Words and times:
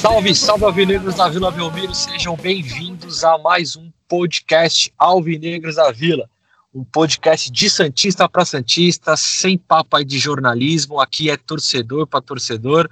Salve, 0.00 0.34
salve 0.34 0.64
Alvinegros 0.64 1.16
da 1.16 1.28
Vila 1.28 1.50
Belmiro, 1.50 1.94
sejam 1.94 2.34
bem-vindos 2.34 3.22
a 3.22 3.36
mais 3.36 3.76
um 3.76 3.92
podcast 4.08 4.90
Alvinegros 4.98 5.76
da 5.76 5.92
Vila, 5.92 6.26
um 6.74 6.82
podcast 6.82 7.52
de 7.52 7.68
Santista 7.68 8.26
para 8.26 8.46
Santista, 8.46 9.14
sem 9.14 9.58
papo 9.58 9.98
aí 9.98 10.04
de 10.06 10.18
jornalismo, 10.18 10.98
aqui 10.98 11.28
é 11.28 11.36
torcedor 11.36 12.06
para 12.06 12.22
torcedor. 12.22 12.88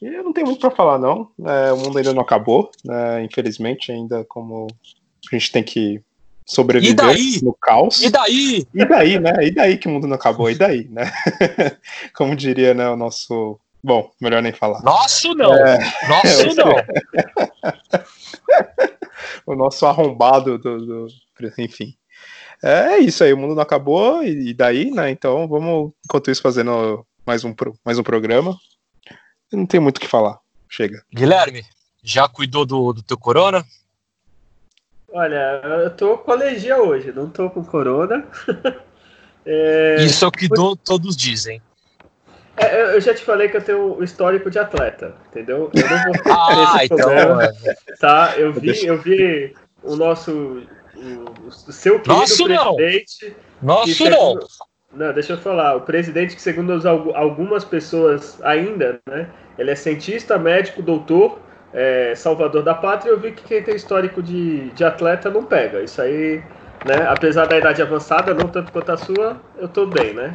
E 0.00 0.06
eu 0.06 0.24
não 0.24 0.32
tenho 0.32 0.46
muito 0.48 0.60
para 0.60 0.70
falar, 0.70 0.98
não. 0.98 1.30
É, 1.46 1.72
o 1.72 1.76
mundo 1.76 1.98
ainda 1.98 2.12
não 2.12 2.22
acabou, 2.22 2.70
né, 2.84 3.22
infelizmente, 3.22 3.92
ainda 3.92 4.24
como 4.24 4.66
a 5.30 5.36
gente 5.36 5.52
tem 5.52 5.62
que 5.62 6.02
sobreviver 6.46 7.42
no 7.42 7.54
caos. 7.54 8.02
E 8.02 8.10
daí? 8.10 8.66
E 8.74 8.84
daí, 8.84 9.18
né? 9.20 9.32
E 9.42 9.50
daí 9.50 9.76
que 9.78 9.88
o 9.88 9.90
mundo 9.90 10.06
não 10.06 10.16
acabou? 10.16 10.50
E 10.50 10.54
daí, 10.54 10.88
né? 10.88 11.10
Como 12.14 12.34
diria, 12.36 12.74
né, 12.74 12.88
o 12.88 12.96
nosso. 12.96 13.58
Bom, 13.84 14.10
melhor 14.20 14.40
nem 14.42 14.52
falar. 14.52 14.80
Nosso 14.82 15.34
não, 15.34 15.52
É, 15.54 15.78
nosso 16.08 16.42
eu 16.42 16.54
não. 16.54 16.74
O 19.46 19.54
nosso 19.54 19.86
arrombado 19.86 20.58
do. 20.58 21.06
do- 21.06 21.06
Enfim. 21.58 21.94
É 22.62 22.98
isso 22.98 23.24
aí, 23.24 23.32
o 23.32 23.36
mundo 23.36 23.54
não 23.56 23.62
acabou, 23.62 24.22
e 24.22 24.50
e 24.50 24.54
daí, 24.54 24.90
né? 24.92 25.10
Então 25.10 25.48
vamos, 25.48 25.92
enquanto 26.04 26.30
isso, 26.30 26.40
fazendo 26.42 27.04
mais 27.26 27.44
um, 27.44 27.52
pro- 27.52 27.74
mais 27.84 27.98
um 27.98 28.02
programa. 28.04 28.56
Não 29.52 29.66
tem 29.66 29.80
muito 29.80 29.96
o 29.96 30.00
que 30.00 30.06
falar. 30.06 30.38
Chega. 30.68 31.02
Guilherme, 31.12 31.64
já 32.02 32.28
cuidou 32.28 32.64
do, 32.64 32.92
do 32.92 33.02
teu 33.02 33.18
corona? 33.18 33.64
Olha, 35.12 35.60
eu 35.84 35.90
tô 35.90 36.16
com 36.18 36.32
alergia 36.32 36.76
hoje, 36.82 37.12
não 37.12 37.28
tô 37.28 37.50
com 37.50 37.64
corona. 37.64 38.24
É, 39.44 39.96
Isso 40.04 40.24
é 40.24 40.28
o 40.28 40.30
que 40.30 40.46
do- 40.46 40.76
todos 40.76 41.16
dizem. 41.16 41.60
é, 42.56 42.94
eu 42.94 43.00
já 43.00 43.12
te 43.12 43.24
falei 43.24 43.48
que 43.48 43.56
eu 43.56 43.60
tenho 43.60 43.98
um 43.98 44.04
histórico 44.04 44.48
de 44.48 44.56
atleta, 44.60 45.16
entendeu? 45.28 45.68
Eu 45.74 45.82
não 45.90 46.12
vou 46.12 46.22
Ah, 46.32 46.76
esse 46.76 46.84
então. 46.84 46.96
programa, 46.98 47.44
é. 47.44 47.74
tá? 47.98 48.34
Eu 48.36 48.52
vi, 48.52 48.86
eu 48.86 48.98
vi 49.02 49.52
o 49.82 49.96
nosso, 49.96 50.62
o, 50.94 51.48
o 51.48 51.50
seu 51.50 51.94
querido 51.98 52.20
Nosso 52.20 52.46
não. 52.46 52.76
presidente. 52.76 53.18
que 53.18 53.36
Nosso 53.60 54.04
não. 54.08 54.18
segundo- 54.38 54.46
Não, 54.92 55.12
deixa 55.12 55.32
eu 55.32 55.38
falar. 55.38 55.74
O 55.74 55.80
presidente 55.80 56.36
que 56.36 56.40
segundo 56.40 56.72
as 56.74 56.86
algu- 56.86 57.12
algumas 57.16 57.64
pessoas 57.64 58.40
ainda, 58.44 59.00
né? 59.08 59.28
Ele 59.58 59.72
é 59.72 59.74
cientista, 59.74 60.38
médico, 60.38 60.82
doutor, 60.82 61.40
é, 61.72 62.14
salvador 62.14 62.62
da 62.62 62.74
pátria. 62.74 63.10
Eu 63.10 63.18
vi 63.18 63.32
que 63.32 63.42
quem 63.42 63.62
tem 63.62 63.74
histórico 63.74 64.22
de, 64.22 64.70
de 64.70 64.84
atleta 64.84 65.30
não 65.30 65.44
pega. 65.44 65.82
Isso 65.82 66.00
aí, 66.02 66.42
né? 66.84 67.06
Apesar 67.08 67.46
da 67.46 67.56
idade 67.58 67.80
avançada, 67.82 68.34
não 68.34 68.48
tanto 68.48 68.72
quanto 68.72 68.92
a 68.92 68.96
sua, 68.96 69.36
eu 69.58 69.68
tô 69.68 69.86
bem, 69.86 70.12
né? 70.14 70.34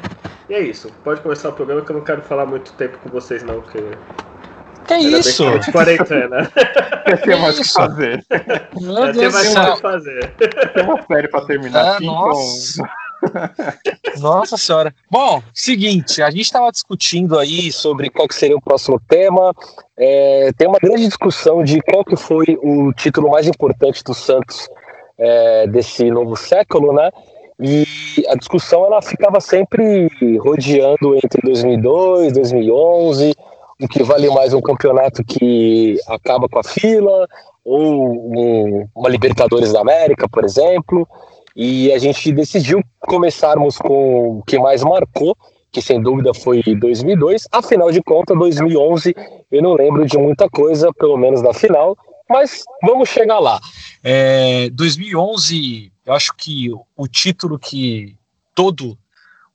E 0.50 0.54
é 0.54 0.60
isso. 0.60 0.92
Pode 1.04 1.22
começar 1.22 1.50
o 1.50 1.54
programa 1.54 1.82
que 1.82 1.92
eu 1.92 1.98
não 1.98 2.04
quero 2.04 2.22
falar 2.22 2.46
muito 2.46 2.72
tempo 2.74 2.98
com 3.00 3.10
vocês, 3.10 3.44
não, 3.44 3.62
porque 3.62 3.80
Que 4.88 4.94
bem 4.96 5.20
isso? 5.20 5.52
que 5.52 5.60
de 5.60 5.72
quarentena. 5.72 6.50
Tem 7.24 7.40
mais 7.40 7.60
o 7.60 7.62
que 7.64 7.72
fazer. 7.74 8.26
Meu 8.82 8.96
Já 8.96 9.12
tem 9.12 9.22
Deus 9.22 9.34
do 9.34 9.54
mais 9.54 9.56
o 9.56 9.76
que 9.76 9.82
fazer. 9.82 10.34
Tem 10.74 10.84
uma 10.84 11.02
série 11.04 11.28
pra 11.28 11.42
terminar 11.42 11.86
É, 11.86 11.90
aqui, 11.96 12.06
nossa. 12.06 12.84
Nossa 14.20 14.58
senhora. 14.58 14.94
Bom, 15.12 15.42
seguinte, 15.54 16.22
a 16.22 16.30
gente 16.30 16.42
estava 16.42 16.72
discutindo 16.72 17.38
aí 17.38 17.72
sobre 17.72 18.10
qual 18.10 18.28
que 18.28 18.36
seria 18.36 18.56
o 18.58 18.62
próximo 18.62 19.00
tema. 19.08 19.54
É, 19.98 20.52
tem 20.58 20.68
uma 20.68 20.80
grande 20.80 21.06
discussão 21.08 21.64
de 21.64 21.82
qual 21.82 22.04
que 22.04 22.16
foi 22.16 22.58
o 22.62 22.92
título 22.94 23.30
mais 23.30 23.48
importante 23.48 24.04
do 24.04 24.14
Santos 24.14 24.68
é, 25.18 25.68
desse 25.68 26.10
novo 26.10 26.36
século, 26.36 26.94
né? 26.94 27.10
E 27.60 27.86
a 28.30 28.36
discussão 28.36 28.86
ela 28.86 29.02
ficava 29.02 29.40
sempre 29.40 30.10
rodeando 30.38 31.16
entre 31.16 31.42
2002, 31.44 32.34
2011, 32.34 33.34
o 33.82 33.88
que 33.88 34.04
vale 34.04 34.30
mais 34.30 34.54
um 34.54 34.62
campeonato 34.62 35.24
que 35.24 35.98
acaba 36.08 36.48
com 36.48 36.60
a 36.60 36.64
fila 36.64 37.28
ou 37.66 38.06
um- 38.36 38.88
uma 38.96 39.10
Libertadores 39.10 39.74
da 39.74 39.82
América, 39.82 40.28
por 40.30 40.44
exemplo. 40.46 41.08
E 41.60 41.92
a 41.92 41.98
gente 41.98 42.32
decidiu 42.32 42.84
começarmos 43.00 43.80
com 43.80 44.38
o 44.38 44.44
que 44.44 44.60
mais 44.60 44.84
marcou, 44.84 45.36
que 45.72 45.82
sem 45.82 46.00
dúvida 46.00 46.32
foi 46.32 46.62
2002. 46.62 47.48
Afinal 47.52 47.92
de 47.92 48.00
contas, 48.04 48.38
2011 48.38 49.16
eu 49.50 49.64
não 49.64 49.74
lembro 49.74 50.06
de 50.06 50.20
muita 50.20 50.48
coisa, 50.48 50.94
pelo 50.94 51.18
menos 51.18 51.42
da 51.42 51.56
final, 51.56 51.98
mas 52.30 52.64
vamos 52.84 53.10
chegar 53.10 53.40
lá. 53.40 53.60
É, 54.04 54.70
2011, 54.70 55.92
eu 56.06 56.14
acho 56.14 56.32
que 56.38 56.70
o 56.96 57.08
título 57.08 57.58
que 57.58 58.16
todo 58.54 58.96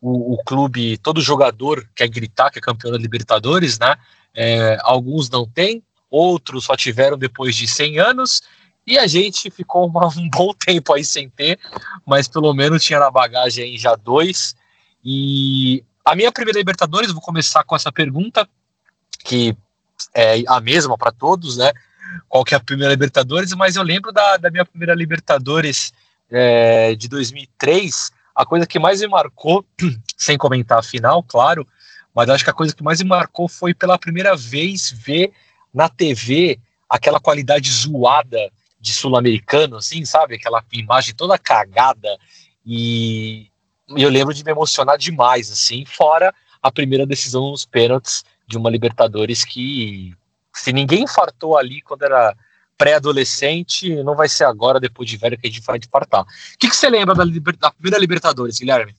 o, 0.00 0.34
o 0.34 0.44
clube, 0.44 0.98
todo 0.98 1.20
jogador 1.20 1.88
quer 1.94 2.08
gritar 2.08 2.50
que 2.50 2.58
é 2.58 2.62
campeão 2.62 2.90
da 2.90 2.98
Libertadores, 2.98 3.78
né? 3.78 3.94
É, 4.34 4.76
alguns 4.82 5.30
não 5.30 5.46
têm, 5.46 5.80
outros 6.10 6.64
só 6.64 6.74
tiveram 6.74 7.16
depois 7.16 7.54
de 7.54 7.68
100 7.68 8.00
anos, 8.00 8.42
e 8.86 8.98
a 8.98 9.06
gente 9.06 9.50
ficou 9.50 9.86
uma- 9.86 10.08
um 10.08 10.28
bom 10.28 10.52
tempo 10.58 10.92
aí 10.92 11.04
sem 11.04 11.28
ter, 11.28 11.58
mas 12.06 12.28
pelo 12.28 12.52
menos 12.52 12.82
tinha 12.82 12.98
na 12.98 13.10
bagagem 13.10 13.64
aí 13.64 13.78
já 13.78 13.94
dois. 13.94 14.54
E 15.04 15.84
a 16.04 16.14
minha 16.14 16.32
primeira 16.32 16.58
Libertadores, 16.58 17.12
vou 17.12 17.20
começar 17.20 17.64
com 17.64 17.76
essa 17.76 17.92
pergunta, 17.92 18.48
que 19.24 19.56
é 20.14 20.42
a 20.48 20.60
mesma 20.60 20.98
para 20.98 21.12
todos, 21.12 21.56
né? 21.56 21.72
Qual 22.28 22.44
que 22.44 22.54
é 22.54 22.56
a 22.56 22.60
primeira 22.60 22.92
Libertadores? 22.92 23.52
Mas 23.54 23.76
eu 23.76 23.82
lembro 23.82 24.12
da, 24.12 24.36
da 24.36 24.50
minha 24.50 24.64
primeira 24.64 24.94
Libertadores 24.94 25.92
é, 26.30 26.94
de 26.94 27.08
2003. 27.08 28.10
A 28.34 28.44
coisa 28.44 28.66
que 28.66 28.78
mais 28.78 29.00
me 29.00 29.08
marcou, 29.08 29.64
sem 30.16 30.36
comentar 30.36 30.78
a 30.78 30.82
final, 30.82 31.22
claro, 31.22 31.66
mas 32.14 32.28
acho 32.28 32.44
que 32.44 32.50
a 32.50 32.54
coisa 32.54 32.74
que 32.74 32.82
mais 32.82 33.00
me 33.00 33.08
marcou 33.08 33.48
foi 33.48 33.72
pela 33.72 33.98
primeira 33.98 34.36
vez 34.36 34.90
ver 34.90 35.32
na 35.72 35.88
TV 35.88 36.58
aquela 36.88 37.18
qualidade 37.20 37.70
zoada 37.70 38.50
de 38.82 38.92
sul-americano, 38.92 39.76
assim, 39.76 40.04
sabe? 40.04 40.34
Aquela 40.34 40.62
imagem 40.72 41.14
toda 41.14 41.38
cagada. 41.38 42.18
E 42.66 43.46
eu 43.96 44.10
lembro 44.10 44.34
de 44.34 44.44
me 44.44 44.50
emocionar 44.50 44.98
demais, 44.98 45.52
assim, 45.52 45.86
fora 45.86 46.34
a 46.60 46.70
primeira 46.70 47.06
decisão 47.06 47.50
nos 47.52 47.64
pênaltis 47.64 48.24
de 48.46 48.58
uma 48.58 48.68
Libertadores 48.68 49.44
que, 49.44 50.14
se 50.52 50.72
ninguém 50.72 51.04
infartou 51.04 51.56
ali 51.56 51.80
quando 51.80 52.02
era 52.02 52.36
pré-adolescente, 52.76 54.02
não 54.02 54.16
vai 54.16 54.28
ser 54.28 54.44
agora, 54.44 54.80
depois 54.80 55.08
de 55.08 55.16
velho, 55.16 55.38
que 55.38 55.46
a 55.46 55.50
gente 55.50 55.62
vai 55.62 55.78
infartar. 55.78 56.22
O 56.22 56.26
que, 56.58 56.68
que 56.68 56.76
você 56.76 56.90
lembra 56.90 57.14
da, 57.14 57.24
liber- 57.24 57.56
da 57.56 57.70
primeira 57.70 57.98
Libertadores, 57.98 58.58
Guilherme? 58.58 58.96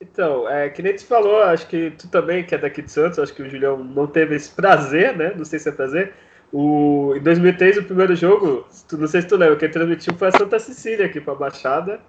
Então, 0.00 0.48
é, 0.48 0.68
que 0.68 0.82
nem 0.82 0.94
tu 0.94 1.06
falou, 1.06 1.42
acho 1.42 1.66
que 1.66 1.90
tu 1.92 2.06
também, 2.08 2.44
que 2.44 2.54
é 2.54 2.58
daqui 2.58 2.82
de 2.82 2.92
Santos, 2.92 3.18
acho 3.18 3.32
que 3.32 3.42
o 3.42 3.50
Julião 3.50 3.82
não 3.82 4.06
teve 4.06 4.36
esse 4.36 4.50
prazer, 4.50 5.16
né? 5.16 5.32
Não 5.34 5.44
sei 5.44 5.58
se 5.58 5.68
é 5.70 5.72
prazer. 5.72 6.14
O, 6.52 7.14
em 7.14 7.20
2003, 7.20 7.78
o 7.78 7.84
primeiro 7.84 8.16
jogo, 8.16 8.66
tu, 8.88 8.96
não 8.96 9.06
sei 9.06 9.20
se 9.20 9.28
tu 9.28 9.36
lembra, 9.36 9.56
quem 9.56 9.70
transmitiu 9.70 10.14
foi 10.14 10.28
a 10.28 10.32
Santa 10.32 10.58
Cecília 10.58 11.06
aqui 11.06 11.20
pra 11.20 11.34
Baixada, 11.34 12.00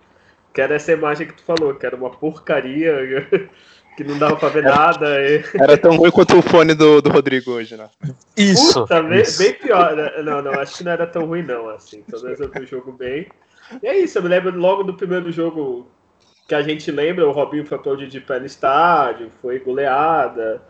que 0.54 0.62
era 0.62 0.76
essa 0.76 0.94
imagem 0.94 1.28
que 1.28 1.34
tu 1.34 1.44
falou, 1.44 1.76
que 1.76 1.86
era 1.86 1.96
uma 1.96 2.10
porcaria, 2.10 3.28
que 3.98 4.04
não 4.04 4.18
dava 4.18 4.38
pra 4.38 4.50
ver 4.50 4.64
nada. 4.64 5.22
E... 5.22 5.44
Era 5.56 5.78
tão 5.78 5.98
ruim 5.98 6.12
quanto 6.12 6.38
o 6.38 6.42
fone 6.42 6.74
do, 6.74 7.02
do 7.02 7.10
Rodrigo 7.10 7.52
hoje, 7.52 7.76
né? 7.76 7.90
Isso. 8.38 8.82
Puta, 8.82 9.04
bem, 9.04 9.22
isso. 9.22 9.44
bem 9.44 9.54
pior. 9.56 9.96
né? 9.96 10.22
Não, 10.24 10.42
não, 10.42 10.54
acho 10.54 10.78
que 10.78 10.84
não 10.86 10.92
era 10.94 11.06
tão 11.06 11.26
ruim, 11.26 11.44
não, 11.44 11.70
assim. 11.70 12.02
Pelo 12.04 12.24
menos 12.24 12.40
eu 12.40 12.50
vi 12.50 12.60
o 12.60 12.68
jogo 12.68 12.94
bem. 12.94 13.28
E 13.84 13.88
é 13.88 13.98
isso, 13.98 14.18
eu 14.18 14.24
me 14.24 14.30
lembro 14.30 14.58
logo 14.58 14.84
do 14.84 14.94
primeiro 14.94 15.30
jogo 15.32 15.86
que 16.48 16.56
a 16.56 16.62
gente 16.62 16.90
lembra, 16.90 17.28
o 17.28 17.32
Robinho 17.32 17.66
foi 17.66 17.78
aplaudir 17.78 18.08
de 18.08 18.20
pé 18.20 18.40
no 18.40 18.46
estádio, 18.46 19.30
foi 19.42 19.60
goleada. 19.60 20.62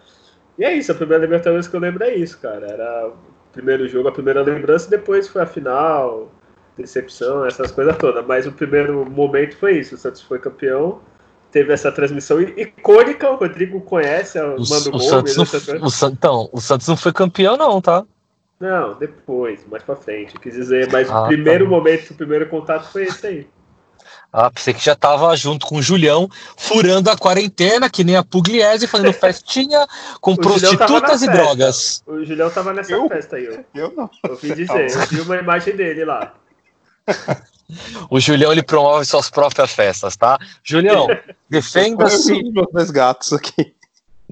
E 0.58 0.66
é 0.66 0.74
isso, 0.74 0.92
a 0.92 0.96
primeira 0.96 1.24
Libertadores 1.24 1.70
que 1.70 1.76
eu 1.76 1.80
lembro 1.80 2.04
é 2.04 2.16
isso, 2.16 2.38
cara. 2.42 2.68
Era 2.68 3.14
primeiro 3.52 3.88
jogo, 3.88 4.08
a 4.10 4.12
primeira 4.12 4.42
lembrança, 4.42 4.88
e 4.88 4.92
depois 4.92 5.28
foi 5.28 5.42
a 5.42 5.46
final, 5.46 6.32
decepção, 6.78 7.46
essas 7.46 7.72
coisas 7.72 7.96
todas. 7.98 8.26
Mas 8.26 8.48
o 8.48 8.52
primeiro 8.52 9.10
momento 9.10 9.58
foi 9.58 9.80
isso, 9.80 9.96
o 9.96 9.98
Santos 9.98 10.22
foi 10.22 10.40
campeão, 10.40 11.00
teve 11.52 11.74
essa 11.74 11.92
transmissão 11.92 12.40
icônica, 12.42 13.30
o 13.30 13.36
Rodrigo 13.36 13.82
conhece, 13.82 14.40
O, 14.40 14.44
manda 14.44 14.90
o 14.90 14.92
gol, 14.92 15.02
Santos 15.02 15.36
não, 15.36 15.44
o 15.44 16.12
então, 16.12 16.50
o 16.52 16.62
Santos 16.62 16.88
não 16.88 16.98
foi 16.98 17.12
campeão, 17.12 17.58
não, 17.58 17.82
tá? 17.82 18.06
Não, 18.60 18.94
depois, 18.96 19.66
mais 19.68 19.84
pra 19.84 19.96
frente. 19.96 20.38
Quis 20.38 20.54
dizer, 20.54 20.90
mas 20.92 21.10
Ah, 21.10 21.24
o 21.24 21.28
primeiro 21.28 21.64
tá. 21.64 21.70
momento, 21.70 22.12
o 22.12 22.16
primeiro 22.16 22.48
contato 22.50 22.92
foi 22.92 23.04
esse 23.04 23.26
aí. 23.26 23.48
Ah, 24.32 24.52
pensei 24.52 24.74
que 24.76 24.84
já 24.84 24.96
tava 24.96 25.36
junto 25.36 25.66
com 25.66 25.78
o 25.78 25.82
Julião, 25.82 26.30
furando 26.56 27.10
a 27.10 27.18
quarentena, 27.18 27.90
que 27.90 28.04
nem 28.04 28.16
a 28.16 28.24
Pugliese, 28.24 28.86
fazendo 28.86 29.12
festinha 29.18 29.88
com 30.22 30.36
prostitutas 30.36 31.22
e 31.24 31.26
festa. 31.26 31.32
drogas. 31.44 32.04
O 32.06 32.24
Julião 32.24 32.50
tava 32.52 32.72
nessa 32.74 32.92
Eu? 32.92 33.08
festa 33.08 33.38
aí, 33.38 33.46
eu 33.46 33.66
Eu 33.74 33.92
não. 33.96 34.10
ouvi 34.30 34.54
dizer. 34.54 34.92
Eu 34.92 35.08
vi 35.08 35.22
uma 35.22 35.36
imagem 35.38 35.76
dele 35.76 36.06
lá. 36.06 36.34
O 38.10 38.20
Julião, 38.20 38.52
ele 38.52 38.64
promove 38.64 39.06
suas 39.06 39.30
próprias 39.30 39.72
festas, 39.72 40.18
tá? 40.18 40.40
Julião, 40.64 41.06
defenda-se, 41.48 42.34
Os 42.34 42.52
meus 42.52 42.68
dois 42.74 42.90
gatos 42.90 43.32
aqui. 43.32 43.76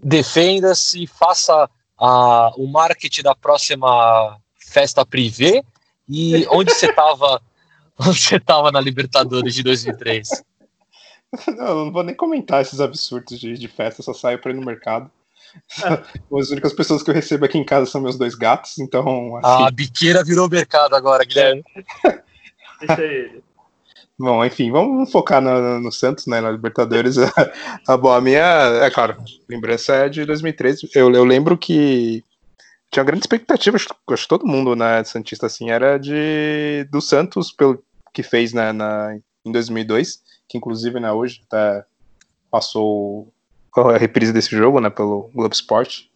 defenda-se, 0.03 1.05
faça 1.05 1.69
a, 1.99 2.51
o 2.57 2.65
marketing 2.67 3.21
da 3.21 3.35
próxima 3.35 4.37
festa 4.57 5.05
privê. 5.05 5.63
E 6.09 6.47
onde 6.49 6.73
você 6.73 6.91
tava, 6.91 7.35
onde 7.35 7.41
você 7.97 8.39
tava 8.39 8.71
na 8.71 8.79
Libertadores 8.79 9.53
de 9.55 9.63
2003? 9.63 10.43
Não, 11.47 11.65
eu 11.65 11.85
não 11.85 11.91
vou 11.91 12.03
nem 12.03 12.15
comentar 12.15 12.61
esses 12.61 12.79
absurdos 12.79 13.39
de, 13.39 13.57
de 13.57 13.67
festa, 13.67 14.01
só 14.01 14.13
saio 14.13 14.39
pra 14.39 14.51
ir 14.51 14.55
no 14.55 14.65
mercado. 14.65 15.11
As 16.39 16.49
únicas 16.49 16.73
pessoas 16.73 17.03
que 17.03 17.09
eu 17.09 17.15
recebo 17.15 17.45
aqui 17.45 17.57
em 17.57 17.65
casa 17.65 17.89
são 17.89 18.01
meus 18.01 18.17
dois 18.17 18.35
gatos, 18.35 18.79
então, 18.79 19.37
assim, 19.37 19.63
A 19.63 19.71
biqueira 19.71 20.23
virou 20.23 20.49
mercado 20.49 20.95
agora, 20.95 21.25
Guilherme. 21.25 21.63
Deixa 22.79 23.01
ele. 23.01 23.43
Bom, 24.19 24.43
enfim, 24.43 24.71
vamos 24.71 25.11
focar 25.11 25.39
no, 25.39 25.79
no 25.79 25.91
Santos, 25.91 26.25
né, 26.25 26.41
na 26.41 26.49
Libertadores. 26.49 27.17
a, 27.87 27.97
bom, 27.97 28.11
a 28.11 28.19
minha, 28.19 28.41
é 28.81 28.89
claro, 28.89 29.15
lembrança 29.47 29.93
é 29.93 30.09
de 30.09 30.25
2013. 30.25 30.89
Eu, 30.95 31.11
eu 31.13 31.23
lembro 31.23 31.55
que 31.55 32.23
tinha 32.91 33.03
grande 33.03 33.23
expectativa, 33.23 33.75
acho, 33.77 33.87
que 33.87 34.27
todo 34.27 34.45
mundo, 34.47 34.75
né, 34.75 35.03
Santista, 35.03 35.45
assim, 35.45 35.69
era 35.69 35.97
de 35.97 36.87
do 36.91 37.01
Santos, 37.01 37.51
pelo 37.51 37.83
que 38.13 38.23
fez 38.23 38.53
né, 38.53 38.71
na, 38.71 39.15
em 39.45 39.51
2002, 39.51 40.21
que 40.47 40.57
inclusive, 40.57 40.99
né, 40.99 41.11
hoje 41.11 41.41
até 41.47 41.83
passou 42.49 43.31
a 43.75 43.97
reprise 43.97 44.33
desse 44.33 44.55
jogo, 44.55 44.79
né, 44.79 44.89
pelo 44.89 45.29
Globo 45.33 45.53
Esporte. 45.53 46.09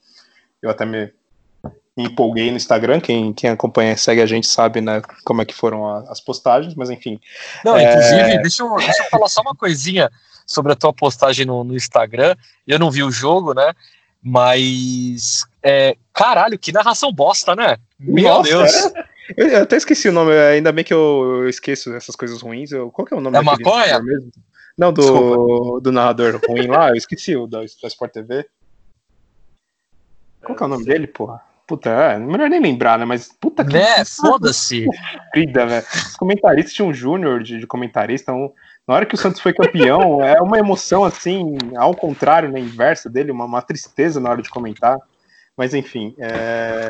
Eu 0.62 0.70
até 0.70 0.86
me 0.86 1.12
empolguei 1.98 2.50
no 2.50 2.58
Instagram, 2.58 3.00
quem, 3.02 3.34
quem 3.34 3.50
acompanha, 3.50 3.96
segue 3.98 4.22
a 4.22 4.26
gente, 4.26 4.48
sabe, 4.48 4.80
né, 4.82 5.02
como 5.26 5.42
é 5.42 5.46
que 5.46 5.54
foram 5.54 5.86
a- 5.88 6.06
as 6.10 6.22
postagens, 6.22 6.74
mas 6.74 6.90
enfim, 6.90 7.20
Não, 7.66 7.76
É. 7.78 7.84
inclusive, 7.84 8.42
deixa 8.42 8.64
eu, 8.64 8.76
deixa 8.78 9.04
eu 9.04 9.10
falar 9.10 9.28
só 9.28 9.42
uma 9.42 9.54
coisinha 9.56 10.10
sobre 10.48 10.72
a 10.72 10.76
tua 10.76 10.92
postagem 10.94 11.46
no, 11.46 11.64
no 11.64 11.76
Instagram. 11.76 12.36
Eu 12.66 12.80
não 12.80 12.90
vi 12.90 13.04
o 13.04 13.12
jogo, 13.12 13.54
né? 13.54 13.74
Mas. 14.24 15.46
É, 15.64 15.96
caralho, 16.14 16.58
que 16.60 16.72
narração 16.72 17.12
bosta, 17.12 17.56
né? 17.56 17.78
Meu 18.00 18.24
Nossa, 18.26 18.50
Deus. 18.50 18.94
Eu, 19.38 19.48
eu 19.48 19.64
até 19.64 19.78
esqueci 19.78 20.10
o 20.10 20.12
nome, 20.12 20.34
ainda 20.34 20.72
bem 20.72 20.84
que 20.84 20.94
eu, 20.94 21.42
eu 21.44 21.50
esqueço 21.50 21.94
essas 21.96 22.16
coisas 22.16 22.42
ruins. 22.42 22.72
Eu, 22.72 22.92
qual 22.92 23.06
que 23.06 23.14
é 23.14 23.18
o 23.18 23.22
nome 23.22 23.38
É 23.38 23.42
Maconha? 23.42 24.00
mesmo? 24.02 24.32
Não, 24.78 24.92
do, 24.92 25.02
Desculpa. 25.02 25.82
do 25.82 25.92
narrador 25.92 26.40
ruim 26.48 26.68
lá, 26.68 26.90
eu 26.90 26.96
esqueci 26.96 27.36
o 27.36 27.46
da, 27.48 27.60
da 27.60 27.88
Sport 27.88 28.12
TV. 28.12 28.46
Qual 30.44 30.56
que 30.58 30.64
é 30.64 30.66
o 30.66 30.70
nome 30.70 30.86
dele, 30.86 31.08
porra? 31.08 31.42
Puta, 31.68 31.90
é, 31.90 32.18
melhor 32.20 32.50
nem 32.50 32.60
lembrar, 32.60 32.98
né? 33.00 33.06
Mas 33.06 33.30
puta 33.40 33.64
que 33.64 33.74
Né? 33.74 34.04
Foda-se. 34.04 34.86
vida, 35.34 35.66
velho. 35.66 35.86
Os 35.94 36.16
comentaristas 36.18 36.74
tinham 36.74 36.90
um 36.90 36.94
júnior 36.94 37.42
de, 37.44 37.60
de 37.60 37.68
comentarista. 37.68 38.34
um- 38.34 38.52
na 38.92 38.98
hora 38.98 39.06
que 39.06 39.16
o 39.16 39.18
Santos 39.18 39.40
foi 39.40 39.54
campeão, 39.54 40.20
é 40.22 40.42
uma 40.42 40.60
emoção 40.60 41.06
assim, 41.06 41.58
ao 41.78 41.96
contrário, 41.96 42.52
né? 42.52 42.60
Inversa 42.60 43.10
dele, 43.10 43.32
uma, 43.32 43.46
uma 43.46 43.62
tristeza 43.62 44.20
na 44.20 44.30
hora 44.30 44.42
de 44.42 44.50
comentar. 44.50 44.98
Mas 45.56 45.74
enfim, 45.74 46.14
é... 46.18 46.90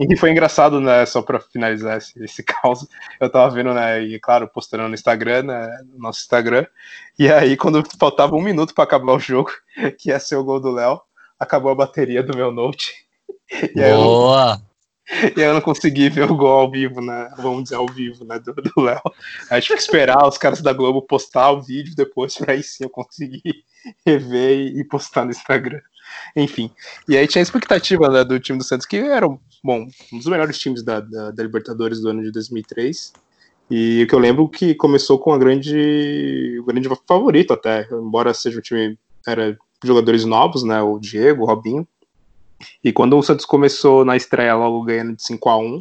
e 0.00 0.16
foi 0.16 0.30
engraçado, 0.30 0.80
né? 0.80 1.04
Só 1.04 1.20
pra 1.20 1.40
finalizar 1.40 1.98
esse, 1.98 2.22
esse 2.22 2.42
caos, 2.42 2.86
eu 3.20 3.28
tava 3.28 3.54
vendo, 3.54 3.74
né? 3.74 4.00
E 4.02 4.18
claro, 4.18 4.48
postando 4.48 4.88
no 4.88 4.94
Instagram, 4.94 5.42
né? 5.42 5.78
No 5.92 5.98
nosso 5.98 6.20
Instagram. 6.20 6.66
E 7.18 7.30
aí, 7.30 7.58
quando 7.58 7.82
faltava 7.98 8.34
um 8.34 8.42
minuto 8.42 8.72
pra 8.72 8.84
acabar 8.84 9.12
o 9.12 9.18
jogo, 9.18 9.50
que 9.98 10.08
ia 10.08 10.18
ser 10.18 10.36
o 10.36 10.44
gol 10.44 10.60
do 10.60 10.70
Léo, 10.70 10.98
acabou 11.38 11.70
a 11.72 11.74
bateria 11.74 12.22
do 12.22 12.36
meu 12.36 12.50
Note. 12.50 13.04
E 13.74 13.82
aí, 13.82 13.90
eu, 13.90 13.98
Boa. 13.98 14.60
E 15.36 15.40
eu 15.40 15.54
não 15.54 15.60
consegui 15.60 16.08
ver 16.08 16.30
o 16.30 16.36
gol 16.36 16.60
ao 16.60 16.70
vivo, 16.70 17.00
né? 17.00 17.30
Vamos 17.36 17.64
dizer 17.64 17.76
ao 17.76 17.86
vivo, 17.86 18.24
né? 18.24 18.38
Do 18.38 18.80
Léo. 18.80 19.00
Tive 19.60 19.74
que 19.74 19.82
esperar 19.82 20.26
os 20.26 20.38
caras 20.38 20.62
da 20.62 20.72
Globo 20.72 21.02
postar 21.02 21.50
o 21.50 21.62
vídeo 21.62 21.94
depois, 21.94 22.34
pra 22.36 22.52
aí 22.52 22.62
sim 22.62 22.84
eu 22.84 22.90
conseguir 22.90 23.42
rever 24.06 24.58
e 24.58 24.80
e 24.80 24.84
postar 24.84 25.24
no 25.24 25.30
Instagram. 25.30 25.80
Enfim. 26.34 26.70
E 27.08 27.16
aí 27.16 27.26
tinha 27.26 27.40
a 27.40 27.44
expectativa 27.44 28.08
né, 28.08 28.24
do 28.24 28.38
time 28.40 28.58
do 28.58 28.64
Santos, 28.64 28.86
que 28.86 28.96
era, 28.96 29.26
bom, 29.62 29.86
um 30.12 30.18
dos 30.18 30.26
melhores 30.26 30.58
times 30.58 30.82
da, 30.82 31.00
da, 31.00 31.30
da 31.30 31.42
Libertadores 31.42 32.00
do 32.00 32.08
ano 32.08 32.22
de 32.22 32.30
2003. 32.30 33.12
E 33.70 34.02
o 34.02 34.06
que 34.06 34.14
eu 34.14 34.18
lembro 34.18 34.48
que 34.48 34.74
começou 34.74 35.18
com 35.18 35.32
a 35.32 35.38
grande, 35.38 36.58
o 36.60 36.64
grande 36.64 36.88
favorito 37.06 37.52
até, 37.52 37.88
embora 37.90 38.34
seja 38.34 38.58
um 38.58 38.62
time, 38.62 38.98
era 39.26 39.56
jogadores 39.82 40.24
novos, 40.24 40.62
né? 40.62 40.80
O 40.82 40.98
Diego, 40.98 41.42
o 41.42 41.46
Robinho. 41.46 41.86
E 42.82 42.92
quando 42.92 43.16
o 43.18 43.22
Santos 43.22 43.44
começou 43.44 44.04
na 44.04 44.16
estreia 44.16 44.54
logo 44.54 44.82
ganhando 44.84 45.16
de 45.16 45.22
5 45.22 45.48
a 45.48 45.56
1 45.58 45.80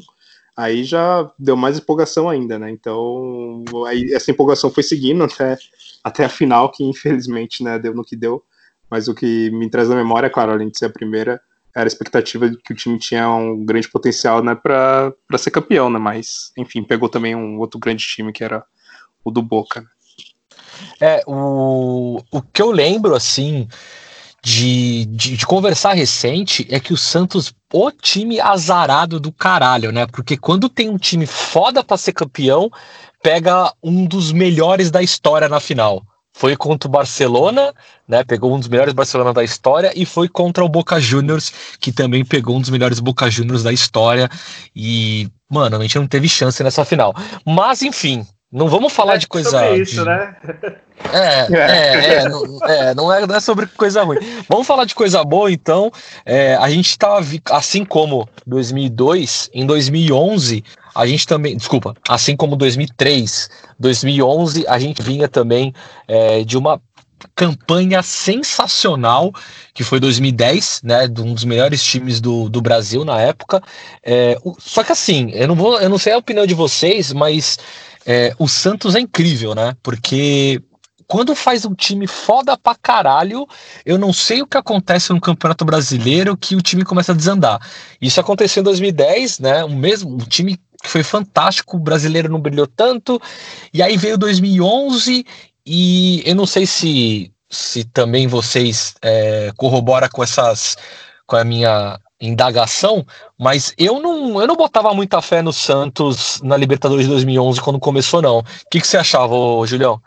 aí 0.56 0.84
já 0.84 1.30
deu 1.38 1.56
mais 1.56 1.78
empolgação 1.78 2.30
ainda, 2.30 2.60
né? 2.60 2.70
Então, 2.70 3.64
aí 3.88 4.14
essa 4.14 4.32
empolgação 4.32 4.70
foi 4.70 4.84
seguindo 4.84 5.24
até, 5.24 5.58
até 6.04 6.26
a 6.26 6.30
final, 6.30 6.72
que 6.72 6.84
infelizmente 6.84 7.64
né, 7.64 7.80
deu 7.80 7.94
no 7.94 8.04
que 8.04 8.16
deu. 8.16 8.44
Mas 8.90 9.08
o 9.08 9.16
que 9.16 9.50
me 9.52 9.70
traz 9.70 9.90
na 9.90 9.96
memória, 9.96 10.30
claro, 10.30 10.52
além 10.52 10.70
de 10.70 10.78
ser 10.78 10.86
a 10.86 10.90
primeira, 10.90 11.42
era 11.76 11.86
a 11.86 11.88
expectativa 11.88 12.48
de 12.48 12.58
que 12.58 12.74
o 12.74 12.76
time 12.76 13.00
tinha 13.00 13.28
um 13.34 13.66
grande 13.66 13.90
potencial 13.90 14.44
né, 14.44 14.54
para 14.54 15.16
ser 15.38 15.50
campeão, 15.50 15.90
né? 15.90 15.98
Mas, 15.98 16.52
enfim, 16.56 16.84
pegou 16.84 17.10
também 17.10 17.36
um 17.36 17.58
outro 17.58 17.80
grande 17.80 18.06
time 18.06 18.32
que 18.32 18.44
era 18.44 18.64
o 19.24 19.32
do 19.32 19.42
Boca. 19.42 19.82
né? 19.82 19.88
É, 21.02 21.24
o, 21.26 22.22
o 22.32 22.42
que 22.42 22.62
eu 22.62 22.72
lembro, 22.72 23.16
assim, 23.16 23.68
de, 24.44 25.06
de, 25.06 25.38
de 25.38 25.46
conversar 25.46 25.94
recente 25.94 26.68
é 26.70 26.78
que 26.78 26.92
o 26.92 26.98
Santos, 26.98 27.54
o 27.72 27.90
time 27.90 28.42
azarado 28.42 29.18
do 29.18 29.32
caralho, 29.32 29.92
né? 29.92 30.06
Porque 30.06 30.36
quando 30.36 30.68
tem 30.68 30.90
um 30.90 30.98
time 30.98 31.26
foda 31.26 31.82
pra 31.82 31.96
ser 31.96 32.12
campeão, 32.12 32.70
pega 33.22 33.72
um 33.82 34.06
dos 34.06 34.34
melhores 34.34 34.92
da 34.92 35.02
história 35.02 35.48
na 35.48 35.62
final. 35.62 36.04
Foi 36.36 36.58
contra 36.58 36.90
o 36.90 36.92
Barcelona, 36.92 37.74
né? 38.06 38.24
Pegou 38.24 38.54
um 38.54 38.60
dos 38.60 38.68
melhores 38.68 38.94
Barcelona 38.94 39.32
da 39.32 39.44
história 39.44 39.94
e 39.96 40.06
foi 40.06 40.28
contra 40.28 40.66
o 40.66 40.70
Boca 40.70 41.00
Juniors, 41.00 41.54
que 41.80 41.94
também 41.94 42.26
pegou 42.26 42.58
um 42.58 42.62
dos 42.62 42.72
melhores 42.72 43.00
Boca 43.00 43.30
Juniors 43.30 43.64
da 43.64 43.72
história. 43.72 44.30
E, 44.76 45.30
mano, 45.50 45.78
a 45.78 45.82
gente 45.82 45.98
não 45.98 46.08
teve 46.08 46.28
chance 46.28 46.62
nessa 46.62 46.84
final. 46.84 47.16
Mas, 47.46 47.82
enfim, 47.82 48.28
não 48.54 48.68
vamos 48.70 48.94
falar 48.94 49.16
É 49.16 49.18
de 49.18 49.28
coisa. 49.28 49.50
sobre 49.50 49.82
isso, 49.82 49.96
de- 49.96 50.06
né? 50.06 50.36
é, 51.12 51.48
é, 51.54 52.14
é, 52.24 52.30
não, 52.30 52.66
é, 52.68 52.94
não 52.96 53.14
é, 53.14 53.28
não 53.28 53.36
é 53.36 53.40
sobre 53.40 53.66
coisa 53.68 54.04
ruim. 54.04 54.20
Vamos 54.48 54.68
falar 54.68 54.86
de 54.86 54.94
coisa 54.96 55.24
boa, 55.24 55.52
então. 55.52 55.92
É, 56.26 56.56
a 56.56 56.70
gente 56.70 56.88
estava, 56.90 57.26
assim 57.52 57.84
como 57.84 58.30
2002, 58.46 59.50
em 59.54 59.66
2011, 59.66 60.64
a 60.96 61.06
gente 61.08 61.26
também, 61.28 61.58
desculpa, 61.58 61.96
assim 62.08 62.36
como 62.36 62.56
2003, 62.56 63.50
2011, 63.80 64.66
a 64.68 64.78
gente 64.80 65.02
vinha 65.02 65.28
também 65.28 65.74
é, 66.08 66.44
de 66.44 66.58
uma 66.58 66.80
campanha 67.36 68.04
sensacional, 68.04 69.32
que 69.74 69.84
foi 69.84 70.00
2010, 70.00 70.82
né, 70.84 71.08
de 71.08 71.22
um 71.22 71.34
dos 71.34 71.46
melhores 71.46 71.82
times 71.84 72.20
do, 72.20 72.50
do 72.50 72.62
Brasil 72.62 73.06
na 73.06 73.20
época. 73.20 73.62
É, 74.04 74.38
o- 74.44 74.56
só 74.60 74.84
que 74.84 74.92
assim, 74.92 75.32
eu 75.32 75.48
não 75.48 75.56
vou, 75.56 75.80
eu 75.80 75.90
não 75.90 75.98
sei 75.98 76.14
a 76.14 76.18
opinião 76.18 76.46
de 76.46 76.54
vocês, 76.54 77.14
mas 77.14 77.58
é, 78.06 78.34
o 78.38 78.48
Santos 78.48 78.96
é 78.96 79.00
incrível, 79.00 79.56
né? 79.56 79.76
Porque 79.82 80.62
quando 81.08 81.36
faz 81.36 81.66
um 81.66 81.74
time 81.74 82.08
foda 82.08 82.58
pra 82.58 82.76
caralho, 82.76 83.48
eu 83.86 83.98
não 83.98 84.12
sei 84.12 84.42
o 84.42 84.48
que 84.48 84.58
acontece 84.58 85.12
no 85.12 85.22
Campeonato 85.22 85.66
Brasileiro 85.66 86.36
que 86.36 86.56
o 86.56 86.62
time 86.62 86.84
começa 86.84 87.12
a 87.12 87.16
desandar. 87.16 87.60
Isso 88.02 88.20
aconteceu 88.20 88.62
em 88.62 88.64
2010, 88.64 89.40
né? 89.40 89.64
O 89.64 89.70
mesmo, 89.70 90.16
um 90.16 90.18
time 90.18 90.58
que 90.58 90.90
foi 90.90 91.04
fantástico, 91.04 91.78
o 91.78 91.80
brasileiro 91.80 92.30
não 92.30 92.42
brilhou 92.42 92.68
tanto. 92.68 93.22
E 93.74 93.82
aí 93.82 93.96
veio 93.98 94.18
2011 94.18 95.26
e 95.66 96.24
eu 96.26 96.36
não 96.36 96.46
sei 96.46 96.66
se 96.66 97.32
se 97.50 97.84
também 97.84 98.26
vocês 98.26 98.96
é, 99.00 99.52
com 99.56 100.24
essas 100.24 100.76
com 101.28 101.36
a 101.36 101.44
minha 101.44 102.00
indagação, 102.28 103.06
mas 103.38 103.74
eu 103.78 104.00
não, 104.00 104.40
eu 104.40 104.48
não 104.48 104.56
botava 104.56 104.94
muita 104.94 105.22
fé 105.22 105.42
no 105.42 105.52
Santos 105.52 106.42
na 106.42 106.56
Libertadores 106.56 107.06
de 107.06 107.12
2011 107.12 107.62
quando 107.62 107.80
começou, 107.80 108.22
não. 108.22 108.40
O 108.40 108.44
que, 108.72 108.80
que 108.80 108.88
você 108.88 108.98
achava, 108.98 109.34
ô, 109.34 109.66
Julião? 109.66 110.02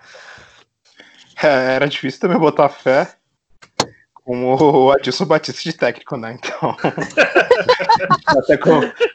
É, 1.42 1.74
era 1.74 1.86
difícil 1.86 2.20
também 2.20 2.38
botar 2.38 2.68
fé 2.68 3.15
com 4.26 4.56
o 4.56 4.90
Adilson 4.90 5.24
Batista 5.24 5.62
de 5.62 5.72
técnico, 5.72 6.16
né? 6.16 6.36
Então. 6.36 6.76
Até 8.26 8.58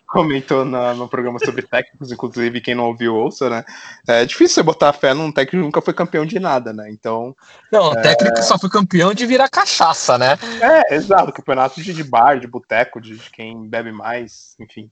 comentou 0.08 0.64
na, 0.64 0.94
no 0.94 1.10
programa 1.10 1.38
sobre 1.44 1.64
técnicos, 1.64 2.14
inclusive 2.14 2.62
quem 2.62 2.74
não 2.74 2.86
ouviu 2.86 3.14
ouça, 3.14 3.50
né? 3.50 3.66
É 4.08 4.26
difícil 4.26 4.56
você 4.56 4.64
botar 4.64 4.94
fé 4.94 5.14
num 5.14 5.30
técnico 5.30 5.58
que 5.58 5.66
nunca 5.66 5.82
foi 5.82 5.94
campeão 5.94 6.26
de 6.26 6.40
nada, 6.40 6.72
né? 6.72 6.90
Então. 6.90 7.36
Não, 7.70 7.90
o 7.90 7.94
é... 7.94 8.02
técnico 8.02 8.42
só 8.42 8.58
foi 8.58 8.70
campeão 8.70 9.14
de 9.14 9.26
virar 9.26 9.50
cachaça, 9.50 10.18
né? 10.18 10.38
É, 10.62 10.96
exato, 10.96 11.34
campeonato 11.34 11.82
de, 11.82 11.94
de 11.94 12.04
bar, 12.06 12.40
de 12.40 12.48
boteco, 12.48 13.02
de, 13.02 13.18
de 13.18 13.30
quem 13.32 13.68
bebe 13.68 13.92
mais, 13.92 14.56
enfim. 14.62 14.90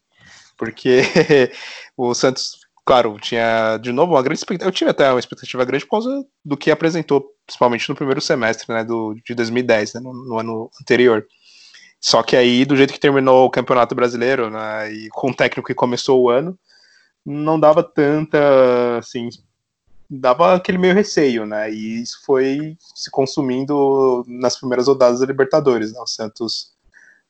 Porque 0.58 1.02
o 1.96 2.14
Santos 2.14 2.60
claro, 2.90 3.20
tinha 3.20 3.78
de 3.78 3.92
novo 3.92 4.14
uma 4.14 4.24
grande 4.24 4.40
expectativa. 4.40 4.68
Eu 4.68 4.74
tive 4.74 4.90
até 4.90 5.12
uma 5.12 5.20
expectativa 5.20 5.64
grande 5.64 5.86
por 5.86 5.92
causa 5.92 6.26
do 6.44 6.58
que 6.58 6.72
apresentou, 6.72 7.24
principalmente 7.46 7.88
no 7.88 7.94
primeiro 7.94 8.20
semestre 8.20 8.66
né, 8.74 8.84
do, 8.84 9.14
de 9.24 9.36
2010, 9.36 9.94
né, 9.94 10.00
no, 10.00 10.12
no, 10.12 10.40
ano 10.40 10.72
anterior. 10.82 11.24
Só 12.02 12.24
que 12.24 12.36
aí, 12.36 12.66
do 12.66 12.76
jeito 12.76 12.92
que 12.92 13.00
terminou 13.00 13.46
o 13.46 13.52
Campeonato 13.52 13.94
Brasileiro, 13.94 14.50
né, 14.50 14.92
e 14.92 15.08
com 15.10 15.30
o 15.30 15.36
técnico 15.36 15.68
que 15.68 15.76
começou 15.76 16.20
o 16.20 16.32
ano, 16.32 16.58
não 17.24 17.60
dava 17.60 17.84
tanta, 17.84 18.40
assim, 18.98 19.30
dava 20.10 20.56
aquele 20.56 20.80
meio 20.80 20.96
receio, 20.96 21.46
né, 21.46 21.72
e 21.72 22.02
isso 22.02 22.20
foi 22.26 22.76
se 22.96 23.12
consumindo 23.12 24.26
nas 24.28 24.58
primeiras 24.58 24.88
rodadas 24.88 25.20
da 25.20 25.28
Libertadores, 25.28 25.94
né, 25.94 26.00
o 26.00 26.08
Santos 26.08 26.72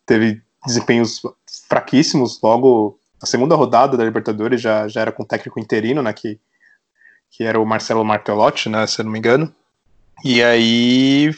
teve 0.05 0.41
desempenhos 0.65 1.21
fraquíssimos 1.67 2.39
logo 2.41 2.99
a 3.21 3.25
segunda 3.25 3.55
rodada 3.55 3.97
da 3.97 4.03
Libertadores 4.03 4.61
já, 4.61 4.88
já 4.88 5.01
era 5.01 5.11
com 5.11 5.25
técnico 5.25 5.59
interino, 5.59 6.01
né, 6.01 6.13
que, 6.13 6.39
que 7.29 7.43
era 7.43 7.59
o 7.59 7.65
Marcelo 7.65 8.05
Martelotti, 8.05 8.69
né, 8.69 8.88
se 8.88 9.01
eu 9.01 9.05
não 9.05 9.11
me 9.11 9.19
engano. 9.19 9.53
E 10.23 10.41
aí 10.43 11.31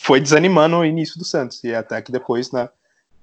foi 0.00 0.20
desanimando 0.20 0.76
o 0.76 0.84
início 0.84 1.18
do 1.18 1.24
Santos, 1.24 1.62
e 1.64 1.74
até 1.74 2.00
que 2.00 2.12
depois, 2.12 2.50
né, 2.50 2.68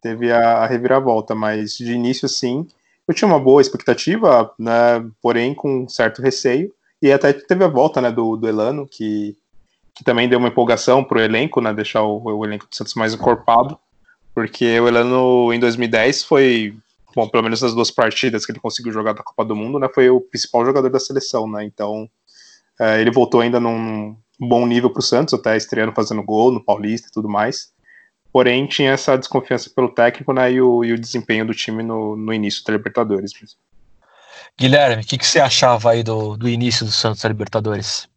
teve 0.01 0.31
a, 0.31 0.59
a 0.59 0.65
reviravolta, 0.67 1.33
mas 1.33 1.77
de 1.77 1.93
início, 1.93 2.27
sim, 2.29 2.67
eu 3.07 3.13
tinha 3.13 3.27
uma 3.27 3.39
boa 3.39 3.61
expectativa, 3.61 4.53
né, 4.57 5.05
porém 5.21 5.53
com 5.53 5.87
certo 5.87 6.21
receio, 6.21 6.71
e 7.01 7.11
até 7.11 7.33
teve 7.33 7.63
a 7.63 7.67
volta, 7.67 8.01
né, 8.01 8.11
do, 8.11 8.35
do 8.35 8.47
Elano, 8.47 8.87
que, 8.87 9.35
que 9.95 10.03
também 10.03 10.29
deu 10.29 10.37
uma 10.37 10.49
empolgação 10.49 11.03
para 11.03 11.17
o 11.17 11.21
elenco, 11.21 11.59
né, 11.61 11.73
deixar 11.73 12.03
o, 12.03 12.21
o 12.23 12.45
elenco 12.45 12.67
do 12.67 12.75
Santos 12.75 12.93
mais 12.93 13.13
encorpado, 13.13 13.79
porque 14.33 14.79
o 14.79 14.87
Elano 14.87 15.53
em 15.53 15.59
2010 15.59 16.23
foi 16.23 16.75
bom, 17.15 17.27
pelo 17.27 17.43
menos 17.43 17.61
nas 17.61 17.73
duas 17.73 17.89
partidas 17.89 18.45
que 18.45 18.51
ele 18.51 18.59
conseguiu 18.59 18.91
jogar 18.91 19.13
da 19.13 19.23
Copa 19.23 19.45
do 19.45 19.55
Mundo, 19.55 19.79
né, 19.79 19.87
foi 19.93 20.09
o 20.09 20.19
principal 20.19 20.65
jogador 20.65 20.89
da 20.89 20.99
seleção, 20.99 21.49
né, 21.49 21.63
então 21.63 22.09
é, 22.79 22.99
ele 22.99 23.11
voltou 23.11 23.41
ainda 23.41 23.59
num 23.59 24.15
bom 24.39 24.67
nível 24.67 24.89
para 24.89 24.99
o 24.99 25.03
Santos, 25.03 25.33
até 25.33 25.55
estreando 25.55 25.93
fazendo 25.93 26.21
gol 26.21 26.51
no 26.51 26.63
Paulista 26.63 27.07
e 27.07 27.11
tudo 27.11 27.29
mais, 27.29 27.73
porém 28.31 28.67
tinha 28.67 28.91
essa 28.91 29.17
desconfiança 29.17 29.69
pelo 29.69 29.89
técnico, 29.89 30.33
né, 30.33 30.51
e 30.51 30.61
o, 30.61 30.83
e 30.83 30.91
o 30.91 30.99
desempenho 30.99 31.45
do 31.45 31.53
time 31.53 31.81
no, 31.81 32.15
no 32.15 32.33
início 32.33 32.63
da 32.65 32.73
Libertadores. 32.73 33.31
Guilherme, 34.57 35.03
o 35.03 35.05
que, 35.05 35.17
que, 35.17 35.25
você 35.25 35.39
achava 35.39 35.91
aí 35.91 36.03
do, 36.03 36.35
do 36.35 36.47
início 36.47 36.85
do 36.85 36.91
Santos 36.91 37.21
da 37.21 37.29
Libertadores? 37.29 38.07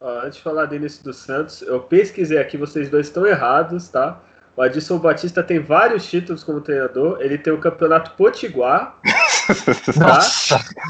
antes 0.00 0.38
de 0.38 0.44
falar 0.44 0.66
do 0.66 0.76
início 0.76 1.02
do 1.02 1.12
Santos, 1.12 1.60
eu 1.62 1.80
pesquisei 1.80 2.38
aqui, 2.38 2.56
vocês 2.56 2.88
dois 2.88 3.06
estão 3.06 3.26
errados, 3.26 3.88
tá? 3.88 4.22
O 4.58 4.62
Adilson 4.62 4.98
Batista 4.98 5.40
tem 5.40 5.60
vários 5.60 6.10
títulos 6.10 6.42
como 6.42 6.60
treinador. 6.60 7.18
Ele 7.20 7.38
tem 7.38 7.52
o 7.52 7.58
Campeonato 7.58 8.10
Potiguar, 8.16 8.96
tá? 9.96 10.20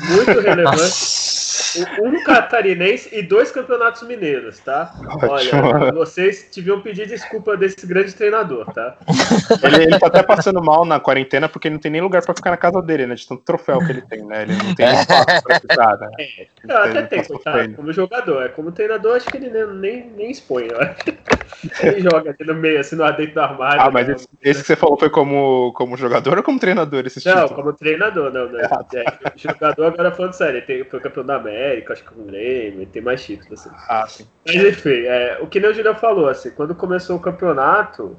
muito 0.08 0.40
relevante. 0.40 1.47
Um 2.00 2.22
catarinense 2.22 3.08
e 3.12 3.22
dois 3.22 3.50
campeonatos 3.50 4.02
mineiros, 4.02 4.58
tá? 4.60 4.92
Olha, 5.22 5.92
vocês 5.92 6.48
deviam 6.54 6.80
pedir 6.80 7.06
desculpa 7.06 7.56
desse 7.56 7.86
grande 7.86 8.14
treinador, 8.14 8.66
tá? 8.72 8.96
Ele, 9.62 9.84
ele 9.84 9.98
tá 9.98 10.06
até 10.06 10.22
passando 10.22 10.62
mal 10.62 10.84
na 10.84 11.00
quarentena 11.00 11.48
porque 11.48 11.70
não 11.70 11.78
tem 11.78 11.90
nem 11.90 12.00
lugar 12.00 12.24
pra 12.24 12.34
ficar 12.34 12.50
na 12.50 12.56
casa 12.56 12.80
dele, 12.82 13.06
né? 13.06 13.14
De 13.14 13.26
tanto 13.26 13.42
troféu 13.42 13.78
que 13.78 13.90
ele 13.92 14.02
tem, 14.02 14.24
né? 14.24 14.42
Ele 14.42 14.52
não 14.52 14.74
tem 14.74 14.86
espaço 14.92 15.42
pra 15.42 15.60
ficar, 15.60 15.96
né? 15.98 16.08
É, 16.18 16.46
não, 16.64 16.76
até 16.76 17.02
tem, 17.02 17.22
tá? 17.22 17.68
Como 17.76 17.92
jogador. 17.92 18.42
É, 18.42 18.48
como 18.48 18.72
treinador, 18.72 19.16
acho 19.16 19.26
que 19.26 19.36
ele 19.36 19.50
nem, 19.50 20.10
nem, 20.10 20.30
expõe, 20.30 20.68
acho. 20.72 21.18
Ele 21.82 22.00
joga 22.00 22.30
aqui 22.30 22.44
no 22.44 22.54
meio, 22.54 22.80
assim, 22.80 22.96
no 22.96 23.10
dentro 23.12 23.34
do 23.34 23.40
armário. 23.40 23.80
Ah, 23.80 23.90
mas 23.90 24.06
né? 24.06 24.14
esse, 24.14 24.28
esse, 24.42 24.60
que 24.60 24.66
você 24.66 24.76
falou 24.76 24.98
foi 24.98 25.10
como, 25.10 25.72
como 25.74 25.96
jogador 25.96 26.36
ou 26.36 26.42
como 26.42 26.58
treinador? 26.58 27.06
Esse 27.06 27.26
não, 27.26 27.48
como 27.48 27.72
treinador, 27.72 28.32
não. 28.32 28.48
não. 28.48 28.68
Tá. 28.68 28.84
é, 28.94 29.32
jogador, 29.36 29.86
agora 29.86 30.12
falando 30.12 30.32
sério, 30.34 30.58
ele 30.58 30.66
tem, 30.66 30.84
foi 30.84 31.00
campeão 31.00 31.24
da 31.24 31.36
América, 31.36 31.67
acho 31.88 32.04
que 32.04 32.14
com 32.14 32.22
o 32.22 32.24
Grêmio, 32.24 32.86
tem 32.86 33.02
mais 33.02 33.24
títulos, 33.24 33.60
assim. 33.60 33.70
Ah, 33.88 34.06
sim. 34.08 34.26
Mas 34.46 34.56
enfim, 34.56 35.04
é, 35.06 35.38
o 35.40 35.46
que 35.46 35.60
nem 35.60 35.70
o 35.70 35.74
Julião 35.74 35.94
falou, 35.94 36.28
assim, 36.28 36.50
quando 36.50 36.74
começou 36.74 37.16
o 37.16 37.20
campeonato, 37.20 38.16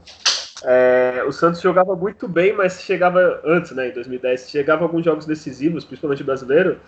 é, 0.64 1.24
o 1.28 1.32
Santos 1.32 1.62
jogava 1.62 1.96
muito 1.96 2.28
bem, 2.28 2.54
mas 2.54 2.82
chegava 2.82 3.42
antes, 3.46 3.72
né, 3.72 3.90
em 3.90 3.94
2010, 3.94 4.50
chegava 4.50 4.84
alguns 4.84 5.06
jogos 5.06 5.26
decisivos, 5.26 5.86
principalmente 5.86 6.24
brasileiro, 6.24 6.80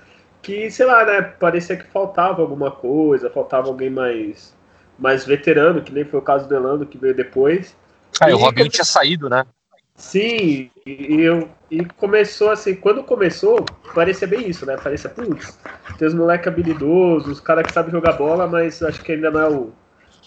que, 0.42 0.70
sei 0.72 0.86
lá, 0.86 1.06
né, 1.06 1.22
parecia 1.22 1.78
que 1.78 1.86
faltava 1.88 2.42
alguma 2.42 2.72
coisa, 2.72 3.30
faltava 3.30 3.68
alguém 3.68 3.90
mais 3.90 4.60
mais 4.98 5.26
veterano, 5.26 5.82
que 5.82 5.92
nem 5.92 6.06
foi 6.06 6.20
o 6.20 6.24
caso 6.24 6.48
do 6.48 6.56
Elando, 6.56 6.86
que 6.86 6.98
veio 6.98 7.16
depois. 7.16 7.76
Ah, 8.20 8.30
e 8.30 8.34
o 8.34 8.38
Robinho 8.38 8.70
tinha 8.70 8.86
saído, 8.86 9.28
né? 9.28 9.46
Sim, 9.96 10.70
e, 10.86 11.22
eu, 11.22 11.50
e 11.70 11.86
começou 11.86 12.50
assim, 12.50 12.76
quando 12.76 13.04
começou, 13.04 13.64
parecia 13.94 14.28
bem 14.28 14.50
isso, 14.50 14.66
né? 14.66 14.76
Parecia, 14.78 15.10
putz, 15.10 15.60
tem 15.98 16.08
os 16.08 16.14
moleques 16.14 16.48
habilidosos, 16.48 17.34
os 17.34 17.40
caras 17.40 17.66
que 17.66 17.74
sabem 17.74 17.92
jogar 17.92 18.14
bola, 18.14 18.48
mas 18.48 18.82
acho 18.82 19.02
que 19.04 19.12
ainda 19.12 19.30
não 19.30 19.40
é 19.40 19.50
o, 19.50 19.72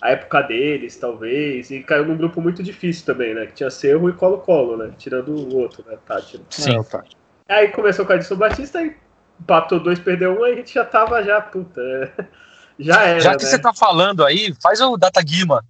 a 0.01 0.11
época 0.11 0.43
deles, 0.43 0.97
talvez. 0.97 1.71
E 1.71 1.83
caiu 1.83 2.07
num 2.07 2.17
grupo 2.17 2.41
muito 2.41 2.63
difícil 2.63 3.05
também, 3.07 3.35
né? 3.35 3.47
Que 3.47 3.55
tinha 3.55 3.71
Cerro 3.71 4.09
e 4.09 4.13
Colo-Colo, 4.13 4.77
né? 4.77 4.93
Tirando 4.97 5.31
o 5.31 5.57
outro, 5.57 5.85
né? 5.89 5.99
Tátira. 6.07 6.43
Sim, 6.51 6.83
Tátira. 6.83 7.17
Aí 7.49 7.69
começou 7.69 8.07
com 8.07 8.13
a 8.13 8.17
Edson 8.17 8.37
Batista 8.37 8.83
e 8.83 8.97
empatou 9.41 9.81
dois, 9.81 9.99
perdeu 9.99 10.39
um, 10.39 10.45
aí 10.45 10.53
a 10.53 10.57
gente 10.57 10.73
já 10.73 10.85
tava 10.85 11.23
já, 11.23 11.41
puta. 11.41 11.81
É 11.81 12.25
já 12.79 13.03
era. 13.03 13.21
Já 13.21 13.37
que 13.37 13.45
né? 13.45 13.51
você 13.51 13.59
tá 13.59 13.73
falando 13.73 14.25
aí, 14.25 14.55
faz 14.63 14.81
o 14.81 14.97
Data 14.97 15.23
Guima. 15.23 15.65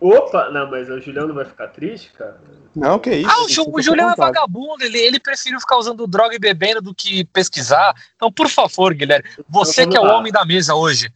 Opa! 0.00 0.50
Não, 0.50 0.70
mas 0.70 0.88
o 0.88 1.00
Julião 1.00 1.26
não 1.26 1.34
vai 1.34 1.44
ficar 1.44 1.68
triste, 1.68 2.12
cara? 2.12 2.38
Não, 2.74 2.98
que 2.98 3.10
isso. 3.10 3.28
Ah, 3.28 3.64
o, 3.64 3.76
o 3.76 3.82
Julião 3.82 4.10
é 4.10 4.14
vagabundo, 4.14 4.84
ele, 4.84 4.98
ele 4.98 5.18
prefere 5.18 5.58
ficar 5.58 5.76
usando 5.76 6.06
droga 6.06 6.36
e 6.36 6.38
bebendo 6.38 6.80
do 6.80 6.94
que 6.94 7.24
pesquisar. 7.24 7.94
Então, 8.14 8.30
por 8.30 8.48
favor, 8.48 8.94
Guilherme, 8.94 9.28
você 9.48 9.82
então, 9.82 9.92
que 9.92 9.96
é 9.98 10.00
o 10.00 10.14
homem 10.14 10.32
da 10.32 10.44
mesa 10.44 10.74
hoje. 10.74 11.12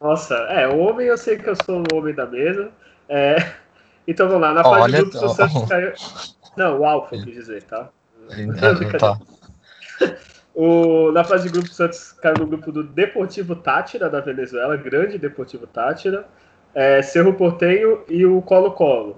Nossa, 0.00 0.34
é, 0.34 0.66
o 0.66 0.78
homem 0.78 1.06
eu 1.06 1.18
sei 1.18 1.36
que 1.36 1.48
eu 1.48 1.56
sou 1.64 1.82
o 1.92 1.96
homem 1.96 2.14
da 2.14 2.26
mesa. 2.26 2.70
É, 3.08 3.52
então 4.08 4.26
vamos 4.26 4.42
lá, 4.42 4.54
na 4.54 4.62
fase 4.62 4.80
Olha, 4.80 4.92
de 4.92 5.10
grupos 5.10 5.22
o 5.22 5.28
Santos 5.34 5.68
caiu. 5.68 5.92
Não, 6.56 6.80
o 6.80 6.84
Alfa, 6.86 7.16
quis 7.16 7.34
dizer, 7.34 7.62
tá? 7.64 7.88
Então, 8.30 8.74
tá. 8.98 9.18
O, 10.54 11.10
na 11.10 11.24
fase 11.24 11.48
de 11.48 11.52
grupo, 11.52 11.68
o 11.68 11.72
Santos 11.72 12.12
caiu 12.12 12.36
no 12.38 12.46
grupo 12.46 12.70
do 12.70 12.84
Deportivo 12.84 13.56
Tátira, 13.56 14.08
da 14.08 14.20
Venezuela, 14.20 14.76
grande 14.76 15.18
Deportivo 15.18 15.66
Tátira, 15.66 16.24
é, 16.74 17.02
Cerro 17.02 17.34
Portenho 17.34 18.00
e 18.08 18.24
o 18.26 18.42
Colo-Colo. 18.42 19.16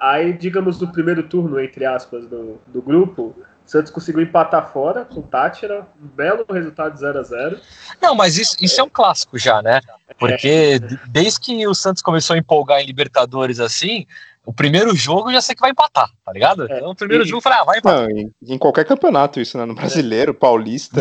Aí, 0.00 0.32
digamos, 0.32 0.80
no 0.80 0.90
primeiro 0.92 1.22
turno, 1.22 1.60
entre 1.60 1.84
aspas, 1.84 2.26
do, 2.26 2.60
do 2.66 2.82
grupo, 2.82 3.34
o 3.66 3.70
Santos 3.70 3.90
conseguiu 3.90 4.22
empatar 4.22 4.70
fora 4.70 5.04
com 5.04 5.20
o 5.20 5.22
Tátira, 5.22 5.86
um 6.02 6.06
belo 6.06 6.44
resultado 6.50 6.96
0 6.96 7.18
a 7.18 7.22
0 7.22 7.60
Não, 8.02 8.14
mas 8.14 8.36
isso, 8.36 8.56
isso 8.60 8.80
é 8.80 8.84
um 8.84 8.88
clássico 8.88 9.38
já, 9.38 9.62
né? 9.62 9.80
Porque 10.18 10.78
é. 10.82 11.08
desde 11.08 11.40
que 11.40 11.66
o 11.66 11.74
Santos 11.74 12.02
começou 12.02 12.34
a 12.34 12.38
empolgar 12.38 12.80
em 12.80 12.86
Libertadores 12.86 13.60
assim, 13.60 14.04
o 14.44 14.52
primeiro 14.52 14.94
jogo 14.94 15.32
já 15.32 15.40
sei 15.40 15.54
que 15.54 15.62
vai 15.62 15.70
empatar, 15.70 16.10
tá 16.22 16.32
ligado? 16.32 16.70
É, 16.70 16.76
então, 16.76 16.90
o 16.90 16.94
primeiro 16.94 17.24
e, 17.24 17.26
jogo 17.26 17.40
falei, 17.40 17.58
ah, 17.60 17.64
vai 17.64 17.78
empatar. 17.78 18.02
Não, 18.02 18.10
em, 18.10 18.30
em, 18.42 18.58
qualquer 18.58 18.84
campeonato, 18.84 19.40
isso, 19.40 19.56
né? 19.56 19.64
No 19.64 19.74
brasileiro, 19.74 20.32
é. 20.32 20.34
paulista, 20.34 21.00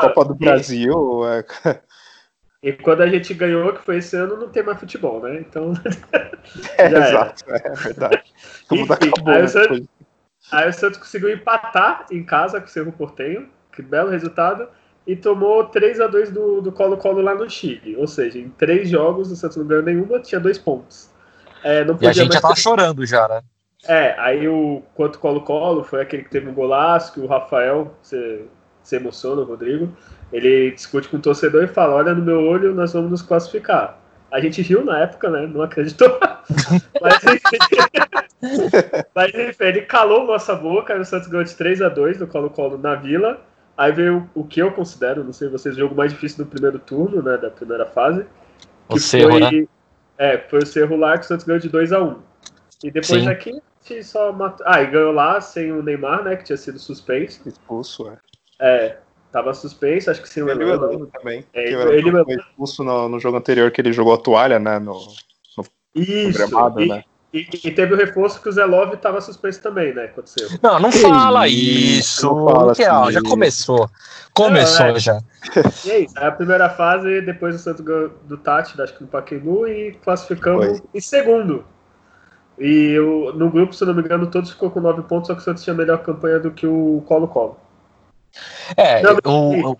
Copa 0.00 0.24
do 0.24 0.34
Brasil. 0.34 1.22
É... 1.28 1.44
E 2.62 2.72
quando 2.74 3.00
a 3.00 3.06
gente 3.08 3.32
ganhou, 3.32 3.72
que 3.72 3.82
foi 3.82 3.98
esse 3.98 4.14
ano, 4.16 4.36
não 4.36 4.48
tem 4.48 4.62
mais 4.62 4.78
futebol, 4.78 5.22
né? 5.22 5.40
Então. 5.40 5.72
é, 6.76 6.86
exato, 6.86 7.44
é 7.48 7.70
verdade. 7.74 8.22
Enfim, 8.70 8.92
acabou, 8.92 9.34
aí, 9.34 9.42
o 9.42 9.48
Santos, 9.48 9.80
né? 9.80 9.86
aí 10.52 10.68
o 10.68 10.72
Santos 10.72 10.98
conseguiu 10.98 11.32
empatar 11.32 12.06
em 12.10 12.22
casa 12.22 12.60
com 12.60 12.66
o 12.66 12.70
Cerro 12.70 12.92
Portenho, 12.92 13.48
que 13.72 13.80
belo 13.80 14.10
resultado. 14.10 14.68
e 15.06 15.16
tomou 15.16 15.64
3 15.64 16.00
a 16.02 16.06
2 16.06 16.30
do, 16.30 16.60
do 16.60 16.70
Colo-Colo 16.70 17.22
lá 17.22 17.34
no 17.34 17.48
Chile. 17.48 17.96
Ou 17.96 18.06
seja, 18.06 18.38
em 18.38 18.50
três 18.50 18.90
jogos 18.90 19.32
o 19.32 19.36
Santos 19.36 19.56
não 19.56 19.66
ganhou 19.66 19.82
nenhuma, 19.82 20.20
tinha 20.20 20.40
dois 20.40 20.58
pontos. 20.58 21.08
É, 21.64 21.84
e 22.00 22.06
a 22.06 22.12
gente 22.12 22.34
já 22.34 22.40
tava 22.42 22.54
ter... 22.54 22.60
chorando 22.60 23.06
já, 23.06 23.26
né? 23.26 23.40
É, 23.88 24.14
aí 24.18 24.46
o 24.46 24.82
quanto 24.94 25.18
Colo-Colo 25.18 25.82
foi 25.84 26.02
aquele 26.02 26.24
que 26.24 26.30
teve 26.30 26.48
um 26.48 26.54
golaço, 26.54 27.14
que 27.14 27.20
o 27.20 27.26
Rafael, 27.26 27.94
você, 28.02 28.44
você 28.82 28.96
emociona, 28.96 29.40
o 29.40 29.44
Rodrigo, 29.44 29.96
ele 30.32 30.70
discute 30.70 31.08
com 31.08 31.16
o 31.16 31.20
torcedor 31.20 31.64
e 31.64 31.68
fala: 31.68 31.94
Olha, 31.94 32.14
no 32.14 32.22
meu 32.22 32.40
olho, 32.40 32.74
nós 32.74 32.92
vamos 32.92 33.10
nos 33.10 33.22
classificar. 33.22 33.98
A 34.30 34.40
gente 34.40 34.62
riu 34.62 34.84
na 34.84 35.00
época, 35.00 35.28
né? 35.28 35.46
Não 35.46 35.62
acreditou. 35.62 36.18
Mas 37.00 37.24
enfim, 37.24 37.58
mas, 39.14 39.34
enfim 39.34 39.64
ele 39.64 39.82
calou 39.82 40.26
nossa 40.26 40.54
boca. 40.54 40.98
o 40.98 41.04
Santos 41.04 41.28
ganhou 41.28 41.44
de 41.44 41.54
3 41.54 41.82
a 41.82 41.88
2 41.88 42.18
do 42.18 42.26
Colo-Colo 42.26 42.78
na 42.78 42.94
Vila. 42.94 43.40
Aí 43.76 43.92
veio 43.92 44.28
o 44.34 44.44
que 44.44 44.60
eu 44.60 44.70
considero, 44.72 45.24
não 45.24 45.32
sei 45.32 45.48
vocês, 45.48 45.74
o 45.74 45.78
jogo 45.78 45.94
mais 45.94 46.12
difícil 46.12 46.44
do 46.44 46.50
primeiro 46.50 46.78
turno, 46.78 47.22
né? 47.22 47.36
Da 47.36 47.50
primeira 47.50 47.86
fase. 47.86 48.24
Que 48.88 48.96
o 48.96 49.00
Cerro, 49.00 49.30
foi, 49.30 49.40
né? 49.40 49.68
É, 50.18 50.38
foi 50.38 50.60
o 50.60 50.66
Cerro 50.66 50.96
lá 50.96 51.16
que 51.18 51.24
o 51.24 51.28
Santos 51.28 51.46
ganhou 51.46 51.60
de 51.60 51.68
2 51.68 51.92
a 51.92 52.02
1 52.02 52.16
E 52.84 52.90
depois 52.90 53.22
Sim. 53.22 53.28
aqui 53.28 53.50
a 53.50 53.88
gente 53.88 54.04
só 54.04 54.32
matou. 54.32 54.66
Ah, 54.68 54.82
e 54.82 54.86
ganhou 54.86 55.12
lá 55.12 55.40
sem 55.40 55.72
o 55.72 55.82
Neymar, 55.82 56.22
né? 56.24 56.36
Que 56.36 56.44
tinha 56.44 56.56
sido 56.56 56.78
suspenso. 56.78 57.48
Expulso, 57.48 58.08
é. 58.08 58.18
É, 58.60 58.98
Tava 59.32 59.54
suspenso, 59.54 60.10
acho 60.10 60.20
que 60.20 60.28
sim, 60.28 60.42
o 60.42 60.50
Elano. 60.50 61.06
também. 61.06 61.44
É, 61.52 61.72
ele, 61.72 62.08
ele 62.08 62.24
foi 62.24 62.34
expulso 62.34 62.82
no, 62.82 63.08
no, 63.08 63.20
jogo 63.20 63.36
anterior 63.36 63.70
que 63.70 63.80
ele 63.80 63.92
jogou 63.92 64.14
a 64.14 64.18
toalha, 64.18 64.58
né? 64.58 64.78
No, 64.78 64.94
no, 65.56 65.64
Isso, 65.94 66.26
no 66.26 66.48
gramado, 66.48 66.80
e, 66.80 66.88
né? 66.88 67.04
E, 67.32 67.46
e, 67.64 67.70
teve 67.70 67.94
o 67.94 67.96
reforço 67.96 68.42
que 68.42 68.48
o 68.48 68.52
Zelov 68.52 68.92
estava 68.92 69.20
suspenso 69.20 69.62
também, 69.62 69.94
né? 69.94 70.06
Aconteceu. 70.06 70.48
Não, 70.60 70.80
não 70.80 70.90
fala 70.90 71.46
isso. 71.46 72.26
Não 72.26 72.44
fala 72.44 72.72
assim. 72.72 72.84
ó, 72.86 73.08
já 73.12 73.22
começou. 73.22 73.88
Começou 74.34 74.86
não, 74.86 74.96
é. 74.96 74.98
já. 74.98 75.20
E 75.84 75.90
é 75.90 75.98
isso. 76.00 76.18
A 76.18 76.32
primeira 76.32 76.68
fase, 76.68 77.20
depois 77.20 77.54
o 77.54 77.58
Santos 77.58 77.84
do 78.24 78.36
Tati, 78.36 78.80
acho 78.82 78.96
que 78.96 79.02
no 79.02 79.08
Paquembu, 79.08 79.68
e 79.68 79.92
classificamos 80.02 80.66
Foi. 80.66 80.82
em 80.92 81.00
segundo. 81.00 81.64
E 82.58 82.90
eu, 82.90 83.32
no 83.34 83.48
grupo, 83.48 83.72
se 83.72 83.84
não 83.84 83.94
me 83.94 84.02
engano, 84.02 84.26
todos 84.26 84.50
ficou 84.50 84.70
com 84.70 84.80
nove 84.80 85.02
pontos, 85.02 85.28
só 85.28 85.34
que 85.34 85.40
o 85.40 85.44
Santos 85.44 85.62
tinha 85.62 85.72
melhor 85.72 85.98
campanha 86.02 86.40
do 86.40 86.50
que 86.50 86.66
o 86.66 87.02
Colo-Colo. 87.06 87.56
É, 88.76 89.02
não, 89.02 89.18
o, 89.24 89.76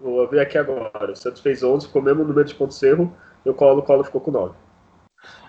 vou 0.00 0.28
ver 0.28 0.40
aqui 0.40 0.58
agora. 0.58 1.12
O 1.12 1.16
Santos 1.16 1.40
fez 1.40 1.62
11, 1.62 1.86
ficou 1.86 2.02
mesmo 2.02 2.24
número 2.24 2.44
de 2.44 2.54
pontos 2.54 2.82
erro, 2.82 3.14
e 3.44 3.50
o 3.50 3.54
Colo 3.54 3.82
Colo 3.82 4.04
ficou 4.04 4.20
com 4.20 4.30
9. 4.30 4.54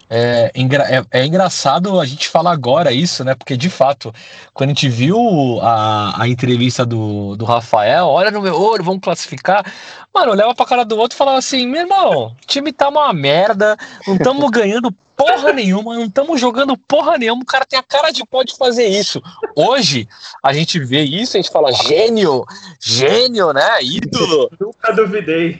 É, 0.07 0.51
é, 0.53 1.19
é, 1.19 1.25
engraçado 1.25 1.99
a 1.99 2.05
gente 2.05 2.29
falar 2.29 2.51
agora 2.51 2.91
isso, 2.91 3.23
né? 3.23 3.33
Porque 3.33 3.57
de 3.57 3.71
fato, 3.71 4.13
quando 4.53 4.69
a 4.69 4.73
gente 4.73 4.87
viu 4.87 5.59
a, 5.61 6.21
a 6.21 6.27
entrevista 6.27 6.85
do, 6.85 7.35
do 7.35 7.43
Rafael, 7.43 8.05
olha 8.05 8.29
no 8.29 8.41
meu 8.41 8.55
olho, 8.55 8.83
vamos 8.83 9.01
classificar. 9.01 9.65
Mano, 10.13 10.31
olhava 10.31 10.53
pra 10.53 10.65
cara 10.65 10.85
do 10.85 10.95
outro 10.95 11.15
e 11.15 11.17
falava 11.17 11.39
assim: 11.39 11.65
meu 11.65 11.81
irmão, 11.81 12.27
o 12.27 12.45
time 12.45 12.71
tá 12.71 12.87
uma 12.89 13.11
merda, 13.13 13.75
não 14.07 14.15
estamos 14.15 14.49
ganhando 14.51 14.95
porra 15.15 15.53
nenhuma, 15.53 15.95
não 15.95 16.05
estamos 16.05 16.39
jogando 16.39 16.77
porra 16.77 17.17
nenhuma. 17.17 17.41
O 17.41 17.45
cara 17.45 17.65
tem 17.65 17.79
a 17.79 17.83
cara 17.83 18.11
de 18.11 18.25
pode 18.25 18.55
fazer 18.55 18.87
isso. 18.87 19.21
Hoje, 19.55 20.07
a 20.43 20.53
gente 20.53 20.79
vê 20.79 21.01
isso, 21.01 21.37
a 21.37 21.41
gente 21.41 21.51
fala 21.51 21.71
gênio, 21.71 22.45
gênio, 22.81 23.53
né? 23.53 23.81
Ídolo. 23.81 24.51
Nunca 24.59 24.93
duvidei. 24.93 25.59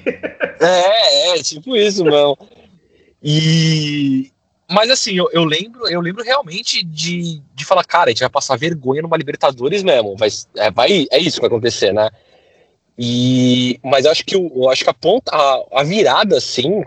É, 0.59 1.37
é, 1.37 1.43
tipo 1.43 1.75
isso, 1.75 2.03
mano. 2.03 2.37
E, 3.23 4.31
mas 4.69 4.89
assim, 4.89 5.13
eu, 5.15 5.29
eu, 5.31 5.43
lembro, 5.43 5.87
eu 5.87 6.01
lembro 6.01 6.23
realmente 6.23 6.83
de, 6.83 7.41
de 7.53 7.65
falar, 7.65 7.83
cara, 7.83 8.05
a 8.05 8.09
gente 8.09 8.19
vai 8.19 8.29
passar 8.29 8.57
vergonha 8.57 9.01
numa 9.01 9.17
Libertadores 9.17 9.83
mesmo. 9.83 10.15
Vai, 10.17 10.29
é, 10.57 10.71
vai, 10.71 11.07
é 11.11 11.19
isso 11.19 11.37
que 11.37 11.41
vai 11.41 11.47
acontecer, 11.47 11.93
né? 11.93 12.09
E, 12.97 13.79
mas 13.83 14.05
eu 14.05 14.11
acho 14.11 14.25
que, 14.25 14.35
eu, 14.35 14.69
acho 14.69 14.83
que 14.83 14.89
a 14.89 14.93
ponta, 14.93 15.35
a, 15.35 15.81
a 15.81 15.83
virada, 15.83 16.37
assim, 16.37 16.83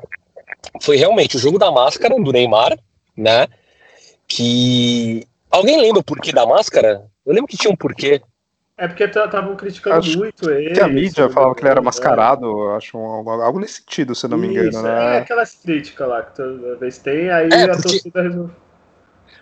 foi 0.81 0.97
realmente 0.97 1.37
o 1.37 1.41
jogo 1.41 1.59
da 1.59 1.71
máscara 1.71 2.15
do 2.15 2.33
Neymar, 2.33 2.79
né? 3.17 3.47
Que. 4.27 5.27
Alguém 5.51 5.81
lembra 5.81 6.01
o 6.01 6.05
porquê 6.05 6.33
da 6.33 6.47
máscara? 6.47 7.07
Eu 7.25 7.33
lembro 7.33 7.49
que 7.49 7.57
tinha 7.57 7.73
um 7.73 7.77
porquê. 7.77 8.21
É 8.77 8.87
porque 8.87 9.05
estavam 9.05 9.57
criticando 9.57 9.97
acho 9.97 10.17
muito 10.19 10.49
ele. 10.51 10.75
Que 10.75 10.81
a 10.81 10.87
mídia 10.87 11.29
falava 11.31 11.55
que 11.55 11.63
ele 11.63 11.71
era 11.71 11.83
mascarado, 11.83 12.71
acho 12.71 12.97
um, 12.97 13.29
algo 13.29 13.59
nesse 13.59 13.79
sentido, 13.81 14.15
se 14.15 14.27
eu 14.27 14.31
não 14.31 14.39
me 14.39 14.47
engano, 14.47 14.69
Isso, 14.69 14.83
né? 14.83 15.17
É 15.17 15.19
aquelas 15.19 15.55
críticas 15.55 16.09
lá 16.09 16.23
que 16.23 16.37
toda 16.37 16.77
vez 16.77 16.99
tem, 16.99 17.29
aí 17.29 17.49
é, 17.51 17.65
a 17.65 17.81
torcida 17.81 18.23
resolve. 18.23 18.53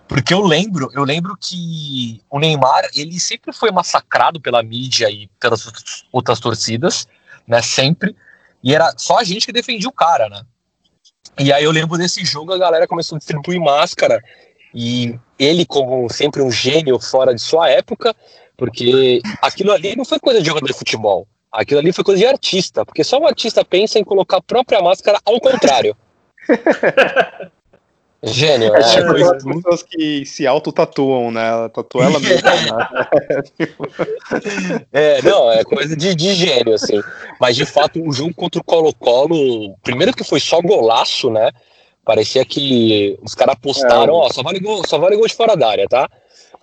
Porque 0.08 0.32
eu 0.32 0.40
lembro, 0.40 0.88
eu 0.94 1.04
lembro 1.04 1.36
que 1.38 2.22
o 2.30 2.38
Neymar, 2.38 2.88
ele 2.94 3.20
sempre 3.20 3.52
foi 3.52 3.70
massacrado 3.70 4.40
pela 4.40 4.62
mídia 4.62 5.10
e 5.10 5.28
pelas 5.38 6.04
outras 6.10 6.40
torcidas, 6.40 7.06
né? 7.46 7.60
Sempre. 7.60 8.16
E 8.62 8.74
era 8.74 8.94
só 8.96 9.18
a 9.18 9.24
gente 9.24 9.44
que 9.44 9.52
defendia 9.52 9.88
o 9.88 9.92
cara, 9.92 10.30
né? 10.30 10.42
E 11.38 11.52
aí 11.52 11.64
eu 11.64 11.70
lembro 11.70 11.98
desse 11.98 12.24
jogo, 12.24 12.52
a 12.52 12.58
galera 12.58 12.86
começou 12.86 13.16
a 13.16 13.18
distribuir 13.18 13.60
máscara. 13.60 14.22
E 14.74 15.18
ele, 15.38 15.64
como 15.64 16.08
sempre 16.10 16.42
um 16.42 16.50
gênio 16.50 16.98
fora 16.98 17.34
de 17.34 17.40
sua 17.40 17.68
época, 17.68 18.14
porque 18.56 19.20
aquilo 19.40 19.72
ali 19.72 19.96
não 19.96 20.04
foi 20.04 20.18
coisa 20.18 20.40
de 20.40 20.46
jogador 20.46 20.66
de 20.66 20.74
futebol. 20.74 21.26
Aquilo 21.52 21.80
ali 21.80 21.92
foi 21.92 22.04
coisa 22.04 22.20
de 22.20 22.26
artista, 22.26 22.84
porque 22.84 23.04
só 23.04 23.18
um 23.18 23.26
artista 23.26 23.64
pensa 23.64 23.98
em 23.98 24.04
colocar 24.04 24.38
a 24.38 24.42
própria 24.42 24.82
máscara 24.82 25.18
ao 25.24 25.40
contrário. 25.40 25.96
Gênio, 28.22 28.74
é, 28.74 28.82
tipo 28.82 29.16
é, 29.16 29.22
as 29.22 29.44
pessoas 29.44 29.82
que 29.82 30.24
se 30.24 30.46
auto-tatuam, 30.46 31.30
né? 31.30 31.48
Ela 31.48 31.68
tatua 31.68 32.04
ela 32.04 32.18
mesma. 32.18 32.50
Né? 32.50 33.66
é, 34.92 35.22
não, 35.22 35.52
é 35.52 35.62
coisa 35.62 35.94
de, 35.94 36.14
de 36.14 36.34
gênio, 36.34 36.74
assim. 36.74 37.00
Mas 37.38 37.56
de 37.56 37.66
fato, 37.66 38.02
o 38.02 38.12
jogo 38.12 38.34
contra 38.34 38.60
o 38.60 38.64
Colo-Colo, 38.64 39.76
primeiro 39.82 40.14
que 40.14 40.24
foi 40.24 40.40
só 40.40 40.60
golaço, 40.62 41.30
né? 41.30 41.50
Parecia 42.04 42.44
que 42.44 43.18
os 43.22 43.34
caras 43.34 43.56
postaram, 43.60 44.14
é, 44.14 44.16
ó, 44.16 44.30
só 44.30 44.42
vale, 44.42 44.60
gol, 44.60 44.82
só 44.86 44.98
vale 44.98 45.16
gol 45.16 45.26
de 45.26 45.34
fora 45.34 45.54
da 45.56 45.68
área, 45.68 45.86
tá? 45.86 46.08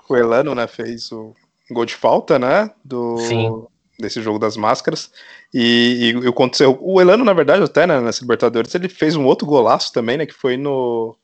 O 0.10 0.16
Elano, 0.16 0.56
né, 0.56 0.68
fez 0.68 1.12
o 1.12 1.34
gol 1.70 1.86
de 1.86 1.94
falta, 1.94 2.40
né? 2.40 2.72
Do, 2.84 3.18
Sim. 3.20 3.64
Desse 4.00 4.22
jogo 4.22 4.40
das 4.40 4.58
máscaras. 4.58 5.12
E, 5.54 6.12
e 6.24 6.28
aconteceu. 6.28 6.78
O 6.82 7.00
Elano, 7.00 7.24
na 7.24 7.34
verdade, 7.34 7.64
até 7.64 7.86
né, 7.86 8.02
nessa 8.02 8.22
Libertadores, 8.22 8.74
ele 8.74 8.90
fez 8.90 9.16
um 9.16 9.26
outro 9.26 9.46
golaço 9.46 9.94
também, 9.94 10.18
né? 10.18 10.26
Que 10.26 10.34
foi 10.34 10.58
no, 10.58 11.16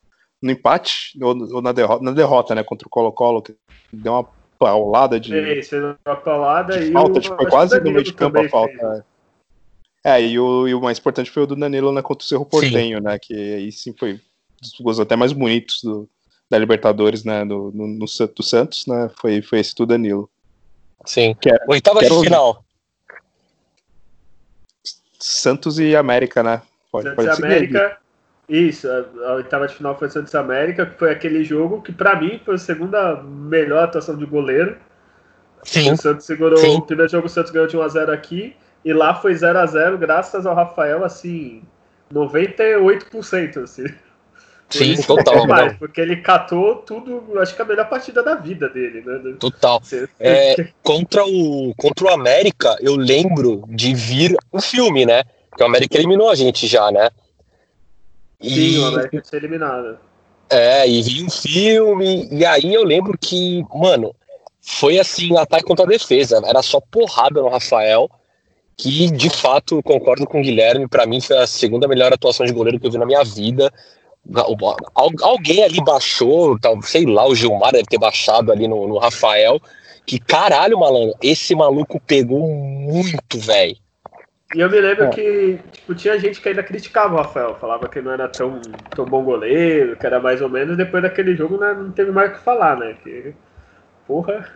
no 0.41 0.52
empate, 0.52 1.17
ou, 1.21 1.56
ou 1.56 1.62
na, 1.62 1.71
derrota, 1.71 2.04
na 2.04 2.12
derrota, 2.12 2.56
né? 2.56 2.63
Contra 2.63 2.88
o 2.88 2.91
Colo-Colo, 2.91 3.41
que 3.41 3.56
deu 3.91 4.13
uma 4.13 4.28
paulada 4.58 5.19
de. 5.19 5.38
É, 5.38 5.63
fez 5.63 5.84
uma 5.84 6.15
paulada 6.15 6.80
de 6.80 6.89
e 6.89 6.91
falta, 6.91 7.19
o, 7.19 7.21
tipo, 7.21 7.36
foi 7.36 7.49
quase 7.49 7.80
no 7.80 7.91
meio 7.91 8.04
de 8.04 8.13
campo 8.13 8.39
a 8.39 8.49
falta. 8.49 8.73
Fez. 8.73 9.04
É, 10.04 10.21
e 10.21 10.39
o, 10.39 10.67
e 10.67 10.73
o 10.73 10.82
mais 10.82 10.97
importante 10.97 11.30
foi 11.30 11.43
o 11.43 11.47
do 11.47 11.56
Danilo 11.56 11.91
né, 11.91 12.02
contra 12.02 12.23
o 12.23 12.28
Cerro 12.28 12.45
Portenho, 12.45 12.99
sim. 12.99 13.04
né? 13.04 13.19
Que 13.19 13.34
aí 13.34 13.71
sim 13.71 13.93
foi 13.97 14.19
dos 14.62 14.73
gols 14.80 14.99
até 14.99 15.15
mais 15.15 15.34
bonitos 15.34 15.82
do, 15.84 16.10
da 16.49 16.58
Libertadores, 16.58 17.23
né, 17.23 17.43
no, 17.43 17.71
no, 17.71 17.88
no, 17.88 18.06
do 18.06 18.43
Santos, 18.43 18.86
né, 18.88 19.10
foi, 19.19 19.41
foi 19.41 19.60
esse 19.60 19.75
do 19.75 19.86
Danilo. 19.86 20.30
Sim. 21.06 21.36
Que 21.39 21.49
era, 21.49 21.63
Oitava 21.67 22.02
de 22.02 22.10
final. 22.10 22.63
Santos 25.19 25.80
e 25.80 25.95
América, 25.95 26.41
né? 26.41 26.62
Pode, 26.91 27.10
Santos 27.10 27.25
pode 27.25 27.41
e 27.41 27.45
América. 27.45 27.97
Isso, 28.49 28.88
a, 28.89 29.29
a 29.29 29.33
oitava 29.35 29.67
de 29.67 29.75
final 29.75 29.97
foi 29.97 30.09
Santos 30.09 30.33
e 30.33 30.38
América, 30.38 30.85
que 30.85 30.97
foi 30.97 31.12
aquele 31.12 31.43
jogo 31.43 31.83
que 31.83 31.91
para 31.91 32.19
mim 32.19 32.41
foi 32.43 32.55
a 32.55 32.57
segunda 32.57 33.21
melhor 33.21 33.83
atuação 33.83 34.17
de 34.17 34.25
goleiro. 34.25 34.75
Sim. 35.63 35.91
O 35.91 35.97
Santos 35.97 36.25
segurou 36.25 36.57
Sim. 36.57 36.77
o 36.77 36.81
primeiro 36.81 37.12
jogo, 37.12 37.27
o 37.27 37.29
Santos 37.29 37.51
ganhou 37.51 37.67
de 37.67 37.77
1x0 37.77 38.09
aqui, 38.09 38.55
e 38.83 38.91
lá 38.91 39.13
foi 39.13 39.35
0 39.35 39.59
a 39.59 39.65
0 39.67 39.97
graças 39.99 40.47
ao 40.47 40.55
Rafael, 40.55 41.03
assim, 41.03 41.62
98%, 42.12 43.63
assim. 43.63 43.85
Sim, 44.69 44.95
total. 45.01 45.41
Demais, 45.41 45.77
porque 45.77 45.99
ele 45.99 46.17
catou 46.17 46.75
tudo, 46.77 47.39
acho 47.39 47.55
que 47.55 47.62
a 47.62 47.65
melhor 47.65 47.89
partida 47.89 48.21
da 48.21 48.35
vida 48.35 48.69
dele, 48.69 49.03
né? 49.05 49.35
Total. 49.39 49.81
É, 50.19 50.55
contra, 50.83 51.25
o, 51.25 51.73
contra 51.75 52.05
o 52.05 52.09
América, 52.09 52.77
eu 52.79 52.95
lembro 52.95 53.63
de 53.67 53.93
vir 53.95 54.38
o 54.51 54.62
filme, 54.62 55.05
né? 55.05 55.23
Que 55.57 55.63
o 55.63 55.65
América 55.65 55.97
eliminou 55.97 56.29
a 56.29 56.35
gente 56.35 56.67
já, 56.67 56.91
né? 56.91 57.09
E... 58.41 58.49
Sim, 58.49 58.80
o 58.80 58.86
América 58.86 59.21
tinha 59.21 59.39
eliminado. 59.39 59.97
É, 60.49 60.88
e 60.89 61.02
vi 61.02 61.23
um 61.23 61.30
filme, 61.30 62.28
e 62.32 62.43
aí 62.43 62.73
eu 62.73 62.84
lembro 62.84 63.15
que, 63.19 63.63
mano, 63.73 64.15
foi 64.62 64.99
assim, 64.99 65.38
ataque 65.38 65.63
contra 65.63 65.86
a 65.86 65.88
defesa. 65.88 66.41
Era 66.45 66.62
só 66.63 66.80
porrada 66.80 67.41
no 67.41 67.49
Rafael, 67.49 68.10
que 68.75 69.12
de 69.12 69.30
fato 69.30 69.84
concordo 69.84 70.25
com 70.25 70.39
o 70.39 70.43
Guilherme, 70.43 70.88
para 70.88 71.06
mim 71.06 71.21
foi 71.21 71.38
a 71.38 71.45
segunda 71.45 71.88
melhor 71.88 72.12
atuação 72.13 72.45
de 72.45 72.54
goleiro 72.54 72.80
que 72.80 72.88
eu 72.88 72.91
vi 72.91 72.97
na 72.97 73.06
minha 73.06 73.23
vida. 73.23 73.71
Alguém 75.21 75.63
ali 75.63 75.84
baixou, 75.84 76.58
sei 76.84 77.06
lá, 77.06 77.28
o 77.28 77.36
Gilmar 77.36 77.71
deve 77.71 77.86
ter 77.86 77.99
baixado 77.99 78.52
ali 78.52 78.67
no, 78.67 78.88
no 78.88 78.97
Rafael. 78.97 79.62
Que 80.06 80.19
caralho, 80.19 80.80
malandro, 80.80 81.15
esse 81.21 81.54
maluco 81.54 81.99
pegou 81.99 82.47
muito, 82.47 83.38
velho. 83.39 83.78
E 84.55 84.59
eu 84.62 84.69
me 84.69 84.81
lembro 84.81 85.05
é. 85.05 85.09
que 85.09 85.59
tipo, 85.71 85.93
tinha 85.93 86.19
gente 86.19 86.41
que 86.41 86.49
ainda 86.49 86.63
criticava 86.63 87.13
o 87.13 87.17
Rafael, 87.17 87.55
falava 87.55 87.88
que 87.88 88.01
não 88.01 88.12
era 88.12 88.27
tão, 88.27 88.59
tão 88.95 89.05
bom 89.05 89.23
goleiro, 89.23 89.95
que 89.95 90.05
era 90.05 90.19
mais 90.19 90.41
ou 90.41 90.49
menos. 90.49 90.75
Depois 90.75 91.03
daquele 91.03 91.35
jogo 91.35 91.57
né, 91.57 91.73
não 91.73 91.91
teve 91.91 92.12
mais 92.12 92.31
o 92.31 92.33
que 92.33 92.39
falar, 92.39 92.77
né? 92.77 92.95
Que, 93.03 93.33
porra. 94.07 94.49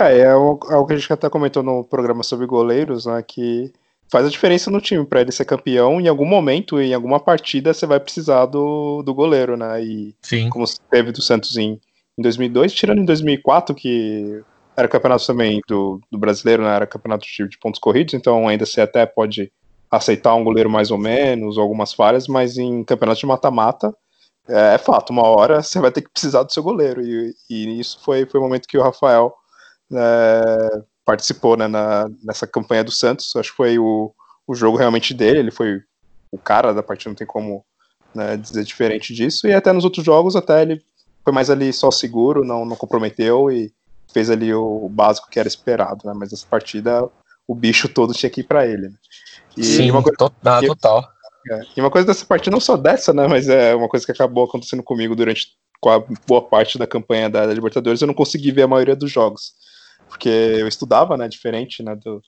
É, 0.00 0.18
é 0.18 0.30
algo 0.30 0.86
que 0.86 0.92
a 0.92 0.96
gente 0.96 1.12
até 1.12 1.28
comentou 1.30 1.62
no 1.62 1.84
programa 1.84 2.22
sobre 2.22 2.46
goleiros, 2.46 3.06
né? 3.06 3.22
Que 3.22 3.72
faz 4.10 4.26
a 4.26 4.30
diferença 4.30 4.70
no 4.70 4.80
time 4.80 5.06
para 5.06 5.22
ele 5.22 5.32
ser 5.32 5.46
campeão. 5.46 6.00
Em 6.00 6.08
algum 6.08 6.26
momento, 6.26 6.80
em 6.80 6.92
alguma 6.92 7.18
partida, 7.18 7.72
você 7.72 7.86
vai 7.86 8.00
precisar 8.00 8.46
do, 8.46 9.02
do 9.02 9.14
goleiro, 9.14 9.56
né? 9.56 9.82
E 9.82 10.14
Sim. 10.20 10.50
como 10.50 10.66
teve 10.90 11.12
do 11.12 11.22
Santos 11.22 11.56
em, 11.56 11.80
em 12.18 12.22
2002, 12.22 12.74
tirando 12.74 12.98
em 12.98 13.04
2004, 13.06 13.74
que 13.74 14.42
era 14.76 14.88
campeonato 14.88 15.26
também 15.26 15.60
do, 15.68 16.00
do 16.10 16.18
brasileiro, 16.18 16.62
né? 16.62 16.74
Era 16.74 16.86
campeonato 16.86 17.26
de, 17.26 17.58
pontos 17.58 17.80
corridos, 17.80 18.14
então 18.14 18.48
ainda 18.48 18.64
você 18.64 18.80
até 18.80 19.04
pode 19.06 19.52
aceitar 19.90 20.34
um 20.34 20.44
goleiro 20.44 20.70
mais 20.70 20.90
ou 20.90 20.98
menos, 20.98 21.58
algumas 21.58 21.92
falhas, 21.92 22.26
mas 22.26 22.56
em 22.56 22.82
campeonato 22.82 23.20
de 23.20 23.26
mata-mata, 23.26 23.94
é, 24.48 24.74
é, 24.74 24.78
fato, 24.78 25.10
uma 25.10 25.22
hora 25.22 25.62
você 25.62 25.78
vai 25.80 25.92
ter 25.92 26.02
que 26.02 26.10
precisar 26.10 26.42
do 26.42 26.52
seu 26.52 26.62
goleiro. 26.62 27.02
E, 27.02 27.34
e 27.50 27.80
isso 27.80 28.00
foi, 28.02 28.26
foi 28.26 28.40
o 28.40 28.42
momento 28.42 28.66
que 28.66 28.78
o 28.78 28.82
Rafael 28.82 29.34
é, 29.92 30.82
participou 31.04 31.56
né, 31.56 31.68
na, 31.68 32.08
nessa 32.22 32.46
campanha 32.46 32.82
do 32.82 32.90
Santos. 32.90 33.34
Acho 33.36 33.50
que 33.50 33.56
foi 33.56 33.78
o, 33.78 34.12
o 34.46 34.54
jogo 34.54 34.78
realmente 34.78 35.12
dele, 35.12 35.40
ele 35.40 35.50
foi 35.50 35.80
o 36.30 36.38
cara 36.38 36.72
da 36.72 36.82
partida, 36.82 37.10
não 37.10 37.16
tem 37.16 37.26
como 37.26 37.64
né, 38.14 38.36
dizer 38.36 38.64
diferente 38.64 39.14
disso. 39.14 39.46
E 39.46 39.52
até 39.52 39.72
nos 39.72 39.84
outros 39.84 40.04
jogos, 40.04 40.34
até 40.34 40.62
ele 40.62 40.82
foi 41.22 41.32
mais 41.32 41.50
ali 41.50 41.72
só 41.72 41.90
seguro, 41.90 42.44
não, 42.44 42.64
não 42.64 42.76
comprometeu 42.76 43.50
e 43.50 43.72
fez 44.12 44.30
ali 44.30 44.52
o, 44.52 44.88
básico 44.88 45.28
que 45.30 45.38
era 45.38 45.48
esperado. 45.48 46.00
Né? 46.04 46.12
Mas 46.14 46.32
essa 46.32 46.46
partida, 46.46 47.08
o 47.46 47.54
bicho 47.54 47.88
todo 47.88 48.14
tinha 48.14 48.30
que 48.30 48.40
ir 48.40 48.44
para 48.44 48.66
ele. 48.66 48.88
Né? 48.88 48.94
E 49.56 49.64
Sim, 49.64 49.90
uma 49.90 50.02
coisa 50.02 50.16
to 50.16 50.32
ah, 50.44 50.60
total. 50.60 51.08
É, 51.50 51.60
e 51.76 51.80
uma 51.80 51.90
coisa 51.90 52.06
dessa 52.06 52.24
partida, 52.24 52.52
não 52.52 52.60
só 52.60 52.76
dessa, 52.76 53.12
né, 53.12 53.26
mas 53.26 53.48
é 53.48 53.74
uma 53.74 53.88
coisa 53.88 54.06
que 54.06 54.12
acabou 54.12 54.44
acontecendo 54.44 54.82
comigo 54.82 55.16
durante 55.16 55.48
a 55.84 55.98
boa 56.24 56.40
parte 56.40 56.78
da 56.78 56.86
campanha 56.86 57.28
da, 57.28 57.44
da 57.44 57.52
Libertadores, 57.52 58.00
eu 58.00 58.06
não 58.06 58.14
consegui 58.14 58.52
ver 58.52 58.62
a 58.62 58.68
maioria 58.68 58.94
dos 58.94 59.10
jogos 59.10 59.52
porque 60.12 60.28
eu 60.28 60.68
estudava, 60.68 61.16
né, 61.16 61.26
diferente, 61.26 61.82
né, 61.82 61.96
do, 61.96 62.22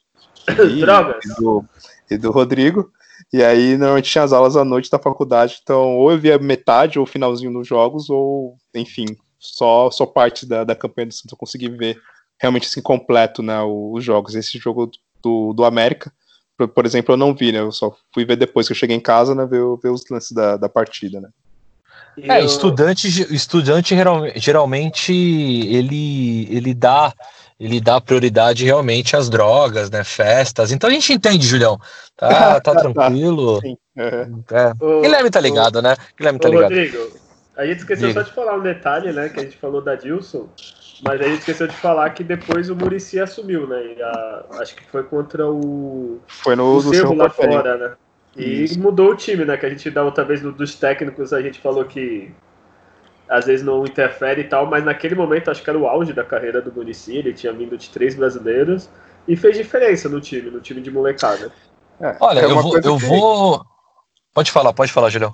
Drogas. 0.81 1.25
E 1.25 1.35
do, 1.41 1.65
e 2.11 2.17
do 2.17 2.31
Rodrigo, 2.31 2.91
e 3.33 3.43
aí 3.43 3.77
normalmente 3.77 4.11
tinha 4.11 4.25
as 4.25 4.33
aulas 4.33 4.57
à 4.57 4.65
noite 4.65 4.91
da 4.91 4.99
faculdade, 4.99 5.61
então 5.63 5.97
ou 5.97 6.11
eu 6.11 6.19
via 6.19 6.39
metade 6.39 6.99
ou 6.99 7.07
finalzinho 7.07 7.53
dos 7.53 7.69
jogos, 7.69 8.09
ou, 8.09 8.57
enfim, 8.75 9.05
só, 9.45 9.91
só 9.91 10.07
parte 10.07 10.47
da, 10.47 10.65
da 10.65 10.75
campanha 10.75 11.07
do 11.09 11.15
Santos 11.15 11.33
eu 11.33 11.39
consegui 11.39 11.69
ver 11.69 12.01
realmente 12.41 12.67
assim 12.67 12.81
completo, 12.81 13.43
né, 13.43 13.61
os 13.63 14.03
jogos. 14.03 14.35
Esse 14.35 14.59
jogo 14.59 14.91
do, 15.23 15.53
do 15.53 15.65
América, 15.65 16.13
por, 16.57 16.69
por 16.69 16.87
exemplo, 16.87 17.13
eu 17.13 17.17
não 17.17 17.35
vi, 17.35 17.53
né, 17.53 17.61
eu 17.61 17.73
só 17.73 17.95
fui 18.13 18.25
ver 18.25 18.37
depois 18.37 18.67
que 18.67 18.73
eu 18.73 18.77
cheguei 18.77 18.97
em 18.97 19.01
casa, 19.01 19.35
né, 19.35 19.45
ver, 19.45 19.63
ver 19.83 19.91
os 19.91 20.09
lances 20.11 20.33
da, 20.33 20.57
da 20.57 20.69
partida, 20.69 21.21
né. 21.21 21.29
É, 22.17 22.41
estudante, 22.45 23.09
estudante 23.35 23.93
geralmente 24.37 25.13
ele, 25.13 26.47
ele 26.49 26.73
dá 26.73 27.13
ele 27.59 27.81
dá 27.81 28.01
prioridade 28.01 28.65
realmente 28.65 29.17
às 29.17 29.29
drogas, 29.29 29.91
né? 29.91 30.03
Festas. 30.03 30.73
Então 30.73 30.91
a 30.91 30.93
gente 30.93 31.13
entende, 31.13 31.47
Julião. 31.47 31.79
Tá, 32.17 32.61
tá 32.61 32.75
tranquilo. 32.77 33.61
Sim. 33.61 33.77
É. 33.97 34.73
O, 34.81 35.01
Guilherme 35.01 35.31
tá 35.31 35.41
ligado, 35.41 35.77
o, 35.77 35.83
né? 35.83 35.97
Guilherme 36.17 36.39
tá 36.39 36.49
ligado. 36.49 36.63
Rodrigo, 36.65 36.99
a 37.57 37.65
gente 37.65 37.79
esqueceu 37.79 38.09
Diga. 38.09 38.21
só 38.21 38.29
de 38.29 38.35
falar 38.35 38.57
um 38.57 38.63
detalhe, 38.63 39.13
né? 39.13 39.29
Que 39.29 39.41
a 39.41 39.43
gente 39.45 39.57
falou 39.57 39.81
da 39.81 39.95
Dilson, 39.95 40.49
mas 41.03 41.21
a 41.21 41.25
gente 41.25 41.41
esqueceu 41.41 41.69
de 41.69 41.77
falar 41.77 42.11
que 42.11 42.25
depois 42.25 42.69
o 42.69 42.77
Murici 42.77 43.21
assumiu, 43.21 43.67
né? 43.67 43.97
A, 44.03 44.45
acho 44.61 44.75
que 44.75 44.85
foi 44.87 45.05
contra 45.05 45.49
o. 45.49 46.21
Foi 46.27 46.57
no 46.57 46.77
o 46.77 46.81
Cerro 46.81 47.15
lá 47.15 47.31
fora, 47.31 47.77
né? 47.77 47.95
E 48.37 48.65
Isso. 48.65 48.81
mudou 48.81 49.11
o 49.11 49.17
time, 49.17 49.45
né? 49.45 49.57
Que 49.57 49.67
a 49.67 49.71
gente 49.71 49.89
da 49.91 50.03
outra 50.03 50.25
vez 50.25 50.41
dos 50.41 50.75
técnicos 50.75 51.33
a 51.33 51.41
gente 51.41 51.61
falou 51.61 51.85
que 51.85 52.35
às 53.29 53.47
vezes 53.47 53.65
não 53.65 53.85
interfere 53.85 54.43
e 54.43 54.45
tal, 54.45 54.67
mas 54.67 54.85
naquele 54.85 55.15
momento 55.15 55.51
acho 55.51 55.63
que 55.63 55.71
era 55.71 55.79
o 55.79 55.87
auge 55.87 56.13
da 56.13 56.25
carreira 56.25 56.61
do 56.61 56.73
Munici, 56.73 57.17
ele 57.17 57.33
tinha 57.33 57.53
vindo 57.53 57.79
de 57.79 57.89
três 57.91 58.15
brasileiros 58.15 58.91
e 59.27 59.37
fez 59.37 59.57
diferença 59.57 60.09
no 60.09 60.21
time, 60.21 60.51
no 60.51 60.61
time 60.61 60.81
de 60.81 60.91
molecada. 60.91 61.51
É, 62.01 62.17
Olha, 62.21 62.41
é 62.41 62.45
eu, 62.45 62.61
vou, 62.61 62.79
eu 62.79 62.99
vou. 62.99 63.65
Pode 64.35 64.51
falar, 64.51 64.73
pode 64.73 64.93
falar, 64.93 65.09
Julião. 65.09 65.33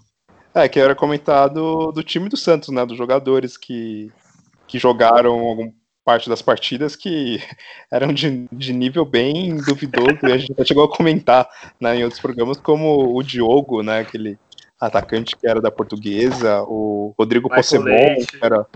É, 0.55 0.69
que 0.69 0.81
era 0.81 0.95
comentado 0.95 1.93
do 1.93 2.03
time 2.03 2.29
do 2.29 2.37
Santos, 2.37 2.71
né? 2.71 2.85
Dos 2.85 2.99
jogadores 2.99 3.57
que, 3.57 4.11
que 4.67 4.79
jogaram 4.79 5.73
parte 6.05 6.29
das 6.29 6.43
partidas 6.43 6.97
que 6.97 7.41
eram 7.91 8.13
de, 8.13 8.49
de 8.51 8.73
nível 8.73 9.05
bem 9.05 9.57
duvidoso, 9.57 10.19
e 10.25 10.33
a 10.33 10.39
gente 10.39 10.55
já 10.57 10.65
chegou 10.65 10.85
a 10.85 10.97
comentar 10.97 11.49
né, 11.81 11.97
em 11.97 12.05
outros 12.05 12.21
programas, 12.21 12.59
como 12.59 13.17
o 13.17 13.23
Diogo, 13.23 13.83
né? 13.83 14.01
Aquele 14.01 14.39
atacante 14.81 15.37
que 15.37 15.47
era 15.47 15.61
da 15.61 15.71
portuguesa, 15.71 16.63
o 16.63 17.15
Rodrigo 17.19 17.49
Possebon, 17.49 18.17
que 18.17 18.39
era 18.43 18.67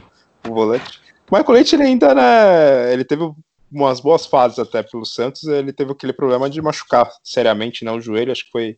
o 0.47 0.53
volante. 0.53 1.01
O 1.31 1.37
Michael 1.37 1.55
Leite, 1.55 1.75
ele 1.75 1.85
ainda, 1.85 2.15
né, 2.15 2.93
ele 2.93 3.05
teve 3.05 3.33
umas 3.73 4.01
boas 4.01 4.27
fases 4.27 4.59
até 4.59 4.83
pelo 4.83 5.07
Santos, 5.07 5.45
ele 5.45 5.73
teve 5.73 5.93
aquele 5.93 6.13
problema 6.13 6.49
de 6.51 6.61
machucar 6.61 7.11
seriamente 7.25 7.85
né, 7.85 7.91
o 7.91 8.01
joelho, 8.01 8.31
acho 8.31 8.45
que 8.45 8.51
foi 8.51 8.77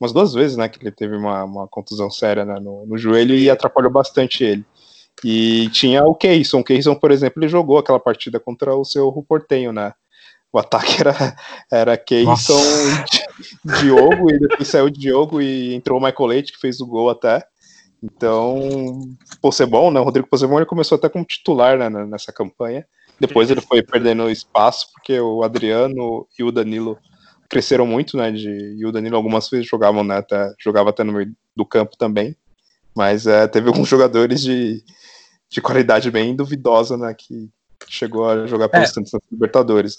umas 0.00 0.12
duas 0.12 0.32
vezes, 0.34 0.56
né, 0.56 0.68
que 0.68 0.82
ele 0.82 0.92
teve 0.92 1.16
uma, 1.16 1.44
uma 1.44 1.68
contusão 1.68 2.10
séria 2.10 2.44
né, 2.44 2.58
no, 2.60 2.86
no 2.86 2.98
joelho 2.98 3.34
e 3.34 3.50
atrapalhou 3.50 3.90
bastante 3.90 4.44
ele. 4.44 4.64
E 5.24 5.68
tinha 5.70 6.04
o 6.04 6.14
Keyson, 6.14 6.60
o 6.60 6.64
Keyson, 6.64 6.94
por 6.94 7.10
exemplo, 7.10 7.42
ele 7.42 7.48
jogou 7.48 7.78
aquela 7.78 7.98
partida 7.98 8.38
contra 8.38 8.76
o 8.76 8.84
seu 8.84 9.08
Ruportenho, 9.08 9.72
né, 9.72 9.92
o 10.52 10.58
ataque 10.58 11.00
era, 11.00 11.36
era 11.70 11.96
Keyson, 11.96 12.60
Diogo, 13.80 14.30
e 14.30 14.38
depois 14.38 14.68
saiu 14.68 14.86
o 14.86 14.90
Diogo 14.90 15.40
e 15.40 15.74
entrou 15.74 15.98
o 15.98 16.02
Michael 16.02 16.26
Leite, 16.26 16.52
que 16.52 16.60
fez 16.60 16.80
o 16.80 16.86
gol 16.86 17.10
até. 17.10 17.44
Então, 18.02 19.00
Possebon, 19.42 19.90
né? 19.90 20.00
O 20.00 20.04
Rodrigo 20.04 20.28
Possebon 20.28 20.58
ele 20.58 20.66
começou 20.66 20.96
até 20.96 21.08
como 21.08 21.24
titular 21.24 21.76
né, 21.76 21.88
nessa 22.06 22.32
campanha. 22.32 22.86
Depois 23.20 23.50
ele 23.50 23.60
foi 23.60 23.82
perdendo 23.82 24.30
espaço, 24.30 24.86
porque 24.92 25.18
o 25.20 25.42
Adriano 25.42 26.26
e 26.38 26.44
o 26.44 26.52
Danilo 26.52 26.96
cresceram 27.48 27.86
muito, 27.86 28.16
né? 28.16 28.30
De, 28.30 28.48
e 28.48 28.84
o 28.84 28.92
Danilo 28.92 29.16
algumas 29.16 29.48
vezes 29.48 29.66
jogavam, 29.66 30.04
né? 30.04 30.18
Até, 30.18 30.52
jogava 30.58 30.90
até 30.90 31.02
no 31.02 31.12
meio 31.12 31.34
do 31.56 31.64
campo 31.64 31.96
também. 31.96 32.36
Mas 32.94 33.26
é, 33.26 33.46
teve 33.48 33.68
alguns 33.68 33.88
jogadores 33.88 34.42
de, 34.42 34.82
de 35.48 35.60
qualidade 35.60 36.10
bem 36.10 36.36
duvidosa, 36.36 36.96
né? 36.96 37.14
Que 37.14 37.48
chegou 37.88 38.28
a 38.28 38.46
jogar 38.46 38.68
pelos 38.68 38.96
é. 38.96 39.00
Libertadores. 39.30 39.98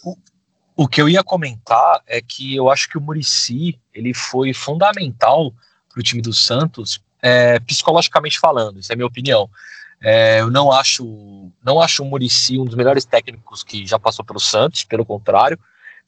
O 0.76 0.88
que 0.88 1.02
eu 1.02 1.10
ia 1.10 1.24
comentar 1.24 2.02
é 2.08 2.22
que 2.22 2.56
eu 2.56 2.70
acho 2.70 2.88
que 2.88 2.98
o 2.98 3.02
Murici 3.02 3.80
ele 3.94 4.14
foi 4.14 4.54
fundamental 4.54 5.54
para 5.90 6.00
o 6.00 6.04
time 6.04 6.22
do 6.22 6.32
Santos, 6.32 7.02
é, 7.22 7.60
psicologicamente 7.60 8.40
falando. 8.40 8.80
Isso 8.80 8.92
é 8.94 8.96
minha 8.96 9.08
opinião. 9.08 9.50
É, 10.02 10.40
eu 10.40 10.50
não 10.50 10.72
acho, 10.72 11.52
não 11.64 11.82
acho 11.82 12.04
o 12.04 12.06
Murici 12.06 12.58
um 12.58 12.64
dos 12.64 12.76
melhores 12.76 13.04
técnicos 13.04 13.64
que 13.64 13.86
já 13.86 14.00
passou 14.00 14.24
pelo 14.24 14.40
Santos. 14.40 14.84
Pelo 14.84 15.06
contrário, 15.06 15.60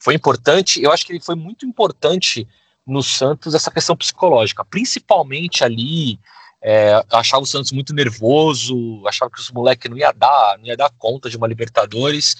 foi 0.02 0.14
importante. 0.14 0.82
Eu 0.82 0.90
acho 0.90 1.06
que 1.06 1.12
ele 1.12 1.20
foi 1.20 1.36
muito 1.36 1.64
importante 1.64 2.46
no 2.84 3.04
Santos 3.04 3.54
essa 3.54 3.70
questão 3.70 3.96
psicológica, 3.96 4.64
principalmente 4.64 5.62
ali. 5.62 6.18
É, 6.60 7.04
achava 7.12 7.42
o 7.42 7.46
Santos 7.46 7.70
muito 7.70 7.94
nervoso, 7.94 9.06
achava 9.06 9.30
que 9.30 9.40
os 9.40 9.50
moleques 9.52 9.88
não 9.88 9.96
ia 9.96 10.12
dar, 10.12 10.58
não 10.58 10.66
ia 10.66 10.76
dar 10.76 10.90
conta 10.98 11.30
de 11.30 11.36
uma 11.36 11.46
Libertadores. 11.46 12.36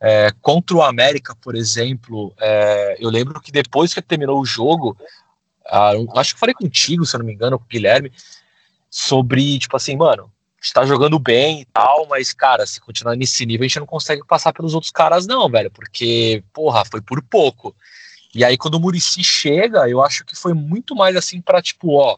É, 0.00 0.32
contra 0.42 0.76
o 0.76 0.82
América, 0.82 1.36
por 1.36 1.54
exemplo, 1.54 2.34
é, 2.40 2.96
eu 2.98 3.08
lembro 3.10 3.40
que 3.40 3.52
depois 3.52 3.94
que 3.94 4.02
terminou 4.02 4.40
o 4.40 4.44
jogo, 4.44 4.96
ah, 5.66 5.92
acho 6.16 6.34
que 6.34 6.40
falei 6.40 6.54
contigo, 6.54 7.06
se 7.06 7.14
eu 7.14 7.20
não 7.20 7.26
me 7.26 7.32
engano, 7.32 7.58
com 7.58 7.64
o 7.64 7.68
Guilherme, 7.68 8.12
sobre, 8.90 9.58
tipo 9.60 9.76
assim, 9.76 9.96
mano, 9.96 10.30
está 10.66 10.84
jogando 10.84 11.18
bem 11.18 11.60
e 11.60 11.64
tal, 11.66 12.06
mas, 12.08 12.32
cara, 12.32 12.66
se 12.66 12.80
continuar 12.80 13.16
nesse 13.16 13.44
nível, 13.44 13.64
a 13.64 13.68
gente 13.68 13.80
não 13.80 13.86
consegue 13.86 14.24
passar 14.26 14.52
pelos 14.52 14.74
outros 14.74 14.90
caras, 14.90 15.26
não, 15.26 15.48
velho, 15.48 15.70
porque, 15.70 16.42
porra, 16.52 16.84
foi 16.84 17.00
por 17.02 17.22
pouco. 17.22 17.74
E 18.34 18.44
aí, 18.44 18.56
quando 18.56 18.74
o 18.74 18.80
Murici 18.80 19.22
chega, 19.22 19.88
eu 19.88 20.02
acho 20.02 20.24
que 20.24 20.34
foi 20.34 20.54
muito 20.54 20.94
mais 20.96 21.14
assim 21.16 21.40
para 21.40 21.62
tipo, 21.62 21.94
ó. 21.94 22.16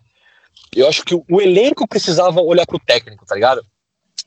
Eu 0.74 0.88
acho 0.88 1.04
que 1.04 1.14
o 1.14 1.40
elenco 1.40 1.86
precisava 1.86 2.40
olhar 2.40 2.66
pro 2.66 2.78
técnico, 2.78 3.26
tá 3.26 3.34
ligado? 3.34 3.64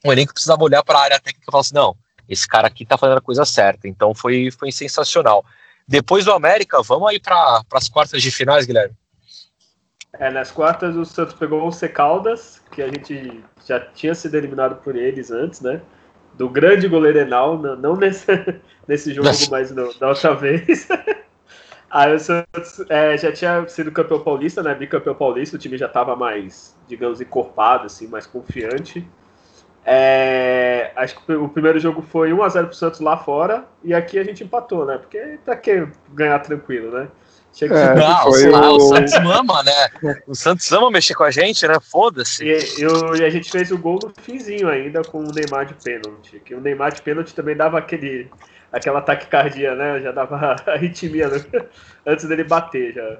O 0.03 0.11
elenco 0.11 0.33
precisava 0.33 0.63
olhar 0.63 0.83
para 0.83 0.99
a 0.99 1.03
área 1.03 1.19
técnica 1.19 1.45
e 1.47 1.51
falar 1.51 1.61
assim: 1.61 1.75
não, 1.75 1.95
esse 2.27 2.47
cara 2.47 2.67
aqui 2.67 2.85
tá 2.85 2.97
fazendo 2.97 3.17
a 3.17 3.21
coisa 3.21 3.43
certa. 3.45 3.87
Então 3.87 4.13
foi, 4.13 4.51
foi 4.51 4.71
sensacional. 4.71 5.43
Depois 5.87 6.25
do 6.25 6.31
América, 6.31 6.81
vamos 6.83 7.09
aí 7.09 7.19
para 7.19 7.63
as 7.73 7.89
quartas 7.89 8.21
de 8.21 8.29
finais, 8.29 8.65
Guilherme. 8.65 8.95
É, 10.13 10.31
nas 10.31 10.51
quartas 10.51 10.95
o 10.95 11.05
Santos 11.05 11.35
pegou 11.35 11.67
o 11.67 11.71
Secaldas, 11.71 12.61
que 12.71 12.81
a 12.81 12.87
gente 12.87 13.43
já 13.65 13.79
tinha 13.79 14.15
sido 14.15 14.35
eliminado 14.35 14.81
por 14.81 14.95
eles 14.95 15.29
antes, 15.29 15.61
né? 15.61 15.81
Do 16.33 16.49
grande 16.49 16.87
goleiro 16.87 17.19
Enal, 17.19 17.57
não 17.57 17.95
nesse, 17.95 18.25
nesse 18.87 19.13
jogo, 19.13 19.29
mas 19.51 19.71
no, 19.71 19.93
da 19.99 20.09
outra 20.09 20.33
vez. 20.33 20.87
Aí 21.91 22.15
o 22.15 22.19
Santos 22.19 22.85
é, 22.87 23.17
já 23.17 23.31
tinha 23.31 23.67
sido 23.67 23.91
campeão 23.91 24.19
paulista, 24.19 24.61
né? 24.61 24.75
Bicampeão 24.75 25.15
paulista, 25.15 25.55
o 25.55 25.59
time 25.59 25.77
já 25.77 25.87
estava 25.87 26.15
mais, 26.15 26.77
digamos, 26.87 27.19
encorpado, 27.19 27.85
assim, 27.85 28.07
mais 28.07 28.27
confiante. 28.27 29.07
É, 29.85 30.91
acho 30.95 31.19
que 31.19 31.33
o 31.33 31.49
primeiro 31.49 31.79
jogo 31.79 32.01
foi 32.01 32.31
1x0 32.31 32.65
pro 32.65 32.75
Santos 32.75 32.99
lá 32.99 33.17
fora 33.17 33.65
e 33.83 33.93
aqui 33.93 34.19
a 34.19 34.23
gente 34.23 34.43
empatou, 34.43 34.85
né? 34.85 34.97
Porque 34.97 35.39
pra 35.43 35.55
que 35.55 35.87
ganhar 36.13 36.37
tranquilo, 36.39 36.91
né? 36.91 37.07
Tinha 37.59 37.69
que 37.69 37.75
é, 37.75 37.93
não, 37.93 38.21
foi 38.21 38.49
o... 38.49 38.75
o 38.77 38.79
Santos 38.79 39.13
ama, 39.15 39.63
né? 39.63 40.15
O 40.25 40.33
Santos 40.33 40.71
ama 40.71 40.89
mexer 40.89 41.13
com 41.13 41.23
a 41.23 41.31
gente, 41.31 41.67
né? 41.67 41.73
Foda-se. 41.81 42.45
E, 42.45 42.81
eu, 42.81 43.15
e 43.17 43.25
a 43.25 43.29
gente 43.29 43.51
fez 43.51 43.69
o 43.69 43.77
gol 43.77 43.99
no 44.01 44.13
finzinho 44.23 44.69
ainda 44.69 45.01
com 45.01 45.19
o 45.19 45.31
Neymar 45.31 45.65
de 45.65 45.73
pênalti. 45.73 46.39
Que 46.39 46.55
o 46.55 46.61
Neymar 46.61 46.93
de 46.93 47.01
pênalti 47.01 47.35
também 47.35 47.57
dava 47.57 47.77
aquele, 47.77 48.31
aquela 48.71 49.01
taquicardia, 49.01 49.75
né? 49.75 49.99
Já 49.99 50.13
dava 50.13 50.55
arritmia 50.67 51.27
né? 51.27 51.43
antes 52.05 52.25
dele 52.29 52.45
bater 52.45 52.93
já. 52.93 53.17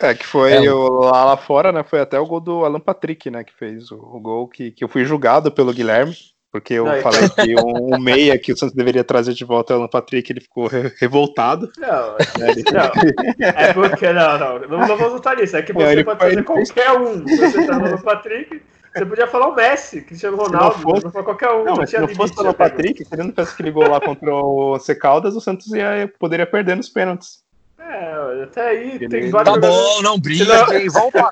É, 0.00 0.14
que 0.14 0.24
foi 0.24 0.52
é. 0.52 0.72
o, 0.72 1.00
lá, 1.00 1.24
lá 1.24 1.36
fora, 1.36 1.72
né? 1.72 1.82
Foi 1.82 1.98
até 1.98 2.16
o 2.16 2.26
gol 2.26 2.40
do 2.40 2.64
Alan 2.64 2.78
Patrick, 2.78 3.28
né? 3.28 3.42
Que 3.42 3.52
fez 3.52 3.90
o, 3.90 3.96
o 3.96 4.20
gol 4.20 4.46
que, 4.46 4.70
que 4.70 4.84
eu 4.84 4.88
fui 4.88 5.04
julgado 5.04 5.50
pelo 5.50 5.74
Guilherme. 5.74 6.16
Porque 6.54 6.74
eu 6.74 6.84
não, 6.84 7.00
falei 7.00 7.24
então... 7.24 7.44
que 7.44 7.54
um, 7.56 7.96
um, 7.96 7.98
meia 7.98 8.38
que 8.38 8.52
o 8.52 8.56
Santos 8.56 8.76
deveria 8.76 9.02
trazer 9.02 9.34
de 9.34 9.44
volta 9.44 9.72
é 9.72 9.76
o 9.76 9.80
Alan 9.80 9.88
Patrick, 9.88 10.30
ele 10.30 10.40
ficou 10.40 10.68
re 10.68 10.92
revoltado. 11.00 11.68
Não, 11.76 11.88
é, 11.88 12.50
ele... 12.52 12.62
não, 12.70 13.44
é 13.44 13.72
porque 13.72 14.12
não, 14.12 14.38
não, 14.38 14.58
não, 14.60 14.78
não 14.86 14.96
vamos 14.96 15.14
lutar 15.14 15.36
nisso. 15.36 15.56
É 15.56 15.62
que 15.62 15.72
você 15.72 15.96
não, 15.96 16.04
pode 16.04 16.18
trazer 16.20 16.44
qualquer 16.44 16.92
um. 16.92 17.26
Se 17.26 17.36
você 17.38 17.66
tá 17.66 17.76
no 17.76 18.00
Patrick, 18.00 18.62
você 18.94 19.04
podia 19.04 19.26
falar 19.26 19.48
o 19.48 19.56
Messi, 19.56 20.02
Cristiano 20.02 20.36
Ronaldo, 20.36 20.78
fosse... 20.78 21.10
qualquer 21.10 21.50
um. 21.50 21.64
Não, 21.64 21.74
mas 21.74 21.90
se 21.90 21.98
não 21.98 22.06
fosse 22.06 22.36
o 22.36 22.40
Alan 22.40 22.54
Patrick, 22.54 23.04
se 23.04 23.12
ele 23.12 23.24
não 23.24 23.30
tivesse 23.30 23.54
aquele 23.54 23.72
gol 23.72 23.88
lá 23.88 24.00
contra 24.00 24.32
o 24.32 24.78
C 24.78 24.94
Caldas, 24.94 25.34
o 25.34 25.40
Santos 25.40 25.66
ia, 25.74 26.08
poderia 26.20 26.46
perder 26.46 26.76
nos 26.76 26.88
pênaltis. 26.88 27.43
É, 27.86 28.44
até 28.44 28.68
aí 28.68 28.94
Ele 28.94 29.08
tem 29.08 29.30
vários. 29.30 29.54
Tá 29.54 29.60
bom, 29.60 30.02
não 30.02 30.18
briga, 30.18 30.44
se 30.66 30.84
não, 30.84 30.92
vamos 30.92 31.12
pra... 31.12 31.30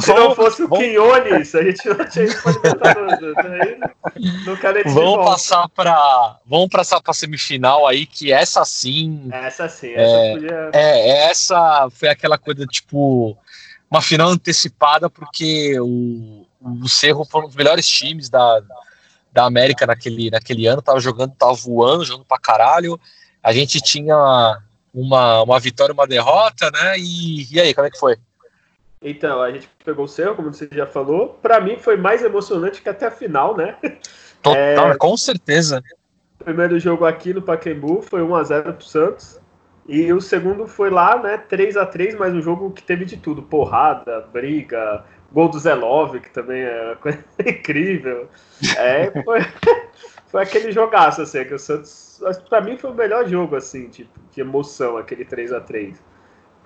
Se 0.00 0.12
não 0.12 0.34
fosse 0.34 0.64
o 0.64 0.68
Quinones, 0.68 1.54
a 1.54 1.62
gente 1.62 1.88
não 1.88 2.04
tinha 2.08 2.24
ido 2.24 2.42
pra 2.42 2.60
quero 4.60 4.92
Vamos 4.92 5.24
passar 5.24 5.68
pra. 5.68 6.38
Vamos 6.44 6.68
passar 6.68 7.00
pra 7.00 7.14
semifinal 7.14 7.86
aí, 7.86 8.04
que 8.04 8.32
essa 8.32 8.64
sim. 8.64 9.28
Essa 9.30 9.68
sim, 9.68 9.92
essa 9.92 10.16
é, 10.16 10.32
podia... 10.32 10.70
é, 10.72 11.30
essa 11.30 11.88
foi 11.90 12.08
aquela 12.08 12.36
coisa, 12.36 12.66
tipo, 12.66 13.38
uma 13.88 14.02
final 14.02 14.28
antecipada, 14.28 15.08
porque 15.08 15.78
o, 15.78 16.44
o 16.60 16.88
Cerro 16.88 17.24
foi 17.24 17.42
um 17.42 17.46
dos 17.46 17.56
melhores 17.56 17.86
times 17.86 18.28
da, 18.28 18.60
da 19.32 19.44
América 19.44 19.86
naquele, 19.86 20.30
naquele 20.30 20.66
ano, 20.66 20.82
tava 20.82 20.98
jogando, 20.98 21.32
tava 21.38 21.54
voando, 21.54 22.04
jogando 22.04 22.26
pra 22.26 22.38
caralho. 22.38 23.00
A 23.40 23.52
gente 23.52 23.80
tinha 23.80 24.60
uma, 24.96 25.42
uma 25.42 25.60
vitória, 25.60 25.92
uma 25.92 26.06
derrota, 26.06 26.70
né? 26.70 26.98
E, 26.98 27.54
e 27.54 27.60
aí, 27.60 27.74
como 27.74 27.86
é 27.86 27.90
que 27.90 27.98
foi? 27.98 28.16
Então, 29.02 29.42
a 29.42 29.52
gente 29.52 29.68
pegou 29.84 30.06
o 30.06 30.08
seu, 30.08 30.34
como 30.34 30.52
você 30.52 30.66
já 30.72 30.86
falou. 30.86 31.38
Para 31.42 31.60
mim 31.60 31.76
foi 31.78 31.98
mais 31.98 32.22
emocionante 32.22 32.80
que 32.80 32.88
até 32.88 33.06
a 33.06 33.10
final, 33.10 33.54
né? 33.54 33.76
Total, 34.42 34.92
é, 34.92 34.96
com 34.96 35.16
certeza. 35.16 35.82
O 36.40 36.44
primeiro 36.44 36.78
jogo 36.80 37.04
aqui 37.04 37.34
no 37.34 37.42
Pacaembu 37.42 38.00
foi 38.00 38.22
1x0 38.22 38.72
pro 38.72 38.86
Santos. 38.86 39.38
E 39.86 40.12
o 40.12 40.20
segundo 40.20 40.66
foi 40.66 40.90
lá, 40.90 41.22
né? 41.22 41.36
3 41.36 41.76
a 41.76 41.84
3 41.86 42.16
mas 42.16 42.34
um 42.34 42.40
jogo 42.40 42.72
que 42.72 42.82
teve 42.82 43.04
de 43.04 43.16
tudo: 43.16 43.42
porrada, 43.42 44.22
briga, 44.32 45.04
gol 45.36 45.50
do 45.50 45.58
Zelov, 45.58 46.18
que 46.18 46.30
também 46.30 46.62
é 46.62 46.96
coisa 46.98 47.22
incrível. 47.46 48.26
É, 48.74 49.10
foi, 49.22 49.40
foi 50.28 50.42
aquele 50.42 50.72
jogaço, 50.72 51.20
assim, 51.20 51.44
que 51.44 51.52
o 51.52 51.58
Santos 51.58 52.18
para 52.48 52.62
mim 52.62 52.78
foi 52.78 52.90
o 52.90 52.94
melhor 52.94 53.28
jogo, 53.28 53.54
assim, 53.54 53.90
tipo, 53.90 54.18
de 54.32 54.40
emoção, 54.40 54.96
aquele 54.96 55.26
3 55.26 55.52
a 55.52 55.60
3 55.60 56.02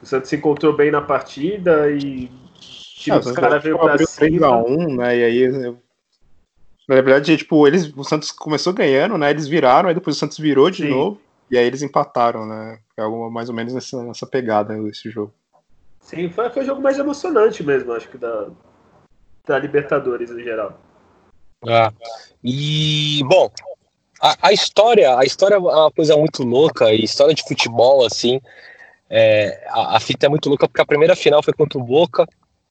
O 0.00 0.06
Santos 0.06 0.30
se 0.30 0.36
encontrou 0.36 0.72
bem 0.72 0.92
na 0.92 1.02
partida 1.02 1.90
e 1.90 2.30
tipo, 2.60 3.18
os 3.18 3.32
caras 3.32 3.60
veio 3.60 3.76
pra 3.76 3.98
cima. 3.98 4.62
3x1, 4.62 4.96
né? 4.96 5.18
E 5.18 5.24
aí. 5.24 5.76
Na 6.88 6.94
verdade, 7.00 7.36
tipo, 7.36 7.66
eles, 7.66 7.92
o 7.96 8.04
Santos 8.04 8.30
começou 8.30 8.72
ganhando, 8.72 9.18
né? 9.18 9.30
Eles 9.30 9.48
viraram, 9.48 9.88
aí 9.88 9.94
depois 9.94 10.14
o 10.14 10.18
Santos 10.18 10.38
virou 10.38 10.70
de 10.70 10.84
Sim. 10.84 10.90
novo, 10.90 11.20
e 11.50 11.58
aí 11.58 11.64
eles 11.64 11.82
empataram, 11.82 12.46
né? 12.46 12.78
É 12.96 13.02
algo 13.02 13.28
mais 13.30 13.48
ou 13.48 13.54
menos 13.54 13.74
nessa, 13.74 14.00
nessa 14.04 14.26
pegada 14.26 14.78
esse 14.88 15.10
jogo. 15.10 15.32
Sim, 16.00 16.28
foi, 16.30 16.50
foi 16.50 16.62
o 16.62 16.66
jogo 16.66 16.82
mais 16.82 16.98
emocionante 16.98 17.62
mesmo, 17.62 17.92
acho 17.92 18.08
que 18.08 18.18
da, 18.18 18.48
da 19.46 19.58
Libertadores 19.58 20.30
em 20.30 20.42
geral. 20.42 20.80
Ah, 21.68 21.92
e, 22.42 23.22
bom, 23.24 23.50
a, 24.20 24.48
a, 24.48 24.52
história, 24.52 25.16
a 25.16 25.24
história 25.24 25.56
é 25.56 25.58
uma 25.58 25.90
coisa 25.90 26.16
muito 26.16 26.42
louca, 26.42 26.92
e 26.92 27.04
história 27.04 27.34
de 27.34 27.42
futebol, 27.42 28.04
assim, 28.04 28.40
é, 29.08 29.66
a, 29.68 29.96
a, 29.96 30.00
fita 30.00 30.26
é 30.26 30.28
muito 30.28 30.48
louca 30.48 30.66
porque 30.66 30.80
a 30.80 30.86
primeira 30.86 31.14
final 31.14 31.42
foi 31.42 31.52
contra 31.52 31.78
o 31.78 31.84
Boca, 31.84 32.26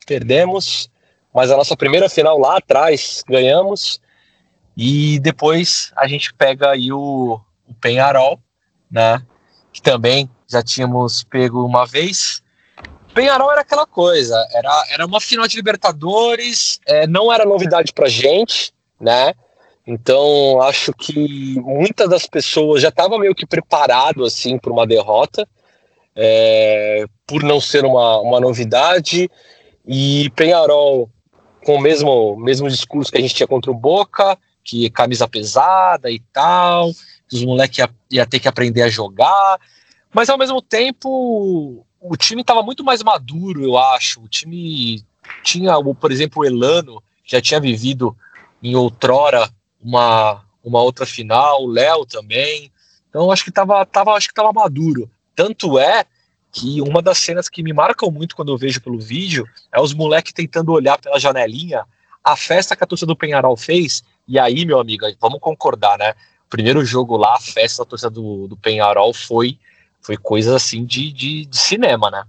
perdemos, 0.05 0.89
mas 1.33 1.51
a 1.51 1.57
nossa 1.57 1.77
primeira 1.77 2.09
final 2.09 2.37
lá 2.39 2.57
atrás 2.57 3.23
ganhamos, 3.27 4.01
e 4.75 5.19
depois 5.19 5.91
a 5.95 6.07
gente 6.07 6.33
pega 6.33 6.71
aí 6.71 6.91
o, 6.91 7.39
o 7.67 7.73
Penharol, 7.75 8.39
né, 8.89 9.21
que 9.71 9.81
também 9.81 10.29
já 10.47 10.63
tínhamos 10.63 11.23
pego 11.23 11.65
uma 11.65 11.85
vez. 11.85 12.41
Penharol 13.13 13.51
era 13.51 13.61
aquela 13.61 13.85
coisa, 13.85 14.35
era, 14.53 14.85
era 14.91 15.05
uma 15.05 15.19
final 15.19 15.47
de 15.47 15.55
Libertadores, 15.55 16.79
é, 16.85 17.07
não 17.07 17.31
era 17.33 17.45
novidade 17.45 17.91
pra 17.91 18.07
gente, 18.07 18.71
né, 18.99 19.33
então, 19.91 20.61
acho 20.61 20.93
que 20.93 21.59
muitas 21.61 22.07
das 22.07 22.27
pessoas 22.27 22.79
já 22.79 22.89
estavam 22.89 23.17
meio 23.17 23.33
que 23.33 23.43
preparado 23.43 24.23
assim 24.23 24.55
para 24.59 24.71
uma 24.71 24.85
derrota, 24.85 25.49
é, 26.15 27.05
por 27.25 27.41
não 27.41 27.59
ser 27.59 27.83
uma, 27.83 28.19
uma 28.21 28.39
novidade. 28.39 29.27
E 29.87 30.29
Penharol, 30.35 31.09
com 31.65 31.73
o 31.73 31.81
mesmo, 31.81 32.37
mesmo 32.37 32.69
discurso 32.69 33.11
que 33.11 33.17
a 33.17 33.21
gente 33.21 33.33
tinha 33.33 33.47
contra 33.47 33.71
o 33.71 33.73
Boca, 33.73 34.37
que 34.63 34.91
camisa 34.91 35.27
pesada 35.27 36.11
e 36.11 36.19
tal, 36.31 36.91
que 37.27 37.37
os 37.37 37.43
moleques 37.43 37.79
ia, 37.79 37.89
ia 38.11 38.27
ter 38.27 38.39
que 38.39 38.47
aprender 38.47 38.83
a 38.83 38.89
jogar. 38.89 39.59
Mas 40.13 40.29
ao 40.29 40.37
mesmo 40.37 40.61
tempo, 40.61 41.83
o 41.99 42.15
time 42.15 42.41
estava 42.41 42.63
muito 42.63 42.83
mais 42.83 43.03
maduro, 43.03 43.63
eu 43.63 43.77
acho. 43.77 44.21
O 44.21 44.27
time 44.27 45.03
tinha, 45.43 45.73
por 45.99 46.11
exemplo, 46.11 46.41
o 46.41 46.45
Elano, 46.45 47.03
já 47.25 47.41
tinha 47.41 47.59
vivido 47.59 48.15
em 48.61 48.75
outrora 48.75 49.49
uma, 49.81 50.43
uma 50.63 50.81
outra 50.81 51.05
final, 51.05 51.63
o 51.63 51.67
Léo 51.67 52.05
também. 52.05 52.71
Então 53.09 53.31
acho 53.31 53.43
que 53.43 53.51
tava, 53.51 53.85
tava, 53.85 54.13
acho 54.13 54.27
que 54.27 54.33
tava 54.33 54.53
maduro. 54.53 55.09
Tanto 55.35 55.77
é 55.79 56.05
que 56.51 56.81
uma 56.81 57.01
das 57.01 57.17
cenas 57.19 57.47
que 57.47 57.61
me 57.61 57.73
marcam 57.73 58.09
muito 58.09 58.35
quando 58.35 58.51
eu 58.51 58.57
vejo 58.57 58.81
pelo 58.81 58.99
vídeo 58.99 59.47
é 59.71 59.79
os 59.79 59.93
moleques 59.93 60.33
tentando 60.33 60.71
olhar 60.71 60.97
pela 60.97 61.19
janelinha 61.19 61.85
a 62.23 62.35
festa 62.35 62.75
que 62.75 62.83
a 62.83 62.87
torcida 62.87 63.07
do 63.07 63.15
Penharol 63.15 63.55
fez. 63.55 64.03
E 64.27 64.37
aí, 64.37 64.65
meu 64.65 64.79
amigo, 64.79 65.05
vamos 65.19 65.39
concordar, 65.39 65.97
né? 65.97 66.13
Primeiro 66.49 66.83
jogo 66.83 67.15
lá, 67.15 67.35
a 67.35 67.39
festa 67.39 67.83
da 67.83 67.89
torcida 67.89 68.09
do, 68.09 68.47
do 68.47 68.57
Penharol 68.57 69.13
foi, 69.13 69.57
foi 70.01 70.17
coisa 70.17 70.55
assim 70.55 70.85
de, 70.85 71.11
de, 71.11 71.45
de 71.45 71.57
cinema, 71.57 72.09
né? 72.09 72.23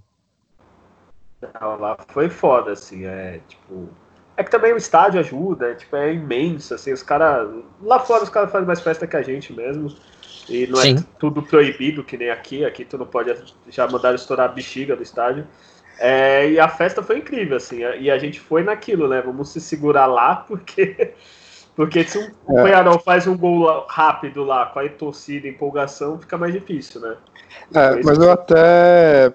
Não, 1.60 1.78
lá 1.78 1.96
foi 2.08 2.28
foda, 2.28 2.72
assim, 2.72 3.04
é 3.04 3.40
tipo 3.48 3.88
é 4.40 4.42
que 4.42 4.50
também 4.50 4.72
o 4.72 4.78
estádio 4.78 5.20
ajuda, 5.20 5.70
é, 5.70 5.74
tipo, 5.74 5.94
é 5.94 6.14
imenso, 6.14 6.72
assim, 6.72 6.94
os 6.94 7.02
caras. 7.02 7.46
Lá 7.82 7.98
fora 7.98 8.24
os 8.24 8.30
caras 8.30 8.50
fazem 8.50 8.66
mais 8.66 8.80
festa 8.80 9.06
que 9.06 9.14
a 9.14 9.20
gente 9.20 9.52
mesmo. 9.52 9.94
E 10.48 10.66
não 10.66 10.80
é 10.80 10.82
Sim. 10.82 10.96
é 10.96 11.02
tudo 11.18 11.42
proibido, 11.42 12.02
que 12.02 12.16
nem 12.16 12.30
aqui. 12.30 12.64
Aqui 12.64 12.86
tu 12.86 12.96
não 12.96 13.04
pode 13.04 13.34
já 13.68 13.86
mandar 13.86 14.14
estourar 14.14 14.48
a 14.48 14.52
bexiga 14.52 14.96
do 14.96 15.02
estádio. 15.02 15.46
É, 15.98 16.52
e 16.52 16.58
a 16.58 16.70
festa 16.70 17.02
foi 17.02 17.18
incrível, 17.18 17.58
assim. 17.58 17.80
E 18.00 18.10
a 18.10 18.18
gente 18.18 18.40
foi 18.40 18.62
naquilo, 18.62 19.06
né? 19.08 19.20
Vamos 19.20 19.50
se 19.50 19.60
segurar 19.60 20.06
lá, 20.06 20.36
porque. 20.48 21.12
Porque 21.80 22.04
se 22.04 22.18
um 22.18 22.30
o 22.46 22.68
é. 22.68 22.98
faz 22.98 23.26
um 23.26 23.34
gol 23.34 23.86
rápido 23.88 24.44
lá, 24.44 24.66
com 24.66 24.80
a 24.80 24.88
torcida, 24.90 25.48
empolgação, 25.48 26.20
fica 26.20 26.36
mais 26.36 26.52
difícil, 26.52 27.00
né? 27.00 27.16
É, 27.74 28.02
mas 28.02 28.18
eu 28.18 28.30
até 28.30 29.32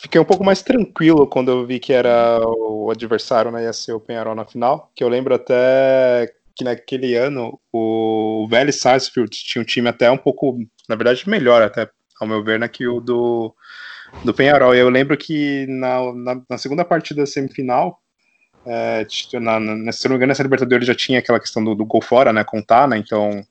fiquei 0.00 0.20
um 0.20 0.24
pouco 0.24 0.44
mais 0.44 0.62
tranquilo 0.62 1.26
quando 1.26 1.50
eu 1.50 1.66
vi 1.66 1.80
que 1.80 1.92
era 1.92 2.38
o 2.46 2.92
adversário, 2.92 3.50
né, 3.50 3.64
ia 3.64 3.72
ser 3.72 3.92
o 3.92 3.98
Penharol 3.98 4.36
na 4.36 4.44
final, 4.44 4.92
que 4.94 5.02
eu 5.02 5.08
lembro 5.08 5.34
até 5.34 6.32
que 6.54 6.62
naquele 6.62 7.16
ano 7.16 7.58
o 7.72 8.46
Vélez 8.48 8.78
Sarsfield 8.78 9.30
tinha 9.30 9.60
um 9.60 9.66
time 9.66 9.88
até 9.88 10.08
um 10.08 10.16
pouco, 10.16 10.56
na 10.88 10.94
verdade, 10.94 11.28
melhor 11.28 11.60
até, 11.60 11.90
ao 12.20 12.28
meu 12.28 12.44
ver, 12.44 12.60
né, 12.60 12.68
que 12.68 12.86
o 12.86 13.00
do, 13.00 13.52
do 14.24 14.32
Penharol. 14.32 14.76
E 14.76 14.78
eu 14.78 14.88
lembro 14.88 15.16
que 15.16 15.66
na, 15.68 16.12
na, 16.12 16.42
na 16.48 16.56
segunda 16.56 16.84
partida 16.84 17.22
da 17.22 17.26
semifinal, 17.26 18.00
é, 18.66 19.06
na, 19.40 19.60
na, 19.60 19.92
se 19.92 20.04
não 20.06 20.12
me 20.12 20.16
engano, 20.16 20.32
essa 20.32 20.42
Libertadores 20.42 20.86
já 20.86 20.94
tinha 20.94 21.18
aquela 21.18 21.40
questão 21.40 21.62
do, 21.62 21.74
do 21.74 21.84
gol 21.84 22.02
fora, 22.02 22.32
né, 22.32 22.42
contar, 22.44 22.88
né, 22.88 22.96
então 22.98 23.44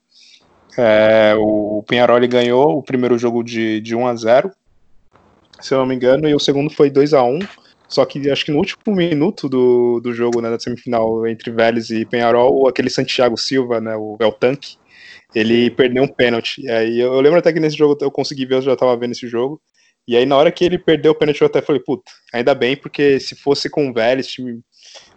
é, 0.78 1.34
o 1.38 1.84
Penharol 1.88 2.20
ganhou 2.28 2.78
o 2.78 2.84
primeiro 2.84 3.18
jogo 3.18 3.44
de, 3.44 3.80
de 3.82 3.96
1 3.96 4.08
a 4.08 4.16
0 4.16 4.52
se 5.62 5.74
eu 5.74 5.78
não 5.78 5.86
me 5.86 5.96
engano, 5.96 6.28
e 6.28 6.36
o 6.36 6.40
segundo 6.40 6.74
foi 6.74 6.90
2 6.90 7.14
a 7.14 7.24
1 7.24 7.40
só 7.94 8.04
que 8.06 8.28
acho 8.32 8.44
que 8.44 8.52
no 8.52 8.58
último 8.58 8.96
minuto 8.96 9.48
do, 9.48 10.00
do 10.00 10.14
jogo, 10.14 10.42
né, 10.42 10.50
da 10.50 10.60
semifinal 10.60 11.28
entre 11.28 11.52
Vélez 11.52 11.92
e 11.92 12.04
Penharol, 12.04 12.68
aquele 12.68 12.90
Santiago 12.90 13.38
Silva, 13.38 13.80
né, 13.80 13.96
o 13.96 14.18
El 14.20 14.32
Tanque, 14.32 14.78
ele 15.36 15.70
perdeu 15.70 16.02
um 16.02 16.08
pênalti. 16.08 16.64
E 16.64 16.72
aí 16.72 17.00
eu, 17.00 17.14
eu, 17.14 17.22
lembro 17.22 17.38
até 17.38 17.54
que 17.54 17.60
nesse 17.60 17.78
jogo 17.78 17.96
eu 18.02 18.10
consegui 18.10 18.48
ver, 18.48 18.56
eu 18.56 18.62
já 18.64 18.76
tava 18.76 18.98
vendo 18.98 19.12
esse 19.12 19.28
jogo. 19.28 19.62
E 20.08 20.18
aí 20.18 20.26
na 20.26 20.36
hora 20.36 20.52
que 20.52 20.66
ele 20.66 20.80
perdeu 20.80 21.12
o 21.12 21.16
pênalti 21.16 21.42
eu 21.42 21.48
até 21.48 21.62
falei, 21.62 21.84
puta, 21.84 22.12
ainda 22.34 22.56
bem, 22.56 22.76
porque 22.76 23.20
se 23.20 23.36
fosse 23.36 23.70
com 23.70 23.88
o 23.88 23.94
Vélez, 23.94 24.26
time, 24.26 24.60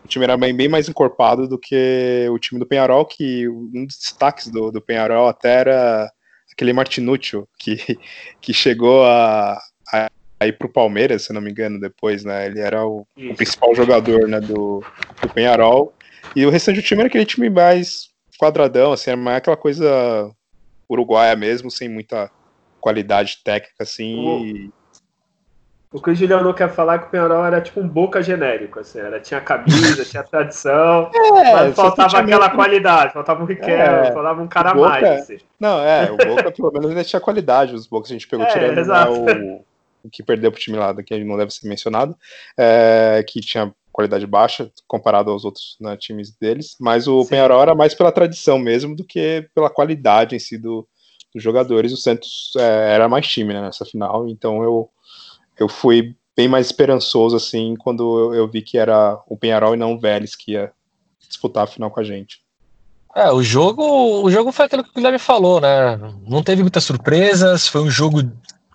o 0.06 0.08
time 0.08 0.24
era 0.24 0.36
bem, 0.36 0.54
bem 0.54 0.68
mais 0.68 0.88
encorpado 0.88 1.48
do 1.48 1.58
que 1.58 2.26
o 2.30 2.38
time 2.38 2.58
do 2.60 2.66
Penharol, 2.66 3.04
que 3.04 3.48
um 3.48 3.84
dos 3.84 3.98
destaques 3.98 4.48
do, 4.48 4.70
do 4.70 4.80
Penharol 4.80 5.26
até 5.26 5.60
era 5.60 6.10
aquele 6.50 6.72
Martinúcio, 6.72 7.46
que, 7.58 7.76
que 8.40 8.54
chegou 8.54 9.04
a, 9.04 9.60
a 9.92 10.46
ir 10.46 10.56
pro 10.56 10.72
Palmeiras, 10.72 11.22
se 11.22 11.32
não 11.32 11.40
me 11.40 11.50
engano, 11.50 11.80
depois, 11.80 12.24
né? 12.24 12.46
Ele 12.46 12.60
era 12.60 12.86
o, 12.86 13.06
o 13.16 13.34
principal 13.34 13.74
jogador 13.74 14.28
né, 14.28 14.40
do, 14.40 14.82
do 15.20 15.28
Penharol. 15.28 15.92
E 16.34 16.46
o 16.46 16.50
restante 16.50 16.80
do 16.80 16.82
time 16.82 17.00
era 17.00 17.08
aquele 17.08 17.26
time 17.26 17.50
mais 17.50 18.10
quadradão, 18.38 18.92
assim, 18.92 19.10
era 19.10 19.20
mais 19.20 19.38
aquela 19.38 19.56
coisa 19.56 20.30
uruguaia 20.88 21.34
mesmo, 21.34 21.70
sem 21.70 21.88
muita 21.88 22.30
qualidade 22.80 23.38
técnica, 23.42 23.82
assim. 23.82 24.68
O 24.68 24.72
que 26.02 26.10
o 26.10 26.14
Juliano 26.14 26.52
quer 26.52 26.68
falar 26.68 26.94
é 26.94 26.98
que 26.98 27.06
o 27.06 27.10
Penharol 27.10 27.44
era 27.44 27.60
tipo 27.60 27.80
um 27.80 27.88
boca 27.88 28.22
genérico, 28.22 28.80
assim, 28.80 28.98
era, 28.98 29.20
tinha 29.20 29.40
camisa, 29.40 30.04
tinha 30.04 30.22
tradição, 30.22 31.10
é, 31.14 31.52
mas 31.52 31.74
faltava 31.74 32.18
aquela 32.18 32.50
qualidade, 32.50 33.12
faltava 33.12 33.42
um 33.42 33.46
Riquelme, 33.46 34.08
é, 34.08 34.12
faltava 34.12 34.42
um 34.42 34.48
cara 34.48 34.74
boca, 34.74 34.88
mais. 34.88 35.04
Assim. 35.04 35.38
Não, 35.58 35.80
é, 35.80 36.10
o 36.10 36.16
Boca 36.16 36.50
pelo 36.50 36.72
menos 36.72 36.90
ainda 36.90 37.04
tinha 37.04 37.20
qualidade, 37.20 37.74
os 37.74 37.86
Bocas 37.86 38.10
a 38.10 38.14
gente 38.14 38.28
pegou 38.28 38.44
é, 38.46 38.50
tirando 38.50 38.86
né, 38.86 39.04
o, 39.08 39.64
o, 40.04 40.10
que 40.10 40.22
perdeu 40.22 40.50
pro 40.50 40.60
time 40.60 40.76
lá, 40.76 40.94
que 40.94 41.24
não 41.24 41.36
deve 41.36 41.52
ser 41.52 41.68
mencionado, 41.68 42.16
é, 42.58 43.24
que 43.26 43.40
tinha 43.40 43.72
qualidade 43.92 44.26
baixa 44.26 44.70
comparado 44.86 45.30
aos 45.30 45.44
outros 45.44 45.76
né, 45.80 45.96
times 45.96 46.30
deles, 46.36 46.76
mas 46.78 47.08
o 47.08 47.22
Sim. 47.22 47.30
Penharol 47.30 47.62
era 47.62 47.74
mais 47.74 47.94
pela 47.94 48.12
tradição 48.12 48.58
mesmo 48.58 48.94
do 48.94 49.04
que 49.04 49.48
pela 49.54 49.70
qualidade 49.70 50.36
em 50.36 50.38
si 50.38 50.58
do, 50.58 50.86
dos 51.32 51.42
jogadores. 51.42 51.92
O 51.92 51.96
Santos 51.96 52.52
é, 52.58 52.94
era 52.94 53.08
mais 53.08 53.26
time 53.26 53.54
né, 53.54 53.62
nessa 53.62 53.86
final, 53.86 54.28
então 54.28 54.62
eu 54.62 54.90
eu 55.58 55.68
fui 55.68 56.14
bem 56.36 56.48
mais 56.48 56.66
esperançoso 56.66 57.36
assim 57.36 57.74
quando 57.76 58.18
eu, 58.18 58.34
eu 58.34 58.48
vi 58.48 58.60
que 58.62 58.76
era 58.76 59.18
o 59.26 59.36
Penharol 59.36 59.74
e 59.74 59.78
não 59.78 59.94
o 59.94 59.98
Vélez 59.98 60.34
que 60.34 60.52
ia 60.52 60.72
disputar 61.26 61.64
a 61.64 61.66
final 61.66 61.90
com 61.90 62.00
a 62.00 62.04
gente. 62.04 62.40
É, 63.14 63.30
o 63.32 63.42
jogo, 63.42 63.82
o 64.22 64.30
jogo 64.30 64.52
foi 64.52 64.66
aquilo 64.66 64.84
que 64.84 64.90
o 64.90 64.94
Guilherme 64.94 65.18
falou, 65.18 65.58
né? 65.58 65.98
Não 66.26 66.42
teve 66.42 66.60
muitas 66.60 66.84
surpresas, 66.84 67.66
foi 67.66 67.80
um 67.80 67.90
jogo. 67.90 68.20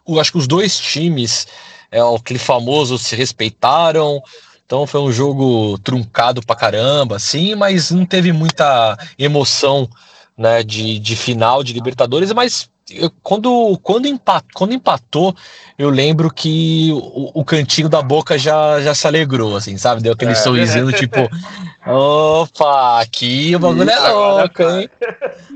Eu 0.07 0.19
acho 0.19 0.31
que 0.31 0.37
os 0.39 0.47
dois 0.47 0.79
times, 0.79 1.47
é, 1.91 1.99
aquele 2.01 2.39
famoso, 2.39 2.97
se 2.97 3.15
respeitaram. 3.15 4.19
Então 4.65 4.87
foi 4.87 4.99
um 4.99 5.11
jogo 5.11 5.77
truncado 5.79 6.41
pra 6.43 6.55
caramba, 6.55 7.17
assim, 7.17 7.53
mas 7.53 7.91
não 7.91 8.03
teve 8.03 8.31
muita 8.31 8.97
emoção 9.19 9.87
né, 10.35 10.63
de, 10.63 10.97
de 10.97 11.15
final 11.15 11.61
de 11.61 11.73
Libertadores, 11.73 12.31
mas 12.31 12.67
eu, 12.95 13.11
quando, 13.21 13.77
quando, 13.81 14.07
empat, 14.07 14.45
quando 14.53 14.73
empatou, 14.73 15.35
eu 15.77 15.89
lembro 15.89 16.33
que 16.33 16.91
o, 16.93 17.41
o, 17.41 17.45
cantinho 17.45 17.89
da 17.89 18.01
boca 18.01 18.37
já, 18.37 18.81
já 18.81 18.93
se 18.93 19.07
alegrou, 19.07 19.55
assim, 19.55 19.77
sabe? 19.77 20.01
Deu 20.01 20.13
aquele 20.13 20.31
é. 20.31 20.35
sorrisinho, 20.35 20.91
tipo, 20.91 21.17
opa, 21.85 23.01
aqui 23.01 23.55
o 23.55 23.59
bagulho 23.59 23.89
Isso, 23.89 23.99
é 23.99 24.09
louco, 24.11 24.63
hein? 24.63 24.89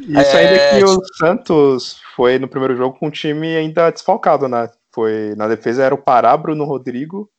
Isso 0.07 0.37
é, 0.37 0.37
ainda 0.37 0.77
que 0.77 0.83
o 0.85 1.01
Santos 1.17 1.97
foi 2.15 2.39
no 2.39 2.47
primeiro 2.47 2.75
jogo 2.75 2.97
com 2.97 3.07
o 3.07 3.11
time 3.11 3.55
ainda 3.55 3.91
desfalcado, 3.91 4.47
né? 4.47 4.69
Foi, 4.93 5.35
na 5.35 5.47
defesa 5.47 5.83
era 5.83 5.93
o 5.95 6.01
Pará, 6.01 6.35
Bruno 6.37 6.63
Rodrigo 6.63 7.29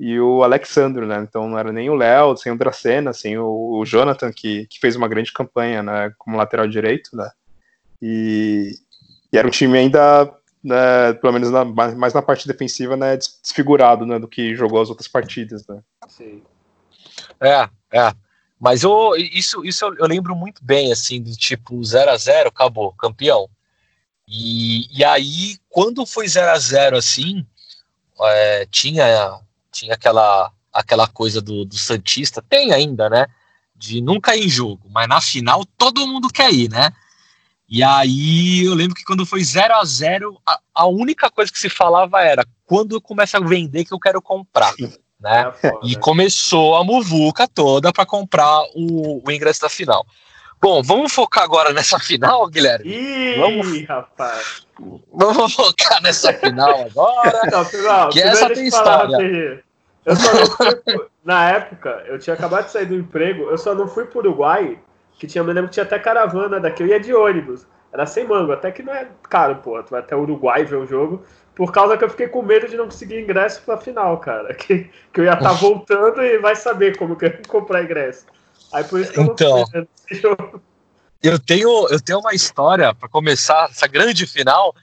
e 0.00 0.18
o 0.18 0.42
Alexandro, 0.42 1.06
né? 1.06 1.24
Então 1.28 1.48
não 1.48 1.58
era 1.58 1.72
nem 1.72 1.90
o 1.90 1.94
Léo, 1.94 2.36
sem 2.36 2.50
o 2.52 2.58
Dracena, 2.58 3.12
sem 3.12 3.38
o, 3.38 3.78
o 3.78 3.84
Jonathan, 3.84 4.32
que, 4.32 4.66
que 4.66 4.80
fez 4.80 4.96
uma 4.96 5.08
grande 5.08 5.32
campanha, 5.32 5.82
né? 5.82 6.12
Como 6.18 6.36
lateral 6.36 6.66
direito, 6.66 7.10
né? 7.14 7.30
E, 8.02 8.72
e 9.34 9.36
era 9.36 9.48
um 9.48 9.50
time 9.50 9.76
ainda, 9.76 10.32
né, 10.62 11.12
pelo 11.14 11.32
menos 11.32 11.50
na, 11.50 11.64
mais 11.64 12.14
na 12.14 12.22
parte 12.22 12.46
defensiva, 12.46 12.96
né, 12.96 13.16
desfigurado, 13.16 14.06
né, 14.06 14.16
do 14.16 14.28
que 14.28 14.54
jogou 14.54 14.80
as 14.80 14.88
outras 14.88 15.08
partidas, 15.08 15.66
né. 15.66 15.80
Sim. 16.06 16.40
É, 17.40 17.68
é. 17.90 18.14
Mas 18.60 18.84
eu, 18.84 19.16
isso, 19.16 19.64
isso 19.64 19.84
eu, 19.84 19.94
eu 19.96 20.06
lembro 20.06 20.36
muito 20.36 20.64
bem, 20.64 20.92
assim, 20.92 21.20
do 21.20 21.32
tipo 21.32 21.82
0 21.82 22.12
a 22.12 22.16
0 22.16 22.48
acabou, 22.48 22.92
campeão. 22.92 23.50
E, 24.28 24.86
e 24.96 25.04
aí, 25.04 25.58
quando 25.68 26.06
foi 26.06 26.28
0 26.28 26.52
a 26.52 26.58
0 26.58 26.96
assim, 26.96 27.44
é, 28.20 28.66
tinha, 28.70 29.40
tinha 29.72 29.94
aquela, 29.94 30.52
aquela 30.72 31.08
coisa 31.08 31.42
do, 31.42 31.64
do 31.64 31.76
Santista, 31.76 32.40
tem 32.40 32.72
ainda, 32.72 33.10
né? 33.10 33.26
De 33.74 34.00
nunca 34.00 34.36
ir 34.36 34.46
em 34.46 34.48
jogo, 34.48 34.88
mas 34.90 35.08
na 35.08 35.20
final 35.20 35.64
todo 35.76 36.06
mundo 36.06 36.28
quer 36.28 36.52
ir, 36.52 36.70
né? 36.70 36.92
E 37.74 37.82
aí 37.82 38.64
eu 38.64 38.72
lembro 38.72 38.94
que 38.94 39.02
quando 39.02 39.26
foi 39.26 39.42
0 39.42 39.74
a 39.74 39.84
0 39.84 40.40
a, 40.46 40.60
a, 40.72 40.86
única 40.86 41.28
coisa 41.28 41.50
que 41.50 41.58
se 41.58 41.68
falava 41.68 42.20
era 42.20 42.46
quando 42.64 42.94
eu 42.94 43.00
começo 43.00 43.36
a 43.36 43.40
vender 43.40 43.84
que 43.84 43.92
eu 43.92 43.98
quero 43.98 44.22
comprar. 44.22 44.72
Né? 45.20 45.52
É 45.60 45.72
e 45.82 45.96
começou 45.96 46.76
a 46.76 46.84
muvuca 46.84 47.48
toda 47.48 47.92
para 47.92 48.06
comprar 48.06 48.62
o, 48.76 49.20
o, 49.26 49.32
ingresso 49.32 49.62
da 49.62 49.68
final. 49.68 50.06
Bom, 50.62 50.84
vamos 50.84 51.12
focar 51.12 51.42
agora 51.42 51.72
nessa 51.72 51.98
final, 51.98 52.46
Guilherme? 52.46 52.88
Ih, 52.88 53.38
vamos, 53.38 53.88
rapaz! 53.88 54.66
Vamos 55.12 55.54
focar 55.54 56.00
nessa 56.00 56.32
final 56.32 56.86
agora. 56.86 57.40
Não, 57.50 57.64
não, 57.82 58.08
que 58.10 58.20
essa 58.20 58.50
tem 58.50 58.68
história. 58.68 59.64
Eu 60.06 60.14
só 60.14 60.32
não 60.32 60.46
fui, 60.46 61.08
na 61.24 61.50
época, 61.50 62.04
eu 62.06 62.20
tinha 62.20 62.34
acabado 62.34 62.66
de 62.66 62.70
sair 62.70 62.86
do 62.86 62.94
emprego, 62.94 63.50
eu 63.50 63.58
só 63.58 63.74
não 63.74 63.88
fui 63.88 64.04
para 64.04 64.18
o 64.18 64.20
Uruguai 64.20 64.78
que 65.24 65.32
tinha, 65.32 65.42
me 65.42 65.52
lembro 65.52 65.68
que 65.68 65.74
tinha 65.74 65.84
até 65.84 65.98
caravana 65.98 66.60
daqui, 66.60 66.82
eu 66.82 66.86
ia 66.86 67.00
de 67.00 67.14
ônibus. 67.14 67.66
Era 67.92 68.06
sem 68.06 68.26
mango, 68.26 68.52
até 68.52 68.70
que 68.70 68.82
não 68.82 68.92
é 68.92 69.08
caro, 69.22 69.56
pô. 69.56 69.82
Tu 69.82 69.90
vai 69.90 70.00
até 70.00 70.14
o 70.14 70.20
Uruguai 70.20 70.64
ver 70.64 70.76
o 70.76 70.86
jogo. 70.86 71.24
Por 71.54 71.72
causa 71.72 71.96
que 71.96 72.04
eu 72.04 72.10
fiquei 72.10 72.26
com 72.26 72.42
medo 72.42 72.68
de 72.68 72.76
não 72.76 72.86
conseguir 72.86 73.20
ingresso 73.20 73.62
pra 73.62 73.78
final, 73.78 74.18
cara. 74.18 74.52
Que, 74.54 74.90
que 75.12 75.20
eu 75.20 75.24
ia 75.24 75.32
estar 75.32 75.50
tá 75.50 75.52
voltando 75.52 76.20
e 76.22 76.38
vai 76.38 76.56
saber 76.56 76.96
como 76.98 77.16
que 77.16 77.24
eu 77.24 77.30
ia 77.30 77.40
comprar 77.48 77.84
ingresso. 77.84 78.26
Aí 78.72 78.82
por 78.84 79.00
isso 79.00 79.12
que 79.12 79.20
eu 79.20 79.24
então, 79.24 79.58
não 79.58 79.66
fui 79.66 79.80
né, 79.80 79.86
Eu 81.22 81.38
tenho, 81.38 81.88
eu 81.88 82.00
tenho 82.00 82.18
uma 82.18 82.34
história 82.34 82.92
para 82.92 83.08
começar 83.08 83.68
essa 83.70 83.86
grande 83.86 84.26
final. 84.26 84.74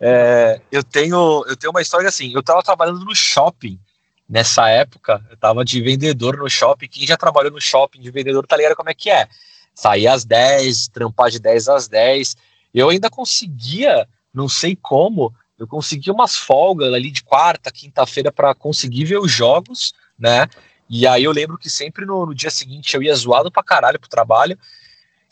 É, 0.00 0.60
eu 0.70 0.82
tenho, 0.82 1.44
eu 1.48 1.56
tenho 1.56 1.70
uma 1.70 1.80
história 1.80 2.08
assim. 2.08 2.34
Eu 2.34 2.42
tava 2.42 2.62
trabalhando 2.62 3.04
no 3.04 3.14
shopping 3.14 3.80
nessa 4.28 4.68
época. 4.68 5.24
Eu 5.30 5.36
tava 5.36 5.64
de 5.64 5.80
vendedor 5.80 6.36
no 6.36 6.50
shopping. 6.50 6.88
Quem 6.88 7.06
já 7.06 7.16
trabalhou 7.16 7.52
no 7.52 7.60
shopping 7.60 8.00
de 8.00 8.10
vendedor 8.10 8.46
tá 8.46 8.56
ligado 8.56 8.76
como 8.76 8.90
é 8.90 8.94
que 8.94 9.08
é 9.08 9.28
sair 9.74 10.06
às 10.06 10.24
10, 10.24 10.88
trampar 10.88 11.30
de 11.30 11.38
10 11.38 11.68
às 11.68 11.88
10. 11.88 12.36
Eu 12.72 12.90
ainda 12.90 13.10
conseguia, 13.10 14.08
não 14.32 14.48
sei 14.48 14.76
como, 14.76 15.34
eu 15.58 15.66
conseguia 15.66 16.12
umas 16.12 16.36
folgas 16.36 16.92
ali 16.92 17.10
de 17.10 17.22
quarta, 17.22 17.70
quinta-feira 17.70 18.32
para 18.32 18.54
conseguir 18.54 19.04
ver 19.04 19.18
os 19.18 19.30
jogos, 19.30 19.92
né? 20.18 20.48
E 20.88 21.06
aí 21.06 21.24
eu 21.24 21.32
lembro 21.32 21.56
que 21.56 21.70
sempre 21.70 22.04
no, 22.04 22.26
no, 22.26 22.34
dia 22.34 22.50
seguinte 22.50 22.94
eu 22.94 23.02
ia 23.02 23.14
zoado 23.14 23.50
pra 23.50 23.62
caralho 23.62 23.98
pro 23.98 24.08
trabalho. 24.08 24.58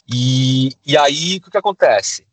E, 0.08 0.72
e 0.86 0.96
aí 0.96 1.36
o 1.36 1.40
que, 1.42 1.50
que 1.50 1.58
acontece? 1.58 2.26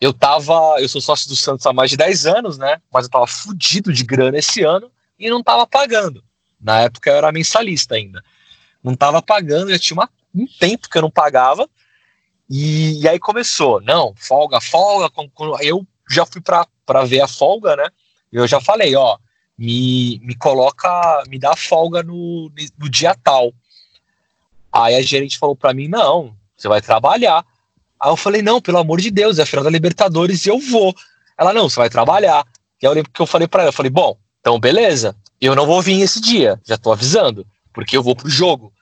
Eu 0.00 0.14
tava, 0.14 0.80
eu 0.80 0.88
sou 0.88 1.00
sócio 1.00 1.28
do 1.28 1.36
Santos 1.36 1.66
há 1.66 1.72
mais 1.72 1.90
de 1.90 1.96
10 1.96 2.26
anos, 2.26 2.56
né? 2.56 2.80
Mas 2.92 3.04
eu 3.04 3.10
tava 3.10 3.26
fudido 3.26 3.92
de 3.92 4.02
grana 4.02 4.38
esse 4.38 4.62
ano 4.62 4.90
e 5.18 5.28
não 5.28 5.42
tava 5.42 5.66
pagando. 5.66 6.24
Na 6.60 6.80
época 6.80 7.10
eu 7.10 7.16
era 7.16 7.32
mensalista 7.32 7.96
ainda. 7.96 8.22
Não 8.82 8.94
tava 8.94 9.20
pagando, 9.20 9.70
já 9.70 9.78
tinha 9.78 9.96
uma 9.96 10.08
um 10.34 10.46
tempo 10.58 10.88
que 10.88 10.98
eu 10.98 11.02
não 11.02 11.10
pagava. 11.10 11.68
E, 12.48 13.00
e 13.00 13.08
aí 13.08 13.18
começou, 13.18 13.80
não, 13.80 14.12
folga, 14.16 14.60
folga. 14.60 15.08
Eu 15.60 15.86
já 16.08 16.26
fui 16.26 16.40
para 16.40 17.04
ver 17.04 17.20
a 17.20 17.28
folga, 17.28 17.76
né? 17.76 17.88
Eu 18.32 18.46
já 18.46 18.60
falei, 18.60 18.94
ó, 18.96 19.16
me, 19.56 20.18
me 20.24 20.34
coloca, 20.34 21.22
me 21.28 21.38
dá 21.38 21.54
folga 21.54 22.02
no, 22.02 22.50
no 22.78 22.88
dia 22.88 23.14
tal. 23.14 23.52
Aí 24.72 24.94
a 24.94 25.02
gerente 25.02 25.38
falou 25.38 25.54
para 25.54 25.74
mim, 25.74 25.88
não, 25.88 26.34
você 26.56 26.68
vai 26.68 26.80
trabalhar. 26.80 27.44
Aí 28.00 28.10
eu 28.10 28.16
falei, 28.16 28.42
não, 28.42 28.60
pelo 28.60 28.78
amor 28.78 29.00
de 29.00 29.10
Deus, 29.10 29.38
é 29.38 29.42
a 29.42 29.46
final 29.46 29.64
da 29.64 29.70
Libertadores 29.70 30.46
e 30.46 30.48
eu 30.48 30.58
vou. 30.58 30.94
Ela, 31.36 31.52
não, 31.52 31.68
você 31.68 31.76
vai 31.76 31.90
trabalhar. 31.90 32.46
E 32.80 32.86
aí 32.86 32.90
eu 32.90 32.94
lembro 32.94 33.10
que 33.12 33.20
eu 33.20 33.26
falei 33.26 33.46
para 33.46 33.62
ela, 33.62 33.68
eu 33.68 33.74
falei, 33.74 33.90
bom, 33.90 34.16
então 34.40 34.58
beleza, 34.58 35.14
eu 35.40 35.54
não 35.54 35.66
vou 35.66 35.82
vir 35.82 36.00
esse 36.00 36.20
dia, 36.20 36.60
já 36.64 36.78
tô 36.78 36.92
avisando, 36.92 37.46
porque 37.72 37.96
eu 37.96 38.02
vou 38.02 38.16
pro 38.16 38.28
jogo. 38.28 38.72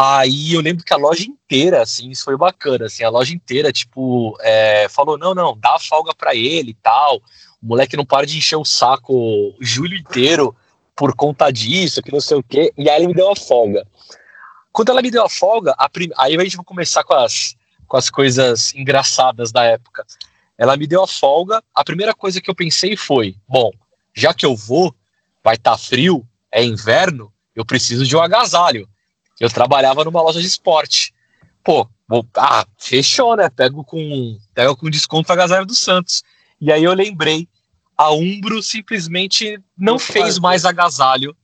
Aí 0.00 0.52
eu 0.52 0.60
lembro 0.60 0.84
que 0.84 0.94
a 0.94 0.96
loja 0.96 1.24
inteira, 1.24 1.82
assim, 1.82 2.08
isso 2.08 2.22
foi 2.22 2.36
bacana, 2.36 2.86
assim, 2.86 3.02
a 3.02 3.10
loja 3.10 3.34
inteira, 3.34 3.72
tipo, 3.72 4.38
é, 4.42 4.88
falou, 4.88 5.18
não, 5.18 5.34
não, 5.34 5.58
dá 5.58 5.76
folga 5.80 6.14
para 6.14 6.36
ele 6.36 6.70
e 6.70 6.74
tal, 6.74 7.16
o 7.60 7.66
moleque 7.66 7.96
não 7.96 8.06
para 8.06 8.24
de 8.24 8.38
encher 8.38 8.54
o 8.54 8.64
saco 8.64 9.56
julho 9.60 9.96
inteiro 9.96 10.54
por 10.94 11.16
conta 11.16 11.50
disso, 11.50 12.00
que 12.00 12.12
não 12.12 12.20
sei 12.20 12.36
o 12.36 12.44
quê, 12.44 12.72
e 12.78 12.88
aí 12.88 13.00
ele 13.00 13.08
me 13.08 13.14
deu 13.14 13.28
a 13.28 13.34
folga. 13.34 13.84
Quando 14.70 14.90
ela 14.90 15.02
me 15.02 15.10
deu 15.10 15.24
a 15.24 15.28
folga, 15.28 15.74
a 15.76 15.88
prim... 15.88 16.10
aí 16.16 16.36
a 16.36 16.44
gente 16.44 16.54
vai 16.54 16.64
começar 16.64 17.02
com 17.02 17.14
as, 17.14 17.56
com 17.88 17.96
as 17.96 18.08
coisas 18.08 18.72
engraçadas 18.76 19.50
da 19.50 19.64
época. 19.64 20.06
Ela 20.56 20.76
me 20.76 20.86
deu 20.86 21.02
a 21.02 21.08
folga, 21.08 21.60
a 21.74 21.82
primeira 21.82 22.14
coisa 22.14 22.40
que 22.40 22.48
eu 22.48 22.54
pensei 22.54 22.96
foi, 22.96 23.34
bom, 23.48 23.72
já 24.14 24.32
que 24.32 24.46
eu 24.46 24.54
vou, 24.54 24.94
vai 25.42 25.56
estar 25.56 25.72
tá 25.72 25.78
frio, 25.78 26.24
é 26.52 26.62
inverno, 26.62 27.32
eu 27.52 27.64
preciso 27.64 28.06
de 28.06 28.16
um 28.16 28.22
agasalho. 28.22 28.88
Eu 29.40 29.48
trabalhava 29.48 30.04
numa 30.04 30.22
loja 30.22 30.40
de 30.40 30.46
esporte. 30.46 31.14
Pô, 31.62 31.88
vou, 32.08 32.26
ah, 32.36 32.66
fechou, 32.78 33.36
né? 33.36 33.48
Pego 33.48 33.84
com, 33.84 34.38
pego 34.54 34.76
com 34.76 34.90
desconto 34.90 35.30
a 35.30 35.34
agasalho 35.34 35.66
do 35.66 35.74
Santos. 35.74 36.22
E 36.60 36.72
aí 36.72 36.82
eu 36.82 36.94
lembrei, 36.94 37.48
a 37.96 38.12
Umbro 38.12 38.62
simplesmente 38.62 39.60
não 39.76 39.98
fez 39.98 40.38
mais 40.38 40.64
agasalho. 40.64 41.36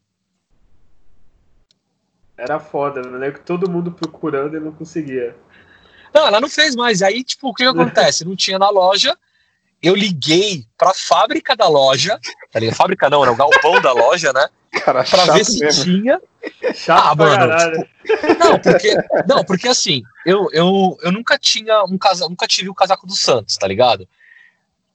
Era 2.36 2.58
foda, 2.58 3.02
né? 3.02 3.30
Que 3.30 3.40
todo 3.40 3.70
mundo 3.70 3.92
procurando 3.92 4.56
e 4.56 4.60
não 4.60 4.72
conseguia. 4.72 5.36
Não, 6.12 6.26
ela 6.26 6.40
não 6.40 6.48
fez 6.48 6.74
mais. 6.74 7.02
Aí, 7.02 7.22
tipo, 7.22 7.48
o 7.48 7.54
que, 7.54 7.62
que 7.62 7.68
acontece? 7.70 8.24
Não 8.24 8.34
tinha 8.34 8.58
na 8.58 8.70
loja, 8.70 9.16
eu 9.86 9.94
liguei 9.94 10.66
pra 10.78 10.92
fábrica 10.94 11.54
da 11.56 11.68
loja, 11.68 12.18
tá 12.52 12.58
ligado? 12.60 12.76
Fábrica 12.76 13.08
não, 13.10 13.22
era 13.22 13.32
o 13.32 13.36
galpão 13.36 13.80
da 13.80 13.92
loja, 13.92 14.32
né? 14.32 14.46
Cara, 14.72 15.04
Pra 15.04 15.24
chato 15.24 15.34
ver 15.36 15.44
se 15.44 15.60
mesmo. 15.60 15.84
tinha. 15.84 16.20
Chato 16.74 17.06
Ah, 17.06 17.16
pra 17.16 17.26
mano, 17.26 17.38
caralho. 17.48 17.88
Não, 18.38 18.58
porque, 18.60 18.96
não, 19.26 19.44
porque 19.44 19.68
assim, 19.68 20.02
eu, 20.26 20.48
eu, 20.52 20.98
eu 21.02 21.12
nunca 21.12 21.38
tinha 21.38 21.84
um 21.84 21.96
casaco, 21.96 22.30
nunca 22.30 22.46
tive 22.46 22.68
o 22.68 22.74
casaco 22.74 23.06
do 23.06 23.14
Santos, 23.14 23.56
tá 23.56 23.66
ligado? 23.68 24.08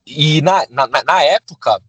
E 0.06 0.42
na, 0.42 0.66
na, 0.70 0.88
na- 0.88 1.04
na 1.04 1.24
época, 1.24 1.82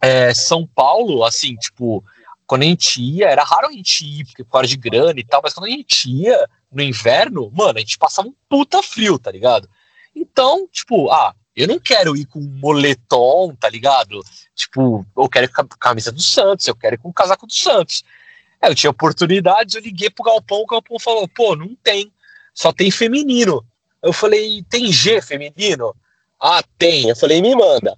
é, 0.00 0.32
São 0.34 0.66
Paulo, 0.66 1.24
assim, 1.24 1.54
tipo, 1.56 2.04
quando 2.46 2.62
a 2.62 2.66
gente 2.66 3.00
ia, 3.02 3.28
era 3.28 3.42
raro 3.44 3.68
a 3.68 3.72
gente 3.72 4.04
ir, 4.04 4.24
porque 4.26 4.44
por 4.44 4.52
causa 4.52 4.68
de 4.68 4.76
grana 4.76 5.18
e 5.18 5.24
tal, 5.24 5.40
mas 5.42 5.54
quando 5.54 5.66
a 5.66 5.70
gente 5.70 6.08
ia 6.10 6.48
no 6.70 6.82
inverno, 6.82 7.50
mano, 7.54 7.78
a 7.78 7.80
gente 7.80 7.98
passava 7.98 8.28
um 8.28 8.34
puta 8.48 8.82
frio, 8.82 9.18
tá 9.18 9.30
ligado? 9.30 9.68
Então, 10.14 10.66
tipo, 10.70 11.10
ah, 11.10 11.34
eu 11.54 11.68
não 11.68 11.78
quero 11.78 12.16
ir 12.16 12.26
com 12.26 12.40
moletom, 12.40 13.54
tá 13.54 13.68
ligado? 13.68 14.20
Tipo, 14.54 15.04
eu 15.16 15.28
quero 15.28 15.46
ir 15.46 15.48
com 15.48 15.62
a 15.62 15.66
camisa 15.78 16.10
do 16.10 16.22
Santos, 16.22 16.66
eu 16.66 16.74
quero 16.74 16.94
ir 16.94 16.98
com 16.98 17.10
o 17.10 17.12
casaco 17.12 17.46
do 17.46 17.52
Santos. 17.52 18.02
Aí 18.60 18.70
eu 18.70 18.74
tinha 18.74 18.90
oportunidades, 18.90 19.74
eu 19.74 19.82
liguei 19.82 20.08
pro 20.08 20.24
Galpão, 20.24 20.62
o 20.62 20.66
Galpão 20.66 20.98
falou, 20.98 21.28
pô, 21.28 21.54
não 21.54 21.74
tem, 21.82 22.12
só 22.54 22.72
tem 22.72 22.90
feminino. 22.90 23.64
Eu 24.02 24.12
falei, 24.12 24.64
tem 24.68 24.90
G 24.90 25.20
feminino? 25.20 25.94
Ah, 26.40 26.62
tem. 26.78 27.08
Eu 27.08 27.16
falei, 27.16 27.42
me 27.42 27.54
manda. 27.54 27.96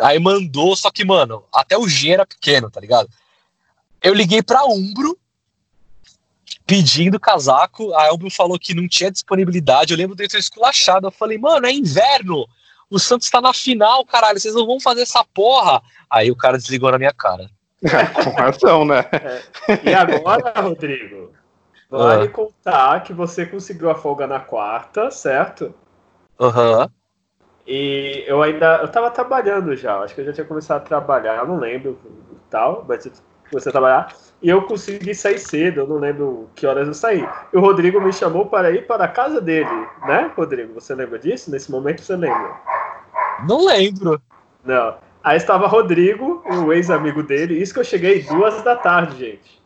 Aí 0.00 0.18
mandou, 0.18 0.76
só 0.76 0.90
que, 0.90 1.04
mano, 1.04 1.44
até 1.52 1.76
o 1.76 1.88
G 1.88 2.12
era 2.12 2.26
pequeno, 2.26 2.70
tá 2.70 2.80
ligado? 2.80 3.08
Eu 4.00 4.14
liguei 4.14 4.42
pra 4.42 4.64
Umbro, 4.64 5.18
pedindo 6.64 7.18
casaco, 7.18 7.92
a 7.94 8.12
Umbro 8.12 8.30
falou 8.30 8.58
que 8.58 8.74
não 8.74 8.86
tinha 8.86 9.10
disponibilidade, 9.10 9.92
eu 9.92 9.98
lembro 9.98 10.14
de 10.14 10.28
ter 10.28 10.38
esculachado, 10.38 11.08
eu 11.08 11.10
falei, 11.10 11.36
mano, 11.36 11.66
é 11.66 11.72
inverno, 11.72 12.46
o 12.90 12.98
Santos 12.98 13.28
tá 13.30 13.40
na 13.40 13.52
final, 13.52 14.04
caralho, 14.04 14.38
vocês 14.38 14.54
não 14.54 14.66
vão 14.66 14.80
fazer 14.80 15.02
essa 15.02 15.24
porra. 15.34 15.82
Aí 16.10 16.30
o 16.30 16.36
cara 16.36 16.56
desligou 16.56 16.90
na 16.90 16.98
minha 16.98 17.12
cara. 17.12 17.48
Com 18.24 18.30
razão, 18.30 18.84
né? 18.84 19.04
E 19.84 19.94
agora, 19.94 20.52
Rodrigo, 20.60 21.32
vale 21.88 22.28
contar 22.28 23.02
que 23.02 23.12
você 23.12 23.46
conseguiu 23.46 23.90
a 23.90 23.94
folga 23.94 24.26
na 24.26 24.40
quarta, 24.40 25.10
certo? 25.10 25.74
Aham. 26.40 26.90
E 27.66 28.24
eu 28.26 28.42
ainda. 28.42 28.78
Eu 28.78 28.88
tava 28.88 29.10
trabalhando 29.10 29.76
já, 29.76 29.98
acho 29.98 30.14
que 30.14 30.22
eu 30.22 30.24
já 30.24 30.32
tinha 30.32 30.46
começado 30.46 30.82
a 30.82 30.86
trabalhar, 30.86 31.36
eu 31.36 31.46
não 31.46 31.58
lembro 31.58 31.98
tal, 32.48 32.84
mas 32.88 33.04
eu 33.04 33.12
comecei 33.48 33.70
a 33.70 33.72
trabalhar. 33.72 34.14
E 34.40 34.48
eu 34.48 34.62
consegui 34.62 35.14
sair 35.14 35.38
cedo, 35.38 35.80
eu 35.80 35.86
não 35.88 35.96
lembro 35.96 36.48
que 36.54 36.66
horas 36.66 36.86
eu 36.86 36.94
saí. 36.94 37.28
E 37.52 37.56
o 37.56 37.60
Rodrigo 37.60 38.00
me 38.00 38.12
chamou 38.12 38.46
para 38.46 38.70
ir 38.70 38.86
para 38.86 39.04
a 39.04 39.08
casa 39.08 39.40
dele, 39.40 39.68
né, 40.06 40.30
Rodrigo? 40.36 40.74
Você 40.74 40.94
lembra 40.94 41.18
disso? 41.18 41.50
Nesse 41.50 41.70
momento 41.70 42.02
você 42.02 42.14
lembra? 42.14 42.54
Não 43.48 43.66
lembro. 43.66 44.20
Não. 44.64 44.96
Aí 45.24 45.36
estava 45.36 45.66
Rodrigo, 45.66 46.42
o 46.46 46.72
ex-amigo 46.72 47.22
dele, 47.22 47.60
isso 47.60 47.74
que 47.74 47.80
eu 47.80 47.84
cheguei 47.84 48.22
duas 48.22 48.62
da 48.62 48.76
tarde, 48.76 49.18
gente. 49.18 49.58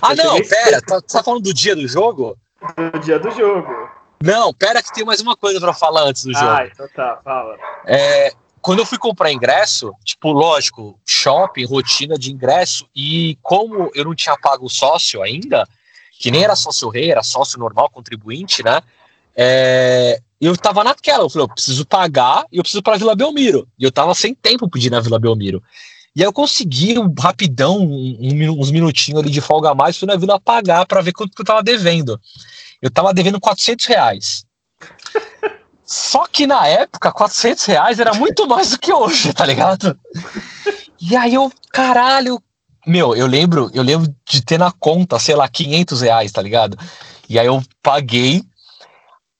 Ah, 0.00 0.12
Eu 0.12 0.16
não, 0.16 0.34
pera, 0.36 0.48
cedo. 0.48 0.86
tá, 0.86 1.00
tá 1.00 1.22
falando 1.22 1.42
do 1.42 1.54
dia 1.54 1.74
do 1.74 1.86
jogo? 1.86 2.36
No 2.76 3.00
dia 3.00 3.18
do 3.18 3.30
jogo. 3.30 3.88
Não, 4.22 4.54
pera 4.54 4.82
que 4.82 4.92
tem 4.92 5.04
mais 5.04 5.20
uma 5.20 5.36
coisa 5.36 5.60
pra 5.60 5.72
falar 5.72 6.02
antes 6.02 6.24
do 6.24 6.32
jogo. 6.32 6.46
Ah, 6.46 6.66
então 6.66 6.86
tá, 6.94 7.20
fala. 7.24 7.56
É, 7.86 8.32
quando 8.62 8.78
eu 8.78 8.86
fui 8.86 8.96
comprar 8.98 9.32
ingresso, 9.32 9.92
tipo, 10.04 10.30
lógico, 10.30 10.98
shopping, 11.04 11.64
rotina 11.66 12.16
de 12.16 12.32
ingresso, 12.32 12.88
e 12.94 13.36
como 13.42 13.90
eu 13.94 14.04
não 14.04 14.14
tinha 14.14 14.36
pago 14.38 14.66
o 14.66 14.70
sócio 14.70 15.22
ainda, 15.22 15.68
que 16.18 16.30
nem 16.30 16.44
era 16.44 16.56
sócio 16.56 16.88
rei, 16.88 17.10
era 17.10 17.22
sócio 17.22 17.58
normal, 17.58 17.90
contribuinte, 17.90 18.62
né? 18.62 18.80
é, 19.36 20.20
eu 20.40 20.56
tava 20.56 20.84
naquela, 20.84 21.24
eu 21.24 21.30
falei, 21.30 21.44
eu 21.44 21.48
preciso 21.48 21.86
pagar 21.86 22.44
e 22.50 22.58
eu 22.58 22.62
preciso 22.62 22.82
para 22.82 22.96
Vila 22.96 23.14
Belmiro. 23.14 23.66
E 23.78 23.84
eu 23.84 23.92
tava 23.92 24.14
sem 24.14 24.34
tempo 24.34 24.68
pedir 24.68 24.90
na 24.90 25.00
Vila 25.00 25.18
Belmiro. 25.18 25.62
E 26.14 26.20
aí 26.20 26.26
eu 26.26 26.32
consegui 26.32 26.98
um, 26.98 27.12
rapidão, 27.18 27.78
um- 27.78 28.60
uns 28.60 28.70
minutinhos 28.70 29.20
ali 29.20 29.30
de 29.30 29.40
folga 29.40 29.70
a 29.70 29.74
mais, 29.74 29.96
fui 29.96 30.06
na 30.06 30.16
Vila 30.16 30.38
pagar 30.38 30.84
para 30.86 31.00
ver 31.00 31.12
quanto 31.12 31.34
que 31.34 31.40
eu 31.40 31.46
tava 31.46 31.62
devendo. 31.62 32.20
Eu 32.80 32.90
tava 32.90 33.14
devendo 33.14 33.40
400 33.40 33.86
reais. 33.86 34.44
Só 35.84 36.26
que 36.26 36.46
na 36.46 36.66
época, 36.66 37.12
400 37.12 37.64
reais 37.66 37.98
era 37.98 38.14
muito 38.14 38.46
mais 38.46 38.70
do 38.70 38.78
que 38.78 38.92
hoje, 38.92 39.32
tá 39.32 39.44
ligado? 39.44 39.98
E 41.00 41.16
aí 41.16 41.34
eu, 41.34 41.50
caralho, 41.72 42.42
meu, 42.86 43.14
eu 43.14 43.26
lembro, 43.26 43.70
eu 43.72 43.82
lembro 43.82 44.12
de 44.28 44.42
ter 44.42 44.58
na 44.58 44.72
conta, 44.72 45.18
sei 45.18 45.36
lá, 45.36 45.48
500 45.48 46.00
reais, 46.00 46.32
tá 46.32 46.42
ligado? 46.42 46.76
E 47.28 47.38
aí 47.38 47.46
eu 47.46 47.62
paguei, 47.82 48.42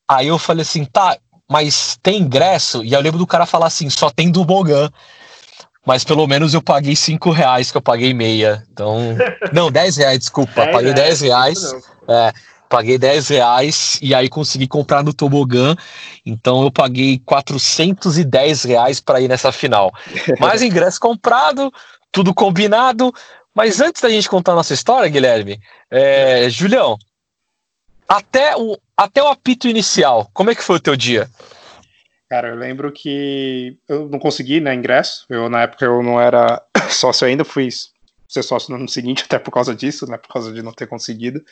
aí 0.09 0.29
eu 0.29 0.39
falei 0.39 0.63
assim, 0.63 0.85
tá, 0.85 1.17
mas 1.51 1.99
tem 2.03 2.21
ingresso? 2.21 2.85
E 2.85 2.89
aí 2.89 2.95
eu 2.95 3.01
lembro 3.01 3.19
do 3.19 3.27
cara 3.27 3.45
falar 3.47 3.67
assim, 3.67 3.91
só 3.91 4.11
tem 4.11 4.31
Dubogan. 4.31 4.91
Mas 5.85 6.05
pelo 6.05 6.29
menos 6.29 6.55
eu 6.55 6.63
paguei 6.63 6.95
5 6.95 7.31
reais, 7.33 7.73
que 7.73 7.77
eu 7.77 7.83
paguei 7.83 8.15
meia. 8.15 8.65
Então, 8.73 9.17
não, 9.53 9.69
10 9.69 9.97
reais, 9.97 10.19
desculpa, 10.21 10.69
paguei 10.69 10.95
10 10.95 11.21
reais. 11.23 11.61
É, 12.09 12.33
paguei 12.73 12.97
10 12.97 13.29
reais 13.29 13.99
e 14.01 14.15
aí 14.15 14.31
consegui 14.31 14.67
comprar 14.67 15.05
no 15.05 15.13
tobogã. 15.13 15.77
Então 16.25 16.63
eu 16.63 16.73
paguei 16.73 17.21
410 17.27 18.65
reais 18.65 18.99
para 18.99 19.21
ir 19.21 19.29
nessa 19.29 19.53
final. 19.53 19.93
Mas 20.41 20.63
ingresso 20.65 20.99
comprado, 20.99 21.71
tudo 22.11 22.33
combinado. 22.33 23.13
Mas 23.55 23.79
antes 23.83 24.01
da 24.01 24.09
gente 24.09 24.31
contar 24.31 24.53
a 24.53 24.55
nossa 24.55 24.73
história, 24.73 25.11
Guilherme, 25.11 25.61
é, 25.91 26.49
Julião, 26.49 26.97
até 28.09 28.57
o, 28.57 28.79
até 28.97 29.23
o 29.23 29.29
apito 29.29 29.69
inicial, 29.69 30.31
como 30.33 30.51
é 30.51 30.55
que 30.55 30.63
foi 30.63 30.77
o 30.77 30.81
teu 30.81 30.97
dia? 30.97 31.29
Cara, 32.31 32.49
eu 32.49 32.57
lembro 32.57 32.91
que 32.91 33.77
eu 33.87 34.09
não 34.09 34.19
consegui, 34.19 34.59
né, 34.59 34.75
ingresso. 34.75 35.27
Eu, 35.29 35.51
na 35.51 35.65
época, 35.65 35.85
eu 35.85 36.03
não 36.03 36.19
era 36.19 36.63
sócio 36.89 37.27
ainda, 37.27 37.45
fui 37.45 37.69
ser 38.33 38.43
sócio 38.43 38.71
no 38.71 38.77
ano 38.77 38.89
seguinte, 38.89 39.25
até 39.27 39.39
por 39.39 39.51
causa 39.51 39.75
disso, 39.75 40.07
né, 40.07 40.17
por 40.17 40.29
causa 40.33 40.53
de 40.53 40.63
não 40.63 40.73
ter 40.73 40.87
conseguido. 40.87 41.43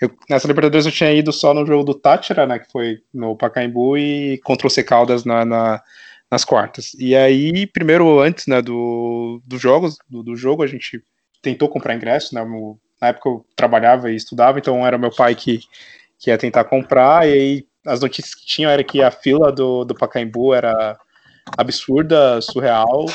Eu, 0.00 0.10
nessa 0.28 0.46
Libertadores 0.48 0.86
eu 0.86 0.92
tinha 0.92 1.12
ido 1.12 1.32
só 1.32 1.54
no 1.54 1.66
jogo 1.66 1.84
do 1.84 1.94
Tátira, 1.94 2.46
né, 2.46 2.58
que 2.58 2.70
foi 2.70 2.98
no 3.12 3.36
Pacaembu, 3.36 3.96
e 3.98 4.38
contra 4.44 4.66
o 4.66 4.70
C 4.70 4.82
Caldas 4.84 5.24
na, 5.24 5.44
na- 5.44 5.82
nas 6.30 6.44
quartas. 6.44 6.92
E 6.98 7.14
aí, 7.14 7.66
primeiro, 7.66 8.20
antes, 8.20 8.46
né, 8.46 8.60
do, 8.60 9.40
dos 9.46 9.60
jogos, 9.60 9.96
do, 10.08 10.22
do 10.22 10.36
jogo, 10.36 10.62
a 10.62 10.66
gente 10.66 11.02
tentou 11.42 11.68
comprar 11.68 11.94
ingresso, 11.94 12.34
né, 12.34 12.44
na 13.00 13.08
época 13.08 13.28
eu 13.28 13.46
trabalhava 13.54 14.10
e 14.10 14.16
estudava, 14.16 14.58
então 14.58 14.86
era 14.86 14.98
meu 14.98 15.10
pai 15.14 15.34
que, 15.34 15.60
que 16.18 16.30
ia 16.30 16.38
tentar 16.38 16.64
comprar, 16.64 17.28
e 17.28 17.32
aí 17.32 17.66
as 17.86 18.00
notícias 18.00 18.34
que 18.34 18.44
tinham 18.46 18.70
era 18.70 18.82
que 18.82 19.02
a 19.02 19.10
fila 19.10 19.52
do, 19.52 19.84
do 19.84 19.94
Pacaembu 19.94 20.52
era 20.54 20.98
absurda, 21.56 22.40
surreal. 22.40 23.06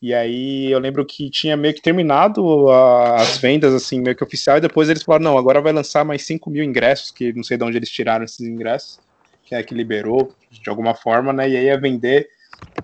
E 0.00 0.12
aí 0.12 0.70
eu 0.70 0.78
lembro 0.78 1.04
que 1.06 1.30
tinha 1.30 1.56
meio 1.56 1.74
que 1.74 1.80
terminado 1.80 2.68
a- 2.70 3.16
as 3.16 3.38
vendas, 3.38 3.72
assim, 3.74 4.00
meio 4.00 4.14
que 4.14 4.22
oficial, 4.24 4.58
e 4.58 4.60
depois 4.60 4.88
eles 4.88 5.02
falaram, 5.02 5.24
não, 5.24 5.38
agora 5.38 5.60
vai 5.60 5.72
lançar 5.72 6.04
mais 6.04 6.26
5 6.26 6.50
mil 6.50 6.62
ingressos, 6.62 7.10
que 7.10 7.32
não 7.32 7.42
sei 7.42 7.56
de 7.56 7.64
onde 7.64 7.76
eles 7.78 7.88
tiraram 7.88 8.24
esses 8.24 8.40
ingressos, 8.40 9.00
que 9.44 9.54
é 9.54 9.62
que 9.62 9.74
liberou 9.74 10.34
de 10.50 10.68
alguma 10.68 10.94
forma, 10.94 11.32
né? 11.32 11.48
E 11.48 11.56
aí 11.56 11.64
ia 11.66 11.80
vender 11.80 12.28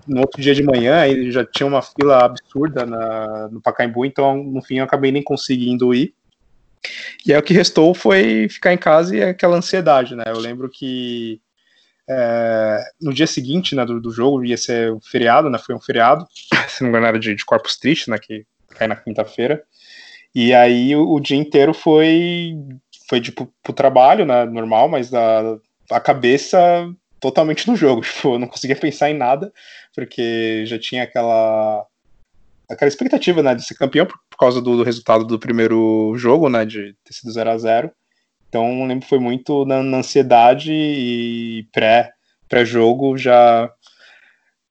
no 0.07 0.21
outro 0.21 0.41
dia 0.41 0.55
de 0.55 0.63
manhã, 0.63 0.97
aí 1.01 1.31
já 1.31 1.45
tinha 1.45 1.67
uma 1.67 1.81
fila 1.81 2.25
absurda 2.25 2.85
na, 2.85 3.47
no 3.49 3.61
Pacaembu, 3.61 4.05
então 4.05 4.43
no 4.43 4.61
fim 4.61 4.77
eu 4.77 4.83
acabei 4.83 5.11
nem 5.11 5.23
conseguindo 5.23 5.93
ir. 5.93 6.13
E 7.25 7.31
aí 7.31 7.39
o 7.39 7.43
que 7.43 7.53
restou 7.53 7.93
foi 7.93 8.49
ficar 8.49 8.73
em 8.73 8.77
casa 8.77 9.15
e 9.15 9.23
aquela 9.23 9.55
ansiedade, 9.57 10.15
né? 10.15 10.23
Eu 10.27 10.39
lembro 10.39 10.69
que 10.69 11.39
é, 12.09 12.79
no 13.01 13.13
dia 13.13 13.27
seguinte 13.27 13.75
né, 13.75 13.85
do, 13.85 13.99
do 13.99 14.11
jogo 14.11 14.43
ia 14.43 14.57
ser 14.57 14.91
o 14.91 14.99
feriado, 14.99 15.49
né? 15.49 15.57
Foi 15.57 15.75
um 15.75 15.79
feriado, 15.79 16.25
se 16.67 16.83
não 16.83 16.91
me 16.91 16.97
engano 16.97 17.19
de, 17.19 17.35
de 17.35 17.45
Corpus 17.45 17.75
Christi, 17.75 18.09
né? 18.09 18.17
Que 18.17 18.45
cai 18.69 18.87
na 18.87 18.95
quinta-feira. 18.95 19.63
E 20.35 20.53
aí 20.53 20.95
o, 20.95 21.13
o 21.13 21.19
dia 21.19 21.37
inteiro 21.37 21.73
foi 21.73 22.55
foi 23.07 23.21
tipo 23.21 23.51
pro 23.61 23.73
trabalho, 23.73 24.25
né? 24.25 24.45
Normal, 24.45 24.89
mas 24.89 25.13
a, 25.13 25.57
a 25.91 25.99
cabeça 25.99 26.57
totalmente 27.19 27.67
no 27.67 27.75
jogo. 27.75 28.01
Tipo, 28.13 28.35
eu 28.35 28.39
não 28.39 28.47
conseguia 28.47 28.75
pensar 28.75 29.09
em 29.09 29.17
nada, 29.17 29.53
porque 29.95 30.65
já 30.65 30.77
tinha 30.77 31.03
aquela 31.03 31.85
aquela 32.69 32.89
expectativa, 32.89 33.43
né, 33.43 33.53
de 33.53 33.63
ser 33.63 33.75
campeão 33.75 34.05
por, 34.05 34.17
por 34.29 34.37
causa 34.37 34.61
do, 34.61 34.77
do 34.77 34.83
resultado 34.83 35.25
do 35.25 35.37
primeiro 35.37 36.13
jogo, 36.15 36.49
né, 36.49 36.65
de 36.65 36.95
ter 37.03 37.13
sido 37.13 37.31
0 37.31 37.51
a 37.51 37.57
0 37.57 37.91
Então, 38.53 38.85
lembro 38.85 39.01
que 39.01 39.09
foi 39.09 39.17
muito 39.17 39.65
na, 39.65 39.81
na 39.81 39.97
ansiedade 39.97 40.71
e 40.71 41.67
pré, 41.71 42.11
pré-jogo 42.47 43.17
já 43.17 43.67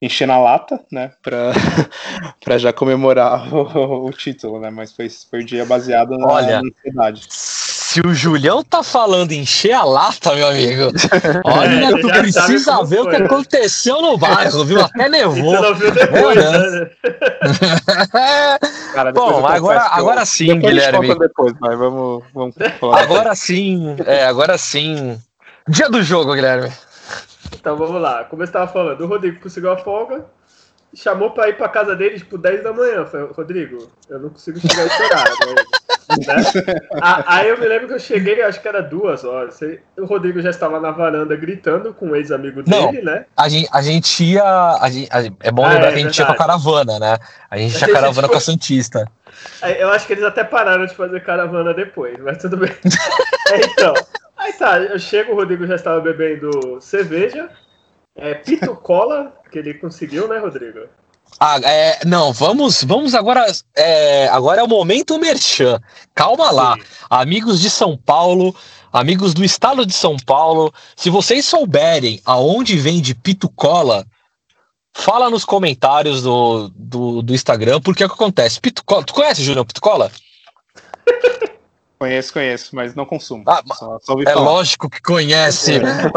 encher 0.05 0.27
na 0.27 0.37
lata, 0.37 0.79
né, 0.91 1.11
pra, 1.23 1.51
pra 2.43 2.57
já 2.57 2.73
comemorar 2.73 3.47
o, 3.53 4.07
o 4.07 4.11
título, 4.11 4.59
né, 4.59 4.69
mas 4.69 4.91
foi, 4.91 5.09
foi 5.09 5.41
um 5.41 5.45
dia 5.45 5.65
baseado 5.65 6.17
na, 6.17 6.27
Olha, 6.27 6.61
na 6.61 6.67
ansiedade. 6.67 7.25
Se 7.29 8.01
o 8.01 8.13
Julião 8.13 8.63
tá 8.63 8.81
falando 8.81 9.31
encher 9.33 9.73
a 9.73 9.83
lata, 9.83 10.33
meu 10.35 10.47
amigo, 10.47 10.91
olha, 11.45 11.85
É, 11.85 12.01
tu 12.01 12.07
precisa 12.07 12.83
ver 12.83 13.01
o 13.01 13.09
que 13.09 13.15
aconteceu 13.15 14.01
no 14.01 14.17
bairro, 14.17 14.65
viu? 14.65 14.81
Até 14.81 15.03
você 15.03 15.09
nevou. 15.09 15.61
não 15.61 15.75
viu 15.75 15.91
depois, 15.91 16.35
né? 16.35 16.89
Cara, 18.93 19.11
depois 19.11 19.31
Bom, 19.31 19.45
agora, 19.47 19.81
agora 19.91 20.25
sim, 20.25 20.47
depois 20.47 20.65
a 20.65 20.79
gente 20.79 20.91
Guilherme. 20.99 21.19
depois, 21.19 21.53
mas 21.59 21.77
vamos, 21.77 22.23
vamos 22.33 22.55
falar. 22.79 23.03
Agora 23.03 23.35
sim, 23.35 23.95
é, 24.07 24.25
agora 24.25 24.57
sim. 24.57 25.17
Dia 25.67 25.87
do 25.87 26.01
jogo, 26.01 26.33
Guilherme. 26.33 26.71
Então 27.53 27.77
vamos 27.77 28.01
lá. 28.01 28.23
Como 28.25 28.41
eu 28.41 28.45
estava 28.45 28.71
falando, 28.71 29.01
o 29.01 29.07
Rodrigo 29.07 29.39
conseguiu 29.39 29.71
a 29.71 29.77
folga, 29.77 30.25
chamou 30.95 31.31
para 31.31 31.49
ir 31.49 31.57
para 31.57 31.69
casa 31.69 31.95
dele 31.95 32.17
tipo 32.17 32.37
10 32.37 32.63
da 32.63 32.73
manhã. 32.73 33.05
Falei, 33.05 33.27
Rodrigo, 33.31 33.91
eu 34.09 34.19
não 34.19 34.29
consigo 34.29 34.59
chegar 34.59 34.85
esse 34.85 35.03
horário. 35.03 35.35
Né? 36.27 36.35
Aí 37.25 37.47
eu 37.47 37.57
me 37.57 37.65
lembro 37.67 37.87
que 37.87 37.93
eu 37.93 37.99
cheguei, 37.99 38.41
acho 38.41 38.61
que 38.61 38.67
era 38.67 38.81
duas 38.81 39.23
horas. 39.23 39.59
O 39.97 40.05
Rodrigo 40.05 40.41
já 40.41 40.49
estava 40.49 40.79
na 40.79 40.91
varanda 40.91 41.35
gritando 41.35 41.93
com 41.93 42.09
o 42.09 42.15
ex-amigo 42.15 42.61
dele, 42.61 43.01
não, 43.01 43.13
né? 43.13 43.25
A 43.35 43.49
gente, 43.49 43.69
a 43.71 43.81
gente 43.81 44.23
ia. 44.23 44.43
A 44.79 44.89
gente, 44.89 45.09
a, 45.11 45.23
é 45.39 45.51
bom 45.51 45.65
ah, 45.65 45.69
lembrar 45.69 45.87
é, 45.87 45.91
que 45.93 45.99
a 45.99 46.01
gente 46.01 46.17
verdade. 46.17 46.21
ia 46.21 46.25
com 46.25 46.31
a 46.31 46.35
caravana, 46.35 46.99
né? 46.99 47.17
A 47.49 47.57
gente 47.57 47.77
tinha 47.77 47.89
caravana 47.93 48.27
com 48.27 48.35
a 48.35 48.39
Santista. 48.39 49.09
Eu 49.79 49.89
acho 49.89 50.05
que 50.05 50.13
eles 50.13 50.23
até 50.23 50.43
pararam 50.43 50.85
de 50.85 50.93
fazer 50.93 51.23
caravana 51.23 51.73
depois, 51.73 52.17
mas 52.19 52.37
tudo 52.37 52.57
bem. 52.57 52.69
é, 53.49 53.65
então. 53.65 53.93
Aí 54.43 54.51
tá, 54.51 54.77
eu 54.77 54.99
chego, 54.99 55.31
o 55.31 55.35
Rodrigo 55.35 55.65
já 55.65 55.75
estava 55.75 56.01
bebendo 56.01 56.77
cerveja. 56.81 57.49
É, 58.13 58.33
Pito 58.33 58.75
Cola, 58.75 59.33
que 59.49 59.57
ele 59.57 59.73
conseguiu, 59.75 60.27
né, 60.27 60.37
Rodrigo? 60.37 60.81
Ah, 61.39 61.57
é, 61.63 62.05
não, 62.05 62.33
vamos, 62.33 62.83
vamos 62.83 63.15
agora. 63.15 63.45
É, 63.73 64.27
agora 64.27 64.59
é 64.59 64.63
o 64.63 64.67
momento 64.67 65.17
merchan. 65.17 65.79
Calma 66.13 66.51
lá, 66.51 66.75
Sim. 66.75 66.83
amigos 67.09 67.61
de 67.61 67.69
São 67.69 67.95
Paulo, 67.95 68.53
amigos 68.91 69.33
do 69.33 69.45
estado 69.45 69.85
de 69.85 69.93
São 69.93 70.17
Paulo. 70.17 70.73
Se 70.93 71.09
vocês 71.09 71.45
souberem 71.45 72.19
aonde 72.25 72.75
vende 72.75 73.15
Pito 73.15 73.47
Cola, 73.47 74.05
fala 74.93 75.29
nos 75.29 75.45
comentários 75.45 76.21
do, 76.21 76.67
do, 76.75 77.21
do 77.21 77.33
Instagram, 77.33 77.79
porque 77.79 78.03
é 78.03 78.07
o 78.07 78.09
que 78.09 78.15
acontece. 78.15 78.59
Pito 78.59 78.83
Cola, 78.83 79.05
tu 79.05 79.13
conhece, 79.13 79.41
Julião 79.41 79.65
Pito 79.65 79.79
Cola? 79.79 80.11
Conheço, 82.03 82.33
conheço, 82.33 82.75
mas 82.75 82.93
não 82.95 83.05
consumo. 83.05 83.45
Ah, 83.47 83.63
só, 83.65 83.97
só 84.01 84.19
é 84.19 84.25
falar. 84.25 84.41
lógico 84.41 84.89
que 84.89 85.01
conhece. 85.01 85.79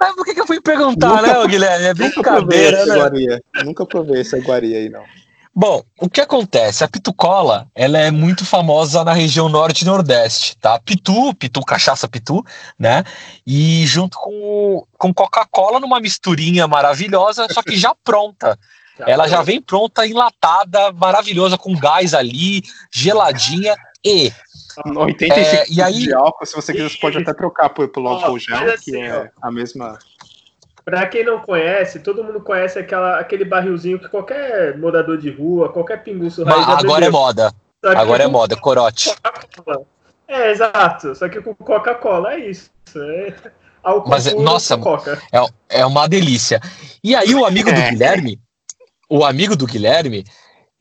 mas 0.00 0.14
por 0.16 0.24
que, 0.24 0.34
que 0.34 0.40
eu 0.40 0.46
fui 0.48 0.60
perguntar, 0.60 1.22
nunca, 1.22 1.38
né, 1.38 1.46
Guilherme? 1.46 1.86
É 1.86 1.94
brincadeira, 1.94 2.82
nunca 2.84 2.98
provei 2.98 3.26
né? 3.28 3.38
Nunca 3.64 3.86
provei 3.86 4.20
essa 4.22 4.36
iguaria 4.36 4.78
aí, 4.78 4.88
não. 4.88 5.04
Bom, 5.54 5.80
o 6.00 6.10
que 6.10 6.20
acontece? 6.20 6.82
A 6.82 6.88
pitucola, 6.88 7.68
ela 7.72 7.98
é 7.98 8.10
muito 8.10 8.44
famosa 8.44 9.04
na 9.04 9.12
região 9.12 9.48
norte 9.48 9.82
e 9.82 9.84
nordeste, 9.84 10.56
tá? 10.56 10.76
Pitu, 10.80 11.32
pitu, 11.34 11.60
cachaça 11.60 12.08
pitu, 12.08 12.44
né? 12.76 13.04
E 13.46 13.86
junto 13.86 14.18
com, 14.18 14.84
com 14.98 15.14
Coca-Cola 15.14 15.78
numa 15.78 16.00
misturinha 16.00 16.66
maravilhosa, 16.66 17.46
só 17.48 17.62
que 17.62 17.76
já 17.76 17.94
pronta. 18.02 18.58
Ela 18.98 19.28
já 19.28 19.40
vem 19.40 19.62
pronta, 19.62 20.04
enlatada, 20.04 20.90
maravilhosa, 20.90 21.56
com 21.56 21.76
gás 21.76 22.12
ali, 22.12 22.62
geladinha 22.90 23.76
e 24.04 24.32
85 24.84 25.38
é, 25.38 25.64
e 25.68 25.82
aí, 25.82 25.98
de 25.98 26.14
álcool, 26.14 26.46
se 26.46 26.54
você 26.54 26.72
quiser, 26.72 26.90
você 26.90 26.98
pode 26.98 27.18
até 27.18 27.32
trocar 27.34 27.70
por, 27.70 27.88
pelo 27.88 28.08
álcool 28.08 28.38
gel, 28.38 28.72
assim, 28.72 28.92
que 28.92 28.96
é 29.00 29.30
a 29.40 29.50
mesma. 29.50 29.98
Pra 30.84 31.06
quem 31.06 31.24
não 31.24 31.40
conhece, 31.40 32.00
todo 32.00 32.24
mundo 32.24 32.40
conhece 32.40 32.78
aquela, 32.78 33.20
aquele 33.20 33.44
barrilzinho 33.44 33.98
que 33.98 34.08
qualquer 34.08 34.76
morador 34.78 35.16
de 35.16 35.30
rua, 35.30 35.72
qualquer 35.72 36.02
pinguço 36.02 36.44
raiz. 36.44 36.68
Agora 36.68 37.06
é 37.06 37.10
moda. 37.10 37.52
Agora 37.84 38.24
é 38.24 38.26
moda, 38.26 38.56
corote. 38.56 39.14
É, 40.26 40.50
exato. 40.50 41.14
Só 41.14 41.28
que 41.28 41.40
com 41.40 41.54
Coca-Cola 41.54 42.34
é 42.34 42.50
isso. 42.50 42.70
É 42.96 43.34
álcool 43.82 44.10
Mas, 44.10 44.32
nossa, 44.34 44.78
é, 45.32 45.80
é 45.80 45.86
uma 45.86 46.08
delícia. 46.08 46.60
E 47.02 47.14
aí, 47.14 47.34
o 47.34 47.44
amigo 47.44 47.70
do 47.72 47.78
é. 47.78 47.90
Guilherme, 47.90 48.40
o 49.08 49.24
amigo 49.24 49.56
do 49.56 49.66
Guilherme, 49.66 50.24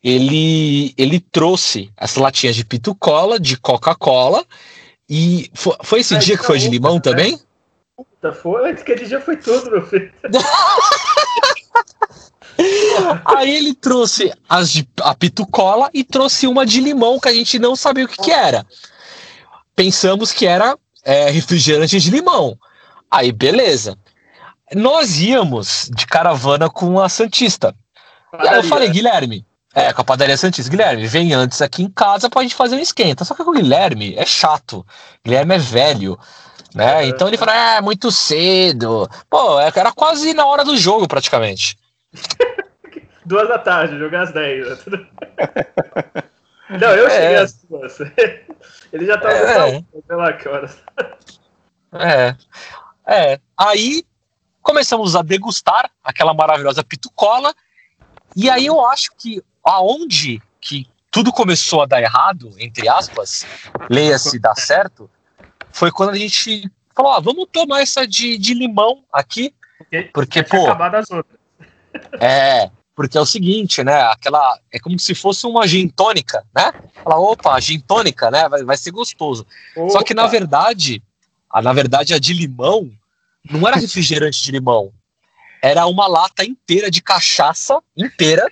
ele, 0.04 0.94
ele 0.98 1.20
trouxe 1.20 1.92
as 1.96 2.16
latinhas 2.16 2.56
de 2.56 2.66
pitucola, 2.66 3.40
de 3.40 3.58
Coca-Cola, 3.58 4.44
e 5.08 5.52
foi, 5.54 5.76
foi 5.84 6.00
esse 6.00 6.18
dia 6.18 6.38
que 6.38 6.46
foi 6.46 6.58
de 6.58 6.70
limão 6.70 6.96
né? 6.96 7.02
também? 7.02 7.40
Puta, 7.96 8.34
foi, 8.34 8.72
aquele 8.72 9.06
dia 9.06 9.22
foi 9.22 9.38
tudo, 9.38 9.70
meu 9.70 9.86
filho. 9.86 10.12
Aí 13.26 13.56
ele 13.56 13.74
trouxe 13.74 14.32
as 14.48 14.72
de, 14.72 14.88
a 15.02 15.16
pitucola 15.16 15.90
e 15.94 16.04
trouxe 16.04 16.48
uma 16.48 16.66
de 16.66 16.80
limão 16.80 17.20
que 17.20 17.28
a 17.28 17.34
gente 17.34 17.60
não 17.60 17.76
sabia 17.76 18.06
o 18.06 18.08
que, 18.08 18.22
que 18.22 18.32
era. 18.32 18.66
Pensamos 19.76 20.32
que 20.32 20.46
era 20.46 20.78
é, 21.04 21.30
refrigerante 21.30 22.00
de 22.00 22.12
limão. 22.12 22.58
Aí, 23.10 23.32
beleza. 23.32 23.98
Nós 24.74 25.20
íamos 25.20 25.90
de 25.94 26.06
caravana 26.06 26.70
com 26.70 27.00
a 27.00 27.10
Santista. 27.10 27.76
E 28.42 28.48
aí 28.48 28.58
eu 28.58 28.64
falei, 28.64 28.90
Guilherme, 28.90 29.46
é, 29.74 29.94
com 29.94 30.02
a 30.02 30.06
padaria 30.06 30.38
Santista. 30.38 30.70
Guilherme, 30.70 31.08
vem 31.08 31.34
antes 31.34 31.62
aqui 31.62 31.84
em 31.84 31.90
casa 31.90 32.30
pra 32.30 32.42
gente 32.42 32.56
fazer 32.56 32.76
um 32.76 32.80
esquenta. 32.80 33.24
Só 33.24 33.34
que 33.34 33.42
o 33.42 33.52
Guilherme 33.52 34.16
é 34.18 34.26
chato. 34.26 34.86
Guilherme 35.24 35.56
é 35.56 35.58
velho. 35.58 36.20
Né? 36.76 37.04
É. 37.04 37.08
Então 37.08 37.28
ele 37.28 37.38
fala, 37.38 37.56
é, 37.56 37.82
muito 37.82 38.12
cedo. 38.12 39.10
Pô, 39.30 39.60
é, 39.60 39.72
era 39.74 39.92
quase 39.92 40.34
na 40.34 40.46
hora 40.46 40.64
do 40.64 40.76
jogo, 40.78 41.08
praticamente. 41.08 41.78
duas 43.26 43.48
da 43.48 43.58
tarde, 43.58 43.98
jogar 43.98 44.24
às 44.24 44.34
10. 44.34 44.68
Né? 44.88 45.08
Não, 46.80 46.92
eu 46.92 47.10
cheguei 47.10 47.36
é. 47.36 47.40
às 47.40 47.64
duas. 47.64 47.98
Ele 48.92 49.06
já 49.06 49.18
tava 49.18 49.34
é. 49.34 50.34
que 50.34 50.50
horas. 50.50 50.78
É. 51.94 52.36
É. 53.06 53.40
Aí 53.58 54.04
começamos 54.62 55.16
a 55.16 55.22
degustar 55.22 55.90
aquela 56.04 56.34
maravilhosa 56.34 56.84
pitucola. 56.84 57.54
E 58.36 58.50
aí 58.50 58.66
eu 58.66 58.86
acho 58.86 59.12
que 59.18 59.42
aonde 59.64 60.42
que 60.60 60.88
tudo 61.10 61.32
começou 61.32 61.82
a 61.82 61.86
dar 61.86 62.02
errado, 62.02 62.54
entre 62.58 62.88
aspas, 62.88 63.46
leia-se 63.90 64.40
dar 64.40 64.56
certo, 64.56 65.10
foi 65.72 65.92
quando 65.92 66.12
a 66.12 66.18
gente 66.18 66.72
falou, 66.96 67.12
ah, 67.12 67.20
vamos 67.20 67.48
tomar 67.52 67.82
essa 67.82 68.08
de, 68.08 68.38
de 68.38 68.54
limão 68.54 69.04
aqui, 69.12 69.54
porque, 70.14 70.44
pô... 70.44 70.68
É, 72.22 72.72
porque 72.96 73.18
é 73.18 73.22
o 73.22 73.26
seguinte, 73.26 73.84
né, 73.84 74.02
aquela, 74.04 74.58
é 74.72 74.80
como 74.80 74.98
se 74.98 75.14
fosse 75.14 75.46
uma 75.46 75.68
gin 75.68 75.90
tônica, 75.90 76.42
né? 76.56 76.72
Fala, 77.04 77.20
opa, 77.20 77.60
gin 77.60 77.80
tônica, 77.80 78.32
né, 78.32 78.48
vai, 78.48 78.64
vai 78.64 78.78
ser 78.78 78.92
gostoso. 78.92 79.46
Opa. 79.76 79.90
Só 79.90 80.04
que, 80.04 80.14
na 80.14 80.28
verdade, 80.28 81.04
a, 81.50 81.62
na 81.62 81.74
verdade, 81.74 82.14
a 82.14 82.20
de 82.20 82.34
limão 82.34 82.90
não 83.50 83.68
era 83.68 83.76
refrigerante 83.76 84.42
de 84.42 84.52
limão, 84.52 84.94
era 85.62 85.86
uma 85.86 86.08
lata 86.08 86.46
inteira 86.46 86.90
de 86.90 87.02
cachaça, 87.02 87.80
inteira, 87.96 88.48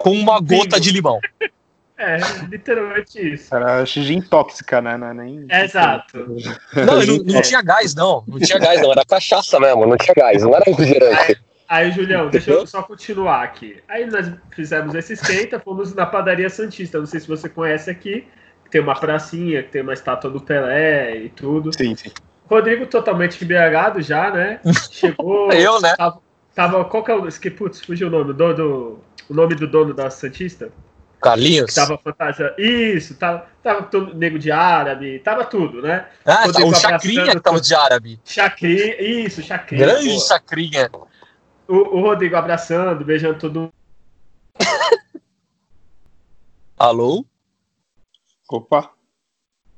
com 0.00 0.12
uma 0.12 0.40
gota 0.40 0.80
de 0.80 0.90
limão. 0.90 1.20
É, 2.02 2.16
literalmente 2.48 3.34
isso. 3.34 3.54
Era 3.54 3.84
gin 3.84 4.22
tóxica, 4.22 4.80
né? 4.80 4.96
Não 4.96 5.08
é 5.08 5.12
nem... 5.12 5.46
Exato. 5.50 6.34
Não, 6.74 7.04
não, 7.04 7.16
não, 7.26 7.42
tinha 7.42 7.60
gás, 7.60 7.94
não. 7.94 8.24
Não 8.26 8.38
tinha 8.38 8.58
gás, 8.58 8.80
não. 8.80 8.90
Era 8.90 9.04
cachaça 9.04 9.60
mesmo, 9.60 9.84
não 9.86 9.98
tinha 9.98 10.14
gás. 10.14 10.42
Não 10.42 10.56
era 10.56 10.64
refrigerante. 10.64 11.38
Aí, 11.68 11.84
aí, 11.84 11.92
Julião, 11.92 12.30
deixa 12.30 12.52
eu 12.52 12.66
só 12.66 12.82
continuar 12.82 13.42
aqui. 13.42 13.82
Aí 13.86 14.06
nós 14.06 14.32
fizemos 14.50 14.94
esse 14.94 15.12
esquenta, 15.12 15.60
fomos 15.60 15.94
na 15.94 16.06
padaria 16.06 16.48
Santista. 16.48 16.98
Não 16.98 17.04
sei 17.04 17.20
se 17.20 17.28
você 17.28 17.50
conhece 17.50 17.90
aqui. 17.90 18.26
Tem 18.70 18.80
uma 18.80 18.98
pracinha, 18.98 19.62
que 19.62 19.68
tem 19.68 19.82
uma 19.82 19.92
estátua 19.92 20.30
do 20.30 20.40
Pelé 20.40 21.16
e 21.18 21.28
tudo. 21.28 21.70
Sim, 21.76 21.94
sim. 21.94 22.10
Rodrigo 22.48 22.86
totalmente 22.86 23.44
embriagado 23.44 24.00
já, 24.00 24.30
né? 24.30 24.58
Chegou. 24.90 25.52
eu, 25.52 25.78
né? 25.82 25.94
Tava, 25.98 26.18
tava, 26.60 26.84
qual 26.84 27.02
que 27.02 27.10
é 27.10 27.14
o. 27.14 27.26
Que, 27.26 27.50
putz, 27.50 27.80
fugiu 27.80 28.08
o 28.08 28.10
nome. 28.10 28.34
Do, 28.34 28.54
do, 28.54 28.98
o 29.28 29.34
nome 29.34 29.54
do 29.54 29.66
dono 29.66 29.94
da 29.94 30.10
Santista? 30.10 30.70
Carlinhos? 31.20 31.70
Que 31.70 31.74
tava 31.74 31.98
fantasia. 31.98 32.54
Isso, 32.58 33.14
tava, 33.14 33.46
tava 33.62 33.82
todo 33.84 34.14
nego 34.14 34.38
de 34.38 34.50
árabe, 34.50 35.18
tava 35.20 35.44
tudo, 35.44 35.82
né? 35.82 36.06
Ah, 36.24 36.50
tá, 36.50 36.64
o 36.64 36.74
Chacrinha 36.74 37.34
que 37.34 37.40
tava 37.40 37.60
de 37.60 37.74
árabe. 37.74 38.20
Chacrinha, 38.24 39.00
isso, 39.00 39.42
Chacrinha. 39.42 39.86
Grande 39.86 40.14
pô. 40.14 40.20
Chacrinha. 40.20 40.90
O, 41.68 41.76
o 41.98 42.00
Rodrigo 42.00 42.36
abraçando, 42.36 43.04
beijando 43.04 43.38
todo 43.38 43.60
mundo. 43.60 43.72
Alô? 46.78 47.24
Opa. 48.50 48.90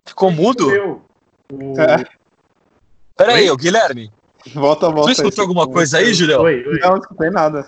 Ficou 0.04 0.30
mudo? 0.30 0.66
Meu, 0.66 1.04
o... 1.52 1.80
é. 1.80 2.04
Peraí, 3.16 3.50
o 3.50 3.56
Guilherme. 3.56 4.12
Volta, 4.54 4.88
volta. 4.90 5.06
Tu 5.06 5.12
escutou 5.12 5.42
alguma 5.42 5.66
coisa 5.66 5.98
aí, 5.98 6.12
Julião? 6.14 6.42
Oi, 6.42 6.66
oi. 6.66 6.78
Não, 6.80 6.90
não 6.90 6.98
escutei 6.98 7.30
nada. 7.30 7.66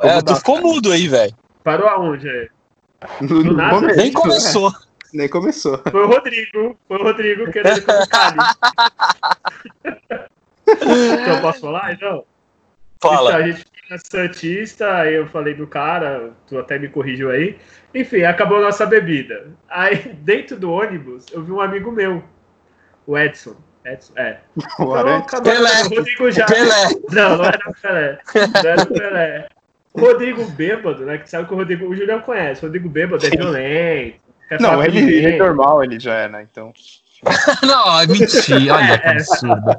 É, 0.00 0.22
tu 0.22 0.36
ficou 0.36 0.60
mudo 0.60 0.92
aí, 0.92 1.08
velho. 1.08 1.34
Parou 1.62 1.88
aonde? 1.88 2.28
É? 2.28 2.48
Do 3.20 3.44
nada? 3.54 3.74
Momento, 3.74 3.96
Nem 3.96 4.12
começou. 4.12 4.70
Né? 4.70 4.78
Nem 5.14 5.28
começou. 5.28 5.78
Foi 5.90 6.04
o 6.04 6.06
Rodrigo. 6.06 6.76
Foi 6.86 6.98
o 6.98 7.02
Rodrigo 7.02 7.50
querendo 7.50 7.82
colocar 7.82 8.28
ali. 8.28 8.38
então, 10.66 11.40
posso 11.40 11.60
falar, 11.60 11.92
então? 11.94 12.24
Fala. 13.00 13.30
Então, 13.30 13.42
a 13.42 13.46
gente 13.46 13.64
foi 13.64 13.90
na 13.90 13.98
Santista, 13.98 14.92
aí 14.96 15.14
eu 15.14 15.26
falei 15.28 15.54
do 15.54 15.66
cara, 15.66 16.32
tu 16.46 16.58
até 16.58 16.78
me 16.78 16.88
corrigiu 16.88 17.30
aí. 17.30 17.58
Enfim, 17.94 18.22
acabou 18.22 18.58
a 18.58 18.62
nossa 18.62 18.84
bebida. 18.84 19.52
Aí, 19.68 20.12
dentro 20.20 20.58
do 20.58 20.70
ônibus, 20.70 21.26
eu 21.32 21.42
vi 21.42 21.52
um 21.52 21.60
amigo 21.60 21.90
meu, 21.90 22.22
o 23.06 23.16
Edson. 23.16 23.56
Edson, 23.92 24.12
é. 24.16 24.38
Então, 24.56 25.16
acabou, 25.16 25.52
Pelé. 25.52 25.82
O 25.82 25.94
Rodrigo 25.96 26.30
já. 26.30 26.46
Pelé. 26.46 26.88
Não, 27.10 27.36
não 27.36 27.44
era 27.44 27.58
o 27.68 27.74
Pelé. 27.74 28.18
Não 28.34 28.70
era 28.70 28.82
o 28.82 28.86
Pelé. 28.86 29.48
Rodrigo 29.96 30.44
Bêbado, 30.50 31.04
né? 31.04 31.18
Que 31.18 31.28
sabe 31.28 31.48
que 31.48 31.54
o 31.54 31.56
Rodrigo. 31.56 31.86
O 31.88 31.96
Julião 31.96 32.20
conhece. 32.20 32.62
O 32.62 32.66
Rodrigo 32.66 32.88
Bêbado 32.88 33.26
é 33.26 33.30
violento. 33.30 34.20
Não, 34.60 34.82
ele, 34.82 34.98
ele, 34.98 35.34
é 35.34 35.38
normal, 35.38 35.84
ele 35.84 36.00
já 36.00 36.14
é, 36.14 36.28
né? 36.28 36.46
Então. 36.50 36.72
não, 37.62 38.06
mentira, 38.06 38.74
olha 38.74 38.98
que 38.98 39.08
absurdo. 39.08 39.76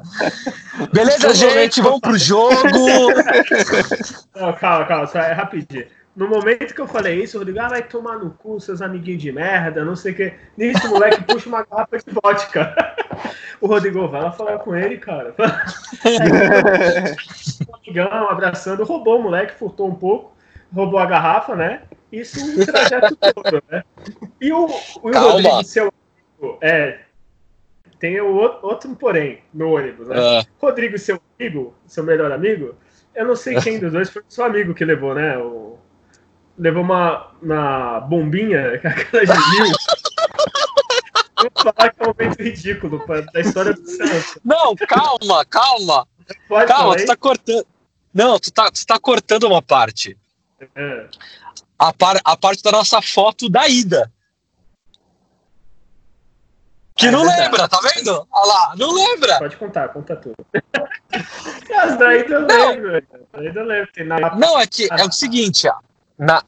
Beleza, 0.94 1.34
gente, 1.34 1.82
vamos 1.82 2.02
pro 2.02 2.18
jogo. 2.18 2.56
Não, 4.36 4.54
calma, 4.54 4.86
calma, 4.86 5.08
só 5.08 5.20
é 5.20 5.34
rapidinho. 5.34 5.86
No 6.16 6.28
momento 6.28 6.74
que 6.74 6.82
eu 6.82 6.88
falei 6.88 7.24
isso, 7.24 7.38
o 7.38 7.40
Rodrigo, 7.40 7.60
ah, 7.60 7.70
vai 7.70 7.84
tomar 7.84 8.18
no 8.18 8.32
cu, 8.32 8.60
seus 8.60 8.82
amiguinhos 8.82 9.22
de 9.22 9.32
merda, 9.32 9.86
não 9.86 9.96
sei 9.96 10.12
o 10.12 10.16
quê. 10.16 10.34
Nisso, 10.58 10.88
o 10.88 10.92
moleque 10.92 11.24
puxa 11.24 11.48
uma 11.48 11.64
garrafa 11.64 11.98
de 11.98 12.12
vodka. 12.12 12.76
O 13.62 13.68
Rodrigo, 13.68 14.08
vai 14.08 14.22
lá 14.22 14.32
falar 14.32 14.60
com 14.60 14.74
ele, 14.74 14.98
cara. 14.98 15.36
Um 16.06 17.76
amigão, 17.76 18.30
abraçando, 18.30 18.86
roubou 18.86 19.20
o 19.20 19.24
moleque, 19.24 19.54
furtou 19.54 19.90
um 19.90 19.96
pouco, 19.96 20.34
roubou 20.74 20.98
a 20.98 21.06
garrafa, 21.06 21.58
né? 21.58 21.82
Isso 22.10 22.40
o 22.62 22.66
trajeto 22.66 23.18
todo, 23.20 23.62
né? 23.70 23.84
E 24.40 24.52
o, 24.54 24.66
o. 24.66 25.12
Rodrigo, 25.12 25.64
seu 25.64 25.92
amigo, 26.40 26.58
é, 26.62 27.00
tem 28.00 28.20
o 28.22 28.34
outro, 28.62 28.96
porém 28.96 29.40
no 29.54 29.74
ônibus, 29.74 30.08
né? 30.08 30.16
Ah, 30.18 30.46
Rodrigo, 30.60 30.98
seu 30.98 31.22
amigo, 31.38 31.76
seu 31.86 32.04
melhor 32.04 32.32
amigo, 32.32 32.76
eu 33.14 33.28
não 33.28 33.36
sei 33.36 33.60
quem 33.60 33.80
dos 33.80 33.92
dois 33.92 34.10
foi 34.10 34.22
o 34.22 34.26
seu 34.30 34.46
amigo 34.46 34.74
que 34.74 34.86
levou, 34.86 35.14
né? 35.14 35.38
O... 35.38 35.78
Levou 36.60 36.84
uma, 36.84 37.32
uma 37.42 38.02
bombinha, 38.02 38.76
aquela 38.84 39.26
de 39.26 39.50
mil. 39.52 39.72
Vou 41.38 41.52
falar 41.64 41.90
que 41.90 42.02
é 42.02 42.04
um 42.04 42.08
momento 42.08 42.44
ridículo 42.44 43.00
pra, 43.06 43.22
da 43.22 43.40
história 43.40 43.74
do 43.74 43.88
Santos. 43.88 44.38
não, 44.44 44.76
calma, 44.76 45.46
calma. 45.46 46.06
Pode 46.48 46.68
Calma, 46.68 46.96
tu 46.98 47.06
tá 47.06 47.16
cortando. 47.16 47.66
Não, 48.14 48.38
tu 48.38 48.52
tá, 48.52 48.70
tu 48.70 48.86
tá 48.86 49.00
cortando 49.00 49.46
uma 49.46 49.62
parte. 49.62 50.18
É. 50.76 51.08
A, 51.80 51.94
par, 51.94 52.20
a 52.24 52.36
parte 52.36 52.62
da 52.62 52.72
nossa 52.72 53.02
foto 53.02 53.50
da 53.50 53.68
ida. 53.68 54.12
Que 56.96 57.08
É 57.08 57.12
não 57.12 57.22
verdade. 57.22 57.42
lembra, 57.42 57.70
tá 57.70 57.80
vendo? 57.82 58.28
Olha 58.30 58.48
lá, 58.54 58.74
não 58.76 58.94
lembra. 58.94 59.40
Pode 59.40 59.56
contar, 59.56 59.88
conta 59.90 60.18
tudo. 60.18 60.36
As 61.82 61.98
daí 61.98 62.26
eu 62.28 62.46
lembro, 62.46 62.92
daí 63.32 63.56
eu 63.56 63.64
lembro. 63.64 63.90
Tem 63.94 64.06
na... 64.06 64.36
Não, 64.36 64.60
é 64.60 64.68
que 64.68 64.88
é 64.92 65.04
o 65.06 65.12
seguinte, 65.12 65.68
ó, 65.70 65.80
na, 66.20 66.44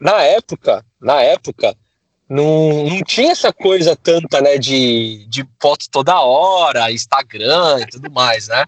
na 0.00 0.22
época, 0.22 0.84
na 1.00 1.20
época, 1.20 1.76
não, 2.28 2.84
não 2.84 3.02
tinha 3.02 3.32
essa 3.32 3.52
coisa 3.52 3.94
tanta, 3.96 4.40
né, 4.40 4.56
de, 4.58 5.26
de 5.28 5.46
foto 5.60 5.86
toda 5.90 6.20
hora, 6.20 6.90
Instagram 6.92 7.80
e 7.80 7.86
tudo 7.86 8.10
mais, 8.10 8.48
né? 8.48 8.64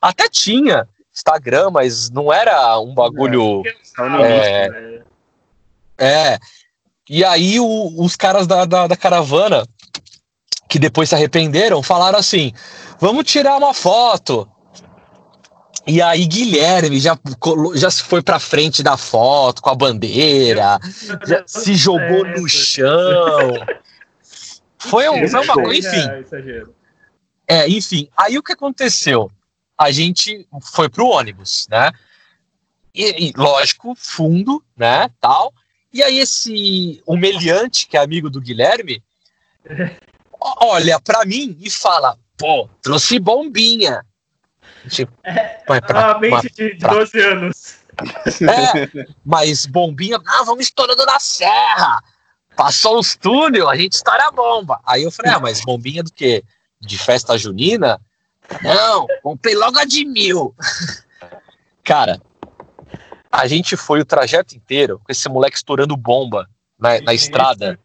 Até 0.00 0.28
tinha 0.28 0.88
Instagram, 1.14 1.70
mas 1.70 2.10
não 2.10 2.32
era 2.32 2.78
um 2.80 2.94
bagulho. 2.94 3.62
É. 4.24 4.66
É. 5.98 6.32
É. 6.34 6.38
E 7.08 7.24
aí 7.24 7.58
o- 7.58 8.02
os 8.02 8.14
caras 8.16 8.46
da, 8.46 8.64
da, 8.64 8.86
da 8.86 8.96
caravana, 8.96 9.66
que 10.68 10.78
depois 10.78 11.08
se 11.08 11.14
arrependeram, 11.14 11.82
falaram 11.82 12.18
assim: 12.18 12.52
vamos 13.00 13.24
tirar 13.24 13.56
uma 13.56 13.72
foto. 13.74 14.48
E 15.88 16.02
aí 16.02 16.26
Guilherme 16.26 17.00
já, 17.00 17.18
já 17.74 17.90
se 17.90 18.02
foi 18.02 18.22
pra 18.22 18.38
frente 18.38 18.82
da 18.82 18.98
foto 18.98 19.62
com 19.62 19.70
a 19.70 19.74
bandeira, 19.74 20.78
já 21.26 21.42
se 21.46 21.74
jogou 21.74 22.26
no 22.26 22.46
chão. 22.46 23.54
Foi 24.76 25.08
um, 25.08 25.26
foi 25.26 25.40
um 25.40 25.46
bagulho, 25.46 25.72
enfim. 25.72 26.06
É. 27.48 27.62
É, 27.62 27.68
enfim, 27.68 28.06
aí 28.14 28.36
o 28.36 28.42
que 28.42 28.52
aconteceu? 28.52 29.30
A 29.78 29.90
gente 29.90 30.46
foi 30.60 30.90
pro 30.90 31.06
ônibus, 31.06 31.66
né? 31.70 31.90
E, 32.94 33.28
e, 33.28 33.32
lógico, 33.34 33.94
fundo, 33.96 34.62
né, 34.76 35.08
tal. 35.18 35.54
E 35.90 36.02
aí 36.02 36.18
esse 36.18 37.02
humilhante, 37.06 37.88
que 37.88 37.96
é 37.96 38.00
amigo 38.00 38.28
do 38.28 38.42
Guilherme, 38.42 39.02
olha 40.60 41.00
pra 41.00 41.24
mim 41.24 41.56
e 41.58 41.70
fala, 41.70 42.18
pô, 42.36 42.68
trouxe 42.82 43.18
bombinha. 43.18 44.04
Tipo, 44.88 45.12
mas 45.68 45.80
pra- 45.80 46.12
Ah, 46.12 46.18
mente 46.18 46.48
de, 46.50 46.74
de 46.74 46.78
pra- 46.78 46.94
12 46.94 47.20
anos. 47.20 47.76
é, 48.42 49.06
mas 49.24 49.66
bombinha, 49.66 50.18
ah, 50.26 50.42
vamos 50.44 50.66
estourando 50.66 51.04
na 51.04 51.18
serra. 51.20 52.00
Passou 52.56 52.98
os 52.98 53.14
túnel, 53.16 53.68
a 53.68 53.76
gente 53.76 53.92
estoura 53.92 54.28
a 54.28 54.30
bomba. 54.32 54.80
Aí 54.84 55.02
eu 55.04 55.10
falei, 55.10 55.32
ah, 55.32 55.38
mas 55.40 55.60
bombinha 55.64 56.02
do 56.02 56.12
quê? 56.12 56.42
De 56.80 56.98
festa 56.98 57.36
junina? 57.38 58.00
Não, 58.62 59.06
comprei 59.22 59.54
logo 59.54 59.78
a 59.78 59.84
de 59.84 60.04
mil. 60.04 60.54
Cara, 61.84 62.20
a 63.30 63.46
gente 63.46 63.76
foi 63.76 64.00
o 64.00 64.04
trajeto 64.04 64.56
inteiro 64.56 64.98
com 65.04 65.10
esse 65.12 65.28
moleque 65.28 65.56
estourando 65.56 65.96
bomba 65.96 66.48
na, 66.78 67.00
na 67.00 67.14
estrada. 67.14 67.78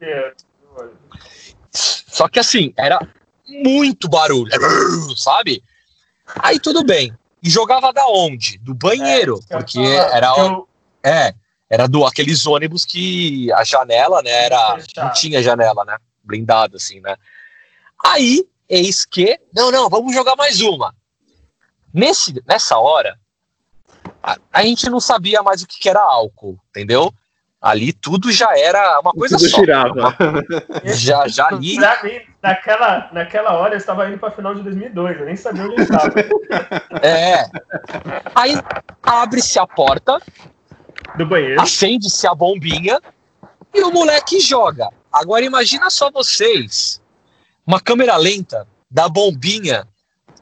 Só 1.71 2.27
que 2.27 2.39
assim, 2.39 2.73
era 2.77 2.99
muito 3.47 4.07
barulho, 4.09 4.51
sabe? 5.17 5.63
Aí 6.39 6.59
tudo 6.59 6.84
bem. 6.84 7.13
E 7.41 7.49
jogava 7.49 7.91
da 7.91 8.07
onde? 8.07 8.57
Do 8.59 8.74
banheiro, 8.74 9.39
porque 9.49 9.80
era 9.80 10.34
Eu, 10.38 10.67
é, 11.03 11.34
era 11.69 11.88
do 11.88 12.05
aqueles 12.05 12.45
ônibus 12.45 12.86
que 12.86 13.51
a 13.51 13.63
janela, 13.63 14.21
né, 14.21 14.45
era 14.45 14.78
não 14.95 15.11
tinha 15.11 15.43
janela, 15.43 15.84
né, 15.84 15.97
blindado 16.24 16.78
assim, 16.78 17.01
né. 17.01 17.17
Aí, 18.05 18.47
eis 18.69 19.05
que, 19.05 19.39
não, 19.53 19.71
não, 19.71 19.89
vamos 19.89 20.13
jogar 20.13 20.36
mais 20.36 20.61
uma. 20.61 20.95
Nesse 21.93 22.41
nessa 22.47 22.78
hora, 22.78 23.19
a, 24.21 24.38
a 24.51 24.63
gente 24.63 24.89
não 24.89 24.99
sabia 24.99 25.43
mais 25.43 25.61
o 25.61 25.67
que, 25.67 25.78
que 25.80 25.89
era 25.89 26.01
álcool, 26.01 26.57
entendeu? 26.69 27.13
Ali 27.64 27.93
tudo 27.93 28.30
já 28.30 28.49
era 28.57 28.99
uma 28.99 29.14
coisa 29.14 29.38
Tudo 29.38 29.49
só. 29.49 29.57
girava. 29.61 29.93
Uma- 29.93 30.14
já 30.93 31.26
já 31.30 31.47
ali 31.47 31.78
pra 31.78 32.03
mim, 32.03 32.20
naquela, 32.41 33.09
naquela 33.14 33.53
hora 33.53 33.74
eu 33.74 33.78
estava 33.78 34.05
indo 34.09 34.18
pra 34.18 34.30
final 34.32 34.53
de 34.53 34.61
2002, 34.64 35.18
eu 35.20 35.26
nem 35.26 35.36
sabia 35.38 35.64
onde 35.64 35.76
eu 35.78 35.84
estava. 35.84 36.14
é. 37.01 37.45
Aí 38.36 38.59
abre-se 39.01 39.57
a 39.57 39.66
porta, 39.66 40.20
Do 41.18 41.26
banheiro. 41.26 41.61
acende-se 41.61 42.28
a 42.28 42.36
bombinha 42.36 42.99
e 43.74 43.82
o 43.82 43.91
moleque 43.91 44.41
joga. 44.41 44.89
Agora 45.11 45.45
imagina 45.45 45.89
só 45.89 46.11
vocês, 46.11 47.01
uma 47.66 47.80
câmera 47.80 48.18
lenta 48.18 48.68
da 48.91 49.07
bombinha 49.07 49.88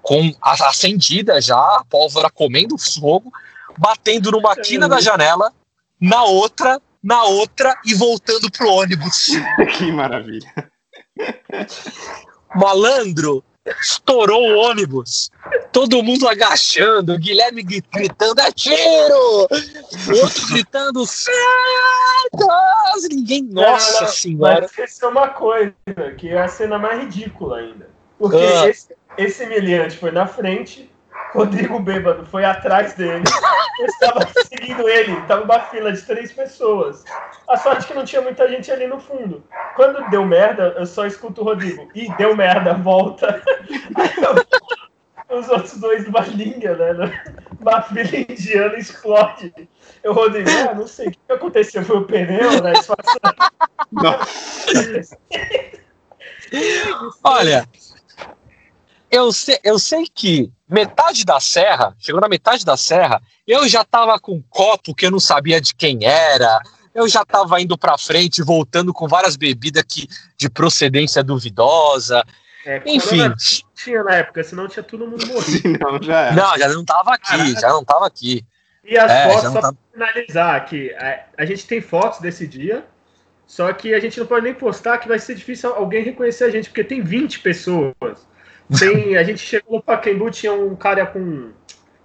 com 0.01 0.33
a 0.41 0.53
acendida 0.69 1.39
já, 1.39 1.55
a 1.55 1.83
pólvora 1.87 2.31
comendo 2.31 2.75
fogo, 2.79 3.31
batendo 3.77 4.31
numa 4.31 4.55
quina 4.55 4.89
da 4.89 4.99
janela, 4.99 5.53
na 5.99 6.23
outra, 6.23 6.81
na 7.03 7.23
outra 7.23 7.75
e 7.85 7.93
voltando 7.95 8.49
pro 8.51 8.69
ônibus. 8.69 9.29
que 9.77 9.91
maravilha. 9.91 10.51
Malandro 12.55 13.43
estourou 13.81 14.41
o 14.41 14.57
ônibus. 14.57 15.29
Todo 15.71 16.03
mundo 16.03 16.27
agachando, 16.27 17.13
o 17.13 17.17
Guilherme 17.17 17.63
gri- 17.63 17.83
gritando, 17.93 18.39
é 18.41 18.51
tiro! 18.51 19.47
O 19.47 20.21
outro 20.21 20.47
gritando! 20.47 21.03
Ninguém, 23.09 23.43
nossa 23.43 23.93
Não, 23.93 24.01
não, 24.01 24.07
senhora. 24.07 24.61
Mas 24.61 24.71
esqueceu 24.71 25.09
uma 25.09 25.29
coisa, 25.29 25.73
que 26.17 26.29
é 26.29 26.41
a 26.41 26.47
cena 26.47 26.77
mais 26.77 27.01
ridícula 27.01 27.57
ainda. 27.59 27.89
Porque 28.17 28.35
Ah. 28.37 28.67
esse, 28.67 28.95
esse 29.17 29.45
miliante 29.45 29.97
foi 29.97 30.11
na 30.11 30.27
frente, 30.27 30.90
Rodrigo 31.33 31.79
Bêbado 31.79 32.25
foi 32.25 32.43
atrás 32.43 32.93
dele, 32.93 33.23
eu 33.79 33.85
estava 33.85 34.27
seguindo 34.47 34.87
ele, 34.89 35.13
estava 35.19 35.43
uma 35.43 35.59
fila 35.61 35.91
de 35.91 36.01
três 36.01 36.31
pessoas. 36.31 37.03
A 37.47 37.57
sorte 37.57 37.87
que 37.87 37.93
não 37.93 38.03
tinha 38.05 38.21
muita 38.21 38.47
gente 38.49 38.71
ali 38.71 38.85
no 38.87 38.99
fundo. 38.99 39.43
Quando 39.75 40.09
deu 40.09 40.25
merda, 40.25 40.75
eu 40.77 40.85
só 40.85 41.05
escuto 41.05 41.41
o 41.41 41.45
Rodrigo. 41.45 41.89
Ih, 41.95 42.13
deu 42.17 42.35
merda, 42.35 42.73
volta. 42.73 43.41
Eu- 44.21 44.45
os 45.39 45.47
outros 45.47 45.79
dois 45.79 46.05
numa 46.05 46.19
linha, 46.21 46.75
né? 46.75 47.23
Uma 47.59 47.81
fila 47.81 48.17
indiana 48.17 48.77
explode. 48.77 49.53
Eu, 50.03 50.11
Rodrigo, 50.13 50.49
ah, 50.69 50.73
não 50.73 50.85
sei 50.85 51.07
o 51.07 51.11
que 51.11 51.19
aconteceu, 51.29 51.83
foi 51.85 51.97
o 51.97 52.05
pneu, 52.05 52.61
né? 52.61 52.73
Disfarçando. 52.73 53.35
Nossa, 53.91 55.17
Olha, 57.23 57.65
eu 59.11 59.31
sei, 59.33 59.59
eu 59.63 59.77
sei 59.77 60.05
que 60.13 60.51
metade 60.69 61.25
da 61.25 61.39
serra, 61.39 61.93
chegou 61.99 62.21
na 62.21 62.29
metade 62.29 62.63
da 62.65 62.77
serra, 62.77 63.21
eu 63.45 63.67
já 63.67 63.83
tava 63.83 64.17
com 64.19 64.35
um 64.35 64.43
copo 64.49 64.95
que 64.95 65.05
eu 65.05 65.11
não 65.11 65.19
sabia 65.19 65.59
de 65.59 65.75
quem 65.75 66.05
era, 66.05 66.59
eu 66.95 67.07
já 67.07 67.23
tava 67.25 67.59
indo 67.61 67.77
pra 67.77 67.97
frente, 67.97 68.41
voltando 68.41 68.93
com 68.93 69.07
várias 69.07 69.35
bebidas 69.35 69.83
que, 69.87 70.07
de 70.37 70.49
procedência 70.49 71.23
duvidosa, 71.23 72.23
É, 72.65 72.81
enfim. 72.85 73.17
corona 73.17 73.35
tinha 73.75 74.03
na 74.03 74.15
época, 74.15 74.43
senão 74.43 74.67
tinha 74.67 74.83
todo 74.83 75.07
mundo 75.07 75.25
morrido. 75.27 75.61
senão 75.77 76.01
já 76.01 76.21
é. 76.27 76.31
Não, 76.33 76.57
já 76.57 76.67
não 76.69 76.85
tava 76.85 77.13
aqui, 77.13 77.53
já 77.59 77.69
não 77.69 77.83
tava 77.83 78.05
aqui. 78.07 78.45
E 78.83 78.97
as 78.97 79.11
É, 79.11 79.27
fotos, 79.29 79.43
não 79.45 79.53
só 79.53 79.61
tá- 79.61 79.73
pra 79.73 80.07
finalizar 80.13 80.55
aqui, 80.55 80.93
a, 80.95 81.25
a 81.39 81.45
gente 81.45 81.65
tem 81.67 81.81
fotos 81.81 82.19
desse 82.19 82.47
dia, 82.47 82.85
só 83.47 83.71
que 83.73 83.93
a 83.93 83.99
gente 83.99 84.19
não 84.19 84.25
pode 84.27 84.43
nem 84.45 84.53
postar 84.53 84.97
que 84.99 85.07
vai 85.07 85.19
ser 85.19 85.35
difícil 85.35 85.73
alguém 85.73 86.03
reconhecer 86.03 86.45
a 86.45 86.49
gente, 86.49 86.69
porque 86.69 86.83
tem 86.83 87.01
20 87.01 87.39
pessoas. 87.39 87.93
Tem, 88.77 89.17
a 89.17 89.23
gente 89.23 89.39
chegou 89.39 89.77
no 89.77 89.83
Pacaembu, 89.83 90.31
tinha 90.31 90.53
um 90.53 90.75
cara 90.75 91.05
com 91.05 91.19
um 91.19 91.53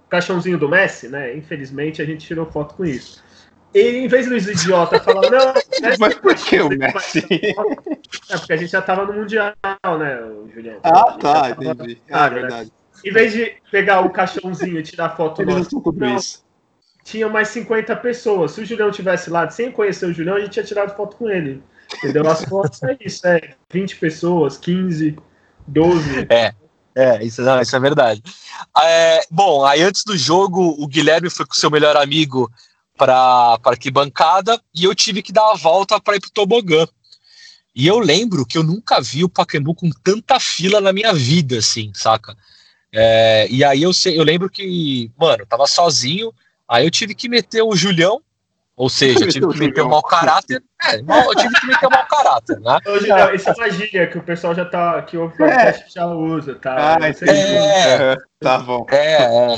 caixãozinho 0.09 0.57
do 0.57 0.67
Messi, 0.67 1.07
né? 1.07 1.35
Infelizmente 1.35 2.01
a 2.01 2.05
gente 2.05 2.25
tirou 2.25 2.45
foto 2.45 2.75
com 2.75 2.85
isso. 2.85 3.23
E 3.73 3.79
em 3.79 4.07
vez 4.07 4.27
dos 4.27 4.47
idiota 4.47 4.99
falar, 4.99 5.29
não, 5.29 5.53
mas 5.99 6.15
por 6.15 6.35
que 6.35 6.59
o 6.59 6.69
Messi? 6.69 7.25
É 8.29 8.37
porque 8.37 8.53
a 8.53 8.57
gente 8.57 8.71
já 8.71 8.81
tava 8.81 9.05
no 9.05 9.13
Mundial, 9.13 9.53
né, 9.99 10.19
Julião? 10.53 10.79
Ah, 10.83 11.17
tá, 11.19 11.51
entendi. 11.51 12.01
Ah, 12.11 12.25
é 12.25 12.29
verdade. 12.29 12.73
Em 13.05 13.11
vez 13.11 13.33
de 13.33 13.55
pegar 13.71 14.01
o 14.01 14.09
caixãozinho 14.09 14.79
e 14.79 14.83
tirar 14.83 15.15
foto 15.15 15.41
Eles 15.41 15.71
nossa, 15.71 15.91
não, 15.95 16.15
isso. 16.15 16.43
tinha 17.03 17.29
mais 17.29 17.49
50 17.49 17.95
pessoas. 17.97 18.51
Se 18.51 18.61
o 18.61 18.65
Julião 18.65 18.89
tivesse 18.89 19.29
lá 19.29 19.47
sem 19.49 19.71
conhecer 19.71 20.07
o 20.07 20.13
Julião, 20.13 20.35
a 20.35 20.39
gente 20.39 20.51
tinha 20.51 20.65
tirado 20.65 20.95
foto 20.95 21.15
com 21.15 21.29
ele. 21.29 21.61
Entendeu? 21.97 22.27
As 22.27 22.43
fotos 22.43 22.81
é 22.83 22.97
isso, 22.99 23.25
é 23.27 23.55
20 23.71 23.97
pessoas, 23.97 24.57
15, 24.57 25.15
12. 25.67 26.27
É, 26.95 27.23
isso, 27.23 27.43
não, 27.43 27.61
isso 27.61 27.75
é 27.75 27.79
verdade. 27.79 28.23
É, 28.83 29.21
bom, 29.29 29.63
aí 29.63 29.83
antes 29.83 30.03
do 30.03 30.17
jogo, 30.17 30.75
o 30.79 30.87
Guilherme 30.87 31.29
foi 31.29 31.45
com 31.45 31.53
seu 31.53 31.69
melhor 31.69 31.95
amigo 31.95 32.51
para 32.97 33.59
arquibancada 33.63 34.59
e 34.73 34.83
eu 34.83 34.95
tive 34.95 35.21
que 35.21 35.31
dar 35.31 35.51
a 35.51 35.55
volta 35.55 36.01
para 36.01 36.15
ir 36.15 36.19
pro 36.19 36.31
tobogã. 36.31 36.87
E 37.75 37.85
eu 37.85 37.99
lembro 37.99 38.43
que 38.43 38.57
eu 38.57 38.63
nunca 38.63 38.99
vi 38.99 39.23
o 39.23 39.29
Pacaembu 39.29 39.75
com 39.75 39.91
tanta 40.03 40.39
fila 40.39 40.81
na 40.81 40.91
minha 40.91 41.13
vida, 41.13 41.59
assim, 41.59 41.91
saca? 41.93 42.35
É, 42.91 43.47
e 43.51 43.63
aí 43.63 43.83
eu, 43.83 43.91
eu 44.05 44.23
lembro 44.23 44.49
que, 44.49 45.11
mano, 45.15 45.45
tava 45.45 45.67
sozinho, 45.67 46.33
aí 46.67 46.83
eu 46.83 46.89
tive 46.89 47.13
que 47.13 47.29
meter 47.29 47.61
o 47.61 47.75
Julião, 47.75 48.19
ou 48.77 48.89
seja, 48.89 49.25
eu 49.25 49.27
tive 49.27 49.47
que 49.47 49.59
meter 49.59 49.81
o 49.81 49.89
mau 49.89 50.03
caráter. 50.03 50.63
É, 50.83 50.97
eu 50.99 51.35
tive 51.35 51.59
que 51.59 51.65
meter 51.65 51.87
o 51.87 51.89
mau 51.89 52.05
caráter, 52.05 52.59
né? 52.59 52.77
Ô, 52.85 52.99
Julião, 52.99 53.33
isso 53.33 53.49
é 53.49 53.53
uma 53.53 53.69
gíria 53.71 54.05
que 54.07 54.19
o 54.19 54.21
pessoal 54.23 54.53
já 54.53 54.63
tá. 54.65 55.01
que 55.01 55.17
o 55.17 55.31
podcast 55.31 55.91
já 55.91 56.05
usa, 56.05 56.53
tá? 56.53 56.93
Ah, 56.95 57.13
que- 57.13 57.27
É. 57.27 57.95
Aham, 57.95 58.17
Tá 58.39 58.59
bom. 58.59 58.85
É, 58.91 59.23
é. 59.23 59.57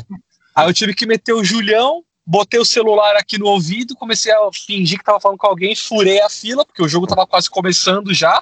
Aí 0.55 0.70
eu 0.70 0.74
tive 0.74 0.95
que 0.95 1.05
meter 1.05 1.34
o 1.34 1.43
Julião, 1.43 2.01
botei 2.26 2.57
o 2.61 2.65
celular 2.65 3.17
aqui 3.17 3.38
no 3.38 3.47
ouvido, 3.47 3.93
comecei 3.93 4.32
a 4.32 4.39
fingir 4.53 4.97
que 4.97 5.03
tava 5.03 5.20
falando 5.20 5.38
com 5.38 5.47
alguém, 5.47 5.76
furei 5.76 6.22
a 6.22 6.30
fila, 6.30 6.65
porque 6.65 6.82
o 6.82 6.88
jogo 6.88 7.05
tava 7.05 7.28
quase 7.28 7.49
começando 7.49 8.13
já. 8.13 8.41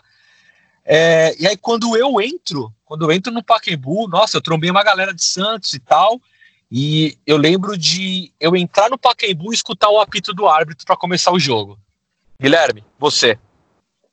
É, 0.85 1.35
e 1.39 1.47
aí 1.47 1.57
quando 1.57 1.97
eu 1.97 2.21
entro, 2.21 2.71
quando 2.85 3.03
eu 3.03 3.11
entro 3.11 3.33
no 3.33 3.43
Pacaembu, 3.43 4.07
nossa, 4.07 4.37
eu 4.37 4.41
trombei 4.41 4.69
uma 4.69 4.83
galera 4.83 5.11
de 5.13 5.23
Santos 5.25 5.73
e 5.73 5.79
tal, 5.79 6.21
e 6.71 7.17
eu 7.25 7.37
lembro 7.37 7.77
de 7.77 8.31
eu 8.39 8.55
entrar 8.55 8.89
no 8.89 8.97
Pacaembu 8.97 9.51
e 9.51 9.55
escutar 9.55 9.89
o 9.89 9.99
apito 9.99 10.33
do 10.33 10.47
árbitro 10.47 10.85
para 10.85 10.97
começar 10.97 11.31
o 11.31 11.39
jogo. 11.39 11.79
Guilherme, 12.41 12.83
você. 12.99 13.37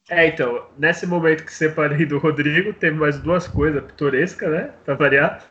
É, 0.09 0.27
então, 0.27 0.67
nesse 0.79 1.07
momento 1.07 1.45
que 1.45 1.53
separei 1.53 2.05
do 2.05 2.19
Rodrigo, 2.19 2.73
teve 2.73 2.97
mais 2.97 3.19
duas 3.19 3.49
coisas 3.49 3.83
pitorescas, 3.83 4.51
né? 4.51 4.71
Pra 4.85 4.95
variar. 4.95 5.43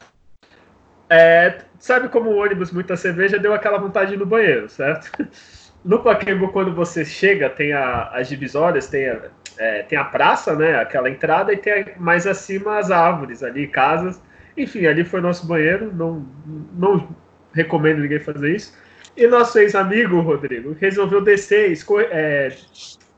É, 1.09 1.59
sabe 1.79 2.09
como 2.09 2.29
o 2.29 2.37
ônibus, 2.37 2.71
muita 2.71 2.95
cerveja, 2.95 3.37
deu 3.37 3.53
aquela 3.53 3.77
vontade 3.77 4.15
no 4.17 4.25
banheiro, 4.25 4.69
certo? 4.69 5.11
No 5.83 6.01
Pacaembu, 6.01 6.47
quando 6.53 6.73
você 6.73 7.03
chega, 7.03 7.49
tem 7.49 7.73
a- 7.73 8.07
as 8.13 8.29
divisórias, 8.29 8.87
tem 8.87 9.09
a, 9.09 9.21
é, 9.57 9.83
tem 9.83 9.97
a 9.97 10.05
praça, 10.05 10.55
né? 10.55 10.79
Aquela 10.79 11.09
entrada, 11.09 11.51
e 11.51 11.57
tem 11.57 11.93
mais 11.97 12.25
acima 12.25 12.77
as 12.79 12.89
árvores 12.89 13.43
ali, 13.43 13.67
casas. 13.67 14.21
Enfim, 14.57 14.85
ali 14.85 15.03
foi 15.03 15.21
nosso 15.21 15.45
banheiro. 15.47 15.93
Não, 15.93 16.25
não 16.73 17.07
recomendo 17.53 17.99
ninguém 18.01 18.19
fazer 18.19 18.55
isso. 18.55 18.73
E 19.15 19.27
nosso 19.27 19.57
ex-amigo, 19.59 20.19
Rodrigo, 20.21 20.75
resolveu 20.79 21.21
descer 21.23 21.71
esco- 21.71 21.99
é, 21.99 22.55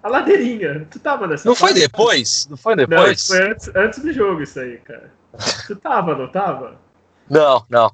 a 0.04 0.10
ladeirinha. 0.10 0.86
Tu 0.92 1.00
tava 1.00 1.26
nessa 1.28 1.48
Não 1.48 1.56
foi 1.56 1.70
fase? 1.70 1.82
depois? 1.82 2.48
Não 2.50 2.58
foi 2.58 2.76
Não, 2.76 2.86
depois? 2.88 3.20
isso 3.22 3.28
foi 3.28 3.42
antes, 3.52 3.72
antes 3.76 4.00
do 4.00 4.12
jogo 4.12 4.42
isso 4.44 4.60
aí, 4.60 4.78
cara. 4.80 5.12
Tu 5.68 5.76
tava, 5.78 6.16
não 6.16 6.28
tava? 6.30 6.80
Não, 7.30 7.66
não. 7.70 7.92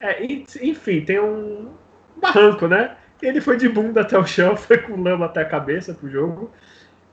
É, 0.00 0.24
en- 0.24 0.44
enfim, 0.62 1.02
tem 1.02 1.20
um 1.20 1.70
barranco, 2.20 2.66
né? 2.66 2.96
Ele 3.20 3.40
foi 3.40 3.56
de 3.56 3.68
bunda 3.68 4.00
até 4.00 4.18
o 4.18 4.26
chão, 4.26 4.56
foi 4.58 4.78
com 4.78 5.00
lama 5.00 5.26
até 5.26 5.42
a 5.42 5.48
cabeça 5.48 5.94
pro 5.94 6.10
jogo. 6.10 6.50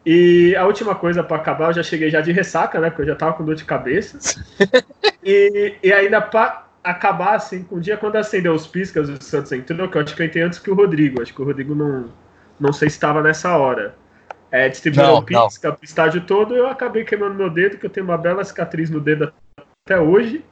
E 0.05 0.55
a 0.55 0.65
última 0.65 0.95
coisa 0.95 1.23
pra 1.23 1.37
acabar, 1.37 1.69
eu 1.69 1.73
já 1.73 1.83
cheguei 1.83 2.09
já 2.09 2.21
de 2.21 2.31
ressaca, 2.31 2.79
né? 2.79 2.89
Porque 2.89 3.03
eu 3.03 3.07
já 3.07 3.15
tava 3.15 3.33
com 3.33 3.45
dor 3.45 3.55
de 3.55 3.65
cabeça. 3.65 4.17
e, 5.23 5.75
e 5.83 5.91
ainda 5.91 6.21
pra 6.21 6.67
acabar, 6.83 7.35
assim, 7.35 7.63
com 7.63 7.75
o 7.75 7.81
dia 7.81 7.97
quando 7.97 8.15
acendeu 8.15 8.53
os 8.53 8.65
piscas, 8.65 9.09
o 9.09 9.21
Santos 9.21 9.51
entrou, 9.51 9.87
que 9.89 9.97
eu 9.97 10.01
acho 10.01 10.15
que 10.15 10.21
eu 10.21 10.25
entrei 10.25 10.43
antes 10.43 10.59
que 10.59 10.71
o 10.71 10.75
Rodrigo. 10.75 11.21
Acho 11.21 11.33
que 11.33 11.41
o 11.41 11.45
Rodrigo 11.45 11.75
não, 11.75 12.09
não 12.59 12.71
sei 12.71 12.89
se 12.89 12.95
estava 12.95 13.21
nessa 13.21 13.55
hora. 13.57 13.95
É, 14.51 14.67
distribuíram 14.67 15.15
Não, 15.15 15.23
pisca 15.23 15.71
pro 15.71 15.85
estádio 15.85 16.21
todo, 16.21 16.55
eu 16.55 16.67
acabei 16.67 17.03
queimando 17.03 17.35
meu 17.35 17.49
dedo, 17.49 17.77
que 17.77 17.85
eu 17.85 17.89
tenho 17.89 18.05
uma 18.05 18.17
bela 18.17 18.43
cicatriz 18.43 18.89
no 18.89 18.99
dedo 18.99 19.31
até 19.85 19.99
hoje. 19.99 20.43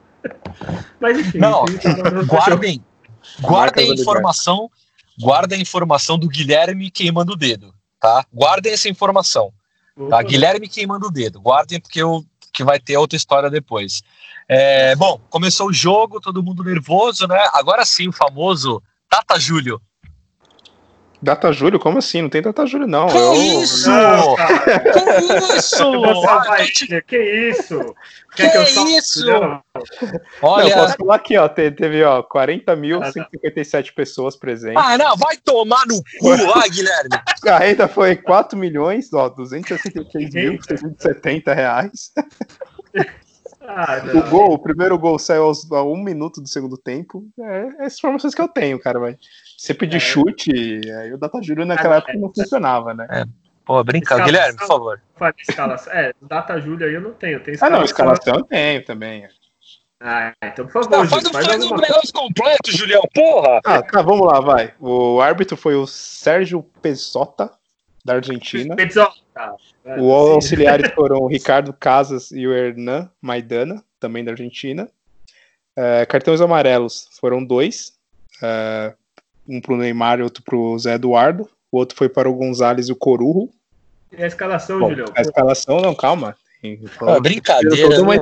Mas 0.99 1.17
enfim. 1.17 1.39
Não, 1.39 1.65
enfim, 1.65 2.25
guardem, 2.27 2.83
guardem 3.39 3.91
a 3.91 3.93
informação, 3.95 4.69
guardem 5.19 5.57
a 5.57 5.61
informação 5.61 6.17
do 6.17 6.27
Guilherme 6.27 6.91
queimando 6.91 7.33
o 7.33 7.35
dedo, 7.35 7.73
tá? 7.99 8.25
Guardem 8.33 8.73
essa 8.73 8.89
informação, 8.89 9.51
tá? 10.09 10.21
Guilherme 10.21 10.67
queimando 10.67 11.07
o 11.07 11.11
dedo, 11.11 11.39
guardem 11.39 11.79
porque 11.79 12.01
eu, 12.01 12.23
que 12.53 12.63
vai 12.63 12.79
ter 12.79 12.97
outra 12.97 13.15
história 13.15 13.49
depois. 13.49 14.01
É, 14.47 14.95
bom, 14.95 15.19
começou 15.29 15.67
o 15.67 15.73
jogo, 15.73 16.21
todo 16.21 16.43
mundo 16.43 16.63
nervoso, 16.63 17.27
né? 17.27 17.49
Agora 17.53 17.85
sim, 17.85 18.07
o 18.07 18.13
famoso 18.13 18.81
Tata 19.09 19.39
Júlio. 19.39 19.81
Data 21.21 21.51
Júlio? 21.51 21.79
Como 21.79 21.97
assim? 21.97 22.21
Não 22.21 22.29
tem 22.29 22.41
Data 22.41 22.65
Júlio, 22.67 22.87
não. 22.87 23.07
Que 23.09 23.17
Eu- 23.17 23.33
isso? 23.63 23.89
Não. 23.89 24.35
Que 24.35 24.43
isso? 25.57 25.83
Ele. 25.83 27.01
Que 27.01 27.17
isso? 27.49 27.95
Que 28.35 28.47
salve? 28.67 28.95
isso? 28.97 29.25
Não. 29.25 29.41
Não, 29.41 29.63
Olha, 30.43 30.75
posso 30.75 30.95
falar 30.97 31.15
aqui, 31.15 31.35
ó. 31.37 31.47
te- 31.49 31.71
Teve, 31.71 32.03
ó, 32.03 32.21
40.157 32.23 33.93
pessoas 33.95 34.35
presentes. 34.35 34.77
ah, 34.77 34.95
não, 34.97 35.15
vai 35.17 35.35
tomar 35.37 35.83
no 35.87 35.99
cu 36.19 36.29
lá, 36.47 36.67
Guilherme. 36.67 37.09
A 37.47 37.57
renda 37.57 37.87
foi 37.87 38.15
4 38.15 38.55
milhões, 38.57 39.11
ó, 39.11 39.27
266.670 39.29 41.53
reais. 41.55 42.11
Ah. 43.67 43.97
O 44.15 44.29
gol, 44.29 44.53
o 44.53 44.57
primeiro 44.59 44.97
gol 44.97 45.19
saiu 45.19 45.43
aos, 45.43 45.69
a 45.71 45.83
um 45.83 45.97
minuto 46.01 46.39
do 46.41 46.47
segundo 46.47 46.77
tempo. 46.77 47.25
É, 47.39 47.67
essas 47.85 47.97
informações 47.99 48.33
que 48.33 48.41
eu 48.41 48.47
tenho, 48.47 48.79
cara. 48.79 48.99
Mas 48.99 49.17
você 49.57 49.73
pedir 49.73 49.97
É. 49.97 49.99
chute, 49.99 50.51
aí 51.01 51.13
o 51.13 51.17
Data 51.17 51.41
Júlio 51.41 51.65
naquela 51.65 51.95
Ah, 51.95 51.97
época 51.97 52.13
é. 52.13 52.17
não 52.17 52.33
funcionava, 52.33 52.93
né? 52.93 53.25
Pô, 53.65 53.83
brincadeira. 53.83 54.25
Guilherme, 54.31 54.57
por 54.57 54.67
favor. 54.67 55.01
Escalação. 55.37 55.91
É, 55.93 56.13
data 56.21 56.57
Júlia 56.61 56.87
aí 56.87 56.93
eu 56.93 57.01
não 57.01 57.11
tenho. 57.11 57.41
Tem 57.43 57.55
Ah, 57.59 57.69
não, 57.69 57.83
escalação 57.83 58.35
eu 58.35 58.43
tenho 58.45 58.85
também. 58.85 59.27
Ah, 59.99 60.31
então 60.43 60.65
por 60.67 60.71
favor, 60.85 60.89
Não, 60.91 61.05
faz, 61.07 61.23
Júlio, 61.23 61.29
um- 61.29 61.33
faz 61.33 61.45
faz 61.47 61.65
um 61.65 61.75
negócio 61.75 62.13
completo, 62.13 62.71
Julião, 62.71 63.01
porra! 63.13 63.59
Ah, 63.65 63.81
tá, 63.81 64.01
vamos 64.01 64.25
lá, 64.27 64.39
vai. 64.39 64.73
O 64.79 65.19
árbitro 65.19 65.57
foi 65.57 65.75
o 65.75 65.87
Sérgio 65.87 66.63
Pesota, 66.81 67.51
da 68.07 68.13
Argentina. 68.15 68.73
É, 69.85 69.99
Os 70.01 70.31
auxiliares 70.31 70.89
foram 70.95 71.17
o 71.17 71.27
Ricardo 71.27 71.73
Casas 71.73 72.31
e 72.31 72.47
o 72.47 72.53
Hernan 72.53 73.09
Maidana, 73.21 73.83
também 73.99 74.23
da 74.23 74.31
Argentina. 74.31 74.89
É, 75.75 76.05
cartões 76.05 76.39
amarelos 76.41 77.09
foram 77.19 77.43
dois. 77.43 77.93
é, 78.41 78.93
um 79.47 79.61
pro 79.61 79.77
Neymar 79.77 80.19
e 80.19 80.23
outro 80.23 80.41
pro 80.43 80.77
Zé 80.79 80.93
Eduardo. 80.95 81.49
O 81.71 81.77
outro 81.77 81.97
foi 81.97 82.07
para 82.09 82.29
o 82.29 82.33
Gonzalez 82.33 82.87
e 82.87 82.91
o 82.93 82.95
Corujo. 82.95 83.49
E 84.17 84.23
a 84.23 84.27
escalação, 84.27 84.79
Bom, 84.79 84.89
Julião? 84.89 85.07
a 85.15 85.21
escalação, 85.21 85.81
não, 85.81 85.93
calma. 85.93 86.35
Ah, 87.01 87.19
brincadeira, 87.19 88.01
uma 88.01 88.15
né? 88.15 88.21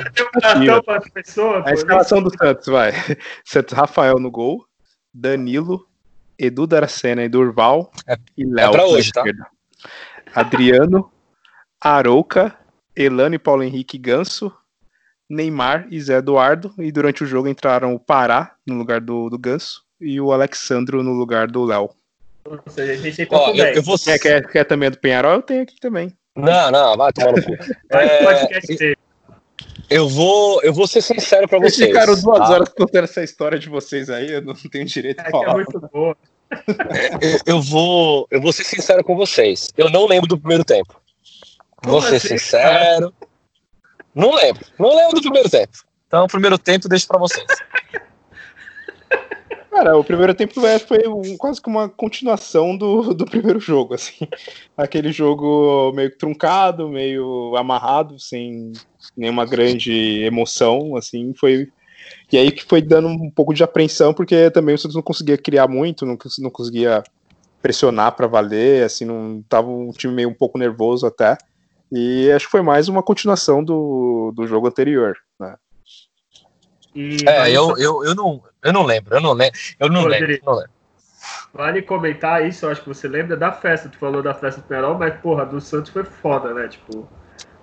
Um 0.78 0.82
para 0.84 1.02
pessoas. 1.12 1.62
A 1.62 1.64
pô, 1.64 1.70
escalação 1.74 2.22
do 2.24 2.36
Santos, 2.36 2.68
vai. 2.68 2.92
Santos, 3.46 3.74
Rafael 3.74 4.20
no 4.20 4.30
gol, 4.30 4.66
Danilo, 5.14 5.88
Edu 6.38 6.68
Daracena 6.68 7.24
e 7.24 7.30
Durval 7.30 7.92
É- 8.08 8.18
e 8.38 8.44
Léo. 8.46 8.72
pra 8.72 8.82
na 8.82 8.88
hoje, 8.90 9.12
tá? 9.12 9.22
esquerda. 9.22 9.48
Adriano, 10.36 11.12
Arouca, 11.82 12.56
Elano 12.96 13.36
e 13.36 13.40
Paulo 13.40 13.64
Henrique 13.64 13.98
Ganso, 13.98 14.52
Neymar 15.30 15.88
e 15.90 16.00
Zé 16.02 16.18
Eduardo. 16.18 16.74
E 16.78 16.92
durante 16.92 17.24
o 17.24 17.28
jogo 17.28 17.48
entraram 17.48 17.94
o 17.94 18.00
Pará 18.00 18.54
no 18.66 18.76
lugar 18.76 19.02
do, 19.02 19.30
do 19.30 19.38
Ganso 19.40 19.84
e 20.00 20.20
o 20.20 20.32
Alexandro 20.32 21.02
no 21.02 21.14
lugar 21.14 21.48
do 21.48 21.64
Léo. 21.64 21.90
Ou 22.46 22.60
seja, 22.68 22.94
a 22.94 22.96
gente 22.98 23.16
tem 23.26 23.28
Ó, 23.32 23.50
eu, 23.52 23.66
eu 23.66 23.82
vou. 23.82 23.98
Quer, 23.98 24.20
quer, 24.20 24.48
quer 24.48 24.64
também 24.66 24.92
do 24.92 24.98
Penharol? 25.00 25.34
Eu 25.34 25.42
tenho 25.42 25.64
aqui 25.64 25.80
também. 25.80 26.14
Não, 26.36 26.70
não, 26.70 26.96
vai 26.98 27.12
tomar 27.14 27.32
no 27.32 27.42
cu. 27.44 27.54
É, 27.92 28.96
eu 29.90 30.08
vou, 30.10 30.62
eu 30.64 30.74
vou 30.74 30.88
ser 30.88 31.02
sincero 31.02 31.48
pra 31.48 31.60
Vocês 31.60 31.76
vocês. 31.76 31.88
ficaram 31.90 32.20
duas 32.20 32.38
tá? 32.40 32.50
horas 32.50 32.70
contando 32.70 33.04
essa 33.06 33.24
história 33.24 33.58
de 33.58 33.70
vocês 33.70 34.10
aí, 34.10 34.32
eu 34.32 34.42
não 34.42 34.54
tenho 34.54 34.86
direito 34.86 35.20
É 35.20 35.22
a 35.22 35.24
que 35.26 35.30
é 35.30 35.32
falar. 35.32 35.54
muito 35.54 35.80
boa. 35.94 36.18
Eu, 37.22 37.56
eu 37.56 37.62
vou, 37.62 38.28
eu 38.30 38.42
vou 38.42 38.52
ser 38.54 38.64
sincero 38.64 39.04
com 39.04 39.16
vocês. 39.16 39.72
Eu 39.76 39.90
não 39.90 40.08
lembro 40.08 40.28
do 40.28 40.38
primeiro 40.38 40.64
tempo. 40.64 41.00
Vou 41.84 42.02
ser 42.02 42.16
assim, 42.16 42.38
sincero. 42.38 43.14
Não 44.14 44.34
lembro. 44.34 44.66
Não 44.80 44.96
lembro 44.96 45.16
do 45.16 45.22
primeiro 45.22 45.50
tempo. 45.50 45.78
Então, 46.08 46.26
o 46.26 46.28
primeiro 46.28 46.58
tempo 46.58 46.88
deixo 46.88 47.08
pra 47.08 47.20
vocês. 47.20 47.46
Cara, 49.70 49.98
o 49.98 50.04
primeiro 50.06 50.34
tempo 50.34 50.66
é, 50.66 50.80
foi 50.80 51.06
um- 51.06 51.36
quase 51.36 51.62
que 51.62 51.68
uma 51.68 51.90
continuação 51.90 52.78
do, 52.78 53.14
do 53.14 53.26
primeiro 53.26 53.60
jogo, 53.60 53.94
assim. 53.94 54.26
Aquele 54.78 55.12
jogo 55.12 55.92
meio 55.94 56.16
truncado, 56.18 56.88
meio 56.88 57.54
amarrado, 57.58 58.18
sem 58.18 58.72
nenhuma 59.18 59.46
grande 59.46 60.24
emoção, 60.24 60.96
assim, 60.96 61.34
foi... 61.34 61.68
E 62.36 62.38
aí 62.38 62.52
que 62.52 62.66
foi 62.66 62.82
dando 62.82 63.08
um 63.08 63.32
pouco 63.32 63.54
de 63.54 63.64
apreensão, 63.64 64.14
porque 64.14 64.52
também 64.52 64.76
o 64.76 64.78
Santos 64.78 64.94
não 64.94 65.02
conseguia 65.02 65.38
criar 65.38 65.70
muito, 65.70 66.06
não, 66.06 66.18
não 66.40 66.50
conseguia 66.50 67.02
pressionar 67.62 68.12
para 68.12 68.28
valer, 68.28 68.84
assim, 68.84 69.06
não 69.06 69.42
tava 69.48 69.70
um 69.70 69.90
time 69.92 70.14
meio 70.14 70.28
um 70.28 70.34
pouco 70.34 70.58
nervoso 70.58 71.08
até. 71.08 71.38
E 71.90 72.30
acho 72.32 72.48
que 72.48 72.52
foi 72.52 72.62
mais 72.62 72.90
uma 72.90 73.02
continuação 73.02 73.64
do, 73.64 74.34
do 74.36 74.46
jogo 74.46 74.68
anterior, 74.68 75.16
né? 75.40 75.56
E 76.94 77.20
é, 77.26 77.52
eu, 77.52 77.78
eu, 77.78 78.04
eu, 78.04 78.14
não, 78.14 78.44
eu 78.62 78.74
não 78.74 78.84
lembro, 78.84 79.16
eu 79.16 79.22
não 79.22 79.32
lembro, 79.32 79.58
eu 79.80 79.90
não, 79.90 80.06
lembro, 80.06 80.38
não 80.46 80.56
lembro. 80.56 80.72
Vale 81.54 81.82
comentar 81.84 82.46
isso, 82.46 82.66
eu 82.66 82.70
acho 82.70 82.82
que 82.82 82.90
você 82.90 83.08
lembra 83.08 83.38
da 83.38 83.54
festa, 83.54 83.88
tu 83.88 83.98
falou 83.98 84.22
da 84.22 84.34
festa 84.34 84.60
do 84.60 84.68
Penarol, 84.68 84.98
mas 84.98 85.18
porra, 85.22 85.46
do 85.46 85.62
Santos 85.62 85.90
foi 85.90 86.04
foda, 86.04 86.54
né? 86.54 86.68
Tipo, 86.68 87.08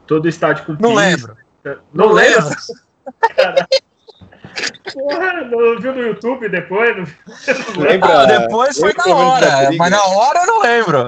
todo 0.07 0.25
o 0.25 0.29
estádio 0.29 0.65
com 0.65 0.73
Não 0.81 0.95
lembro. 0.95 1.37
Não, 1.63 1.77
não 1.93 2.13
lembro. 2.13 2.49
Porra, 4.93 5.45
não 5.45 5.81
viu 5.81 5.95
no 5.95 6.03
YouTube 6.03 6.49
depois? 6.49 6.97
Não 7.77 7.83
lembra, 7.83 8.23
ah, 8.23 8.27
depois 8.27 8.79
foi 8.79 8.93
na 8.95 9.15
hora, 9.15 9.71
mas 9.77 9.91
na 9.91 10.05
hora 10.05 10.41
eu 10.41 10.47
não 10.47 10.61
lembro. 10.61 11.05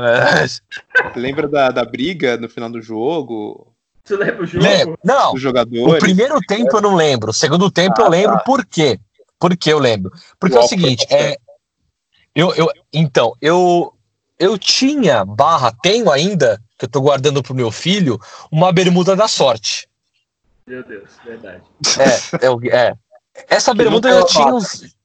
Lembra 1.16 1.48
da, 1.48 1.70
da 1.70 1.84
briga 1.84 2.36
no 2.36 2.48
final 2.48 2.70
do 2.70 2.80
jogo? 2.80 3.74
Você 4.04 4.16
lembra 4.16 4.42
o 4.42 4.46
jogo? 4.46 4.64
Lembro. 4.64 4.98
Não, 5.02 5.32
o 5.32 5.98
primeiro 5.98 6.38
tempo 6.40 6.76
eu 6.76 6.82
não 6.82 6.94
lembro, 6.94 7.30
o 7.30 7.34
segundo 7.34 7.70
tempo 7.70 7.94
ah, 7.98 8.04
eu 8.04 8.10
lembro 8.10 8.36
tá. 8.36 8.42
por 8.42 8.64
quê? 8.64 8.98
Por 9.38 9.56
que 9.56 9.70
eu 9.70 9.78
lembro? 9.78 10.12
Porque 10.38 10.56
o 10.56 10.60
é 10.60 10.64
o 10.64 10.68
seguinte, 10.68 11.06
é, 11.10 11.36
eu, 12.34 12.54
eu, 12.54 12.68
então, 12.92 13.34
eu, 13.40 13.94
eu 14.38 14.58
tinha 14.58 15.24
barra, 15.24 15.72
tenho 15.82 16.10
ainda, 16.10 16.60
que 16.78 16.84
eu 16.84 16.88
tô 16.88 17.00
guardando 17.00 17.42
pro 17.42 17.54
meu 17.54 17.70
filho, 17.70 18.18
uma 18.50 18.72
bermuda 18.72 19.14
da 19.14 19.28
sorte. 19.28 19.88
Meu 20.66 20.82
Deus, 20.82 21.10
verdade. 21.24 21.62
É, 21.98 22.46
é, 22.46 22.88
é. 22.88 22.94
Essa 23.48 23.74
bermuda 23.74 24.12
já 24.12 24.26
tinha 24.26 24.46
uns. 24.46 24.96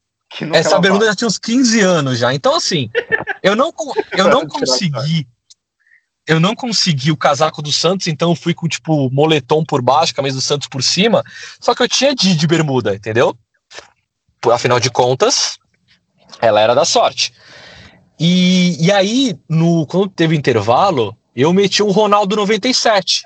Essa 0.53 0.79
bermuda 0.79 1.05
já 1.07 1.15
tinha 1.15 1.27
uns 1.27 1.37
15 1.39 1.81
anos 1.81 2.19
já. 2.19 2.33
Então, 2.33 2.55
assim, 2.55 2.89
eu 3.41 3.55
não, 3.55 3.73
eu 4.13 4.29
não 4.29 4.47
consegui. 4.47 5.27
Eu 6.27 6.39
não 6.39 6.55
consegui 6.55 7.11
o 7.11 7.17
casaco 7.17 7.59
do 7.59 7.71
Santos, 7.71 8.05
então 8.05 8.29
eu 8.29 8.35
fui 8.35 8.53
com, 8.53 8.67
tipo, 8.67 9.09
moletom 9.09 9.65
por 9.65 9.81
baixo, 9.81 10.13
camisa 10.13 10.35
do 10.35 10.41
Santos 10.41 10.67
por 10.67 10.83
cima. 10.83 11.23
Só 11.59 11.73
que 11.73 11.81
eu 11.81 11.89
tinha 11.89 12.13
de, 12.13 12.35
de 12.35 12.45
bermuda, 12.45 12.93
entendeu? 12.93 13.35
Afinal 14.53 14.79
de 14.79 14.91
contas, 14.91 15.57
ela 16.39 16.61
era 16.61 16.75
da 16.75 16.85
sorte. 16.85 17.33
E, 18.19 18.77
e 18.85 18.91
aí, 18.91 19.35
no, 19.49 19.87
quando 19.87 20.09
teve 20.09 20.35
intervalo, 20.35 21.17
eu 21.35 21.51
meti 21.51 21.81
um 21.81 21.89
Ronaldo 21.89 22.35
97 22.35 23.23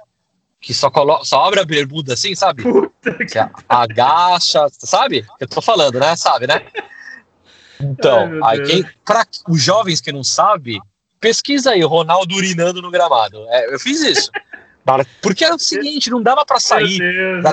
que 0.63 0.73
só, 0.73 0.89
coloca, 0.89 1.25
só 1.25 1.43
abre 1.43 1.59
a 1.59 1.65
bermuda 1.65 2.13
assim, 2.13 2.33
sabe? 2.33 2.63
Que 2.63 3.37
agacha, 3.67 4.65
sabe? 4.79 5.27
Eu 5.37 5.45
tô 5.45 5.61
falando, 5.61 5.99
né? 5.99 6.15
Sabe, 6.15 6.47
né? 6.47 6.65
Então, 7.81 8.39
Ai, 8.41 8.61
aí 8.61 8.65
quem, 8.65 8.85
para 9.03 9.27
os 9.49 9.61
jovens 9.61 9.99
que 9.99 10.13
não 10.13 10.23
sabem, 10.23 10.79
pesquisa 11.19 11.71
aí, 11.71 11.81
Ronaldo 11.83 12.33
urinando 12.33 12.81
no 12.81 12.89
gramado. 12.89 13.45
É, 13.49 13.73
eu 13.73 13.77
fiz 13.77 14.01
isso. 14.01 14.31
Porque 15.21 15.45
era 15.45 15.55
o 15.55 15.59
seguinte, 15.59 16.09
não 16.09 16.21
dava 16.21 16.45
para 16.45 16.59
sair. 16.59 16.99
Deus, 16.99 17.43
da, 17.43 17.51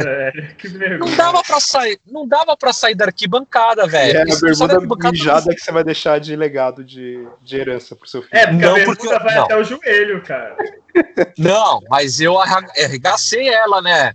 não 0.98 1.16
dava 1.16 1.42
para 1.42 1.60
sair, 1.60 2.00
não 2.04 2.26
dava 2.26 2.56
para 2.56 2.72
sair 2.72 2.94
da 2.96 3.04
arquibancada, 3.04 3.86
velho. 3.86 4.18
É 4.18 4.22
a 4.22 4.24
bermuda 4.24 5.10
mijada 5.10 5.54
que 5.54 5.60
você 5.60 5.70
vai 5.70 5.84
deixar 5.84 6.18
de 6.18 6.34
legado 6.34 6.82
de, 6.82 7.24
de 7.42 7.56
herança 7.56 7.94
pro 7.94 8.08
seu 8.08 8.22
filho. 8.22 8.36
É, 8.36 8.46
porque 8.46 8.64
não, 8.64 8.72
a 8.72 8.74
bermuda 8.74 8.98
porque, 8.98 9.24
vai 9.24 9.34
não. 9.36 9.44
até 9.44 9.56
o 9.56 9.64
joelho, 9.64 10.22
cara. 10.22 10.56
Não, 11.38 11.80
mas 11.88 12.20
eu 12.20 12.36
arregacei 12.36 13.48
ela, 13.48 13.80
né? 13.80 14.12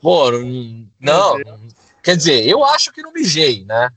Pô, 0.00 0.30
não. 0.98 1.36
Quer 2.02 2.16
dizer, 2.16 2.48
eu 2.48 2.64
acho 2.64 2.90
que 2.90 3.02
não 3.02 3.12
mijei, 3.12 3.62
né? 3.66 3.90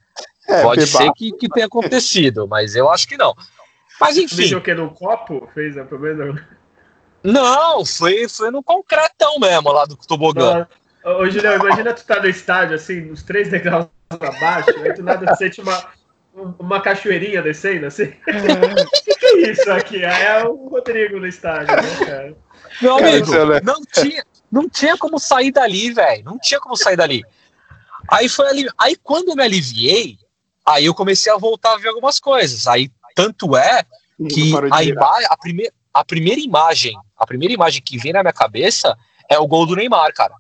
É, 0.47 0.61
Pode 0.61 0.86
ser 0.88 1.11
que, 1.13 1.32
que 1.32 1.47
tenha 1.49 1.68
acontecido, 1.68 2.45
mas 2.47 2.76
eu 2.76 2.89
acho 2.89 3.07
que 3.07 3.18
não. 3.18 3.34
Mas 3.99 4.18
enfim. 4.18 4.38
Mijou 4.38 4.59
o 4.59 4.63
que? 4.63 4.74
No 4.74 4.91
copo? 4.91 5.49
Fez 5.53 5.78
a 5.78 5.84
primeira. 5.84 6.45
Não, 7.28 7.86
foi, 7.86 8.30
foi 8.30 8.49
no 8.51 8.63
concretão 8.63 9.38
mesmo 9.38 9.69
lá 9.71 9.86
do 9.86 9.97
tobogã. 9.97 10.65
Ô, 11.03 11.30
Julião, 11.30 11.55
imagina 11.55 11.93
tu 11.93 12.05
tá 12.05 12.21
no 12.21 12.28
estádio, 12.30 12.75
assim, 12.75 13.01
nos 13.01 13.21
três 13.21 13.49
degraus 13.49 13.88
abaixo, 14.09 14.69
aí 14.82 14.93
tu 14.93 15.03
nada 15.03 15.36
sente 15.36 15.59
uma, 15.59 15.86
uma 16.34 16.80
cachoeirinha 16.80 17.41
descendo, 17.41 17.86
assim. 17.86 18.13
O 18.25 19.03
que, 19.03 19.15
que 19.15 19.25
é 19.25 19.51
isso 19.51 19.69
aqui? 19.69 20.05
Aí 20.05 20.23
é 20.23 20.45
o 20.45 20.69
Rodrigo 20.69 21.19
no 21.19 21.28
estádio, 21.28 21.75
né, 21.75 22.05
cara? 22.05 22.38
Meu 22.82 22.97
amigo, 22.97 23.32
não 23.61 23.82
tinha, 23.84 24.23
não 24.49 24.69
tinha 24.69 24.97
como 24.97 25.19
sair 25.19 25.51
dali, 25.51 25.91
velho. 25.91 26.23
Não 26.23 26.39
tinha 26.39 26.61
como 26.61 26.78
sair 26.78 26.95
dali. 26.95 27.23
Aí 28.09 28.30
foi 28.30 28.47
ali. 28.47 28.67
Aí 28.78 28.95
quando 28.95 29.30
eu 29.30 29.36
me 29.36 29.43
aliviei, 29.43 30.17
aí 30.65 30.86
eu 30.86 30.93
comecei 30.93 31.32
a 31.32 31.38
voltar 31.38 31.73
a 31.73 31.78
ver 31.78 31.89
algumas 31.89 32.19
coisas. 32.19 32.67
Aí 32.67 32.89
tanto 33.13 33.57
é 33.57 33.84
que 34.30 34.53
a, 34.71 34.84
imagem, 34.84 35.28
a, 35.30 35.38
primeira, 35.38 35.73
a 36.00 36.06
primeira 36.06 36.41
imagem, 36.41 36.98
a 37.18 37.26
primeira 37.26 37.54
imagem 37.54 37.82
que 37.82 37.98
vem 37.98 38.14
na 38.14 38.24
minha 38.24 38.34
cabeça 38.34 38.98
é 39.30 39.38
o 39.38 39.48
gol 39.48 39.66
do 39.66 39.76
Neymar, 39.76 40.14
cara. 40.14 40.34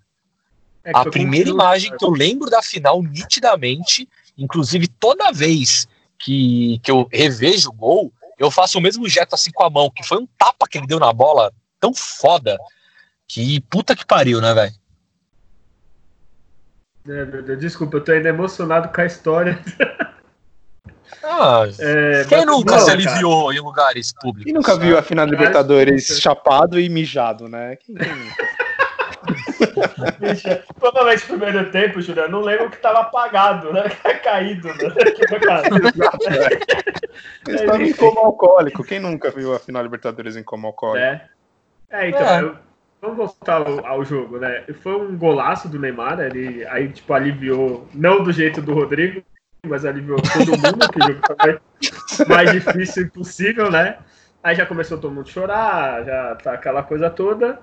É 0.83 0.91
a 0.93 1.03
primeira 1.03 1.49
imagem 1.49 1.95
que 1.97 2.05
eu 2.05 2.09
lembro 2.09 2.49
da 2.49 2.61
final 2.61 3.01
nitidamente 3.03 4.07
Inclusive, 4.37 4.87
toda 4.87 5.31
vez 5.31 5.87
que, 6.19 6.79
que 6.83 6.91
eu 6.91 7.09
revejo 7.11 7.69
o 7.69 7.73
gol, 7.73 8.13
eu 8.37 8.51
faço 8.51 8.77
o 8.77 8.81
mesmo 8.81 9.09
gesto 9.09 9.33
assim 9.33 9.51
com 9.51 9.63
a 9.63 9.69
mão, 9.69 9.89
que 9.89 10.03
foi 10.03 10.19
um 10.19 10.27
tapa 10.37 10.67
que 10.69 10.77
ele 10.77 10.85
deu 10.85 10.99
na 10.99 11.11
bola 11.11 11.51
tão 11.79 11.93
foda 11.93 12.57
que 13.27 13.59
puta 13.61 13.95
que 13.95 14.05
pariu, 14.05 14.39
né, 14.39 14.53
velho? 14.53 14.73
É, 17.09 17.55
desculpa, 17.55 17.97
eu 17.97 18.03
tô 18.03 18.11
ainda 18.11 18.29
emocionado 18.29 18.89
com 18.89 19.01
a 19.01 19.05
história. 19.05 19.59
Ah, 21.29 21.65
é, 21.79 22.25
quem 22.27 22.45
nunca 22.45 22.79
se 22.79 22.89
aliviou 22.89 23.47
cara. 23.47 23.57
em 23.57 23.61
lugares 23.61 24.13
públicos? 24.13 24.45
Quem 24.45 24.53
nunca 24.53 24.77
viu 24.77 24.97
a 24.97 25.01
final 25.01 25.25
da 25.25 25.31
Libertadores 25.31 26.21
chapado 26.21 26.79
e 26.79 26.87
mijado, 26.87 27.49
né? 27.49 27.75
Quem, 27.75 27.95
quem 27.95 28.13
Bicho, 30.19 30.47
provavelmente 30.79 31.31
no 31.31 31.39
primeiro 31.39 31.71
tempo, 31.71 32.01
Juliano, 32.01 32.31
não 32.31 32.41
lembro 32.41 32.69
que 32.69 32.77
tava 32.77 32.99
apagado, 33.01 33.73
né? 33.73 33.83
Caído, 34.23 34.69
né? 34.69 34.75
Eles 37.47 37.61
estavam 37.61 37.81
em 37.81 37.93
coma 37.93 38.21
alcoólico. 38.21 38.83
Quem 38.83 38.99
nunca 38.99 39.31
viu 39.31 39.53
a 39.53 39.59
final 39.59 39.83
Libertadores 39.83 40.35
em 40.35 40.43
coma 40.43 40.67
alcoólico? 40.67 41.05
É, 41.05 41.29
é 41.89 42.09
então, 42.09 42.21
é. 42.21 42.41
Eu, 42.41 42.55
vamos 43.01 43.17
voltar 43.17 43.67
ao, 43.67 43.85
ao, 43.85 44.05
jogo, 44.05 44.39
né? 44.39 44.63
Foi 44.81 44.95
um 44.95 45.15
golaço 45.17 45.69
do 45.69 45.79
Neymar, 45.79 46.19
ele 46.19 46.65
aí, 46.67 46.89
tipo, 46.89 47.13
aliviou, 47.13 47.87
não 47.93 48.23
do 48.23 48.31
jeito 48.31 48.61
do 48.61 48.73
Rodrigo, 48.73 49.23
mas 49.67 49.85
aliviou 49.85 50.19
todo 50.21 50.51
mundo, 50.51 50.89
que 50.91 50.99
o 50.99 51.07
jogo 51.07 51.21
foi 52.09 52.25
mais 52.25 52.51
difícil 52.51 53.03
impossível, 53.03 53.69
né? 53.69 53.97
Aí 54.43 54.55
já 54.55 54.65
começou 54.65 54.97
todo 54.97 55.13
mundo 55.13 55.27
a 55.27 55.31
chorar, 55.31 56.05
já 56.05 56.35
tá 56.35 56.53
aquela 56.53 56.83
coisa 56.83 57.09
toda. 57.09 57.59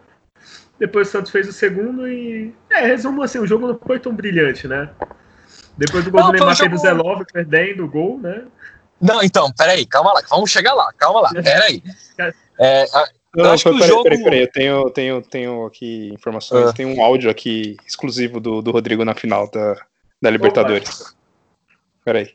Depois 0.79 1.09
o 1.09 1.11
Santos 1.11 1.31
fez 1.31 1.49
o 1.49 1.53
segundo 1.53 2.09
e. 2.09 2.55
É, 2.71 2.87
resumo 2.87 3.23
assim, 3.23 3.39
o 3.39 3.47
jogo 3.47 3.69
não 3.69 3.79
foi 3.79 3.99
tão 3.99 4.15
brilhante, 4.15 4.67
né? 4.67 4.91
Depois 5.77 6.05
do 6.05 6.11
gol 6.11 6.21
não, 6.21 6.27
do 6.29 6.33
Neymar 6.35 6.55
jogo... 6.55 6.71
do 6.71 6.79
Zelov 6.79 7.23
perdendo 7.33 7.85
o 7.85 7.89
gol, 7.89 8.19
né? 8.19 8.45
Não, 9.01 9.23
então, 9.23 9.53
peraí, 9.57 9.87
calma 9.87 10.13
lá, 10.13 10.23
vamos 10.29 10.51
chegar 10.51 10.75
lá, 10.75 10.93
calma 10.97 11.21
lá, 11.21 11.31
peraí. 11.31 11.83
É, 12.59 12.85
não, 13.37 13.51
acho 13.51 13.65
que 13.65 13.71
o 13.71 13.87
jogo... 13.87 14.05
peraí, 14.05 14.23
peraí, 14.23 14.41
eu 14.41 14.51
tenho, 14.51 14.91
tenho, 14.91 15.23
tenho 15.23 15.67
aqui 15.67 16.11
informações, 16.13 16.69
ah. 16.69 16.73
tem 16.73 16.87
um 16.87 17.03
áudio 17.03 17.31
aqui 17.31 17.77
exclusivo 17.87 18.39
do, 18.39 18.63
do 18.63 18.71
Rodrigo 18.71 19.05
na 19.05 19.15
final 19.15 19.51
da, 19.51 19.77
da 20.23 20.31
Libertadores. 20.31 21.14
Peraí. 22.05 22.35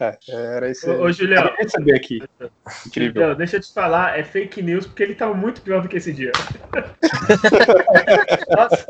É, 0.00 0.18
era 0.28 0.70
isso. 0.70 0.90
Ô, 0.90 1.02
ô 1.04 1.12
Julião, 1.12 1.50
receber 1.58 1.94
aqui. 1.94 2.22
Incrível. 2.86 3.22
Então, 3.22 3.34
deixa 3.34 3.56
eu 3.56 3.60
te 3.60 3.72
falar, 3.72 4.18
é 4.18 4.24
fake 4.24 4.62
news 4.62 4.86
porque 4.86 5.02
ele 5.02 5.14
tava 5.14 5.34
muito 5.34 5.60
pior 5.60 5.82
do 5.82 5.88
que 5.88 5.98
esse 5.98 6.12
dia. 6.12 6.32
Nossa, 8.56 8.86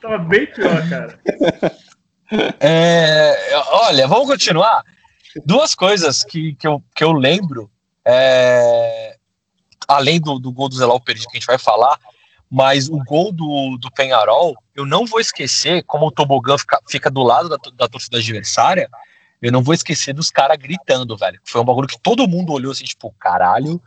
tava 0.00 0.18
bem 0.18 0.46
pior, 0.46 0.88
cara. 0.88 1.18
É, 2.60 3.34
olha, 3.70 4.06
vamos 4.06 4.26
continuar. 4.26 4.82
Duas 5.46 5.74
coisas 5.74 6.22
que, 6.22 6.54
que, 6.54 6.66
eu, 6.66 6.82
que 6.94 7.04
eu 7.04 7.12
lembro, 7.12 7.70
é, 8.10 9.16
além 9.86 10.18
do, 10.18 10.38
do 10.38 10.50
gol 10.50 10.70
do 10.70 10.74
Zelal 10.74 10.98
perdido 10.98 11.28
que 11.28 11.36
a 11.36 11.40
gente 11.40 11.46
vai 11.46 11.58
falar, 11.58 11.98
mas 12.50 12.88
o 12.88 12.98
gol 13.04 13.30
do, 13.30 13.76
do 13.76 13.90
Penharol, 13.90 14.56
eu 14.74 14.86
não 14.86 15.04
vou 15.04 15.20
esquecer 15.20 15.82
como 15.84 16.06
o 16.06 16.10
tobogã 16.10 16.56
fica, 16.56 16.80
fica 16.88 17.10
do 17.10 17.22
lado 17.22 17.50
da, 17.50 17.58
da 17.74 17.86
torcida 17.86 18.16
adversária. 18.16 18.88
Eu 19.42 19.52
não 19.52 19.62
vou 19.62 19.74
esquecer 19.74 20.14
dos 20.14 20.30
caras 20.30 20.56
gritando, 20.56 21.16
velho. 21.18 21.38
Foi 21.44 21.60
um 21.60 21.64
bagulho 21.64 21.86
que 21.86 22.00
todo 22.00 22.26
mundo 22.26 22.52
olhou 22.52 22.72
assim, 22.72 22.84
tipo, 22.84 23.14
caralho, 23.18 23.80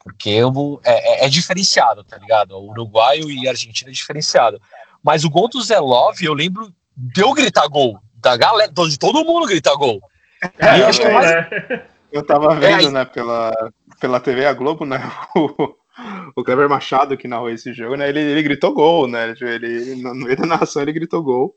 porque 0.00 0.30
eu, 0.30 0.80
é, 0.82 1.24
é, 1.24 1.26
é 1.26 1.28
diferenciado, 1.28 2.02
tá 2.02 2.16
ligado? 2.16 2.52
O 2.52 2.70
uruguaio 2.70 3.30
e 3.30 3.46
a 3.46 3.50
Argentina 3.50 3.90
é 3.90 3.94
diferenciado. 3.94 4.60
Mas 5.02 5.22
o 5.22 5.30
gol 5.30 5.48
do 5.48 5.62
Zé 5.62 5.78
Love, 5.78 6.24
eu 6.24 6.32
lembro 6.32 6.72
de 6.96 7.20
eu 7.20 7.34
gritar 7.34 7.68
gol, 7.68 8.00
da 8.14 8.36
galera, 8.38 8.72
de 8.72 8.98
todo 8.98 9.24
mundo 9.24 9.46
gritar 9.46 9.74
gol. 9.74 10.00
É, 10.58 10.80
eu, 10.80 11.12
mais... 11.12 11.86
eu 12.12 12.22
tava 12.22 12.54
vendo, 12.54 12.88
é, 12.88 12.90
né, 12.90 13.04
pela, 13.04 13.52
pela 14.00 14.20
TV 14.20 14.46
A 14.46 14.52
Globo, 14.52 14.84
né, 14.84 14.98
o, 15.36 15.74
o 16.36 16.44
Cleber 16.44 16.68
Machado 16.68 17.16
que 17.16 17.28
narrou 17.28 17.50
esse 17.50 17.72
jogo, 17.72 17.96
né? 17.96 18.08
Ele, 18.08 18.20
ele 18.20 18.42
gritou 18.42 18.72
gol, 18.72 19.08
né? 19.08 19.34
Ele, 19.40 20.02
no 20.02 20.14
meio 20.14 20.36
da 20.36 20.46
narração 20.46 20.82
ele 20.82 20.92
gritou 20.92 21.22
gol. 21.22 21.54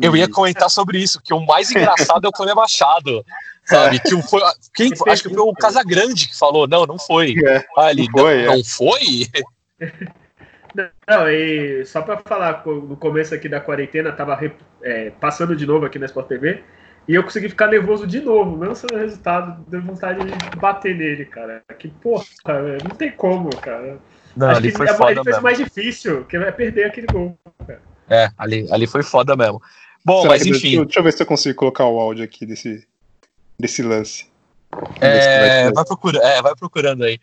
Eu 0.00 0.16
ia 0.16 0.28
comentar 0.28 0.70
sobre 0.70 0.98
isso, 0.98 1.20
que 1.22 1.34
o 1.34 1.44
mais 1.44 1.70
engraçado 1.70 2.24
é 2.24 2.28
o 2.28 2.32
Cleber 2.32 2.54
Machado, 2.54 3.24
sabe? 3.64 3.98
Que 4.00 4.22
foi, 4.22 4.40
quem, 4.74 4.92
acho 5.08 5.22
que 5.22 5.34
foi 5.34 5.42
o 5.42 5.52
Casagrande 5.52 6.28
que 6.28 6.38
falou, 6.38 6.66
não, 6.68 6.86
não 6.86 6.98
foi. 6.98 7.34
É, 7.44 7.64
ah, 7.76 7.90
ele, 7.90 8.06
não 8.06 8.12
foi? 8.12 8.44
Não, 8.44 8.52
é. 8.52 8.56
não 8.56 8.64
foi? 8.64 9.26
Não, 11.08 11.28
e 11.28 11.84
só 11.84 12.02
para 12.02 12.18
falar, 12.18 12.62
no 12.64 12.96
começo 12.96 13.34
aqui 13.34 13.48
da 13.48 13.60
quarentena, 13.60 14.12
tava 14.12 14.38
é, 14.82 15.10
passando 15.10 15.56
de 15.56 15.66
novo 15.66 15.84
aqui 15.84 15.98
na 15.98 16.06
Sport 16.06 16.28
TV, 16.28 16.62
e 17.10 17.14
eu 17.16 17.24
consegui 17.24 17.48
ficar 17.48 17.66
nervoso 17.66 18.06
de 18.06 18.20
novo, 18.20 18.56
mesmo 18.56 18.76
sendo 18.76 18.96
resultado, 18.96 19.64
deu 19.66 19.82
vontade 19.82 20.20
de 20.24 20.56
bater 20.60 20.96
nele, 20.96 21.24
cara. 21.24 21.60
Que 21.76 21.88
porra, 21.88 22.24
não 22.88 22.94
tem 22.94 23.10
como, 23.10 23.50
cara. 23.56 23.98
Não, 24.36 24.46
Acho 24.46 24.58
ali 24.58 24.70
foi 24.70 24.86
ele, 24.86 24.96
foda 24.96 25.10
ele 25.10 25.24
fez 25.24 25.38
o 25.38 25.42
mais 25.42 25.58
difícil, 25.58 26.24
que 26.26 26.36
é 26.36 26.52
perder 26.52 26.84
aquele 26.84 27.08
gol, 27.08 27.36
cara. 27.66 27.82
É, 28.08 28.30
ali, 28.38 28.64
ali 28.70 28.86
foi 28.86 29.02
foda 29.02 29.34
mesmo. 29.34 29.60
Bom, 30.04 30.22
Será 30.22 30.34
mas 30.34 30.46
enfim. 30.46 30.60
Deixa, 30.60 30.84
deixa, 30.84 31.00
eu 31.00 31.02
ver 31.02 31.12
se 31.12 31.20
eu 31.24 31.26
consigo 31.26 31.58
colocar 31.58 31.84
o 31.84 31.98
áudio 31.98 32.22
aqui 32.22 32.46
desse, 32.46 32.86
desse 33.58 33.82
lance. 33.82 34.28
É, 35.00 35.72
vai, 35.72 35.84
procura, 35.84 36.20
é, 36.20 36.40
vai 36.40 36.54
procurando 36.54 37.02
aí. 37.02 37.18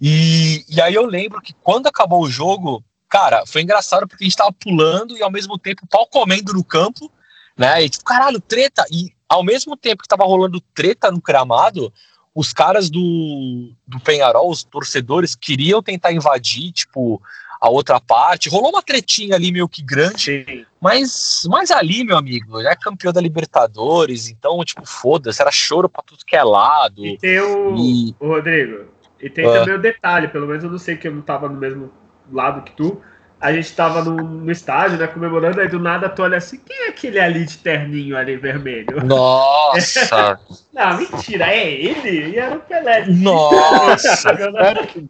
E, 0.00 0.64
e 0.68 0.80
aí 0.80 0.94
eu 0.94 1.04
lembro 1.04 1.42
que 1.42 1.52
quando 1.64 1.88
acabou 1.88 2.22
o 2.22 2.30
jogo, 2.30 2.80
cara, 3.08 3.44
foi 3.44 3.62
engraçado 3.62 4.06
porque 4.06 4.22
a 4.22 4.26
gente 4.28 4.36
tava 4.36 4.52
pulando 4.52 5.16
e 5.16 5.22
ao 5.24 5.32
mesmo 5.32 5.58
tempo 5.58 5.84
pau 5.90 6.06
comendo 6.06 6.52
no 6.52 6.62
campo, 6.62 7.10
né? 7.58 7.82
E 7.82 7.88
tipo, 7.88 8.04
caralho, 8.04 8.40
treta. 8.40 8.84
E 8.88 9.15
ao 9.28 9.42
mesmo 9.42 9.76
tempo 9.76 10.02
que 10.02 10.08
tava 10.08 10.24
rolando 10.24 10.60
treta 10.74 11.10
no 11.10 11.20
gramado, 11.20 11.92
os 12.34 12.52
caras 12.52 12.90
do, 12.90 13.72
do 13.86 13.98
Penharol, 14.00 14.50
os 14.50 14.62
torcedores, 14.62 15.34
queriam 15.34 15.82
tentar 15.82 16.12
invadir, 16.12 16.70
tipo, 16.70 17.20
a 17.60 17.70
outra 17.70 17.98
parte. 17.98 18.48
Rolou 18.50 18.70
uma 18.70 18.82
tretinha 18.82 19.34
ali 19.34 19.50
meio 19.50 19.68
que 19.68 19.82
grande, 19.82 20.66
mas, 20.80 21.46
mas 21.48 21.70
ali, 21.70 22.04
meu 22.04 22.16
amigo, 22.16 22.62
já 22.62 22.70
é 22.70 22.76
campeão 22.76 23.12
da 23.12 23.20
Libertadores, 23.20 24.28
então, 24.28 24.62
tipo, 24.64 24.84
foda-se, 24.84 25.40
era 25.40 25.50
choro 25.50 25.88
pra 25.88 26.02
tudo 26.02 26.24
que 26.26 26.36
é 26.36 26.42
lado. 26.42 27.04
E 27.06 27.16
tem 27.16 27.40
o, 27.40 27.74
e... 27.76 28.14
o 28.20 28.28
Rodrigo, 28.28 28.84
e 29.20 29.30
tem 29.30 29.44
também 29.44 29.74
o 29.74 29.80
detalhe, 29.80 30.28
pelo 30.28 30.46
menos 30.46 30.62
eu 30.62 30.70
não 30.70 30.78
sei 30.78 30.96
que 30.96 31.08
eu 31.08 31.14
não 31.14 31.22
tava 31.22 31.48
no 31.48 31.58
mesmo 31.58 31.90
lado 32.30 32.62
que 32.62 32.72
tu. 32.72 33.00
A 33.38 33.52
gente 33.52 33.72
tava 33.74 34.02
no, 34.02 34.14
no 34.16 34.50
estádio, 34.50 34.96
né, 34.98 35.06
comemorando, 35.06 35.60
aí 35.60 35.68
do 35.68 35.78
nada 35.78 36.08
tu 36.08 36.22
olha 36.22 36.38
assim, 36.38 36.58
quem 36.58 36.86
é 36.86 36.88
aquele 36.88 37.20
ali 37.20 37.44
de 37.44 37.58
terninho 37.58 38.16
ali 38.16 38.36
vermelho? 38.36 39.04
Nossa! 39.04 40.40
não, 40.72 40.96
mentira, 40.96 41.52
é 41.52 41.70
ele? 41.70 42.30
E 42.30 42.38
era 42.38 42.56
o 42.56 42.60
Pelé. 42.60 43.04
Nossa! 43.06 44.16
sério 44.16 44.52
que, 44.86 45.08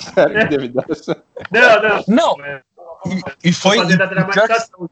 sério 0.00 0.38
que 0.40 0.56
deve 0.56 0.68
dar 0.68 0.84
essa... 0.88 1.22
Não, 1.50 1.82
não. 1.82 2.36
Não, 2.36 2.44
é, 2.44 2.62
e, 3.06 3.48
e 3.48 3.52
foi... 3.52 3.78
Fazendo 3.78 4.02
a 4.02 4.06
dramatização. 4.06 4.90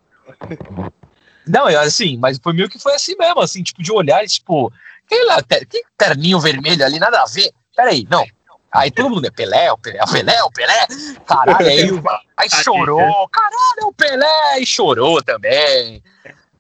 Não, 1.47 1.67
assim, 1.67 2.19
mas 2.19 2.39
foi 2.43 2.53
meio 2.53 2.69
que 2.69 2.79
foi 2.79 2.95
assim 2.95 3.15
mesmo, 3.17 3.41
assim, 3.41 3.63
tipo, 3.63 3.83
de 3.83 3.93
olhar, 3.93 4.25
tipo, 4.27 4.73
quem 5.09 5.25
lá, 5.27 5.43
ter, 5.43 5.67
que 5.67 5.83
terninho 5.97 6.41
vermelho 6.41 6.85
ali, 6.85 6.99
nada 6.99 7.21
a 7.21 7.27
ver. 7.27 7.51
Peraí, 7.77 8.07
não, 8.11 8.25
Aí 8.73 8.91
todo 8.91 9.11
mundo 9.11 9.27
é 9.27 9.31
Pelé, 9.31 9.71
o 9.71 9.77
Pelé, 9.77 10.03
o 10.03 10.11
Pelé, 10.11 10.43
o 10.45 10.51
Pelé. 10.51 10.87
Caralho, 11.27 11.67
aí, 11.67 11.91
aí 12.39 12.49
chorou. 12.51 13.29
Caralho, 13.29 13.89
o 13.89 13.93
Pelé. 13.93 14.61
E 14.61 14.67
chorou 14.67 15.23
também. 15.23 16.03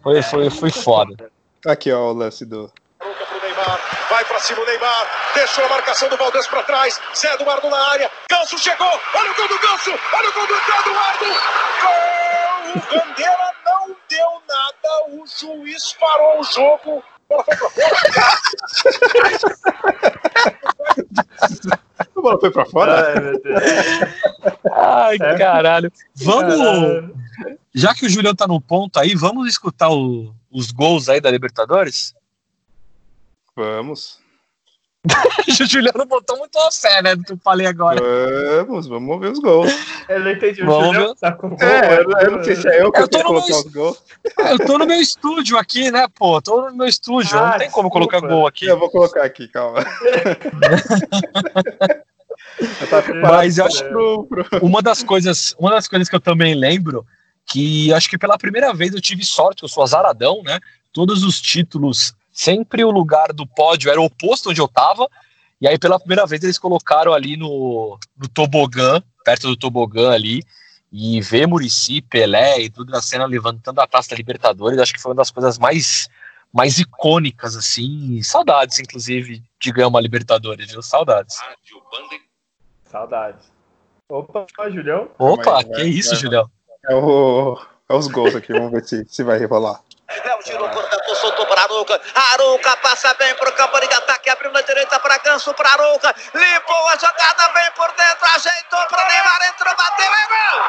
Foi, 0.02 0.20
foi, 0.22 0.50
foi 0.50 0.70
foda. 0.70 1.30
Aqui, 1.66 1.90
ó, 1.90 2.10
o 2.10 2.12
lance 2.12 2.44
do. 2.44 2.70
Vai 4.10 4.24
pra 4.24 4.40
cima 4.40 4.60
o 4.60 4.66
Neymar, 4.66 5.06
deixou 5.34 5.64
a 5.64 5.68
marcação 5.68 6.08
do 6.08 6.16
Valdez 6.16 6.46
pra 6.48 6.62
trás, 6.64 7.00
Zé 7.16 7.32
Eduardo 7.34 7.68
na 7.70 7.90
área, 7.90 8.10
Ganso 8.28 8.58
chegou, 8.58 9.00
olha 9.14 9.30
o 9.30 9.34
gol 9.34 9.46
do 9.48 9.58
Ganso, 9.58 9.90
olha 10.12 10.28
o 10.28 10.32
gol 10.32 10.46
do 10.46 10.54
Zé 10.54 10.78
Eduardo, 10.80 11.24
gol! 11.80 11.92
O 12.74 12.80
Bandeira 12.80 13.52
não 13.64 13.96
deu 14.08 14.42
nada, 14.48 15.04
o 15.10 15.24
juiz 15.26 15.92
parou 15.94 16.40
o 16.40 16.44
jogo, 16.44 17.02
bola 17.28 17.44
foi 17.44 17.56
pra 17.56 17.70
fora. 17.74 17.92
A 22.16 22.20
bola 22.20 22.38
foi 22.38 22.50
pra 22.50 22.66
fora? 22.66 23.32
Ai, 24.72 25.16
Ai 25.20 25.38
caralho. 25.38 25.92
Vamos. 26.14 27.10
Já 27.74 27.94
que 27.94 28.06
o 28.06 28.08
Julião 28.08 28.34
tá 28.34 28.46
no 28.46 28.60
ponto 28.60 28.98
aí, 28.98 29.14
vamos 29.14 29.48
escutar 29.48 29.90
o, 29.90 30.34
os 30.50 30.70
gols 30.70 31.08
aí 31.08 31.20
da 31.20 31.30
Libertadores? 31.30 32.14
Vamos. 33.56 34.21
o 35.60 35.66
Juliano 35.66 36.06
botou 36.06 36.38
muito 36.38 36.56
a 36.58 36.70
fé, 36.70 37.02
né? 37.02 37.16
Do 37.16 37.24
que 37.24 37.32
eu 37.32 37.38
falei 37.38 37.66
agora. 37.66 38.00
Vamos, 38.64 38.86
vamos 38.86 39.20
ver 39.20 39.32
os 39.32 39.40
gols. 39.40 39.72
Eu 40.08 40.20
não 40.20 40.30
entendi. 40.30 40.62
O 40.62 40.66
vamos 40.66 40.86
Juliano 40.86 41.14
tá 41.16 41.32
com 41.32 41.56
É, 41.60 41.98
eu, 41.98 42.10
eu 42.10 42.30
não 42.30 42.44
sei 42.44 42.54
se 42.54 42.68
é 42.68 42.82
eu 42.82 42.92
que 42.92 43.00
eu, 43.00 43.02
eu 43.02 43.08
que 43.08 43.22
colocar 43.22 43.46
meu... 43.48 43.56
os 43.56 43.72
gols. 43.72 44.02
Eu 44.38 44.58
tô 44.58 44.78
no 44.78 44.86
meu 44.86 45.00
estúdio 45.00 45.58
aqui, 45.58 45.90
né, 45.90 46.06
pô? 46.14 46.40
Tô 46.40 46.70
no 46.70 46.76
meu 46.76 46.86
estúdio. 46.86 47.36
Ah, 47.36 47.50
não 47.50 47.58
tem 47.58 47.70
como 47.70 47.88
desculpa. 47.88 48.10
colocar 48.10 48.34
gol 48.34 48.46
aqui. 48.46 48.66
Eu 48.66 48.78
vou 48.78 48.88
colocar 48.88 49.24
aqui, 49.24 49.48
calma. 49.48 49.84
Mas 53.22 53.58
eu 53.58 53.64
acho 53.64 53.82
que 53.84 53.94
uma 54.62 54.80
das 54.80 55.02
coisas, 55.02 55.54
uma 55.58 55.70
das 55.70 55.88
coisas 55.88 56.08
que 56.08 56.14
eu 56.14 56.20
também 56.20 56.54
lembro 56.54 57.04
que 57.46 57.92
acho 57.92 58.08
que 58.08 58.18
pela 58.18 58.38
primeira 58.38 58.72
vez 58.72 58.94
eu 58.94 59.00
tive 59.00 59.24
sorte, 59.24 59.62
eu 59.62 59.68
sou 59.68 59.82
azaradão, 59.82 60.42
né? 60.42 60.60
Todos 60.92 61.24
os 61.24 61.40
títulos, 61.40 62.14
sempre 62.32 62.84
o 62.84 62.90
lugar 62.90 63.32
do 63.32 63.46
pódio 63.46 63.90
era 63.90 64.00
o 64.00 64.04
oposto 64.04 64.50
onde 64.50 64.60
eu 64.60 64.68
tava. 64.68 65.08
E 65.60 65.68
aí 65.68 65.78
pela 65.78 65.98
primeira 65.98 66.26
vez 66.26 66.42
eles 66.42 66.58
colocaram 66.58 67.12
ali 67.12 67.36
no, 67.36 67.98
no 68.16 68.28
tobogã, 68.28 69.02
perto 69.24 69.46
do 69.46 69.56
tobogã 69.56 70.10
ali, 70.10 70.42
e 70.90 71.20
ver 71.20 71.46
Murici, 71.46 72.02
Pelé 72.02 72.60
e 72.60 72.70
tudo 72.70 72.90
na 72.90 73.00
cena 73.00 73.24
levantando 73.24 73.80
a 73.80 73.86
taça 73.86 74.10
da 74.10 74.16
Libertadores, 74.16 74.78
acho 74.78 74.92
que 74.92 75.00
foi 75.00 75.10
uma 75.10 75.16
das 75.16 75.30
coisas 75.30 75.58
mais 75.58 76.08
mais 76.52 76.78
icônicas 76.78 77.56
assim, 77.56 78.22
saudades 78.22 78.78
inclusive 78.78 79.42
de 79.58 79.72
ganhar 79.72 79.88
uma 79.88 80.00
Libertadores, 80.00 80.70
viu? 80.70 80.82
Saudades. 80.82 81.38
Saudades. 82.84 83.50
Opa, 84.06 84.46
Julião. 84.68 85.08
Opa, 85.18 85.64
que 85.64 85.70
vai, 85.70 85.86
isso, 85.86 86.10
vai, 86.10 86.18
Julião? 86.18 86.50
É, 86.86 86.94
o, 86.94 87.58
é 87.88 87.94
os 87.94 88.06
gols 88.08 88.34
aqui, 88.34 88.52
vamos 88.52 88.70
ver 88.70 88.84
se, 88.84 89.06
se 89.06 89.22
vai 89.22 89.42
rolar. 89.46 89.80
Léo 90.24 90.38
tirou, 90.42 90.68
cortou, 90.70 91.14
soltou 91.16 91.46
para 91.46 91.62
Aruca. 91.62 92.00
Aruca 92.32 92.76
passa 92.78 93.14
bem 93.14 93.34
para 93.34 93.48
o 93.48 93.52
campo 93.52 93.80
de 93.80 93.94
ataque, 93.94 94.30
abriu 94.30 94.50
na 94.52 94.60
direita 94.60 94.98
para 95.00 95.18
Ganso, 95.18 95.54
para 95.54 95.70
Aruca. 95.70 96.14
Limpou 96.34 96.88
a 96.88 96.96
jogada, 96.96 97.48
vem 97.54 97.70
por 97.72 97.90
dentro, 97.92 98.26
ajeitou 98.34 98.86
para 98.86 99.04
Neymar, 99.08 99.42
entrou, 99.48 99.74
bateu, 99.76 100.14
é 100.14 100.26
gol! 100.28 100.62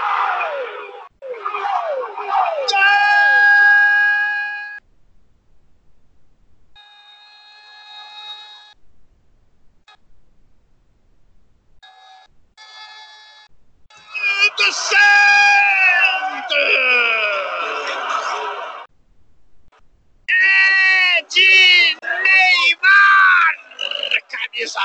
Gol! 2.70 3.14
Santos! 14.74 15.04
É 20.30 21.22
de 21.30 21.98
Neymar, 22.02 23.54
camisa 24.54 24.80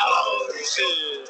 11. 0.56 1.24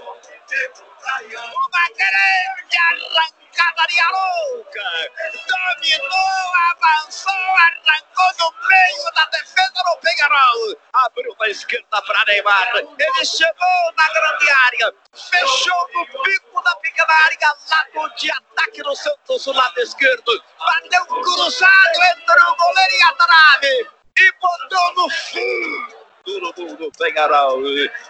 Uma 1.28 1.88
grande 1.96 2.76
arrancada 2.78 3.86
de 3.88 4.00
Arouca. 4.00 5.10
Dominou, 5.48 6.54
avançou, 6.70 7.32
arrancou 7.32 8.30
no 8.38 8.68
meio 8.68 9.14
da 9.14 9.24
defesa 9.26 9.82
do 9.84 9.98
Penharol. 10.00 10.76
Abriu 10.92 11.34
da 11.36 11.48
esquerda 11.50 12.02
para 12.02 12.24
Neymar. 12.26 12.76
Ele 12.76 13.24
chegou 13.24 13.92
na 13.96 14.08
grande 14.08 14.50
área. 14.50 14.94
Fechou 15.14 15.88
no 15.94 16.22
pico 16.22 16.62
da 16.62 16.76
pequena 16.76 17.12
área. 17.12 17.38
Lado 17.70 18.14
de 18.16 18.30
ataque 18.30 18.82
no 18.82 18.94
Santos, 18.94 19.46
o 19.46 19.52
lado 19.52 19.80
esquerdo. 19.80 20.44
Bateu 20.58 21.06
cruzado 21.06 22.02
entre 22.16 22.42
o 22.42 22.56
goleiro 22.56 22.94
e 22.94 23.02
a 23.02 23.12
trave. 23.12 23.90
E 24.18 24.32
botou 24.40 24.94
no 24.94 25.10
fundo 25.10 25.97
do, 26.28 26.52
do, 26.52 26.76
do 26.76 26.92
Penharol. 26.92 27.60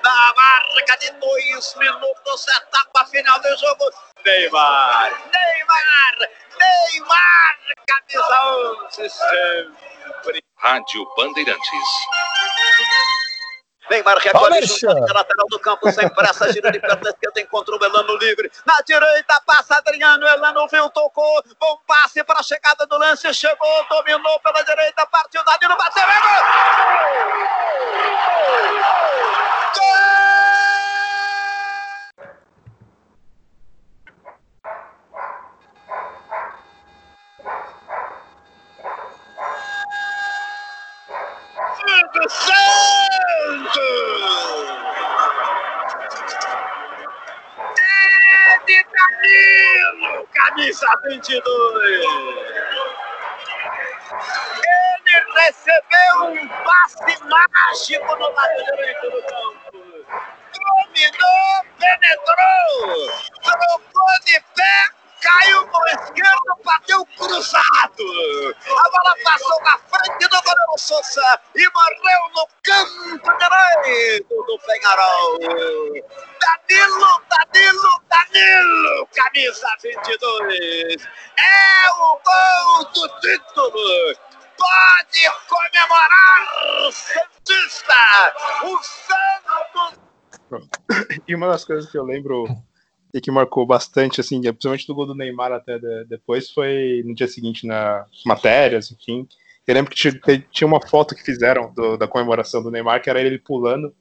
Na 0.02 0.34
marca 0.36 0.96
de 1.00 1.10
dois 1.12 1.74
minutos, 1.76 2.48
etapa 2.48 3.06
final 3.06 3.40
do 3.40 3.56
jogo. 3.56 3.90
Neymar, 4.24 5.10
Neymar, 5.32 6.28
Neymar, 6.58 7.58
camisa 7.86 8.44
11 8.92 9.10
sempre. 9.10 10.42
Rádio 10.56 11.06
Bandeirantes. 11.16 11.88
Neymar 13.90 14.18
recolhe 14.18 14.60
na 14.82 15.12
lateral 15.14 15.46
do 15.50 15.58
campo, 15.58 15.90
sem 15.90 16.08
pressa, 16.10 16.52
gira 16.52 16.70
de 16.70 16.78
perna 16.78 17.10
esquerda, 17.10 17.40
encontrou 17.40 17.80
o 17.80 17.84
Elano 17.84 18.16
livre. 18.16 18.50
Na 18.66 18.80
direita, 18.82 19.40
passa 19.46 19.76
Adriano, 19.76 20.26
Elano 20.26 20.68
viu, 20.68 20.88
tocou, 20.90 21.42
bom 21.58 21.78
passe 21.86 22.22
para 22.24 22.40
a 22.40 22.42
chegada 22.42 22.86
do 22.86 22.98
lance, 22.98 23.32
chegou, 23.32 23.86
dominou 23.88 24.40
pela 24.40 24.62
direita, 24.62 25.06
partiu, 25.06 25.42
Danilo, 25.44 25.76
bateu, 25.76 26.02
é 26.02 26.20
gol! 26.20 26.44
Gol! 29.74 30.57
Do 42.02 42.28
Santos! 42.28 43.88
de 48.66 48.84
Danilo, 48.84 50.28
camisa 50.34 50.86
22. 51.04 51.42
Ele 55.06 55.32
recebeu 55.36 56.14
um 56.26 56.48
passe 56.48 57.18
mágico 57.24 58.16
no 58.16 58.28
lado 58.30 58.64
direito 58.64 59.10
do 59.10 59.22
campo. 59.22 59.78
Dominou, 60.52 61.64
penetrou, 61.78 63.10
trocou 63.42 64.12
de 64.24 64.40
pé 64.54 64.97
caiu 65.28 65.66
no 65.66 65.86
esquerdo, 65.88 66.62
bateu 66.64 67.04
cruzado. 67.16 68.56
A 68.66 68.90
bola 68.90 69.14
passou 69.22 69.60
na 69.62 69.78
frente 69.78 70.28
do 70.28 70.40
goleiro 70.42 70.78
Souza 70.78 71.40
e 71.54 71.68
morreu 71.74 72.22
no 72.34 72.48
canto 72.62 73.38
direito 73.38 74.34
do 74.46 74.58
Penharol. 74.60 75.38
Danilo, 76.40 77.22
Danilo, 77.28 78.02
Danilo, 78.08 79.08
camisa 79.14 79.68
22. 79.82 81.06
É 81.38 81.90
o 81.92 82.20
gol 82.24 82.84
do 82.92 83.08
título. 83.20 84.16
Pode 84.56 85.30
comemorar, 85.46 86.90
Santista! 86.90 88.34
O 88.64 88.78
Santos 88.82 90.08
E 91.28 91.34
uma 91.34 91.48
das 91.48 91.64
coisas 91.64 91.90
que 91.90 91.98
eu 91.98 92.04
lembro 92.04 92.46
e 93.18 93.20
que 93.20 93.30
marcou 93.30 93.66
bastante, 93.66 94.20
assim, 94.20 94.40
principalmente 94.40 94.86
do 94.86 94.94
gol 94.94 95.06
do 95.06 95.14
Neymar 95.14 95.52
até 95.52 95.78
de, 95.78 96.04
depois, 96.04 96.50
foi 96.50 97.02
no 97.04 97.14
dia 97.14 97.26
seguinte 97.26 97.66
nas 97.66 98.06
matérias, 98.24 98.90
enfim. 98.90 99.28
Eu 99.66 99.74
lembro 99.74 99.90
que 99.90 100.10
tinha, 100.50 100.66
uma 100.66 100.80
foto 100.80 101.14
que 101.14 101.22
fizeram 101.22 101.72
do, 101.74 101.96
da 101.96 102.08
comemoração 102.08 102.62
do 102.62 102.70
Neymar, 102.70 103.02
que 103.02 103.10
era 103.10 103.20
ele 103.20 103.38
pulando, 103.38 103.92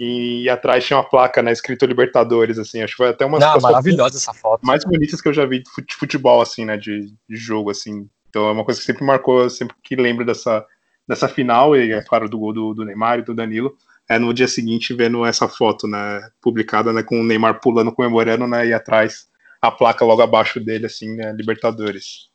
e, 0.00 0.42
e 0.42 0.48
atrás 0.48 0.84
tinha 0.84 0.96
uma 0.96 1.08
placa, 1.08 1.42
né, 1.42 1.52
escrito 1.52 1.86
Libertadores, 1.86 2.58
assim, 2.58 2.82
acho 2.82 2.94
que 2.94 2.96
foi 2.96 3.10
até 3.10 3.24
uma 3.24 3.38
das 3.38 3.62
maravilhosa 3.62 4.16
essa 4.16 4.32
foto. 4.32 4.66
mais 4.66 4.84
bonitas 4.84 5.20
que 5.20 5.28
eu 5.28 5.34
já 5.34 5.46
vi 5.46 5.62
de 5.62 5.94
futebol, 5.94 6.40
assim, 6.40 6.64
né, 6.64 6.76
de, 6.76 7.12
de 7.28 7.36
jogo, 7.36 7.70
assim. 7.70 8.08
Então 8.28 8.48
é 8.48 8.52
uma 8.52 8.64
coisa 8.64 8.80
que 8.80 8.86
sempre 8.86 9.04
marcou, 9.04 9.48
sempre 9.48 9.76
que 9.84 9.94
lembro 9.94 10.24
dessa, 10.24 10.64
dessa 11.06 11.28
final, 11.28 11.76
e 11.76 11.92
é 11.92 12.02
claro, 12.02 12.28
do 12.28 12.38
gol 12.38 12.52
do, 12.52 12.74
do 12.74 12.84
Neymar 12.84 13.18
e 13.18 13.22
do 13.22 13.34
Danilo, 13.34 13.76
é, 14.12 14.18
no 14.18 14.34
dia 14.34 14.46
seguinte 14.46 14.92
vendo 14.92 15.24
essa 15.24 15.48
foto, 15.48 15.88
né, 15.88 16.28
publicada, 16.40 16.92
né, 16.92 17.02
com 17.02 17.20
o 17.20 17.24
Neymar 17.24 17.60
pulando, 17.60 17.92
comemorando, 17.92 18.46
né, 18.46 18.66
e 18.66 18.74
atrás 18.74 19.26
a 19.60 19.70
placa 19.70 20.04
logo 20.04 20.20
abaixo 20.20 20.60
dele, 20.60 20.86
assim, 20.86 21.16
né, 21.16 21.32
Libertadores. 21.32 22.28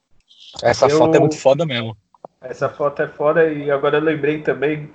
Essa 0.63 0.88
eu... 0.88 0.97
foto 0.97 1.15
é 1.15 1.19
muito 1.19 1.38
foda 1.38 1.65
mesmo. 1.65 1.95
Essa 2.41 2.69
foto 2.69 3.01
é 3.01 3.07
foda 3.07 3.45
e 3.51 3.69
agora 3.69 3.97
eu 3.97 4.01
lembrei 4.01 4.41
também, 4.41 4.89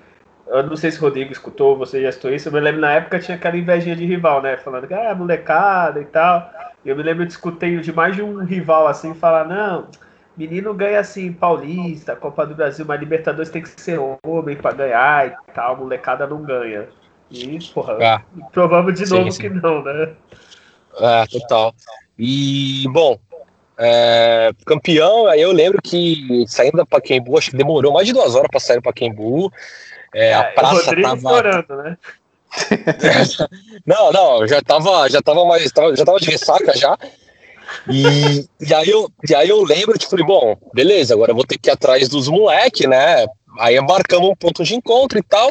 eu 0.49 0.63
não 0.65 0.77
sei 0.77 0.91
se 0.91 0.99
o 0.99 1.03
Rodrigo 1.03 1.33
escutou, 1.33 1.77
você 1.77 2.03
já 2.03 2.09
escutou 2.09 2.33
isso, 2.33 2.49
eu 2.49 2.53
me 2.53 2.61
lembro 2.61 2.81
na 2.81 2.93
época 2.93 3.21
tinha 3.21 3.37
aquela 3.37 3.57
invejinha 3.57 3.95
de 3.95 4.05
rival, 4.05 4.43
né, 4.43 4.57
falando 4.57 4.89
que, 4.89 4.95
ah, 4.95 5.15
molecada 5.15 6.01
e 6.01 6.07
tal, 6.07 6.51
e 6.85 6.89
eu 6.89 6.97
me 6.97 7.03
lembro 7.03 7.25
de 7.25 7.33
escutei 7.33 7.79
de 7.79 7.93
mais 7.93 8.17
de 8.17 8.23
um 8.23 8.45
rival, 8.45 8.89
assim, 8.89 9.15
falar, 9.15 9.47
não 9.47 9.89
menino 10.37 10.75
ganha 10.75 11.01
assim, 11.01 11.33
Paulista, 11.33 12.17
Copa 12.17 12.47
do 12.47 12.55
Brasil, 12.55 12.85
mas 12.87 13.01
Libertadores 13.01 13.51
tem 13.51 13.63
que 13.63 13.81
ser 13.81 13.99
homem 14.25 14.57
para 14.57 14.75
ganhar 14.75 15.27
e 15.29 15.53
tal, 15.53 15.77
molecada 15.77 16.27
não 16.27 16.43
ganha. 16.43 16.89
E, 17.31 17.59
porra, 17.73 17.97
ah, 18.03 18.23
provamos 18.53 18.95
de 18.95 19.07
sim, 19.07 19.15
novo 19.15 19.31
sim. 19.31 19.41
que 19.41 19.49
não, 19.49 19.83
né? 19.83 20.13
É, 21.01 21.27
total. 21.27 21.75
E, 22.19 22.85
bom, 22.91 23.19
é, 23.79 24.53
campeão, 24.67 25.27
aí 25.27 25.41
eu 25.41 25.51
lembro 25.51 25.81
que 25.83 26.45
saindo 26.47 26.77
da 26.77 26.87
Paquembu, 26.87 27.39
acho 27.39 27.51
que 27.51 27.57
demorou 27.57 27.93
mais 27.93 28.07
de 28.07 28.13
duas 28.13 28.35
horas 28.35 28.49
para 28.51 28.61
sair 28.61 28.77
do 28.77 28.83
Paquembu. 28.83 29.51
É, 30.15 30.29
é, 30.29 30.35
a 30.35 30.45
praça 30.45 30.95
tava. 30.95 31.17
Estourando, 31.17 31.77
né? 31.77 31.99
não, 33.87 34.13
não, 34.13 34.47
já 34.47 34.61
tava, 34.61 35.09
já 35.09 35.23
tava 35.23 35.45
mais, 35.47 35.63
já 35.65 36.05
tava 36.05 36.21
de 36.21 36.31
ressaca 36.31 36.77
já. 36.77 36.99
E, 37.91 38.47
e, 38.61 38.75
aí 38.75 38.89
eu, 38.89 39.11
e 39.29 39.35
aí 39.35 39.49
eu 39.49 39.63
lembro, 39.63 39.99
tipo, 39.99 40.11
falei, 40.11 40.27
bom, 40.27 40.57
beleza, 40.75 41.15
agora 41.15 41.33
eu 41.33 41.37
vou 41.37 41.45
ter 41.45 41.59
que 41.59 41.69
ir 41.69 41.73
atrás 41.73 42.09
dos 42.09 42.29
moleques, 42.29 42.89
né? 42.89 43.27
Aí 43.59 43.77
embarcamos 43.77 44.29
um 44.29 44.37
ponto 44.37 44.65
de 44.65 44.75
encontro 44.75 45.19
e 45.19 45.23
tal. 45.23 45.51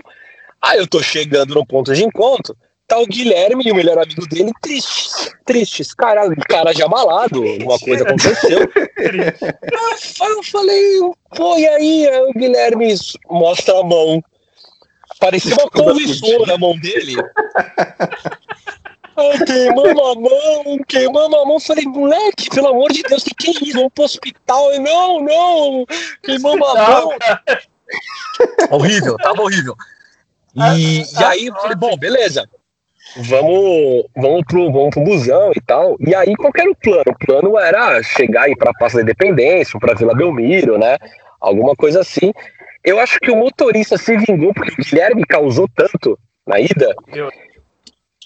Aí 0.61 0.78
eu 0.78 0.88
tô 0.88 1.01
chegando 1.01 1.55
no 1.55 1.65
ponto 1.65 1.93
de 1.93 2.03
encontro, 2.03 2.55
tá 2.88 2.99
o 2.99 3.07
Guilherme 3.07 3.63
e 3.65 3.72
o 3.72 3.76
melhor 3.76 3.97
amigo 3.97 4.28
dele 4.28 4.51
tristes, 4.61 5.32
tristes, 5.45 5.93
cara, 5.93 6.30
cara 6.47 6.74
já 6.74 6.88
malado, 6.88 7.41
uma 7.41 7.80
coisa 7.80 8.03
aconteceu. 8.03 8.69
eu 10.22 10.43
falei, 10.43 10.99
pô, 11.36 11.57
e 11.57 11.67
aí? 11.67 12.07
aí 12.07 12.22
o 12.22 12.34
Guilherme 12.34 12.93
mostra 13.30 13.80
a 13.80 13.84
mão. 13.84 14.24
Parecia 15.19 15.53
uma 15.53 15.69
convicção 15.69 16.43
a 16.51 16.57
mão 16.57 16.78
dele. 16.80 17.15
Ai, 19.16 19.45
queimando 19.45 20.01
a 20.01 20.16
mão, 20.16 20.80
queimando 20.88 21.36
a 21.36 21.45
mão. 21.45 21.59
Falei, 21.59 21.86
moleque, 21.86 22.49
pelo 22.49 22.70
amor 22.70 22.91
de 22.91 23.03
Deus, 23.03 23.24
que 23.24 23.36
que 23.36 23.47
é 23.49 23.51
isso? 23.51 23.78
Vamos 23.78 23.93
pro 23.93 24.03
hospital. 24.05 24.72
Eu, 24.74 24.82
não, 24.82 25.22
não, 25.22 25.86
queimamos 26.24 26.68
a 26.70 26.74
mão. 26.76 27.09
horrível, 28.72 29.18
tava 29.18 29.41
horrível. 29.41 29.76
E, 30.55 31.01
e 31.01 31.24
aí 31.24 31.47
eu 31.47 31.55
falei, 31.55 31.76
bom, 31.76 31.95
beleza. 31.97 32.47
Vamos, 33.18 34.05
vamos, 34.16 34.43
pro, 34.45 34.72
vamos 34.72 34.89
pro 34.91 35.03
busão 35.03 35.51
e 35.53 35.62
tal. 35.62 35.97
E 35.99 36.16
aí, 36.16 36.34
qual 36.36 36.51
era 36.55 36.72
o 36.72 36.76
plano? 36.76 37.03
O 37.07 37.26
plano 37.26 37.59
era 37.59 38.01
chegar 38.03 38.47
e 38.47 38.53
ir 38.53 38.55
pra 38.55 38.74
Praça 38.74 38.97
da 38.97 39.03
Independência, 39.03 39.80
pra 39.80 39.93
Vila 39.93 40.16
Belmiro, 40.16 40.78
né? 40.78 40.97
Alguma 41.39 41.76
coisa 41.76 41.99
assim. 41.99 42.32
Eu 42.84 42.99
acho 42.99 43.20
que 43.20 43.30
o 43.30 43.36
motorista 43.36 43.97
se 43.97 44.18
vingou 44.18 44.53
porque 44.53 44.72
o 44.72 44.84
Guilherme 44.84 45.26
causou 45.26 45.68
tanto 45.76 46.18
na 46.47 46.59
ida. 46.59 46.95
Meu 47.07 47.30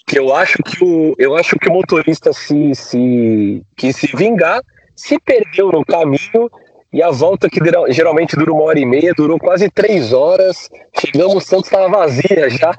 que 0.06 0.18
eu 0.18 0.34
acho 0.34 0.58
que 0.62 0.84
o, 0.84 1.14
eu 1.18 1.36
acho 1.36 1.58
que 1.58 1.68
o 1.68 1.72
motorista 1.72 2.32
se, 2.32 2.74
se 2.74 3.62
quis 3.76 3.96
se 3.96 4.06
vingar, 4.14 4.62
se 4.94 5.18
perdeu 5.18 5.72
no 5.72 5.84
caminho 5.84 6.50
e 6.92 7.02
a 7.02 7.10
volta 7.10 7.50
que 7.50 7.58
geralmente 7.90 8.36
dura 8.36 8.52
uma 8.52 8.62
hora 8.62 8.78
e 8.78 8.86
meia, 8.86 9.12
durou 9.14 9.38
quase 9.38 9.68
três 9.68 10.12
horas. 10.12 10.70
Chegamos, 10.98 11.34
o 11.34 11.40
Santos 11.40 11.66
estava 11.66 11.88
vazia 11.88 12.48
já. 12.48 12.72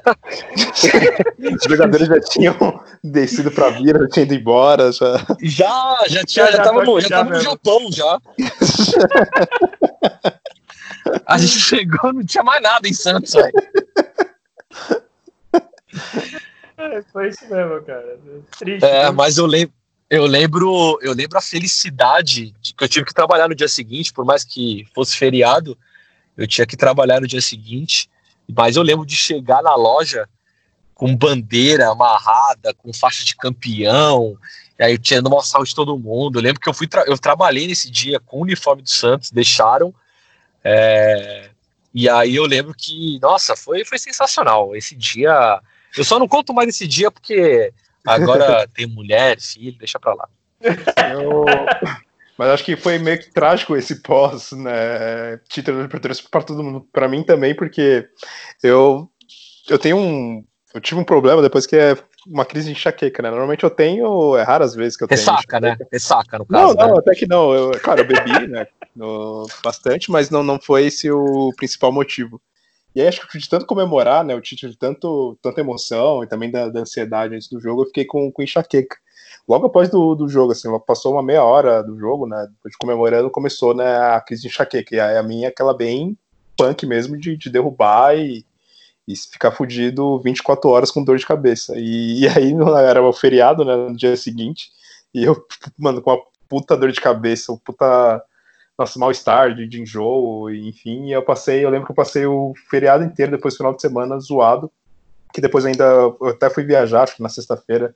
Os 1.54 1.62
jogadores 1.68 2.08
já 2.08 2.18
tinham 2.20 2.56
descido 3.04 3.50
para 3.50 3.70
vir, 3.70 3.96
já 3.96 4.08
tinham 4.08 4.24
ido 4.24 4.34
embora. 4.34 4.90
Já, 4.90 5.18
já, 5.40 5.98
já 6.08 6.24
tinha, 6.24 6.46
já, 6.46 6.56
já 6.56 6.62
tava, 6.64 6.82
no, 6.82 7.00
já 7.00 7.08
tava 7.08 7.30
no 7.30 7.40
Japão 7.40 7.92
já. 7.92 8.18
a 11.26 11.38
gente 11.38 11.60
chegou, 11.60 12.12
não 12.12 12.24
tinha 12.24 12.42
mais 12.42 12.62
nada 12.62 12.88
em 12.88 12.94
Santos, 12.94 13.34
velho. 13.34 13.52
É, 16.92 17.02
foi 17.12 17.28
isso 17.28 17.48
mesmo, 17.48 17.82
cara. 17.82 18.18
Triste. 18.58 18.84
É, 18.84 19.04
né? 19.04 19.10
mas 19.10 19.38
eu 19.38 19.46
lembro, 19.46 19.74
eu 20.10 20.26
lembro, 20.26 20.98
eu 21.02 21.12
lembro 21.12 21.38
a 21.38 21.42
felicidade 21.42 22.54
de 22.60 22.72
que 22.72 22.82
eu 22.82 22.88
tive 22.88 23.06
que 23.06 23.14
trabalhar 23.14 23.48
no 23.48 23.54
dia 23.54 23.68
seguinte, 23.68 24.12
por 24.12 24.24
mais 24.24 24.42
que 24.42 24.86
fosse 24.94 25.16
feriado, 25.16 25.76
eu 26.36 26.46
tinha 26.46 26.66
que 26.66 26.76
trabalhar 26.76 27.20
no 27.20 27.26
dia 27.26 27.40
seguinte. 27.40 28.08
Mas 28.56 28.76
eu 28.76 28.82
lembro 28.82 29.04
de 29.04 29.14
chegar 29.14 29.62
na 29.62 29.74
loja 29.74 30.28
com 30.94 31.14
bandeira 31.14 31.90
amarrada, 31.90 32.72
com 32.74 32.92
faixa 32.92 33.24
de 33.24 33.36
campeão, 33.36 34.36
e 34.78 34.82
aí 34.82 34.92
eu 34.94 34.98
tinha 34.98 35.20
uma 35.20 35.42
salva 35.42 35.66
de 35.66 35.74
todo 35.74 35.98
mundo. 35.98 36.38
Eu 36.38 36.42
lembro 36.42 36.60
que 36.60 36.68
eu 36.68 36.74
fui 36.74 36.86
tra 36.86 37.04
eu 37.06 37.18
trabalhei 37.18 37.66
nesse 37.66 37.90
dia 37.90 38.18
com 38.18 38.38
o 38.38 38.42
uniforme 38.42 38.82
do 38.82 38.88
Santos, 38.88 39.30
deixaram. 39.30 39.94
É, 40.64 41.50
e 41.92 42.08
aí 42.08 42.36
eu 42.36 42.46
lembro 42.46 42.74
que, 42.74 43.18
nossa, 43.20 43.54
foi, 43.54 43.84
foi 43.84 43.98
sensacional. 43.98 44.74
Esse 44.74 44.94
dia 44.94 45.60
eu 45.96 46.04
só 46.04 46.18
não 46.18 46.28
conto 46.28 46.54
mais 46.54 46.68
esse 46.68 46.86
dia 46.86 47.10
porque 47.10 47.72
agora 48.06 48.68
tem 48.74 48.86
mulher, 48.86 49.40
filho, 49.40 49.78
deixa 49.78 49.98
pra 49.98 50.14
lá. 50.14 50.28
Eu... 50.60 51.44
Mas 52.36 52.50
acho 52.50 52.64
que 52.64 52.76
foi 52.76 52.98
meio 52.98 53.18
que 53.18 53.32
trágico 53.32 53.76
esse 53.76 54.00
pós, 54.00 54.52
né? 54.52 55.38
Título 55.48 55.78
de 55.78 55.82
Libertadores 55.84 56.20
para 56.20 56.42
todo 56.42 56.62
mundo, 56.62 56.86
para 56.92 57.08
mim 57.08 57.22
também, 57.24 57.54
porque 57.54 58.08
eu 58.62 59.10
eu 59.68 59.78
tenho 59.78 59.96
um 59.96 60.44
eu 60.72 60.80
tive 60.80 61.00
um 61.00 61.04
problema 61.04 61.42
depois 61.42 61.66
que 61.66 61.76
é 61.76 61.96
uma 62.26 62.44
crise 62.44 62.66
de 62.66 62.72
enxaqueca, 62.72 63.22
né? 63.22 63.30
Normalmente 63.30 63.64
eu 63.64 63.70
tenho, 63.70 64.36
é 64.36 64.42
raras 64.42 64.74
vezes 64.74 64.96
que 64.96 65.04
eu 65.04 65.08
tenho. 65.08 65.18
Ressaca, 65.18 65.60
né? 65.60 65.76
Ressaca, 65.90 66.38
no 66.38 66.46
caso. 66.46 66.74
Não, 66.76 66.86
não, 66.86 66.94
né? 66.94 66.98
até 67.00 67.14
que 67.14 67.26
não. 67.26 67.52
Eu, 67.52 67.70
claro, 67.80 68.02
eu 68.02 68.06
bebi, 68.06 68.46
né? 68.46 68.66
No, 68.94 69.46
bastante, 69.62 70.10
mas 70.10 70.28
não, 70.28 70.42
não 70.42 70.60
foi 70.60 70.86
esse 70.86 71.10
o 71.10 71.52
principal 71.56 71.90
motivo. 71.90 72.40
E 72.98 73.00
aí, 73.00 73.06
acho 73.06 73.28
que 73.28 73.38
de 73.38 73.48
tanto 73.48 73.64
comemorar, 73.64 74.24
né, 74.24 74.34
o 74.34 74.40
título, 74.40 74.72
de 74.72 74.76
tanto, 74.76 75.38
tanta 75.40 75.60
emoção 75.60 76.24
e 76.24 76.26
também 76.26 76.50
da, 76.50 76.68
da, 76.68 76.80
ansiedade 76.80 77.32
antes 77.32 77.48
do 77.48 77.60
jogo, 77.60 77.82
eu 77.82 77.86
fiquei 77.86 78.04
com, 78.04 78.32
com 78.32 78.42
enxaqueca. 78.42 78.96
Logo 79.48 79.66
após 79.66 79.88
do, 79.88 80.16
do 80.16 80.28
jogo, 80.28 80.50
assim, 80.50 80.68
passou 80.84 81.12
uma 81.12 81.22
meia 81.22 81.44
hora 81.44 81.80
do 81.80 81.96
jogo, 81.96 82.26
né, 82.26 82.48
depois 82.50 82.72
de 82.72 82.76
comemorando, 82.76 83.30
começou, 83.30 83.72
né, 83.72 83.98
a 83.98 84.20
crise 84.20 84.42
de 84.42 84.48
enxaqueca. 84.48 84.96
E 84.96 84.98
aí 84.98 85.16
a 85.16 85.22
minha 85.22 85.46
é 85.46 85.48
aquela 85.48 85.72
bem 85.72 86.18
punk 86.56 86.84
mesmo, 86.86 87.16
de, 87.16 87.36
de 87.36 87.48
derrubar 87.48 88.18
e, 88.18 88.44
e 89.06 89.14
ficar 89.16 89.52
fudido 89.52 90.18
24 90.18 90.68
horas 90.68 90.90
com 90.90 91.04
dor 91.04 91.18
de 91.18 91.26
cabeça. 91.26 91.74
E, 91.76 92.22
e 92.22 92.26
aí 92.26 92.52
era 92.84 93.00
o 93.00 93.12
feriado, 93.12 93.64
né, 93.64 93.76
no 93.76 93.96
dia 93.96 94.16
seguinte, 94.16 94.72
e 95.14 95.22
eu, 95.22 95.36
mano, 95.78 96.02
com 96.02 96.10
uma 96.10 96.20
puta 96.48 96.76
dor 96.76 96.90
de 96.90 97.00
cabeça, 97.00 97.52
uma 97.52 97.60
puta 97.64 98.24
nosso 98.78 98.98
mal-estar, 98.98 99.54
de, 99.54 99.66
de 99.66 99.82
enjoo, 99.82 100.50
enfim, 100.50 101.06
e 101.06 101.12
eu 101.12 101.22
passei, 101.22 101.64
eu 101.64 101.70
lembro 101.70 101.86
que 101.86 101.92
eu 101.92 101.96
passei 101.96 102.24
o 102.26 102.54
feriado 102.70 103.02
inteiro, 103.02 103.32
depois 103.32 103.54
do 103.54 103.58
final 103.58 103.74
de 103.74 103.82
semana, 103.82 104.20
zoado, 104.20 104.70
que 105.32 105.40
depois 105.40 105.66
ainda, 105.66 105.84
eu 105.84 106.28
até 106.28 106.48
fui 106.48 106.64
viajar, 106.64 107.02
acho 107.02 107.16
que 107.16 107.22
na 107.22 107.28
sexta-feira, 107.28 107.94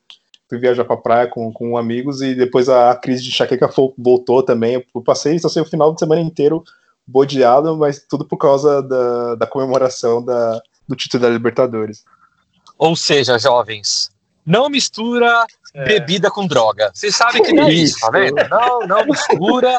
fui 0.48 0.58
viajar 0.58 0.84
pra 0.84 0.96
praia 0.96 1.28
com, 1.28 1.52
com 1.52 1.78
amigos, 1.78 2.20
e 2.20 2.34
depois 2.34 2.68
a 2.68 2.94
crise 2.96 3.22
de 3.22 3.28
enxaqueca 3.28 3.70
voltou 3.96 4.42
também, 4.42 4.84
eu 4.94 5.02
passei, 5.02 5.40
passei 5.40 5.62
o 5.62 5.66
final 5.66 5.94
de 5.94 6.00
semana 6.00 6.20
inteiro 6.20 6.64
bodeado, 7.06 7.76
mas 7.76 8.04
tudo 8.08 8.24
por 8.24 8.36
causa 8.36 8.82
da, 8.82 9.34
da 9.36 9.46
comemoração 9.46 10.24
da, 10.24 10.60
do 10.86 10.96
título 10.96 11.22
da 11.22 11.28
Libertadores. 11.28 12.04
Ou 12.76 12.96
seja, 12.96 13.38
jovens, 13.38 14.11
não 14.46 14.68
mistura 14.68 15.44
É. 15.74 15.84
bebida 15.84 16.30
com 16.30 16.46
droga. 16.46 16.90
Vocês 16.92 17.14
sabem 17.16 17.42
que 17.42 17.52
não 17.52 17.64
é 17.68 17.72
isso, 17.72 17.98
tá 18.00 18.10
vendo? 18.10 18.34
Não, 18.50 18.80
não 18.80 19.04
mistura. 19.06 19.78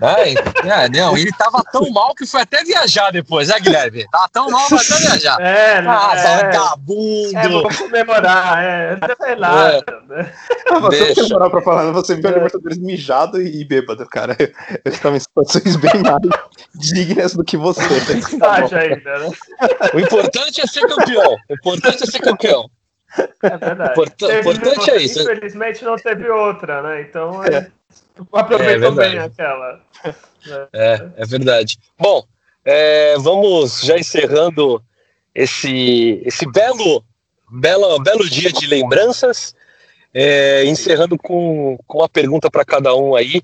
É, 0.00 0.32
é, 0.68 0.88
não, 0.88 1.16
ele 1.16 1.30
tava 1.32 1.62
tão 1.70 1.88
mal 1.92 2.12
que 2.14 2.26
foi 2.26 2.40
até 2.40 2.64
viajar 2.64 3.12
depois, 3.12 3.46
né, 3.48 3.60
Guilherme? 3.60 4.04
Tava 4.10 4.28
tão 4.32 4.50
mal 4.50 4.66
que 4.66 4.78
foi 4.78 4.96
até 4.96 5.06
viajar. 5.06 5.38
É, 5.40 5.80
não, 5.82 5.92
Ah, 5.92 6.12
é, 6.16 6.36
vagabundo! 6.46 7.36
é, 7.38 7.48
vamos 7.48 7.76
comemorar, 7.76 8.64
é, 8.64 8.98
sei 9.22 9.36
lá, 9.36 9.72
né? 10.08 10.32
Ah, 10.70 10.78
Você 10.80 10.98
Deixa. 11.04 11.20
não 11.22 11.28
demorar 11.28 11.50
pra 11.50 11.62
falar, 11.62 11.92
você 11.92 12.16
viu 12.16 12.26
a 12.28 12.30
É. 12.30 12.34
Libertadores 12.34 12.78
mijado 12.78 13.40
e, 13.40 13.64
bêbado, 13.64 14.04
cara. 14.08 14.36
Eu 14.84 14.90
estava 14.92 15.16
em 15.16 15.20
situações 15.20 15.76
bem 15.76 16.02
mais 16.02 16.18
dignas 16.74 17.34
do 17.34 17.44
que 17.44 17.56
você. 17.56 17.82
Tá 18.40 18.60
bom. 18.60 18.64
Acha 18.66 18.78
ainda, 18.78 19.18
né? 19.18 19.30
O 19.94 20.00
importante 20.00 20.60
é 20.60 20.66
ser 20.66 20.80
campeão. 20.88 21.36
O 21.48 21.54
importante 21.54 22.02
é 22.02 22.06
ser 22.06 22.18
campeão. 22.20 22.68
É 23.42 23.58
verdade. 23.58 23.94
Teve 24.16 24.50
importante 24.50 24.90
é 24.90 25.02
isso. 25.02 25.22
Infelizmente 25.22 25.84
não 25.84 25.96
teve 25.96 26.28
outra, 26.30 26.82
né? 26.82 27.02
Então 27.02 27.42
é, 27.44 27.56
É 27.56 27.70
aproveitou 28.32 28.94
verdade. 28.94 29.10
bem 29.10 29.18
aquela. 29.18 29.80
É, 30.72 31.08
é 31.16 31.26
verdade. 31.26 31.78
Bom, 31.98 32.24
é, 32.64 33.16
vamos 33.18 33.80
já 33.80 33.98
encerrando 33.98 34.82
esse, 35.34 36.22
esse 36.24 36.50
belo, 36.50 37.04
belo, 37.50 37.98
belo 38.00 38.28
dia 38.28 38.52
de 38.52 38.66
lembranças, 38.66 39.54
é, 40.14 40.64
encerrando 40.64 41.18
com, 41.18 41.78
com 41.86 41.98
uma 41.98 42.08
pergunta 42.08 42.50
para 42.50 42.64
cada 42.64 42.94
um 42.94 43.14
aí, 43.14 43.42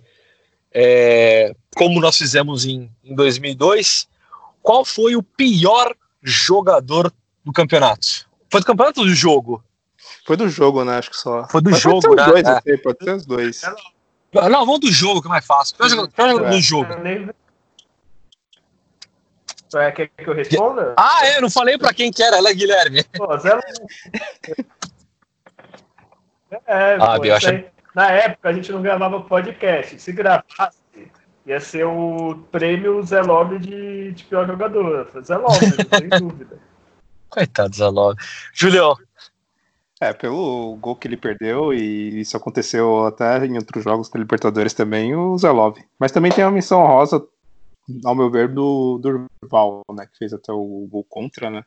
é, 0.73 1.55
como 1.75 2.01
nós 2.01 2.17
fizemos 2.17 2.67
em, 2.67 2.91
em 3.03 3.15
2002, 3.15 4.09
qual 4.63 4.85
foi 4.85 5.17
o 5.17 5.23
pior 5.23 5.95
jogador 6.23 7.13
do 7.45 7.53
campeonato? 7.53 8.28
Foi 8.51 8.61
do 8.61 8.67
campeonato 8.67 9.01
ou 9.01 9.07
do 9.07 9.15
jogo? 9.15 9.63
Foi 10.27 10.37
do 10.37 10.49
jogo, 10.49 10.85
né? 10.85 10.99
Acho 10.99 11.11
que 11.11 11.17
só. 11.17 11.47
Foi 11.49 11.61
do 11.61 11.71
Mas 11.71 11.81
jogo, 11.81 12.01
pode 12.01 12.15
ser 12.15 12.17
né? 12.17 12.23
os 12.27 12.33
dois, 12.33 12.47
É. 12.47 12.51
eu 12.57 12.63
sei, 12.63 12.79
pode 12.79 12.99
ser 13.05 13.15
os 13.15 13.27
dois. 13.27 13.63
Não, 14.33 14.67
vamos 14.67 14.81
do 14.81 14.91
jogo, 14.93 15.21
que 15.21 15.27
é 15.29 15.31
mais 15.31 15.45
fácil. 15.47 15.77
Pior 15.77 15.89
jogador, 15.89 16.09
pior 16.13 16.29
jogador 16.29 16.47
É. 16.47 16.51
do 16.51 16.61
jogo. 16.61 16.93
É, 19.75 19.93
quer 19.93 20.09
que 20.09 20.27
eu 20.27 20.35
responda? 20.35 20.95
Ah, 20.97 21.27
é, 21.27 21.41
não 21.43 21.51
falei 21.51 21.77
para 21.77 21.93
quem 21.93 22.11
que 22.11 22.23
era, 22.23 22.39
ela 22.39 22.49
é 22.49 22.55
Guilherme. 22.55 23.05
Pô, 23.17 23.37
Zé 23.37 23.55
Lu- 23.55 23.61
É, 26.67 26.95
Ah, 26.99 27.17
pô, 27.19 27.25
aí- 27.25 27.67
na 27.95 28.11
época 28.11 28.49
a 28.49 28.53
gente 28.55 28.73
não 28.73 28.81
gravava 28.81 29.21
podcast. 29.21 30.01
Se 30.01 30.11
gravasse, 30.13 30.79
ia 31.45 31.61
ser 31.61 31.85
o 31.85 32.37
prêmio 32.51 33.03
Zé 33.03 33.21
Lobby 33.21 33.59
de, 33.59 34.13
de 34.13 34.25
pior 34.25 34.47
jogador. 34.47 35.11
Zé 35.23 35.37
Lobby, 35.37 35.67
sem 35.67 36.09
dúvida. 36.19 36.59
Coitado 37.29 37.71
do 37.71 37.77
Zalov. 37.77 38.17
Julião, 38.53 38.97
É, 40.01 40.13
pelo 40.13 40.77
gol 40.77 40.95
que 40.95 41.09
ele 41.09 41.17
perdeu, 41.17 41.75
e 41.75 42.21
isso 42.21 42.37
aconteceu 42.37 43.05
até 43.05 43.45
em 43.45 43.57
outros 43.57 43.83
jogos 43.83 44.09
da 44.09 44.19
Libertadores 44.19 44.73
também, 44.73 45.15
o 45.15 45.37
Zelov. 45.37 45.77
Mas 45.99 46.13
também 46.13 46.31
tem 46.31 46.45
uma 46.45 46.53
missão 46.53 46.87
rosa, 46.87 47.27
ao 48.05 48.15
meu 48.15 48.31
ver, 48.31 48.49
do 48.49 48.99
Durval, 48.99 49.83
né? 49.93 50.07
Que 50.07 50.19
fez 50.19 50.33
até 50.33 50.53
o 50.53 50.87
gol 50.89 51.05
contra, 51.09 51.51
né? 51.51 51.65